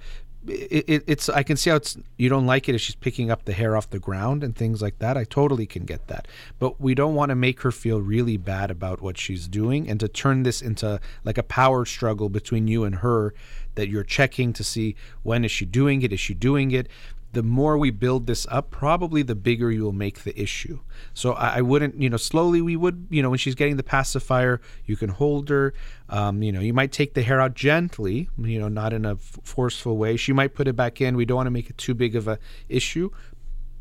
it, 0.47 0.85
it, 0.87 1.03
it's 1.07 1.29
I 1.29 1.43
can 1.43 1.57
see 1.57 1.69
how 1.69 1.77
it's 1.77 1.97
you 2.17 2.29
don't 2.29 2.45
like 2.45 2.69
it 2.69 2.75
if 2.75 2.81
she's 2.81 2.95
picking 2.95 3.29
up 3.29 3.45
the 3.45 3.53
hair 3.53 3.75
off 3.75 3.89
the 3.89 3.99
ground 3.99 4.43
and 4.43 4.55
things 4.55 4.81
like 4.81 4.99
that. 4.99 5.17
I 5.17 5.23
totally 5.23 5.65
can 5.65 5.85
get 5.85 6.07
that, 6.07 6.27
but 6.59 6.79
we 6.79 6.95
don't 6.95 7.15
want 7.15 7.29
to 7.29 7.35
make 7.35 7.61
her 7.61 7.71
feel 7.71 8.01
really 8.01 8.37
bad 8.37 8.71
about 8.71 9.01
what 9.01 9.17
she's 9.17 9.47
doing 9.47 9.89
and 9.89 9.99
to 9.99 10.07
turn 10.07 10.43
this 10.43 10.61
into 10.61 10.99
like 11.23 11.37
a 11.37 11.43
power 11.43 11.85
struggle 11.85 12.29
between 12.29 12.67
you 12.67 12.83
and 12.83 12.95
her 12.95 13.33
that 13.75 13.89
you're 13.89 14.03
checking 14.03 14.51
to 14.53 14.63
see 14.63 14.95
when 15.23 15.45
is 15.45 15.51
she 15.51 15.65
doing 15.65 16.01
it, 16.01 16.11
is 16.11 16.19
she 16.19 16.33
doing 16.33 16.71
it. 16.71 16.87
The 17.33 17.43
more 17.43 17.77
we 17.77 17.91
build 17.91 18.25
this 18.25 18.47
up, 18.49 18.71
probably 18.71 19.21
the 19.21 19.35
bigger 19.35 19.69
you 19.69 19.83
will 19.83 19.91
make 19.91 20.23
the 20.23 20.39
issue. 20.41 20.79
So 21.13 21.33
I, 21.33 21.57
I 21.57 21.61
wouldn't, 21.61 22.01
you 22.01 22.09
know, 22.09 22.17
slowly 22.17 22.61
we 22.61 22.75
would, 22.75 23.07
you 23.09 23.21
know, 23.21 23.29
when 23.29 23.37
she's 23.37 23.53
getting 23.53 23.77
the 23.77 23.83
pacifier, 23.83 24.61
you 24.85 24.95
can 24.95 25.09
hold 25.09 25.49
her. 25.49 25.73
Um, 26.09 26.41
you 26.41 26.51
know, 26.51 26.61
you 26.61 26.73
might 26.73 26.91
take 26.91 27.13
the 27.13 27.21
hair 27.21 27.41
out 27.41 27.53
gently, 27.53 28.29
you 28.37 28.59
know, 28.59 28.69
not 28.69 28.93
in 28.93 29.05
a 29.05 29.13
f- 29.13 29.39
forceful 29.43 29.97
way. 29.97 30.15
She 30.15 30.31
might 30.33 30.55
put 30.55 30.67
it 30.67 30.75
back 30.75 31.01
in. 31.01 31.17
We 31.17 31.25
don't 31.25 31.35
want 31.35 31.47
to 31.47 31.51
make 31.51 31.69
it 31.69 31.77
too 31.77 31.93
big 31.93 32.15
of 32.15 32.27
a 32.27 32.39
issue, 32.69 33.11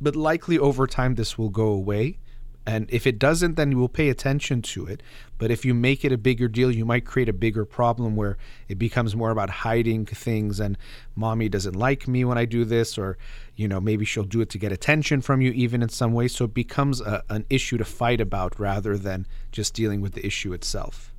but 0.01 0.17
likely 0.17 0.59
over 0.59 0.87
time 0.87 1.15
this 1.15 1.39
will 1.39 1.51
go 1.51 1.69
away. 1.69 2.19
And 2.67 2.91
if 2.91 3.07
it 3.07 3.21
doesn't, 3.21 3.55
then 3.55 3.71
you 3.71 3.79
will 3.79 3.89
pay 3.89 4.09
attention 4.09 4.61
to 4.63 4.87
it. 4.87 5.01
But 5.39 5.53
if 5.53 5.65
you 5.65 5.73
make 5.73 6.05
it 6.05 6.11
a 6.11 6.19
bigger 6.19 6.49
deal, 6.49 6.73
you 6.73 6.85
might 6.85 7.05
create 7.05 7.29
a 7.29 7.33
bigger 7.33 7.65
problem 7.65 8.17
where 8.17 8.39
it 8.69 8.77
becomes 8.77 9.15
more 9.15 9.31
about 9.31 9.51
hiding 9.51 10.05
things 10.07 10.59
and 10.59 10.77
mommy 11.15 11.49
doesn't 11.49 11.77
like 11.77 12.09
me 12.09 12.25
when 12.25 12.39
I 12.39 12.45
do 12.45 12.65
this, 12.65 12.99
or, 12.99 13.19
you 13.55 13.69
know, 13.69 13.81
maybe 13.81 14.05
she'll 14.05 14.25
do 14.25 14.41
it 14.41 14.51
to 14.51 14.59
get 14.59 14.73
attention 14.73 15.21
from 15.21 15.41
you, 15.41 15.53
even 15.53 15.81
in 15.81 15.91
some 15.91 16.13
way. 16.13 16.27
So 16.27 16.47
it 16.47 16.55
becomes 16.55 17.01
a, 17.01 17.23
an 17.29 17.47
issue 17.49 17.79
to 17.79 17.85
fight 17.85 18.21
about 18.21 18.59
rather 18.59 18.99
than 18.99 19.27
just 19.53 19.73
dealing 19.73 20.01
with 20.01 20.15
the 20.15 20.27
issue 20.27 20.53
itself. 20.53 21.13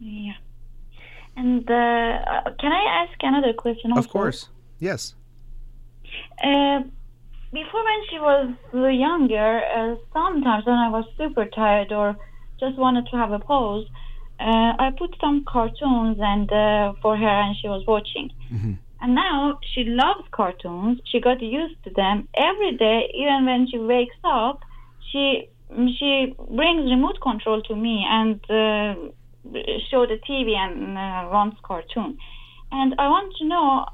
Yeah. 0.00 0.32
And 1.36 1.62
uh, 1.70 2.50
can 2.58 2.72
I 2.72 3.06
ask 3.06 3.16
another 3.20 3.52
question? 3.52 3.92
Also? 3.92 4.00
Of 4.00 4.08
course. 4.08 4.48
Yes. 4.80 5.14
Uh, 6.42 6.82
before 7.54 7.84
when 7.84 8.00
she 8.10 8.18
was 8.18 8.54
younger, 8.72 9.62
uh, 9.76 9.94
sometimes 10.12 10.66
when 10.66 10.74
I 10.74 10.90
was 10.90 11.04
super 11.16 11.46
tired 11.46 11.92
or 11.92 12.16
just 12.58 12.76
wanted 12.76 13.06
to 13.10 13.16
have 13.16 13.30
a 13.30 13.38
pause, 13.38 13.86
uh, 14.40 14.72
I 14.84 14.90
put 14.98 15.14
some 15.20 15.44
cartoons 15.46 16.18
and 16.20 16.50
uh, 16.52 16.94
for 17.00 17.16
her 17.16 17.36
and 17.44 17.56
she 17.56 17.68
was 17.68 17.86
watching. 17.86 18.30
Mm-hmm. 18.52 18.72
And 19.00 19.14
now 19.14 19.60
she 19.72 19.84
loves 19.84 20.26
cartoons. 20.32 21.00
She 21.04 21.20
got 21.20 21.40
used 21.40 21.76
to 21.84 21.90
them 21.90 22.28
every 22.36 22.76
day. 22.76 23.12
Even 23.14 23.46
when 23.46 23.68
she 23.70 23.78
wakes 23.78 24.16
up, 24.24 24.60
she 25.10 25.48
she 25.98 26.34
brings 26.50 26.90
remote 26.90 27.20
control 27.20 27.62
to 27.62 27.76
me 27.76 28.04
and 28.08 28.36
uh, 28.50 28.94
show 29.90 30.06
the 30.06 30.18
TV 30.28 30.56
and 30.56 30.98
uh, 30.98 31.30
runs 31.30 31.54
cartoon. 31.62 32.18
And 32.72 32.94
I 32.98 33.08
want 33.08 33.34
to 33.38 33.44
know 33.44 33.86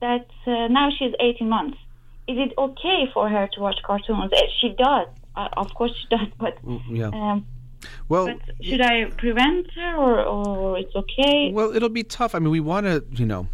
that 0.00 0.26
uh, 0.46 0.68
now 0.68 0.90
she's 0.98 1.14
18 1.20 1.48
months 1.48 1.78
is 2.26 2.38
it 2.38 2.52
okay 2.56 3.08
for 3.12 3.28
her 3.28 3.48
to 3.54 3.60
watch 3.60 3.76
cartoons? 3.84 4.30
Eh, 4.32 4.40
she 4.60 4.68
does, 4.78 5.08
uh, 5.36 5.48
of 5.56 5.72
course 5.74 5.92
she 6.00 6.16
does, 6.16 6.28
but 6.38 6.60
Mm, 6.64 6.80
Yeah. 6.90 7.08
um, 7.08 7.46
Well, 8.08 8.26
but 8.26 8.64
should 8.64 8.80
I 8.80 9.04
prevent 9.16 9.70
her 9.72 9.96
or, 9.96 10.22
or 10.22 10.78
it's 10.78 10.94
okay? 10.96 11.50
Well, 11.52 11.74
it'll 11.76 11.88
be 11.90 12.02
tough. 12.04 12.34
I 12.34 12.38
mean, 12.38 12.50
we 12.50 12.60
want 12.60 12.86
to, 12.86 13.04
you 13.10 13.26
know, 13.26 13.48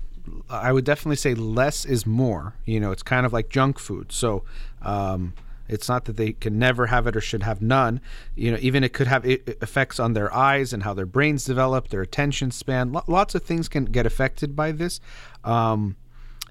I 0.49 0.73
would 0.73 0.85
definitely 0.85 1.17
say 1.17 1.35
less 1.35 1.85
is 1.85 2.07
more. 2.07 2.55
You 2.65 2.79
know, 2.81 2.93
it's 2.93 3.03
kind 3.03 3.27
of 3.27 3.33
like 3.33 3.49
junk 3.49 3.79
food. 3.81 4.13
So, 4.13 4.45
um, 4.83 5.35
it's 5.69 5.89
not 5.89 6.05
that 6.07 6.17
they 6.17 6.33
can 6.33 6.59
never 6.59 6.87
have 6.87 7.07
it 7.07 7.15
or 7.17 7.21
should 7.21 7.45
have 7.45 7.63
none. 7.63 8.01
You 8.35 8.51
know, 8.53 8.59
even 8.61 8.83
it 8.83 8.93
could 8.93 9.07
have 9.07 9.25
effects 9.25 10.01
on 10.01 10.15
their 10.15 10.33
eyes 10.35 10.73
and 10.73 10.83
how 10.83 10.95
their 10.95 11.07
brains 11.07 11.45
develop, 11.45 11.89
their 11.89 12.03
attention 12.03 12.51
span. 12.51 12.93
Lo- 12.93 13.05
lots 13.07 13.35
of 13.37 13.43
things 13.45 13.69
can 13.69 13.85
get 13.85 14.05
affected 14.07 14.57
by 14.57 14.73
this. 14.73 15.01
Um, 15.45 15.95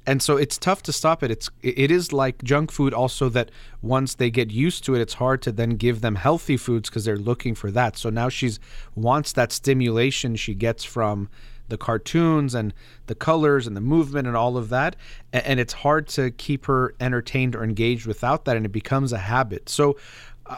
and 0.10 0.24
so 0.24 0.38
it's 0.38 0.58
tough 0.58 0.82
to 0.84 0.92
stop 0.92 1.22
it. 1.22 1.30
It's 1.30 1.52
it 1.62 1.92
is 1.92 2.12
like 2.12 2.44
junk 2.44 2.72
food 2.72 2.96
also 2.96 3.30
that 3.30 3.52
once 3.84 4.16
they 4.16 4.32
get 4.32 4.50
used 4.50 4.84
to 4.86 4.96
it, 4.96 5.02
it's 5.02 5.14
hard 5.14 5.44
to 5.44 5.52
then 5.52 5.72
give 5.72 6.02
them 6.02 6.16
healthy 6.16 6.58
foods 6.58 6.90
because 6.90 7.06
they're 7.06 7.16
looking 7.16 7.54
for 7.54 7.70
that. 7.70 7.96
So 7.96 8.10
now 8.10 8.28
she's 8.28 8.60
wants 8.96 9.32
that 9.34 9.52
stimulation 9.52 10.36
she 10.36 10.56
gets 10.56 10.84
from 10.84 11.30
the 11.68 11.78
cartoons 11.78 12.56
and 12.56 12.74
the 13.06 13.14
colors 13.14 13.68
and 13.68 13.78
the 13.78 13.82
movement 13.82 14.28
and 14.28 14.36
all 14.36 14.58
of 14.58 14.70
that, 14.70 14.96
and 15.32 15.60
it's 15.60 15.74
hard 15.74 16.08
to 16.08 16.32
keep 16.32 16.66
her 16.66 16.96
entertained 17.00 17.56
or 17.56 17.64
engaged 17.64 18.08
without 18.08 18.46
that, 18.46 18.58
and 18.58 18.66
it 18.66 18.72
becomes 18.72 19.14
a 19.14 19.20
habit. 19.20 19.70
So 19.70 19.96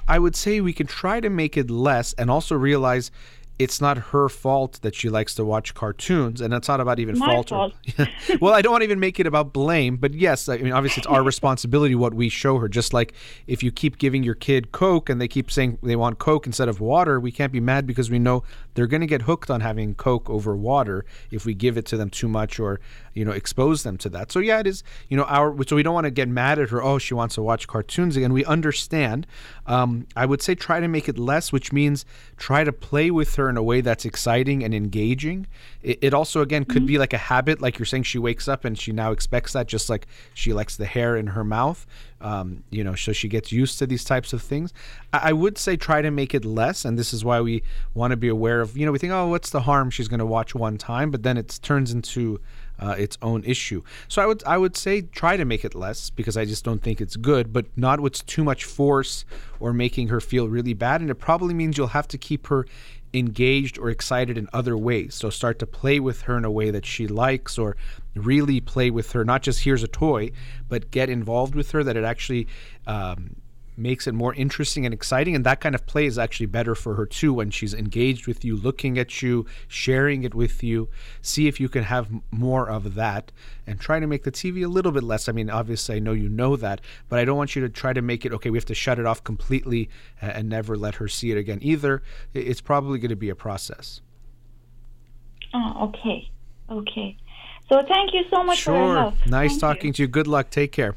I 0.07 0.17
would 0.17 0.37
say 0.37 0.61
we 0.61 0.71
can 0.71 0.87
try 0.87 1.19
to 1.19 1.29
make 1.29 1.57
it 1.57 1.69
less, 1.69 2.13
and 2.13 2.31
also 2.31 2.55
realize 2.55 3.11
it's 3.61 3.79
not 3.79 3.97
her 3.97 4.27
fault 4.29 4.79
that 4.81 4.95
she 4.95 5.09
likes 5.09 5.35
to 5.35 5.45
watch 5.45 5.73
cartoons, 5.73 6.41
and 6.41 6.53
it's 6.53 6.67
not 6.67 6.79
about 6.79 6.99
even 6.99 7.17
My 7.17 7.27
fault. 7.27 7.51
or- 7.51 7.71
fault. 7.95 8.09
well, 8.41 8.53
I 8.53 8.61
don't 8.61 8.71
want 8.71 8.81
to 8.81 8.85
even 8.85 8.99
make 8.99 9.19
it 9.19 9.27
about 9.27 9.53
blame, 9.53 9.97
but 9.97 10.13
yes, 10.13 10.49
I 10.49 10.57
mean, 10.57 10.73
obviously, 10.73 11.01
it's 11.01 11.07
our 11.07 11.23
responsibility 11.33 11.95
what 11.95 12.13
we 12.13 12.29
show 12.29 12.57
her. 12.59 12.67
Just 12.67 12.93
like 12.93 13.13
if 13.47 13.63
you 13.63 13.71
keep 13.71 13.97
giving 13.97 14.23
your 14.23 14.35
kid 14.35 14.71
Coke 14.71 15.09
and 15.09 15.21
they 15.21 15.27
keep 15.27 15.51
saying 15.51 15.77
they 15.83 15.95
want 15.95 16.19
Coke 16.19 16.45
instead 16.45 16.69
of 16.69 16.79
water, 16.79 17.19
we 17.19 17.31
can't 17.31 17.51
be 17.51 17.59
mad 17.59 17.85
because 17.85 18.09
we 18.09 18.19
know 18.19 18.43
they're 18.73 18.87
going 18.87 19.01
to 19.01 19.07
get 19.07 19.23
hooked 19.23 19.49
on 19.51 19.61
having 19.61 19.95
Coke 19.95 20.29
over 20.29 20.55
water 20.55 21.05
if 21.29 21.45
we 21.45 21.53
give 21.53 21.77
it 21.77 21.85
to 21.87 21.97
them 21.97 22.09
too 22.09 22.27
much 22.27 22.59
or 22.59 22.79
you 23.13 23.25
know 23.25 23.31
expose 23.31 23.83
them 23.83 23.97
to 23.97 24.09
that. 24.09 24.31
So 24.31 24.39
yeah, 24.39 24.59
it 24.59 24.67
is 24.67 24.83
you 25.09 25.17
know 25.17 25.23
our 25.25 25.55
so 25.67 25.75
we 25.75 25.83
don't 25.83 25.93
want 25.93 26.05
to 26.05 26.11
get 26.11 26.27
mad 26.27 26.59
at 26.59 26.69
her. 26.69 26.81
Oh, 26.81 26.97
she 26.97 27.13
wants 27.13 27.35
to 27.35 27.41
watch 27.41 27.67
cartoons 27.67 28.15
again. 28.17 28.33
We 28.33 28.45
understand. 28.45 29.27
Um, 29.67 30.07
I 30.15 30.25
would 30.25 30.41
say 30.41 30.55
try 30.55 30.79
to 30.79 30.87
make 30.87 31.07
it 31.07 31.19
less, 31.19 31.51
which 31.51 31.71
means 31.71 32.05
try 32.37 32.63
to 32.63 32.73
play 32.73 33.11
with 33.11 33.35
her 33.35 33.49
in 33.49 33.57
a 33.57 33.63
way 33.63 33.81
that's 33.81 34.05
exciting 34.05 34.63
and 34.63 34.73
engaging. 34.73 35.47
It, 35.83 35.99
it 36.01 36.13
also 36.13 36.41
again 36.41 36.65
could 36.65 36.85
be 36.85 36.97
like 36.97 37.13
a 37.13 37.17
habit, 37.17 37.61
like 37.61 37.77
you're 37.77 37.85
saying. 37.85 38.03
She 38.03 38.17
wakes 38.17 38.47
up 38.47 38.65
and 38.65 38.77
she 38.77 38.91
now 38.91 39.11
expects 39.11 39.53
that, 39.53 39.67
just 39.67 39.89
like 39.89 40.07
she 40.33 40.53
likes 40.53 40.75
the 40.77 40.85
hair 40.85 41.15
in 41.15 41.27
her 41.27 41.43
mouth. 41.43 41.85
Um, 42.19 42.63
you 42.69 42.83
know, 42.83 42.95
so 42.95 43.13
she 43.13 43.27
gets 43.27 43.51
used 43.51 43.79
to 43.79 43.87
these 43.87 44.03
types 44.03 44.33
of 44.33 44.41
things. 44.41 44.73
I, 45.13 45.29
I 45.29 45.33
would 45.33 45.57
say 45.57 45.75
try 45.75 46.01
to 46.01 46.11
make 46.11 46.33
it 46.33 46.45
less, 46.45 46.85
and 46.85 46.97
this 46.97 47.13
is 47.13 47.25
why 47.25 47.41
we 47.41 47.63
want 47.93 48.11
to 48.11 48.17
be 48.17 48.27
aware 48.27 48.61
of. 48.61 48.77
You 48.77 48.85
know, 48.85 48.91
we 48.91 48.99
think, 48.99 49.13
oh, 49.13 49.27
what's 49.27 49.49
the 49.49 49.61
harm? 49.61 49.89
She's 49.89 50.07
going 50.07 50.19
to 50.19 50.25
watch 50.25 50.53
one 50.53 50.77
time, 50.77 51.11
but 51.11 51.23
then 51.23 51.37
it 51.37 51.59
turns 51.61 51.91
into 51.91 52.39
uh, 52.81 52.95
its 52.97 53.17
own 53.21 53.43
issue. 53.43 53.83
So 54.07 54.21
I 54.21 54.25
would 54.25 54.43
I 54.45 54.57
would 54.57 54.75
say 54.75 55.01
try 55.01 55.37
to 55.37 55.45
make 55.45 55.63
it 55.63 55.75
less 55.75 56.09
because 56.09 56.35
I 56.35 56.45
just 56.45 56.65
don't 56.65 56.81
think 56.81 56.99
it's 56.99 57.15
good, 57.15 57.53
but 57.53 57.65
not 57.77 57.99
with 57.99 58.25
too 58.25 58.43
much 58.43 58.65
force 58.65 59.23
or 59.59 59.71
making 59.71 60.07
her 60.07 60.19
feel 60.19 60.49
really 60.49 60.73
bad. 60.73 61.01
And 61.01 61.09
it 61.09 61.15
probably 61.15 61.53
means 61.53 61.77
you'll 61.77 61.87
have 61.87 62.07
to 62.09 62.17
keep 62.17 62.47
her 62.47 62.65
engaged 63.13 63.77
or 63.77 63.89
excited 63.89 64.37
in 64.37 64.47
other 64.53 64.77
ways. 64.77 65.15
So 65.15 65.29
start 65.29 65.59
to 65.59 65.67
play 65.67 65.99
with 65.99 66.21
her 66.23 66.37
in 66.37 66.45
a 66.45 66.51
way 66.51 66.71
that 66.71 66.85
she 66.85 67.07
likes 67.07 67.57
or 67.57 67.75
really 68.15 68.59
play 68.61 68.89
with 68.89 69.11
her, 69.11 69.23
not 69.23 69.41
just 69.41 69.63
here's 69.63 69.83
a 69.83 69.87
toy, 69.87 70.31
but 70.69 70.91
get 70.91 71.09
involved 71.09 71.55
with 71.55 71.71
her 71.71 71.83
that 71.83 71.97
it 71.97 72.03
actually 72.03 72.47
um, 72.87 73.35
makes 73.77 74.07
it 74.07 74.13
more 74.13 74.33
interesting 74.33 74.85
and 74.85 74.93
exciting. 74.93 75.35
And 75.35 75.45
that 75.45 75.61
kind 75.61 75.75
of 75.75 75.85
play 75.85 76.05
is 76.05 76.17
actually 76.17 76.45
better 76.47 76.75
for 76.75 76.95
her 76.95 77.05
too 77.05 77.33
when 77.33 77.51
she's 77.51 77.73
engaged 77.73 78.27
with 78.27 78.43
you, 78.45 78.55
looking 78.55 78.97
at 78.97 79.21
you, 79.21 79.45
sharing 79.67 80.23
it 80.23 80.35
with 80.35 80.63
you. 80.63 80.89
See 81.21 81.47
if 81.47 81.59
you 81.59 81.69
can 81.69 81.83
have 81.83 82.09
more 82.31 82.69
of 82.69 82.95
that 82.95 83.31
and 83.65 83.79
try 83.79 83.99
to 83.99 84.07
make 84.07 84.23
the 84.23 84.31
TV 84.31 84.63
a 84.63 84.67
little 84.67 84.91
bit 84.91 85.03
less. 85.03 85.29
I 85.29 85.31
mean, 85.31 85.49
obviously, 85.49 85.95
I 85.95 85.99
know 85.99 86.13
you 86.13 86.29
know 86.29 86.55
that, 86.55 86.81
but 87.09 87.19
I 87.19 87.25
don't 87.25 87.37
want 87.37 87.55
you 87.55 87.61
to 87.61 87.69
try 87.69 87.93
to 87.93 88.01
make 88.01 88.25
it 88.25 88.33
okay, 88.33 88.49
we 88.49 88.57
have 88.57 88.65
to 88.65 88.75
shut 88.75 88.99
it 88.99 89.05
off 89.05 89.23
completely 89.23 89.89
and 90.21 90.49
never 90.49 90.77
let 90.77 90.95
her 90.95 91.07
see 91.07 91.31
it 91.31 91.37
again 91.37 91.59
either. 91.61 92.03
It's 92.33 92.61
probably 92.61 92.99
going 92.99 93.09
to 93.09 93.15
be 93.15 93.29
a 93.29 93.35
process. 93.35 94.01
Oh, 95.53 95.85
okay, 95.89 96.29
okay. 96.69 97.17
So 97.67 97.83
thank 97.87 98.13
you 98.13 98.23
so 98.29 98.43
much 98.43 98.63
for 98.63 98.71
your 98.71 98.95
Sure. 98.95 99.13
Nice 99.27 99.51
Thank 99.51 99.61
talking 99.61 99.87
You. 99.87 99.93
to 99.93 100.01
you. 100.03 100.07
Good 100.07 100.27
luck. 100.27 100.49
Take 100.49 100.71
care. 100.71 100.95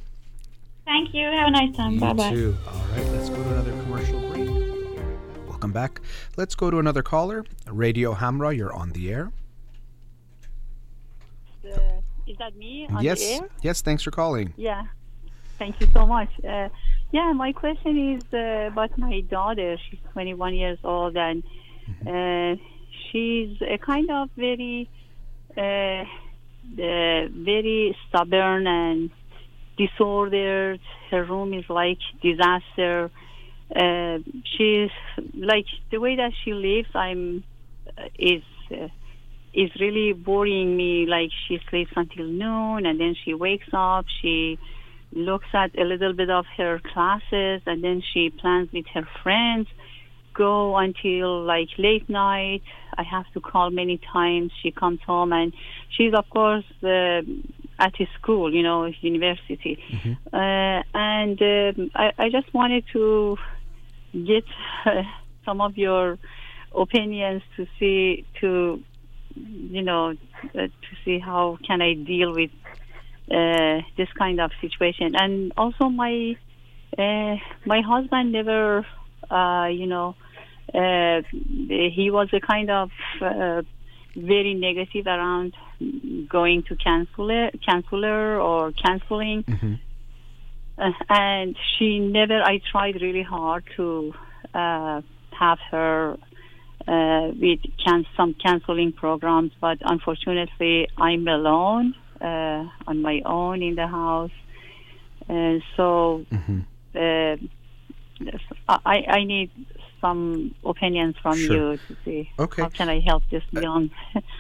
Thank 0.85 1.15
you. 1.15 1.27
Have 1.27 1.49
a 1.49 1.51
nice 1.51 1.75
time. 1.77 1.95
You 1.95 2.01
Bye 2.01 2.13
bye. 2.13 2.31
too. 2.31 2.57
All 2.67 2.75
right, 2.75 3.07
let's 3.13 3.29
go 3.29 3.37
to 3.37 3.51
another 3.51 3.73
commercial 3.83 4.21
break. 4.21 4.49
Welcome 5.49 5.73
back. 5.73 6.01
Let's 6.37 6.55
go 6.55 6.71
to 6.71 6.79
another 6.79 7.03
caller. 7.03 7.45
Radio 7.67 8.15
Hamra, 8.15 8.55
you're 8.55 8.73
on 8.73 8.91
the 8.91 9.11
air. 9.11 9.33
Uh, 11.65 11.79
is 12.27 12.37
that 12.39 12.55
me 12.57 12.87
on 12.91 13.03
yes. 13.03 13.21
the 13.21 13.27
air? 13.27 13.49
Yes, 13.63 13.81
thanks 13.81 14.03
for 14.03 14.11
calling. 14.11 14.53
Yeah. 14.57 14.85
Thank 15.59 15.81
you 15.81 15.87
so 15.93 16.07
much. 16.07 16.29
Uh, 16.47 16.69
yeah, 17.13 17.33
my 17.33 17.53
question 17.53 18.17
is 18.17 18.23
uh, 18.35 18.69
about 18.73 18.97
my 18.99 19.21
daughter. 19.21 19.79
She's 19.89 20.01
21 20.13 20.55
years 20.55 20.79
old 20.85 21.17
and 21.17 21.43
uh, 22.07 22.61
she's 23.11 23.57
a 23.63 23.79
kind 23.79 24.11
of 24.11 24.31
very, 24.37 24.91
uh, 25.57 25.61
uh, 25.61 26.05
very 26.77 27.97
stubborn 28.09 28.67
and 28.67 29.11
disordered. 29.77 30.81
Her 31.11 31.25
room 31.25 31.55
is 31.55 31.65
like 31.69 31.99
disaster. 32.23 33.11
Uh, 33.75 34.19
she's 34.45 34.91
like 35.35 35.67
the 35.91 35.99
way 35.99 36.17
that 36.17 36.33
she 36.45 36.53
lives. 36.53 36.89
I'm 36.95 37.45
uh, 37.99 38.09
is. 38.19 38.43
Uh, 38.71 38.89
is 39.55 39.71
really 39.79 40.13
boring 40.13 40.77
me. 40.77 41.07
Like 41.07 41.31
she 41.47 41.61
sleeps 41.71 41.93
until 41.95 42.27
noon 42.27 42.87
and 42.87 42.99
then 42.99 43.15
she 43.25 43.35
wakes 43.35 43.69
up. 43.73 44.05
She 44.21 44.59
looks 45.15 45.47
at 45.53 45.79
a 45.79 45.85
little 45.85 46.13
bit 46.13 46.29
of 46.29 46.45
her 46.57 46.81
classes 46.93 47.63
and 47.67 47.83
then 47.83 48.03
she 48.13 48.31
plans 48.31 48.69
with 48.73 48.87
her 48.93 49.07
friends 49.23 49.69
go 50.35 50.77
until 50.77 51.45
like 51.45 51.69
late 51.79 52.09
night 52.11 52.63
i 52.99 53.05
have 53.05 53.25
to 53.33 53.41
call 53.41 53.71
many 53.71 54.01
times 54.13 54.51
she 54.61 54.73
comes 54.73 54.99
home 55.07 55.33
and 55.33 55.53
she's 55.91 56.13
of 56.13 56.29
course 56.29 56.65
uh, 56.83 57.21
at 57.79 57.99
a 58.01 58.09
school 58.19 58.53
you 58.53 58.63
know 58.63 58.87
university 59.01 59.79
uh, 60.33 60.83
and 60.95 61.41
um, 61.43 61.91
I, 61.95 62.13
I 62.19 62.29
just 62.31 62.53
wanted 62.55 62.85
to 62.93 63.37
get 64.13 64.45
uh, 64.87 65.03
some 65.45 65.61
of 65.61 65.77
your 65.77 66.19
opinions 66.75 67.43
to 67.57 67.67
see 67.79 68.25
to 68.41 68.83
you 69.37 69.83
know 69.83 70.11
uh, 70.11 70.59
to 70.59 70.93
see 71.05 71.19
how 71.19 71.59
can 71.67 71.83
i 71.83 71.95
deal 71.95 72.33
with 72.33 72.51
uh, 73.31 73.81
this 73.97 74.09
kind 74.19 74.41
of 74.41 74.51
situation. 74.61 75.15
And 75.15 75.53
also, 75.57 75.89
my 75.89 76.37
uh, 76.99 77.37
my 77.65 77.81
husband 77.81 78.33
never, 78.33 78.87
uh, 79.31 79.69
you 79.73 79.87
know, 79.87 80.15
uh, 80.75 81.23
he 81.31 82.11
was 82.11 82.29
a 82.33 82.41
kind 82.41 82.71
of 82.71 82.91
uh, 83.21 83.63
very 84.15 84.55
negative 84.55 85.07
around 85.07 85.55
going 86.29 86.63
to 86.65 86.77
counselor, 86.77 87.51
counselor 87.67 88.41
or 88.41 88.73
counseling. 88.73 89.45
uh, 90.79 90.91
and 91.09 91.57
she 91.79 91.99
never. 91.99 92.43
I 92.43 92.61
tried 92.71 93.01
really 93.01 93.23
hard 93.23 93.65
to 93.77 94.15
uh, 94.55 95.03
have 95.39 95.59
her 95.71 96.17
uh, 96.87 97.29
with 97.41 97.61
can- 97.85 98.07
some 98.17 98.35
counseling 98.35 98.93
programs, 98.93 99.53
but 99.61 99.79
unfortunately, 99.81 100.89
I'm 100.97 101.27
alone 101.29 101.95
uh, 102.21 102.65
on 102.87 103.03
my 103.03 103.23
own 103.25 103.63
in 103.63 103.75
the 103.75 103.87
house, 103.87 104.31
and 105.29 105.63
so 105.77 106.25
uh, 106.95 107.37
I, 108.69 108.97
I 109.19 109.25
need 109.25 109.51
some 110.05 110.55
opinions 110.73 111.15
from 111.23 111.37
Sure. 111.39 111.57
you 111.73 111.79
to 111.89 111.97
see 112.05 112.31
Okay. 112.39 112.61
how 112.63 112.69
can 112.69 112.89
I 112.91 113.01
help 113.01 113.23
this 113.31 113.43
young 113.53 113.91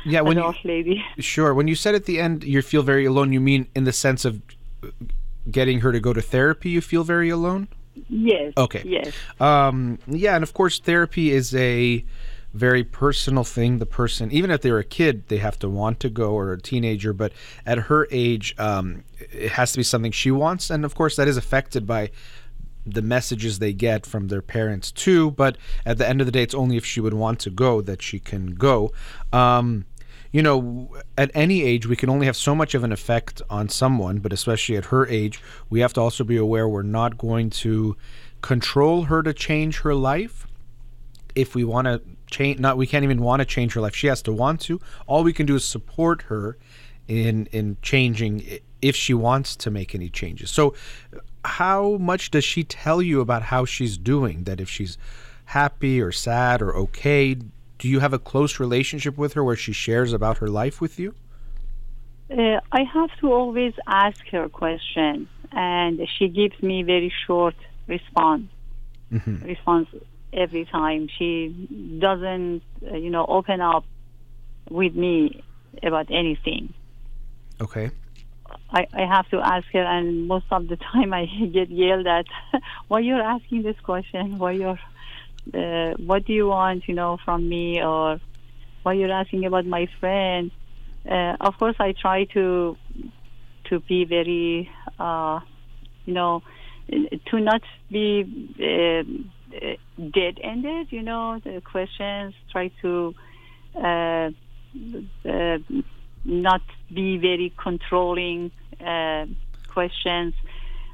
Yeah, 0.04 0.20
when 0.26 0.36
you 0.36 0.52
lady. 0.64 1.02
sure 1.18 1.54
when 1.58 1.68
you 1.68 1.74
said 1.74 1.94
at 1.94 2.04
the 2.04 2.20
end 2.20 2.44
you 2.44 2.60
feel 2.62 2.82
very 2.82 3.06
alone, 3.06 3.32
you 3.32 3.40
mean 3.40 3.62
in 3.74 3.84
the 3.84 3.92
sense 3.92 4.24
of 4.28 4.32
uh, 4.82 4.88
getting 5.50 5.80
her 5.80 5.90
to 5.92 6.00
go 6.00 6.12
to 6.12 6.20
therapy. 6.34 6.68
You 6.76 6.80
feel 6.92 7.04
very 7.04 7.30
alone. 7.38 7.68
Yes. 8.08 8.52
Okay. 8.58 8.82
Yes. 8.84 9.12
Um, 9.40 9.98
yeah, 10.06 10.34
and 10.36 10.42
of 10.42 10.52
course, 10.52 10.80
therapy 10.80 11.30
is 11.30 11.54
a 11.54 12.04
very 12.52 12.84
personal 12.84 13.44
thing. 13.44 13.78
The 13.78 13.86
person, 13.86 14.30
even 14.32 14.50
if 14.50 14.60
they're 14.62 14.78
a 14.78 14.84
kid, 15.00 15.14
they 15.28 15.38
have 15.38 15.58
to 15.60 15.68
want 15.68 15.96
to 16.00 16.08
go 16.10 16.28
or 16.38 16.52
a 16.52 16.60
teenager. 16.60 17.12
But 17.12 17.32
at 17.64 17.78
her 17.90 18.06
age, 18.10 18.54
um, 18.58 19.04
it 19.32 19.52
has 19.52 19.72
to 19.72 19.78
be 19.78 19.82
something 19.84 20.12
she 20.12 20.30
wants, 20.30 20.70
and 20.70 20.84
of 20.84 20.94
course, 20.94 21.16
that 21.16 21.28
is 21.28 21.36
affected 21.36 21.86
by 21.86 22.10
the 22.86 23.02
messages 23.02 23.58
they 23.58 23.72
get 23.72 24.06
from 24.06 24.28
their 24.28 24.42
parents 24.42 24.92
too. 24.92 25.30
But 25.32 25.56
at 25.84 25.98
the 25.98 26.08
end 26.08 26.20
of 26.20 26.26
the 26.26 26.32
day, 26.32 26.42
it's 26.42 26.54
only 26.54 26.76
if 26.76 26.84
she 26.84 27.00
would 27.00 27.14
want 27.14 27.40
to 27.40 27.50
go 27.50 27.80
that 27.82 28.02
she 28.02 28.18
can 28.18 28.54
go. 28.54 28.92
Um, 29.32 29.86
you 30.32 30.42
know, 30.42 30.90
at 31.16 31.30
any 31.32 31.62
age, 31.62 31.86
we 31.86 31.94
can 31.94 32.10
only 32.10 32.26
have 32.26 32.36
so 32.36 32.56
much 32.56 32.74
of 32.74 32.82
an 32.82 32.90
effect 32.90 33.40
on 33.48 33.68
someone, 33.68 34.18
but 34.18 34.32
especially 34.32 34.76
at 34.76 34.86
her 34.86 35.06
age, 35.06 35.40
we 35.70 35.78
have 35.78 35.92
to 35.92 36.00
also 36.00 36.24
be 36.24 36.36
aware 36.36 36.68
we're 36.68 36.82
not 36.82 37.16
going 37.16 37.50
to 37.50 37.96
control 38.42 39.04
her 39.04 39.22
to 39.22 39.32
change 39.32 39.80
her 39.82 39.94
life. 39.94 40.48
If 41.36 41.54
we 41.54 41.62
want 41.62 41.86
to 41.86 42.02
change, 42.26 42.58
not 42.58 42.76
we 42.76 42.86
can't 42.86 43.04
even 43.04 43.22
want 43.22 43.40
to 43.40 43.46
change 43.46 43.74
her 43.74 43.80
life. 43.80 43.94
She 43.94 44.08
has 44.08 44.22
to 44.22 44.32
want 44.32 44.60
to. 44.62 44.80
All 45.06 45.22
we 45.22 45.32
can 45.32 45.46
do 45.46 45.54
is 45.54 45.64
support 45.64 46.22
her 46.22 46.58
in 47.06 47.46
in 47.52 47.76
changing 47.80 48.58
if 48.82 48.96
she 48.96 49.14
wants 49.14 49.56
to 49.56 49.70
make 49.70 49.94
any 49.94 50.08
changes. 50.08 50.50
So, 50.50 50.74
how 51.44 51.96
much 51.98 52.30
does 52.30 52.44
she 52.44 52.64
tell 52.64 53.02
you 53.02 53.20
about 53.20 53.42
how 53.42 53.64
she's 53.64 53.96
doing? 53.98 54.44
That 54.44 54.60
if 54.60 54.68
she's 54.68 54.98
happy 55.46 56.00
or 56.00 56.12
sad 56.12 56.62
or 56.62 56.74
okay, 56.74 57.34
do 57.34 57.88
you 57.88 58.00
have 58.00 58.12
a 58.12 58.18
close 58.18 58.58
relationship 58.58 59.18
with 59.18 59.34
her 59.34 59.44
where 59.44 59.56
she 59.56 59.72
shares 59.72 60.12
about 60.12 60.38
her 60.38 60.48
life 60.48 60.80
with 60.80 60.98
you? 60.98 61.14
Uh, 62.30 62.60
I 62.72 62.84
have 62.84 63.10
to 63.20 63.32
always 63.32 63.74
ask 63.86 64.18
her 64.28 64.48
questions, 64.48 65.28
and 65.52 66.00
she 66.18 66.28
gives 66.28 66.60
me 66.62 66.82
very 66.82 67.12
short 67.26 67.54
response. 67.86 68.48
Response 69.44 69.88
every 70.32 70.64
time. 70.64 71.08
She 71.18 71.98
doesn't, 72.00 72.62
uh, 72.90 72.96
you 72.96 73.10
know, 73.10 73.24
open 73.26 73.60
up 73.60 73.84
with 74.70 74.94
me 74.94 75.44
about 75.82 76.10
anything. 76.10 76.72
Okay. 77.60 77.90
I, 78.70 78.86
I 78.92 79.06
have 79.06 79.28
to 79.30 79.38
ask 79.38 79.66
her, 79.72 79.82
and 79.82 80.26
most 80.26 80.46
of 80.50 80.68
the 80.68 80.76
time 80.76 81.12
I 81.12 81.26
get 81.52 81.70
yelled 81.70 82.06
at. 82.06 82.26
Why 82.88 83.00
you're 83.00 83.22
asking 83.22 83.62
this 83.62 83.76
question? 83.82 84.38
Why 84.38 84.52
you're, 84.52 84.80
uh, 85.54 85.94
what 85.98 86.24
do 86.24 86.32
you 86.32 86.48
want, 86.48 86.88
you 86.88 86.94
know, 86.94 87.18
from 87.24 87.48
me, 87.48 87.82
or 87.82 88.20
why 88.82 88.94
you're 88.94 89.12
asking 89.12 89.44
about 89.44 89.66
my 89.66 89.88
friend? 90.00 90.50
Uh, 91.08 91.36
of 91.40 91.54
course, 91.58 91.76
I 91.78 91.94
try 92.00 92.24
to 92.34 92.76
to 93.66 93.80
be 93.80 94.04
very, 94.04 94.70
uh, 94.98 95.40
you 96.04 96.14
know, 96.14 96.42
to 96.90 97.40
not 97.40 97.62
be 97.90 98.24
uh, 98.58 99.02
dead 99.98 100.38
ended. 100.42 100.88
You 100.90 101.02
know, 101.02 101.40
the 101.44 101.62
questions. 101.62 102.34
Try 102.52 102.70
to. 102.82 103.14
Not 106.24 106.62
be 106.92 107.18
very 107.18 107.52
controlling 107.56 108.50
uh, 108.84 109.26
questions. 109.68 110.34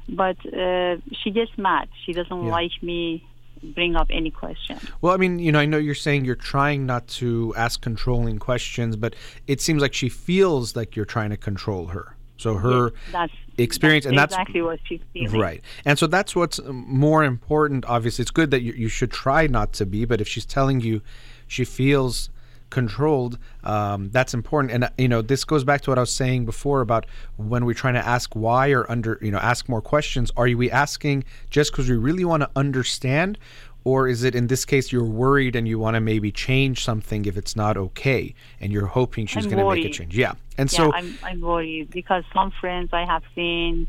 But 0.09 0.37
uh, 0.53 0.97
she 1.23 1.31
gets 1.31 1.51
mad. 1.57 1.87
She 2.05 2.13
doesn't 2.13 2.43
Yeah. 2.45 2.51
like 2.51 2.71
me 2.81 3.23
bring 3.63 3.95
up 3.95 4.07
any 4.09 4.31
question. 4.31 4.77
Well, 5.01 5.13
I 5.13 5.17
mean, 5.17 5.39
you 5.39 5.51
know, 5.51 5.59
I 5.59 5.65
know 5.65 5.77
you're 5.77 5.93
saying 5.95 6.25
you're 6.25 6.35
trying 6.35 6.85
not 6.85 7.07
to 7.19 7.53
ask 7.55 7.79
controlling 7.81 8.39
questions, 8.39 8.95
but 8.95 9.15
it 9.47 9.61
seems 9.61 9.81
like 9.81 9.93
she 9.93 10.09
feels 10.09 10.75
like 10.75 10.95
you're 10.95 11.05
trying 11.05 11.29
to 11.29 11.37
control 11.37 11.87
her. 11.87 12.15
So 12.37 12.55
her 12.55 12.91
That's 13.11 13.31
experience, 13.59 14.05
that's 14.05 14.09
and 14.09 14.17
that's 14.17 14.33
exactly 14.33 14.63
what 14.63 14.79
she's 14.87 15.01
feeling. 15.13 15.39
Right. 15.39 15.61
And 15.85 15.99
so 15.99 16.07
that's 16.07 16.35
what's 16.35 16.59
more 16.65 17.23
important. 17.23 17.85
Obviously, 17.85 18.23
it's 18.23 18.31
good 18.31 18.49
that 18.49 18.63
you, 18.63 18.73
you 18.73 18.87
should 18.87 19.11
try 19.11 19.45
not 19.45 19.73
to 19.73 19.85
be, 19.85 20.05
but 20.05 20.19
if 20.21 20.27
she's 20.27 20.45
telling 20.45 20.81
you 20.81 21.01
she 21.47 21.63
feels 21.63 22.31
controlled, 22.71 23.37
um, 23.63 24.09
that's 24.09 24.33
important. 24.33 24.73
And, 24.73 24.85
uh, 24.85 24.89
you 24.97 25.07
know, 25.07 25.21
this 25.21 25.43
goes 25.43 25.63
back 25.63 25.81
to 25.81 25.91
what 25.91 25.99
I 25.99 26.01
was 26.01 26.13
saying 26.13 26.45
before 26.45 26.81
about 26.81 27.05
when 27.37 27.65
we're 27.65 27.75
trying 27.75 27.93
to 27.93 28.05
ask 28.05 28.35
why 28.35 28.71
or 28.71 28.89
under, 28.89 29.19
you 29.21 29.29
know, 29.29 29.37
ask 29.37 29.69
more 29.69 29.81
questions. 29.81 30.31
Are 30.35 30.45
we 30.45 30.71
asking 30.71 31.25
just 31.51 31.71
because 31.71 31.87
we 31.89 31.97
really 31.97 32.25
want 32.25 32.41
to 32.41 32.49
understand? 32.55 33.37
Or 33.83 34.07
is 34.07 34.23
it 34.23 34.35
in 34.35 34.47
this 34.47 34.63
case 34.65 34.91
you're 34.91 35.03
worried 35.03 35.55
and 35.55 35.67
you 35.67 35.79
want 35.79 35.95
to 35.95 36.01
maybe 36.01 36.31
change 36.31 36.83
something 36.83 37.25
if 37.25 37.35
it's 37.35 37.55
not 37.55 37.77
okay 37.77 38.33
and 38.59 38.71
you're 38.71 38.85
hoping 38.85 39.25
she's 39.25 39.45
going 39.45 39.57
to 39.57 39.69
make 39.69 39.85
a 39.85 39.89
change? 39.89 40.15
Yeah. 40.15 40.33
And 40.57 40.71
Yeah, 40.71 40.77
so, 40.77 40.93
I'm, 40.93 41.17
I'm 41.23 41.41
worried 41.41 41.89
because 41.89 42.23
some 42.33 42.51
friends 42.61 42.89
I 42.93 43.05
have 43.05 43.23
seen, 43.33 43.87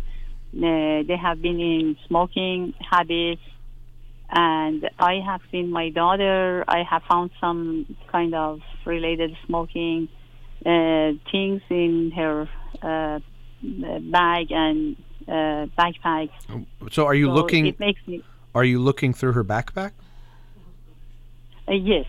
uh, 0.56 1.02
they 1.08 1.18
have 1.20 1.42
been 1.42 1.60
in 1.60 1.96
smoking 2.06 2.74
habits, 2.90 3.42
and 4.32 4.88
I 4.98 5.20
have 5.24 5.40
seen 5.50 5.70
my 5.70 5.90
daughter. 5.90 6.64
I 6.66 6.82
have 6.82 7.02
found 7.08 7.30
some 7.40 7.96
kind 8.10 8.34
of 8.34 8.60
related 8.86 9.36
smoking 9.46 10.08
uh, 10.64 11.12
things 11.30 11.60
in 11.68 12.12
her 12.16 12.48
uh, 12.82 13.20
bag 14.10 14.46
and 14.50 14.96
uh, 15.28 15.66
backpack. 15.78 16.30
so 16.90 17.06
are 17.06 17.14
you 17.14 17.26
So 17.26 17.32
looking, 17.34 17.66
It 17.66 17.78
makes 17.78 18.00
me 18.06 18.24
are 18.54 18.64
you 18.64 18.80
looking 18.80 19.12
through 19.14 19.32
her 19.32 19.44
backpack? 19.44 19.92
uh, 21.68 21.72
yes, 21.72 22.06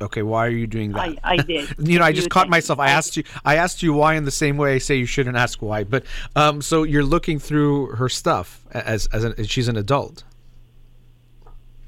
Okay, 0.00 0.22
why 0.22 0.46
are 0.46 0.50
you 0.50 0.66
doing 0.66 0.92
that? 0.92 1.00
I, 1.00 1.16
I 1.24 1.36
did. 1.38 1.74
you 1.78 1.98
know, 1.98 2.04
I 2.04 2.12
just 2.12 2.26
You 2.26 2.28
caught 2.28 2.50
myself. 2.50 2.78
I 2.78 2.90
asked 2.90 3.16
you. 3.16 3.24
I 3.46 3.56
asked 3.56 3.82
you 3.82 3.94
why 3.94 4.14
in 4.14 4.24
the 4.26 4.30
same 4.30 4.58
way 4.58 4.74
I 4.74 4.78
say 4.78 4.96
you 4.96 5.06
shouldn't 5.06 5.36
ask 5.38 5.62
why. 5.62 5.84
But 5.84 6.04
um, 6.34 6.60
so 6.60 6.82
you're 6.82 7.02
looking 7.04 7.38
through 7.38 7.92
her 7.96 8.10
stuff 8.10 8.62
as 8.72 9.06
as 9.06 9.24
an, 9.24 9.42
she's 9.44 9.68
an 9.68 9.76
adult. 9.78 10.22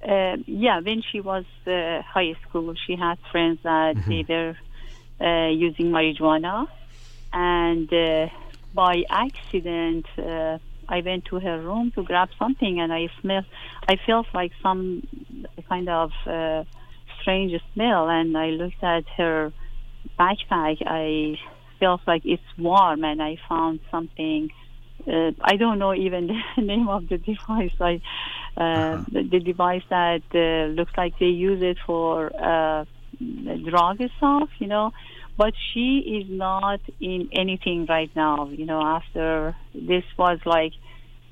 Uh, 0.07 0.37
yeah, 0.47 0.81
when 0.81 1.03
she 1.03 1.21
was 1.21 1.45
uh, 1.67 2.03
high 2.03 2.35
school, 2.49 2.75
she 2.87 2.95
had 2.97 3.19
friends 3.33 3.59
that 3.65 3.97
they 4.07 4.25
were 4.29 4.57
uh, 5.21 5.49
using 5.49 5.91
marijuana, 5.91 6.69
and 7.33 7.93
uh, 7.93 8.29
by 8.75 9.03
accident, 9.11 10.07
uh, 10.17 10.59
I 10.89 11.01
went 11.01 11.27
to 11.27 11.41
her 11.41 11.61
room 11.61 11.91
to 11.97 12.03
grab 12.03 12.29
something, 12.39 12.81
and 12.81 12.93
I 12.93 13.09
smelled. 13.21 13.45
I 13.89 13.97
felt 14.07 14.27
like 14.33 14.53
some 14.63 15.07
kind 15.69 15.89
of 15.89 16.13
uh, 16.27 16.65
strange 17.21 17.53
smell, 17.75 18.09
and 18.09 18.37
I 18.37 18.51
looked 18.51 18.83
at 18.83 19.05
her 19.17 19.53
backpack. 20.19 20.77
I 20.87 21.39
felt 21.81 22.01
like 22.07 22.23
it's 22.25 22.43
warm, 22.57 23.05
and 23.05 23.23
I 23.23 23.37
found 23.49 23.81
something. 23.91 24.51
Uh, 25.09 25.33
I 25.41 25.57
don't 25.57 25.79
know 25.79 25.95
even 25.95 26.27
the 26.57 26.63
name 26.63 26.89
of 26.89 27.09
the 27.09 27.19
device. 27.19 27.73
I 27.81 28.01
uh, 28.57 29.05
the, 29.13 29.23
the 29.23 29.41
device 29.41 29.85
that 29.89 30.23
uh, 30.35 30.73
looks 30.73 30.93
like 30.97 31.19
they 31.19 31.27
use 31.27 31.63
it 31.63 31.79
for 31.87 32.33
uh, 32.35 32.85
drug 33.65 34.01
stuff, 34.17 34.51
you 34.59 34.67
know. 34.67 34.93
But 35.37 35.55
she 35.73 35.99
is 35.99 36.29
not 36.29 36.81
in 37.01 37.29
anything 37.33 37.87
right 37.87 38.11
now, 38.17 38.49
you 38.49 38.67
know. 38.67 38.83
After 38.83 39.55
this 39.73 40.03
was 40.19 40.41
like 40.45 40.73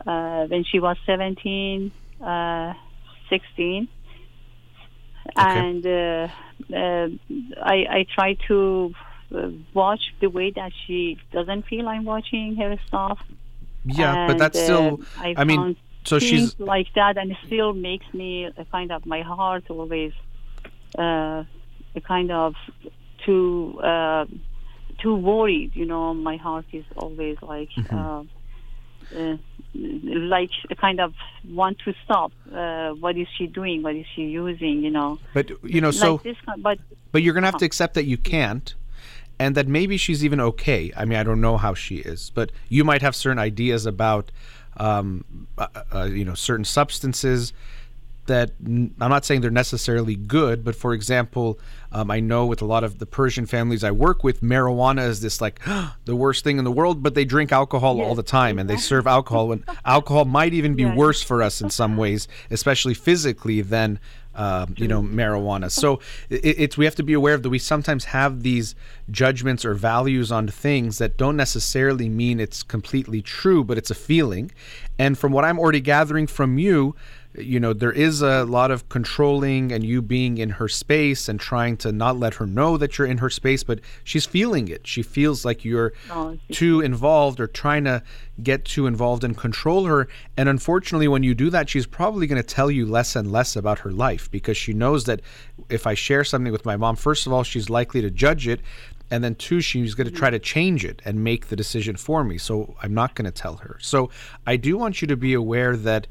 uh, 0.06 0.46
when 0.46 0.62
she 0.64 0.78
was 0.78 0.96
17, 1.04 1.90
uh, 2.22 2.74
16, 3.28 3.88
and 5.34 5.86
uh, 5.86 6.28
uh, 6.72 7.08
I, 7.60 7.74
I 7.90 8.06
try 8.14 8.34
to 8.46 8.94
watch 9.74 10.14
the 10.20 10.28
way 10.28 10.52
that 10.52 10.70
she 10.86 11.18
doesn't 11.32 11.66
feel 11.66 11.88
I'm 11.88 12.04
watching 12.04 12.54
her 12.56 12.76
stuff. 12.86 13.18
Yeah, 13.86 14.26
but 14.26 14.38
that's 14.38 14.60
still. 14.60 15.00
uh, 15.18 15.20
I, 15.20 15.34
I 15.38 15.44
mean, 15.44 15.76
so 16.04 16.18
she's 16.18 16.58
like 16.58 16.88
that, 16.94 17.16
and 17.16 17.30
it 17.30 17.38
still 17.46 17.72
makes 17.72 18.06
me 18.12 18.50
kind 18.70 18.92
of 18.92 19.06
my 19.06 19.22
heart 19.22 19.64
always 19.70 20.12
uh, 20.98 21.44
a 21.94 22.00
kind 22.06 22.30
of 22.30 22.54
too 23.24 23.78
uh, 23.82 24.26
too 24.98 25.14
worried. 25.14 25.72
You 25.74 25.86
know, 25.86 26.14
my 26.14 26.36
heart 26.36 26.66
is 26.72 26.84
always 26.96 27.36
like. 27.42 27.70
Mm-hmm. 27.70 27.96
Uh, 27.96 28.24
uh, 29.16 29.36
like 29.74 30.50
a 30.70 30.74
kind 30.74 31.00
of 31.00 31.14
want 31.50 31.78
to 31.84 31.94
stop. 32.04 32.32
Uh, 32.52 32.90
what 32.92 33.16
is 33.16 33.28
she 33.36 33.46
doing? 33.46 33.82
What 33.82 33.94
is 33.94 34.06
she 34.14 34.22
using? 34.22 34.82
You 34.82 34.90
know, 34.90 35.18
But 35.34 35.50
you 35.62 35.80
know, 35.80 35.90
so 35.90 36.20
like 36.24 36.36
but 36.58 36.78
but 37.12 37.22
you're 37.22 37.34
gonna 37.34 37.46
have 37.46 37.58
to 37.58 37.64
accept 37.64 37.94
that 37.94 38.06
you 38.06 38.16
can't, 38.16 38.74
and 39.38 39.54
that 39.54 39.68
maybe 39.68 39.96
she's 39.96 40.24
even 40.24 40.40
okay. 40.40 40.92
I 40.96 41.04
mean, 41.04 41.18
I 41.18 41.22
don't 41.22 41.40
know 41.40 41.56
how 41.56 41.74
she 41.74 41.96
is, 41.96 42.30
but 42.34 42.50
you 42.68 42.84
might 42.84 43.02
have 43.02 43.14
certain 43.14 43.38
ideas 43.38 43.86
about 43.86 44.30
um, 44.78 45.24
uh, 45.56 45.66
uh, 45.94 46.02
you 46.04 46.24
know, 46.24 46.34
certain 46.34 46.64
substances 46.64 47.52
that 48.26 48.50
n- 48.64 48.92
I'm 49.00 49.08
not 49.10 49.24
saying 49.24 49.40
they're 49.40 49.50
necessarily 49.50 50.16
good, 50.16 50.64
but 50.64 50.74
for 50.74 50.92
example, 50.92 51.58
um, 51.92 52.10
I 52.10 52.20
know 52.20 52.44
with 52.44 52.60
a 52.60 52.64
lot 52.64 52.82
of 52.84 52.98
the 52.98 53.06
Persian 53.06 53.46
families 53.46 53.84
I 53.84 53.92
work 53.92 54.24
with, 54.24 54.42
marijuana 54.42 55.06
is 55.08 55.20
this 55.20 55.40
like 55.40 55.60
the 56.04 56.16
worst 56.16 56.44
thing 56.44 56.58
in 56.58 56.64
the 56.64 56.72
world, 56.72 57.02
but 57.02 57.14
they 57.14 57.24
drink 57.24 57.52
alcohol 57.52 58.00
all 58.00 58.14
the 58.14 58.22
time 58.24 58.58
and 58.58 58.68
they 58.68 58.76
serve 58.76 59.06
alcohol. 59.06 59.52
And 59.52 59.64
alcohol 59.84 60.24
might 60.24 60.52
even 60.54 60.74
be 60.74 60.82
Yeah. 60.82 60.94
worse 60.94 61.22
for 61.22 61.42
us 61.42 61.60
in 61.60 61.70
some 61.70 61.96
ways, 61.96 62.26
especially 62.50 62.94
physically, 62.94 63.60
than 63.62 63.98
um, 64.36 64.74
you 64.76 64.86
know 64.86 65.02
marijuana. 65.02 65.70
So 65.70 66.00
it, 66.30 66.44
it's 66.44 66.78
we 66.78 66.84
have 66.84 66.94
to 66.96 67.02
be 67.02 67.12
aware 67.12 67.34
of 67.34 67.42
that. 67.42 67.50
We 67.50 67.58
sometimes 67.58 68.06
have 68.06 68.42
these 68.42 68.74
judgments 69.10 69.64
or 69.64 69.74
values 69.74 70.30
on 70.30 70.48
things 70.48 70.98
that 70.98 71.16
don't 71.16 71.36
necessarily 71.36 72.08
mean 72.08 72.38
it's 72.38 72.62
completely 72.62 73.22
true, 73.22 73.64
but 73.64 73.78
it's 73.78 73.90
a 73.90 73.94
feeling. 73.94 74.50
And 74.98 75.18
from 75.18 75.32
what 75.32 75.44
I'm 75.44 75.58
already 75.58 75.80
gathering 75.80 76.26
from 76.26 76.58
you, 76.58 76.94
you 77.38 77.60
know 77.60 77.72
there 77.72 77.92
is 77.92 78.22
a 78.22 78.44
lot 78.44 78.70
of 78.70 78.88
controlling 78.88 79.72
and 79.72 79.84
you 79.84 80.00
being 80.00 80.38
in 80.38 80.50
her 80.50 80.68
space 80.68 81.28
and 81.28 81.38
trying 81.38 81.76
to 81.76 81.92
not 81.92 82.16
let 82.18 82.34
her 82.34 82.46
know 82.46 82.76
that 82.76 82.96
you're 82.96 83.06
in 83.06 83.18
her 83.18 83.30
space 83.30 83.62
but 83.62 83.80
she's 84.04 84.26
feeling 84.26 84.68
it. 84.68 84.86
She 84.86 85.02
feels 85.02 85.44
like 85.44 85.64
you're 85.64 85.92
Oh, 86.10 86.38
too 86.52 86.80
involved 86.80 87.40
or 87.40 87.46
trying 87.46 87.84
to 87.84 88.02
get 88.42 88.64
too 88.64 88.86
involved 88.86 89.24
and 89.24 89.36
control 89.36 89.86
her. 89.86 90.08
And 90.36 90.48
unfortunately 90.48 91.08
when 91.08 91.22
you 91.22 91.34
do 91.34 91.50
that 91.50 91.68
she's 91.68 91.86
probably 91.86 92.26
going 92.26 92.40
to 92.42 92.46
tell 92.46 92.70
you 92.70 92.86
less 92.86 93.16
and 93.16 93.30
less 93.30 93.56
about 93.56 93.80
her 93.80 93.90
life 93.92 94.30
because 94.30 94.56
she 94.56 94.72
knows 94.72 95.04
that 95.04 95.20
if 95.68 95.86
i 95.86 95.94
share 95.94 96.24
something 96.24 96.52
with 96.52 96.64
my 96.64 96.76
mom 96.76 96.96
first 96.96 97.26
of 97.26 97.32
all 97.32 97.42
she's 97.42 97.68
likely 97.70 98.00
to 98.00 98.10
judge 98.10 98.46
it. 98.48 98.60
And 99.10 99.22
then 99.22 99.36
two 99.36 99.60
she's 99.60 99.94
going 99.94 100.08
to 100.08 100.12
try 100.12 100.30
to 100.30 100.38
change 100.40 100.84
it 100.84 101.00
and 101.04 101.22
make 101.22 101.46
the 101.46 101.54
decision 101.56 101.96
for 101.96 102.24
me. 102.24 102.38
So 102.38 102.76
i'm 102.82 102.94
not 102.94 103.14
going 103.14 103.26
to 103.26 103.30
tell 103.30 103.56
her. 103.56 103.78
So 103.80 104.10
i 104.46 104.56
do 104.56 104.76
want 104.78 105.00
you 105.02 105.08
to 105.08 105.16
be 105.16 105.34
aware 105.34 105.76
that 105.76 106.06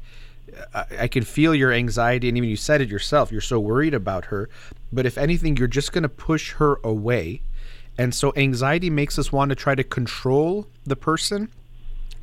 I, 0.74 0.84
I 1.02 1.08
can 1.08 1.22
feel 1.24 1.54
your 1.54 1.72
anxiety, 1.72 2.28
and 2.28 2.36
even 2.36 2.48
you 2.48 2.56
said 2.56 2.80
it 2.80 2.88
yourself. 2.88 3.32
You're 3.32 3.40
so 3.40 3.58
worried 3.58 3.94
about 3.94 4.26
her, 4.26 4.48
but 4.92 5.06
if 5.06 5.18
anything, 5.18 5.56
you're 5.56 5.68
just 5.68 5.92
going 5.92 6.02
to 6.02 6.08
push 6.08 6.52
her 6.54 6.78
away, 6.82 7.42
and 7.98 8.14
so 8.14 8.32
anxiety 8.36 8.90
makes 8.90 9.18
us 9.18 9.32
want 9.32 9.50
to 9.50 9.54
try 9.54 9.74
to 9.74 9.84
control 9.84 10.66
the 10.84 10.96
person 10.96 11.50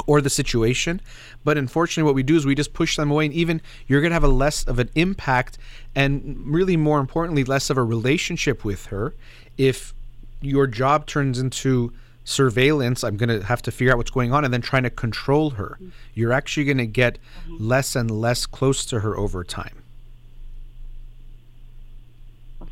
or 0.05 0.21
the 0.21 0.29
situation. 0.29 1.01
But 1.43 1.57
unfortunately, 1.57 2.07
what 2.07 2.15
we 2.15 2.23
do 2.23 2.35
is 2.35 2.45
we 2.45 2.55
just 2.55 2.73
push 2.73 2.95
them 2.95 3.11
away, 3.11 3.25
and 3.25 3.33
even 3.33 3.61
you're 3.87 4.01
going 4.01 4.11
to 4.11 4.15
have 4.15 4.23
a 4.23 4.27
less 4.27 4.63
of 4.63 4.79
an 4.79 4.89
impact, 4.95 5.57
and 5.95 6.43
really 6.45 6.77
more 6.77 6.99
importantly, 6.99 7.43
less 7.43 7.69
of 7.69 7.77
a 7.77 7.83
relationship 7.83 8.63
with 8.65 8.87
her 8.87 9.13
if 9.57 9.93
your 10.41 10.67
job 10.67 11.05
turns 11.05 11.39
into 11.39 11.93
surveillance 12.23 13.03
i'm 13.03 13.17
going 13.17 13.29
to 13.29 13.45
have 13.45 13.61
to 13.61 13.71
figure 13.71 13.91
out 13.91 13.97
what's 13.97 14.11
going 14.11 14.31
on 14.33 14.45
and 14.45 14.53
then 14.53 14.61
trying 14.61 14.83
to 14.83 14.89
control 14.89 15.51
her 15.51 15.77
mm-hmm. 15.81 15.89
you're 16.13 16.33
actually 16.33 16.63
going 16.63 16.77
to 16.77 16.85
get 16.85 17.17
mm-hmm. 17.47 17.57
less 17.59 17.95
and 17.95 18.09
less 18.09 18.45
close 18.45 18.85
to 18.85 19.01
her 19.01 19.17
over 19.17 19.43
time 19.43 19.83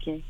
Okay. 0.02 0.24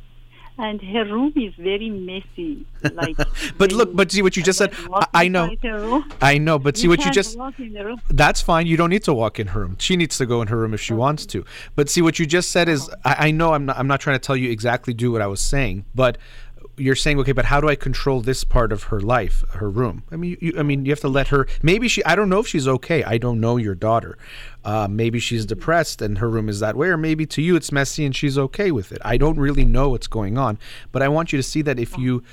And 0.57 0.81
her 0.81 1.05
room 1.05 1.33
is 1.35 1.53
very 1.55 1.89
messy. 1.89 2.65
Like, 2.93 3.17
but 3.57 3.71
look 3.71 3.95
but 3.95 4.11
see 4.11 4.21
what 4.21 4.37
you 4.37 4.43
just 4.43 4.59
said 4.59 4.73
I 4.73 4.87
walk 4.87 5.09
i, 5.13 5.25
I 5.25 5.27
know 5.27 5.45
inside 5.45 5.69
her 5.69 5.79
room, 5.79 6.13
i 6.21 6.37
know 6.37 6.59
but 6.59 6.77
see 6.77 6.87
what 6.87 7.03
you 7.03 7.09
just 7.09 7.37
walk 7.37 7.59
in 7.59 7.73
the 7.73 7.85
room. 7.85 8.01
that's 8.09 8.41
fine. 8.41 8.67
You 8.67 8.77
don't 8.77 8.89
need 8.89 9.03
to 9.05 9.13
walk 9.13 9.39
in 9.39 9.47
her 9.47 9.61
room. 9.61 9.77
She 9.79 9.95
needs 9.95 10.17
to 10.17 10.25
go 10.25 10.41
in 10.41 10.49
her 10.49 10.57
room 10.57 10.73
if 10.73 10.81
she 10.81 10.93
wants 10.93 11.25
to. 11.27 11.45
But 11.75 11.89
see, 11.89 12.01
what 12.01 12.19
you 12.19 12.25
just 12.25 12.51
said 12.51 12.69
is, 12.69 12.89
oh. 12.89 12.93
I, 13.05 13.27
I 13.27 13.31
know 13.31 13.53
I'm 13.53 13.65
not. 13.65 13.77
I'm 13.77 13.87
not 13.87 14.01
trying 14.01 14.15
to 14.15 14.19
tell 14.19 14.35
you 14.35 14.51
exactly 14.51 14.93
do 14.93 15.11
what 15.11 15.21
I 15.21 15.27
was 15.27 15.41
saying, 15.41 15.85
but 15.95 16.17
you're 16.81 16.95
saying, 16.95 17.19
okay, 17.19 17.31
but 17.31 17.45
how 17.45 17.61
do 17.61 17.69
I 17.69 17.75
control 17.75 18.21
this 18.21 18.43
part 18.43 18.71
of 18.71 18.83
her 18.83 18.99
life, 18.99 19.43
her 19.53 19.69
room? 19.69 20.03
I 20.11 20.15
mean, 20.15 20.37
you, 20.41 20.53
I 20.57 20.63
mean, 20.63 20.85
you 20.85 20.91
have 20.91 20.99
to 21.01 21.07
let 21.07 21.27
her. 21.27 21.47
Maybe 21.61 21.87
she. 21.87 22.03
I 22.03 22.15
don't 22.15 22.29
know 22.29 22.39
if 22.39 22.47
she's 22.47 22.67
okay. 22.67 23.03
I 23.03 23.17
don't 23.17 23.39
know 23.39 23.57
your 23.57 23.75
daughter. 23.75 24.17
Uh, 24.63 24.87
maybe 24.89 25.19
she's 25.19 25.45
depressed 25.45 26.01
and 26.01 26.17
her 26.17 26.29
room 26.29 26.49
is 26.49 26.59
that 26.59 26.75
way, 26.75 26.89
or 26.89 26.97
maybe 26.97 27.25
to 27.27 27.41
you 27.41 27.55
it's 27.55 27.71
messy 27.71 28.05
and 28.05 28.15
she's 28.15 28.37
okay 28.37 28.71
with 28.71 28.91
it. 28.91 29.01
I 29.03 29.17
don't 29.17 29.39
really 29.39 29.65
know 29.65 29.89
what's 29.89 30.07
going 30.07 30.37
on, 30.37 30.59
but 30.91 31.01
I 31.01 31.07
want 31.07 31.31
you 31.31 31.37
to 31.37 31.43
see 31.43 31.61
that 31.63 31.79
if 31.79 31.97
you 31.97 32.23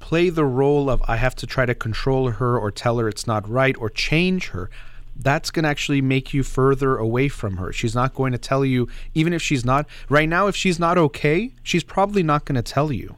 play 0.00 0.28
the 0.28 0.44
role 0.44 0.90
of 0.90 1.02
I 1.06 1.16
have 1.16 1.34
to 1.36 1.46
try 1.46 1.66
to 1.66 1.74
control 1.74 2.30
her 2.30 2.58
or 2.58 2.70
tell 2.70 2.98
her 2.98 3.08
it's 3.08 3.26
not 3.26 3.48
right 3.48 3.76
or 3.78 3.88
change 3.88 4.48
her, 4.48 4.70
that's 5.16 5.50
going 5.50 5.62
to 5.62 5.68
actually 5.68 6.02
make 6.02 6.34
you 6.34 6.42
further 6.42 6.96
away 6.96 7.28
from 7.28 7.56
her. 7.58 7.72
She's 7.72 7.94
not 7.94 8.14
going 8.14 8.32
to 8.32 8.38
tell 8.38 8.64
you, 8.64 8.88
even 9.14 9.32
if 9.32 9.40
she's 9.42 9.64
not, 9.64 9.86
right 10.08 10.28
now, 10.28 10.46
if 10.46 10.56
she's 10.56 10.78
not 10.78 10.98
okay, 10.98 11.52
she's 11.62 11.84
probably 11.84 12.22
not 12.22 12.44
going 12.44 12.56
to 12.56 12.62
tell 12.62 12.92
you 12.92 13.16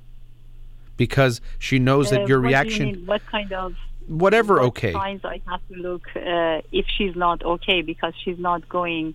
because 0.96 1.40
she 1.58 1.78
knows 1.78 2.08
Uh, 2.08 2.16
that 2.18 2.28
your 2.28 2.40
what 2.40 2.44
you 2.44 2.48
reaction, 2.48 2.84
mean? 2.86 3.06
What 3.06 3.24
kind 3.26 3.52
of 3.52 3.74
whatever, 4.06 4.54
what 4.54 4.64
okay. 4.66 4.92
signs 4.92 5.24
I 5.24 5.40
have 5.46 5.60
to 5.68 5.74
look 5.74 6.04
uh, 6.16 6.62
if 6.72 6.86
she's 6.96 7.16
not 7.16 7.42
okay 7.44 7.82
because 7.82 8.14
she's 8.24 8.38
not 8.38 8.68
going 8.68 9.14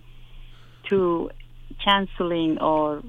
to 0.90 1.30
counseling 1.84 2.58
or 2.60 3.02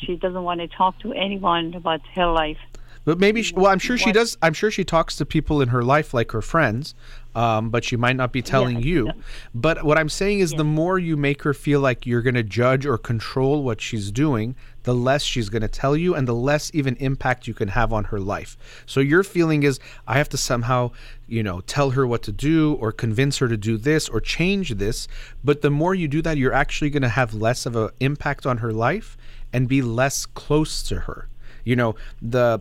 she 0.00 0.16
doesn't 0.16 0.42
want 0.42 0.60
to 0.60 0.68
talk 0.68 0.98
to 1.00 1.12
anyone 1.12 1.74
about 1.74 2.00
her 2.14 2.26
life. 2.26 2.58
But 3.04 3.18
maybe, 3.18 3.42
she, 3.42 3.52
well, 3.54 3.66
I'm 3.66 3.80
sure 3.80 3.98
she 3.98 4.12
does. 4.12 4.38
I'm 4.42 4.52
sure 4.52 4.70
she 4.70 4.84
talks 4.84 5.16
to 5.16 5.26
people 5.26 5.60
in 5.60 5.68
her 5.68 5.82
life, 5.82 6.14
like 6.14 6.30
her 6.30 6.40
friends, 6.40 6.94
um, 7.34 7.68
but 7.68 7.82
she 7.82 7.96
might 7.96 8.14
not 8.14 8.30
be 8.32 8.42
telling 8.42 8.76
Yeah, 8.76 8.84
you. 8.84 9.06
yeah. 9.06 9.12
But 9.52 9.82
what 9.82 9.98
I'm 9.98 10.08
saying 10.08 10.38
is, 10.38 10.52
the 10.52 10.62
more 10.64 11.00
you 11.00 11.16
make 11.16 11.42
her 11.42 11.52
feel 11.52 11.80
like 11.80 12.06
you're 12.06 12.22
going 12.22 12.36
to 12.36 12.44
judge 12.44 12.86
or 12.86 12.96
control 12.98 13.64
what 13.64 13.80
she's 13.80 14.12
doing, 14.12 14.54
the 14.84 14.94
less 14.94 15.22
she's 15.22 15.48
going 15.48 15.62
to 15.62 15.68
tell 15.68 15.96
you, 15.96 16.14
and 16.14 16.26
the 16.26 16.34
less 16.34 16.70
even 16.74 16.96
impact 16.96 17.46
you 17.46 17.54
can 17.54 17.68
have 17.68 17.92
on 17.92 18.04
her 18.04 18.20
life. 18.20 18.56
So 18.86 19.00
your 19.00 19.22
feeling 19.22 19.62
is, 19.62 19.78
I 20.06 20.18
have 20.18 20.28
to 20.30 20.36
somehow, 20.36 20.90
you 21.26 21.42
know, 21.42 21.60
tell 21.62 21.90
her 21.90 22.06
what 22.06 22.22
to 22.24 22.32
do, 22.32 22.74
or 22.74 22.92
convince 22.92 23.38
her 23.38 23.48
to 23.48 23.56
do 23.56 23.76
this, 23.76 24.08
or 24.08 24.20
change 24.20 24.70
this. 24.70 25.08
But 25.44 25.62
the 25.62 25.70
more 25.70 25.94
you 25.94 26.08
do 26.08 26.22
that, 26.22 26.36
you're 26.36 26.52
actually 26.52 26.90
going 26.90 27.02
to 27.02 27.08
have 27.08 27.34
less 27.34 27.66
of 27.66 27.76
an 27.76 27.90
impact 28.00 28.46
on 28.46 28.58
her 28.58 28.72
life, 28.72 29.16
and 29.52 29.68
be 29.68 29.82
less 29.82 30.26
close 30.26 30.82
to 30.84 31.00
her. 31.00 31.28
You 31.64 31.76
know, 31.76 31.94
the 32.20 32.60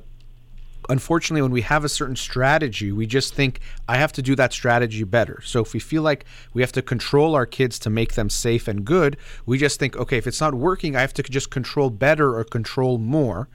unfortunately 0.90 1.42
when 1.42 1.52
we 1.52 1.62
have 1.62 1.84
a 1.84 1.90
certain 1.90 2.16
strategy 2.16 2.92
we 2.92 3.06
just 3.06 3.34
think 3.34 3.60
i 3.88 3.98
have 3.98 4.12
to 4.12 4.22
do 4.22 4.36
that 4.36 4.54
strategy 4.54 5.04
better. 5.04 5.42
So 5.44 5.62
if 5.62 5.74
we 5.74 5.80
feel 5.80 6.02
like 6.02 6.26
we 6.54 6.62
have 6.62 6.72
to 6.74 6.82
control 6.82 7.36
our 7.36 7.46
kids 7.46 7.80
to 7.80 7.90
make 7.90 8.14
them 8.14 8.30
safe 8.30 8.68
and 8.68 8.84
good 8.86 9.18
we 9.46 9.58
just 9.58 9.80
think 9.80 9.96
okay 9.96 10.18
if 10.18 10.28
it's 10.28 10.42
not 10.42 10.54
working 10.54 10.96
i 10.96 11.02
have 11.02 11.14
to 11.14 11.24
just 11.24 11.50
control 11.50 11.90
better 11.90 12.38
or 12.38 12.44
control 12.44 12.98
more 12.98 13.48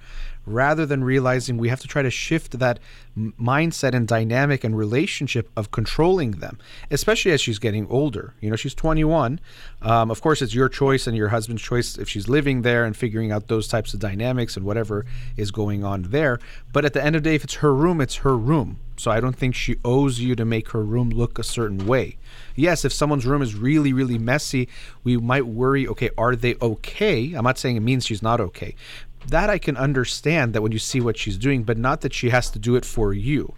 rather 0.47 0.87
than 0.87 1.05
realizing 1.05 1.59
we 1.59 1.69
have 1.69 1.81
to 1.81 1.89
try 1.89 2.03
to 2.03 2.11
shift 2.11 2.59
that 2.59 2.79
mindset 3.19 3.95
and 3.95 4.07
dynamic 4.07 4.63
and 4.63 4.77
relationship 4.77 5.51
of 5.57 5.71
controlling 5.71 6.33
them, 6.33 6.59
especially 6.91 7.33
as 7.33 7.41
she's 7.41 7.59
getting 7.59 7.87
older. 7.89 8.35
You 8.41 8.51
know, 8.51 8.57
she's 8.57 8.75
21. 8.75 9.41
Um, 9.83 10.11
of 10.11 10.21
course, 10.21 10.43
it's 10.43 10.55
your 10.55 10.69
choice 10.69 11.07
and 11.07 11.17
your 11.17 11.29
husband's 11.29 11.63
choice 11.63 11.99
if 11.99 12.09
she's 12.09 12.29
living 12.29 12.63
there 12.63 12.85
and 12.85 12.97
figuring 12.97 13.33
out 13.33 13.49
those 13.49 13.69
types 13.69 13.95
of 13.95 14.01
dynamics 14.01 14.57
and 14.57 14.65
whatever 14.65 15.05
is 15.37 15.51
going 15.51 15.83
on 15.83 16.03
there. 16.05 16.39
But 16.73 16.85
at 16.85 16.93
the 16.93 17.05
end 17.05 17.17
of 17.17 17.23
the 17.23 17.31
day, 17.31 17.35
if 17.35 17.45
it's 17.45 17.55
her 17.55 17.75
room, 17.75 18.01
it's 18.01 18.17
her 18.17 18.37
room. 18.37 18.79
So 18.99 19.11
I 19.11 19.21
don't 19.21 19.37
think 19.37 19.55
she 19.55 19.77
owes 19.85 20.21
you 20.21 20.35
to 20.37 20.45
make 20.45 20.71
her 20.71 20.83
room 20.83 21.11
look 21.11 21.39
a 21.39 21.43
certain 21.43 21.87
way. 21.87 22.17
Yes, 22.55 22.85
if 22.85 22.93
someone's 22.93 23.27
room 23.27 23.43
is 23.43 23.55
really, 23.55 23.93
really 23.93 24.19
messy, 24.19 24.69
we 25.05 25.19
might 25.19 25.47
worry, 25.47 25.87
okay, 25.87 26.11
are 26.17 26.35
they 26.35 26.55
okay? 26.63 27.35
I'm 27.35 27.45
not 27.45 27.59
saying 27.59 27.77
it 27.77 27.81
means 27.81 28.07
she's 28.07 28.23
not 28.23 28.41
okay. 28.41 28.75
That 29.29 29.51
I 29.51 29.59
can 29.59 29.77
understand 29.77 30.53
that 30.55 30.63
when 30.63 30.73
you 30.73 30.79
see 30.79 31.01
what 31.01 31.17
she's 31.17 31.37
doing, 31.37 31.65
but 31.65 31.79
not 31.79 32.01
that 32.03 32.15
she 32.15 32.31
has 32.31 32.51
to 32.51 32.59
do 32.59 32.77
it 32.77 32.85
for 32.85 33.13
you. 33.13 33.55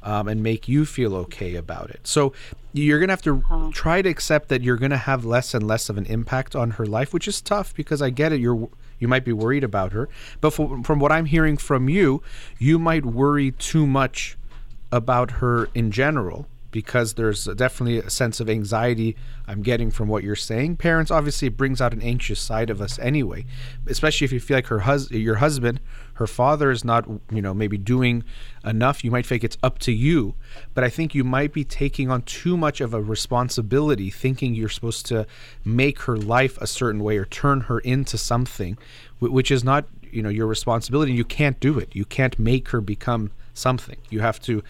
Um, 0.00 0.28
and 0.28 0.44
make 0.44 0.68
you 0.68 0.86
feel 0.86 1.14
okay 1.16 1.56
about 1.56 1.90
it. 1.90 2.06
So 2.06 2.32
you're 2.72 3.00
gonna 3.00 3.12
have 3.12 3.22
to 3.22 3.72
try 3.74 4.00
to 4.00 4.08
accept 4.08 4.48
that 4.48 4.62
you're 4.62 4.76
gonna 4.76 4.96
have 4.96 5.24
less 5.24 5.54
and 5.54 5.66
less 5.66 5.88
of 5.88 5.98
an 5.98 6.06
impact 6.06 6.54
on 6.54 6.72
her 6.72 6.86
life, 6.86 7.12
which 7.12 7.26
is 7.26 7.40
tough 7.40 7.74
because 7.74 8.00
I 8.00 8.10
get 8.10 8.32
it. 8.32 8.40
You're 8.40 8.68
you 9.00 9.08
might 9.08 9.24
be 9.24 9.32
worried 9.32 9.64
about 9.64 9.92
her, 9.92 10.08
but 10.40 10.50
from, 10.52 10.84
from 10.84 11.00
what 11.00 11.10
I'm 11.10 11.26
hearing 11.26 11.56
from 11.56 11.88
you, 11.88 12.22
you 12.58 12.78
might 12.78 13.04
worry 13.04 13.50
too 13.50 13.86
much 13.86 14.38
about 14.92 15.32
her 15.32 15.68
in 15.74 15.90
general 15.90 16.46
because 16.70 17.14
there's 17.14 17.44
definitely 17.44 17.98
a 17.98 18.10
sense 18.10 18.40
of 18.40 18.50
anxiety 18.50 19.16
I'm 19.46 19.62
getting 19.62 19.90
from 19.90 20.08
what 20.08 20.22
you're 20.22 20.36
saying. 20.36 20.76
Parents 20.76 21.10
obviously 21.10 21.48
brings 21.48 21.80
out 21.80 21.92
an 21.92 22.02
anxious 22.02 22.40
side 22.40 22.68
of 22.70 22.80
us 22.80 22.98
anyway, 22.98 23.46
especially 23.86 24.24
if 24.26 24.32
you 24.32 24.40
feel 24.40 24.58
like 24.58 24.66
her 24.66 24.80
hus- 24.80 25.10
your 25.10 25.36
husband, 25.36 25.80
her 26.14 26.26
father 26.26 26.70
is 26.70 26.84
not, 26.84 27.08
you 27.30 27.40
know, 27.40 27.54
maybe 27.54 27.78
doing 27.78 28.24
enough. 28.64 29.02
You 29.02 29.10
might 29.10 29.24
think 29.24 29.44
it's 29.44 29.56
up 29.62 29.78
to 29.80 29.92
you, 29.92 30.34
but 30.74 30.84
I 30.84 30.90
think 30.90 31.14
you 31.14 31.24
might 31.24 31.52
be 31.52 31.64
taking 31.64 32.10
on 32.10 32.22
too 32.22 32.56
much 32.56 32.80
of 32.80 32.92
a 32.92 33.00
responsibility 33.00 34.10
thinking 34.10 34.54
you're 34.54 34.68
supposed 34.68 35.06
to 35.06 35.26
make 35.64 36.02
her 36.02 36.16
life 36.16 36.58
a 36.60 36.66
certain 36.66 37.02
way 37.02 37.16
or 37.16 37.24
turn 37.24 37.62
her 37.62 37.78
into 37.80 38.18
something 38.18 38.76
which 39.20 39.50
is 39.50 39.64
not, 39.64 39.86
you 40.10 40.22
know, 40.22 40.28
your 40.28 40.46
responsibility. 40.46 41.12
You 41.12 41.24
can't 41.24 41.58
do 41.60 41.78
it. 41.78 41.94
You 41.94 42.04
can't 42.04 42.38
make 42.38 42.68
her 42.68 42.80
become 42.80 43.30
something. 43.54 43.96
You 44.10 44.20
have 44.20 44.40
to 44.42 44.62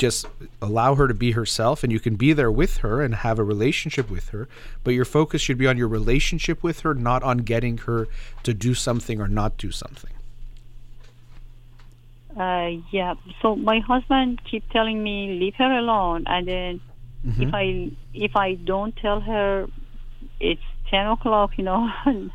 just 0.00 0.26
allow 0.62 0.94
her 0.94 1.06
to 1.06 1.12
be 1.14 1.32
herself 1.32 1.84
and 1.84 1.92
you 1.92 2.00
can 2.00 2.16
be 2.16 2.32
there 2.32 2.50
with 2.50 2.78
her 2.78 3.02
and 3.02 3.14
have 3.16 3.38
a 3.38 3.44
relationship 3.44 4.10
with 4.10 4.30
her 4.30 4.48
but 4.82 4.94
your 4.94 5.04
focus 5.04 5.42
should 5.42 5.58
be 5.58 5.66
on 5.66 5.76
your 5.76 5.88
relationship 5.88 6.62
with 6.62 6.80
her 6.80 6.94
not 6.94 7.22
on 7.22 7.36
getting 7.52 7.76
her 7.86 8.08
to 8.42 8.54
do 8.54 8.72
something 8.72 9.20
or 9.20 9.28
not 9.28 9.56
do 9.58 9.70
something 9.70 10.12
Uh, 12.36 12.70
yeah. 12.92 13.14
So 13.42 13.56
my 13.56 13.80
husband 13.80 14.40
keep 14.48 14.62
telling 14.70 15.02
me 15.02 15.38
leave 15.40 15.56
her 15.56 15.78
alone, 15.78 16.24
and 16.26 16.46
then 16.46 16.80
Mm-hmm. 17.26 17.42
if 17.42 17.54
I 17.54 17.90
if 18.14 18.36
I 18.36 18.54
don't 18.54 18.96
tell 18.96 19.20
her 19.20 19.66
it's 20.40 20.62
ten 20.88 21.06
o'clock, 21.06 21.50
you 21.58 21.64
know, 21.64 21.90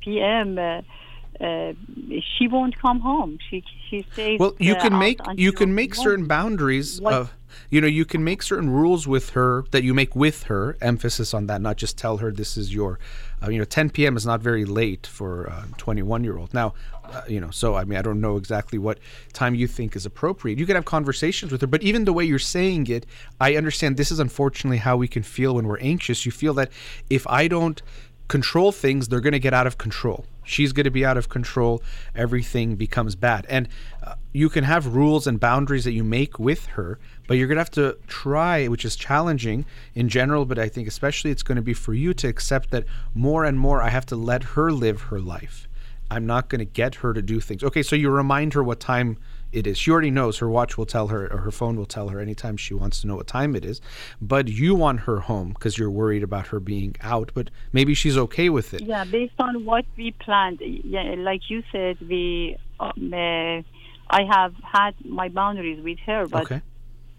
p.m. 0.00 0.58
Uh, 0.58 0.80
uh, 1.40 1.72
she 2.36 2.48
won't 2.48 2.78
come 2.78 3.00
home. 3.00 3.38
She 3.50 3.64
she 3.88 4.06
stays. 4.12 4.38
Well, 4.38 4.54
you 4.58 4.74
uh, 4.74 4.80
can 4.80 4.94
out 4.94 4.98
make 4.98 5.20
you 5.36 5.52
can 5.52 5.74
make 5.74 5.96
one. 5.96 6.04
certain 6.04 6.26
boundaries 6.26 7.00
What- 7.00 7.14
of 7.14 7.32
you 7.70 7.80
know 7.80 7.86
you 7.86 8.04
can 8.04 8.22
make 8.22 8.42
certain 8.42 8.70
rules 8.70 9.06
with 9.08 9.30
her 9.30 9.64
that 9.70 9.82
you 9.82 9.94
make 9.94 10.14
with 10.14 10.44
her. 10.44 10.76
Emphasis 10.80 11.32
on 11.34 11.46
that, 11.46 11.60
not 11.60 11.76
just 11.76 11.96
tell 11.96 12.18
her 12.18 12.30
this 12.30 12.56
is 12.56 12.74
your. 12.74 12.98
Uh, 13.42 13.50
you 13.50 13.58
know, 13.58 13.64
10 13.64 13.90
p.m. 13.90 14.16
is 14.16 14.24
not 14.24 14.40
very 14.40 14.64
late 14.64 15.06
for 15.06 15.44
a 15.44 15.66
21 15.76 16.24
year 16.24 16.38
old. 16.38 16.54
Now, 16.54 16.72
uh, 17.04 17.20
you 17.28 17.38
know, 17.38 17.50
so 17.50 17.74
I 17.74 17.84
mean, 17.84 17.98
I 17.98 18.02
don't 18.02 18.18
know 18.20 18.36
exactly 18.38 18.78
what 18.78 18.98
time 19.34 19.54
you 19.54 19.66
think 19.66 19.94
is 19.94 20.06
appropriate. 20.06 20.58
You 20.58 20.64
can 20.64 20.74
have 20.74 20.86
conversations 20.86 21.52
with 21.52 21.60
her, 21.60 21.66
but 21.66 21.82
even 21.82 22.06
the 22.06 22.14
way 22.14 22.24
you're 22.24 22.38
saying 22.38 22.86
it, 22.86 23.04
I 23.38 23.56
understand 23.56 23.98
this 23.98 24.10
is 24.10 24.20
unfortunately 24.20 24.78
how 24.78 24.96
we 24.96 25.06
can 25.06 25.22
feel 25.22 25.54
when 25.54 25.66
we're 25.66 25.78
anxious. 25.80 26.24
You 26.24 26.32
feel 26.32 26.54
that 26.54 26.70
if 27.10 27.26
I 27.26 27.46
don't 27.46 27.82
control 28.28 28.72
things, 28.72 29.08
they're 29.08 29.20
going 29.20 29.32
to 29.32 29.38
get 29.38 29.54
out 29.54 29.66
of 29.66 29.78
control. 29.78 30.26
She's 30.44 30.72
going 30.72 30.84
to 30.84 30.90
be 30.90 31.04
out 31.04 31.16
of 31.16 31.28
control. 31.28 31.82
Everything 32.14 32.76
becomes 32.76 33.16
bad. 33.16 33.46
And 33.48 33.68
uh, 34.02 34.14
you 34.32 34.48
can 34.48 34.64
have 34.64 34.94
rules 34.94 35.26
and 35.26 35.40
boundaries 35.40 35.84
that 35.84 35.92
you 35.92 36.04
make 36.04 36.38
with 36.38 36.66
her, 36.66 36.98
but 37.26 37.34
you're 37.34 37.48
going 37.48 37.56
to 37.56 37.60
have 37.60 37.70
to 37.72 37.98
try, 38.06 38.68
which 38.68 38.84
is 38.84 38.94
challenging 38.94 39.64
in 39.94 40.08
general, 40.08 40.44
but 40.44 40.58
I 40.58 40.68
think 40.68 40.86
especially 40.86 41.32
it's 41.32 41.42
going 41.42 41.56
to 41.56 41.62
be 41.62 41.74
for 41.74 41.94
you 41.94 42.14
to 42.14 42.28
accept 42.28 42.70
that 42.70 42.84
more 43.14 43.44
and 43.44 43.58
more 43.58 43.82
I 43.82 43.88
have 43.88 44.06
to 44.06 44.16
let 44.16 44.42
her 44.42 44.70
live 44.70 45.02
her 45.02 45.18
life. 45.18 45.66
I'm 46.10 46.26
not 46.26 46.48
going 46.48 46.60
to 46.60 46.64
get 46.64 46.96
her 46.96 47.12
to 47.12 47.22
do 47.22 47.40
things. 47.40 47.64
Okay, 47.64 47.82
so 47.82 47.96
you 47.96 48.10
remind 48.10 48.54
her 48.54 48.62
what 48.62 48.78
time 48.78 49.18
it 49.52 49.66
is. 49.66 49.78
She 49.78 49.90
already 49.90 50.10
knows. 50.10 50.38
Her 50.38 50.48
watch 50.48 50.76
will 50.76 50.86
tell 50.86 51.08
her, 51.08 51.32
or 51.32 51.38
her 51.38 51.50
phone 51.50 51.76
will 51.76 51.86
tell 51.86 52.08
her 52.08 52.20
anytime 52.20 52.56
she 52.56 52.74
wants 52.74 53.00
to 53.00 53.06
know 53.06 53.16
what 53.16 53.26
time 53.26 53.54
it 53.56 53.64
is. 53.64 53.80
But 54.20 54.48
you 54.48 54.74
want 54.74 55.00
her 55.00 55.20
home 55.20 55.50
because 55.50 55.78
you're 55.78 55.90
worried 55.90 56.22
about 56.22 56.48
her 56.48 56.60
being 56.60 56.96
out. 57.00 57.30
But 57.34 57.50
maybe 57.72 57.94
she's 57.94 58.16
okay 58.18 58.48
with 58.48 58.74
it. 58.74 58.82
Yeah, 58.82 59.04
based 59.04 59.34
on 59.38 59.64
what 59.64 59.84
we 59.96 60.12
planned. 60.12 60.60
Yeah, 60.60 61.14
like 61.18 61.48
you 61.48 61.62
said, 61.72 61.98
we. 62.00 62.56
Um, 62.78 63.12
uh, 63.12 63.62
I 64.08 64.22
have 64.30 64.54
had 64.62 64.94
my 65.04 65.28
boundaries 65.28 65.82
with 65.82 65.98
her, 66.06 66.26
but 66.26 66.42
Okay. 66.42 66.62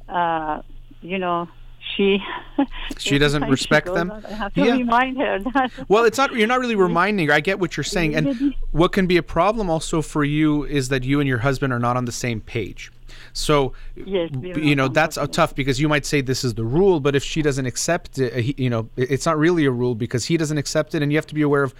uh, 0.07 0.61
you 1.01 1.17
know, 1.17 1.49
she. 1.98 2.19
She 2.98 3.18
doesn't 3.19 3.41
time 3.41 3.49
she 3.49 3.52
respect 3.52 3.94
them? 3.94 4.10
out, 4.10 4.26
I 4.26 4.34
have 4.34 4.53
to 4.56 4.61
Yeah. 4.65 4.72
remind 4.74 5.18
her 5.18 5.40
that. 5.53 5.72
Well, 5.88 6.06
it's 6.06 6.18
not. 6.18 6.34
You're 6.34 6.48
not 6.48 6.60
really 6.60 6.76
reminding 6.76 7.28
her. 7.28 7.34
I 7.34 7.40
get 7.41 7.60
what 7.60 7.78
you're 7.78 7.84
saying, 7.84 8.15
and 8.15 8.56
what 8.72 8.91
can 8.94 9.06
be 9.06 9.18
a 9.18 9.24
problem 9.24 9.69
also 9.69 10.02
for 10.02 10.24
you 10.24 10.64
is 10.64 10.90
that 10.90 11.03
you 11.03 11.19
and 11.19 11.28
your 11.28 11.38
husband 11.40 11.72
are 11.74 11.78
not 11.80 11.98
on 11.98 12.06
the 12.06 12.11
same 12.11 12.41
page. 12.41 12.91
So, 13.38 13.73
Yes, 13.95 14.31
you 14.41 14.76
know 14.76 14.88
that's 14.88 15.18
tough 15.31 15.53
because 15.53 15.80
you 15.80 15.88
might 15.88 16.05
say 16.07 16.22
this 16.22 16.43
is 16.43 16.55
the 16.55 16.65
rule, 16.65 16.99
but 16.99 17.15
if 17.15 17.23
she 17.23 17.43
doesn't 17.43 17.68
accept 17.68 18.18
it, 18.18 18.34
he, 18.34 18.55
you 18.57 18.69
know, 18.69 18.89
it's 18.97 19.26
not 19.27 19.38
really 19.38 19.65
a 19.65 19.72
rule 19.72 19.93
because 19.93 20.26
he 20.26 20.38
doesn't 20.38 20.57
accept 20.57 20.95
it, 20.95 21.03
and 21.03 21.11
you 21.11 21.18
have 21.19 21.27
to 21.27 21.35
be 21.35 21.43
aware 21.43 21.61
of 21.61 21.76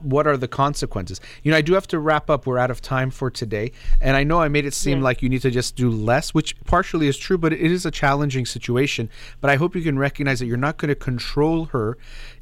what 0.00 0.26
are 0.26 0.38
the 0.38 0.48
consequences. 0.48 1.20
You 1.42 1.50
know, 1.50 1.58
I 1.58 1.60
do 1.60 1.74
have 1.74 1.86
to 1.88 1.98
wrap 1.98 2.30
up. 2.30 2.46
We're 2.46 2.56
out 2.56 2.70
of 2.70 2.80
time 2.80 3.10
for 3.10 3.30
today, 3.30 3.72
and 4.00 4.16
I 4.16 4.24
know 4.24 4.40
I 4.40 4.48
made 4.48 4.64
it 4.64 4.72
seem 4.72 4.98
Yes. 4.98 5.04
like 5.04 5.22
you 5.22 5.28
need 5.28 5.42
to 5.42 5.50
just 5.50 5.76
do 5.76 5.90
less, 5.90 6.32
which 6.32 6.58
partially 6.64 7.08
is 7.08 7.18
true, 7.18 7.36
but 7.36 7.52
it 7.52 7.60
is 7.60 7.84
a 7.84 7.90
challenging 7.90 8.46
situation. 8.46 9.10
But 9.42 9.50
I 9.50 9.56
hope 9.56 9.76
you 9.76 9.82
can 9.82 9.98
recognize 9.98 10.38
that 10.38 10.46
you're 10.46 10.56
not 10.56 10.78
going 10.78 10.88
to 10.88 10.94
control 10.94 11.66
her 11.66 11.98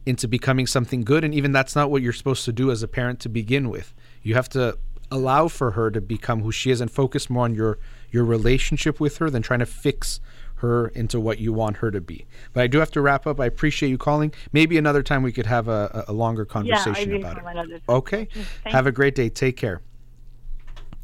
into 0.06 0.28
becoming 0.28 0.68
something 0.68 1.02
good, 1.02 1.24
and 1.24 1.35
even 1.35 1.51
that's 1.51 1.74
not 1.74 1.90
what 1.90 2.02
you're 2.02 2.12
supposed 2.12 2.44
to 2.44 2.52
do 2.52 2.70
as 2.70 2.85
a 2.85 2.89
parent 2.89 3.18
to 3.20 3.28
begin 3.28 3.68
with. 3.68 3.94
You 4.22 4.35
have 4.36 4.48
to 4.51 4.78
allow 5.10 5.48
for 5.48 5.72
her 5.72 5.90
to 5.90 6.01
become 6.01 6.43
who 6.43 6.51
she 6.51 6.70
is 6.70 6.81
and 6.81 6.90
focus 6.90 7.28
more 7.28 7.44
on 7.44 7.55
your 7.55 7.78
your 8.15 8.24
relationship 8.24 9.01
with 9.01 9.19
her 9.19 9.28
than 9.28 9.43
trying 9.43 9.59
to 9.59 9.66
fix 9.66 10.20
her 10.59 10.86
into 10.89 11.19
what 11.19 11.41
you 11.41 11.53
want 11.53 11.78
her 11.78 11.91
to 11.91 12.01
be. 12.01 12.27
But 12.53 12.62
I 12.62 12.66
do 12.69 12.78
have 12.78 12.93
to 12.93 13.01
wrap 13.01 13.27
up. 13.27 13.41
I 13.41 13.47
appreciate 13.47 13.89
you 13.89 13.99
calling. 13.99 14.32
Maybe 14.53 14.78
another 14.78 15.03
time 15.03 15.24
we 15.24 15.32
could 15.32 15.47
have 15.47 15.66
a, 15.66 16.05
a 16.07 16.12
longer 16.12 16.45
conversation 16.45 17.11
will 17.11 17.27
about 17.27 17.69
it. 17.69 17.82
Okay. 17.89 18.28
Thank 18.62 18.73
Have 18.73 18.86
a 18.86 18.93
great 18.93 19.16
day. 19.16 19.28
Take 19.28 19.57
care. 19.57 19.82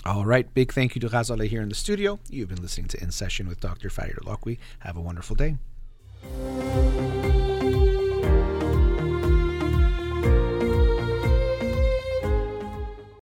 All 0.06 0.24
right. 0.24 0.52
Big 0.54 0.72
thank 0.72 0.94
you 0.94 1.00
to 1.00 1.08
Ghazaleh 1.08 1.48
here 1.48 1.60
in 1.60 1.68
the 1.68 1.74
studio. 1.74 2.20
You've 2.30 2.48
been 2.48 2.62
listening 2.62 2.86
to 2.88 3.02
In 3.02 3.10
Session 3.10 3.48
with 3.48 3.58
Dr. 3.58 3.90
Farid 3.90 4.18
Lokwi. 4.24 4.58
Have 4.78 4.96
a 4.96 5.00
wonderful 5.00 5.34
day. 5.34 5.58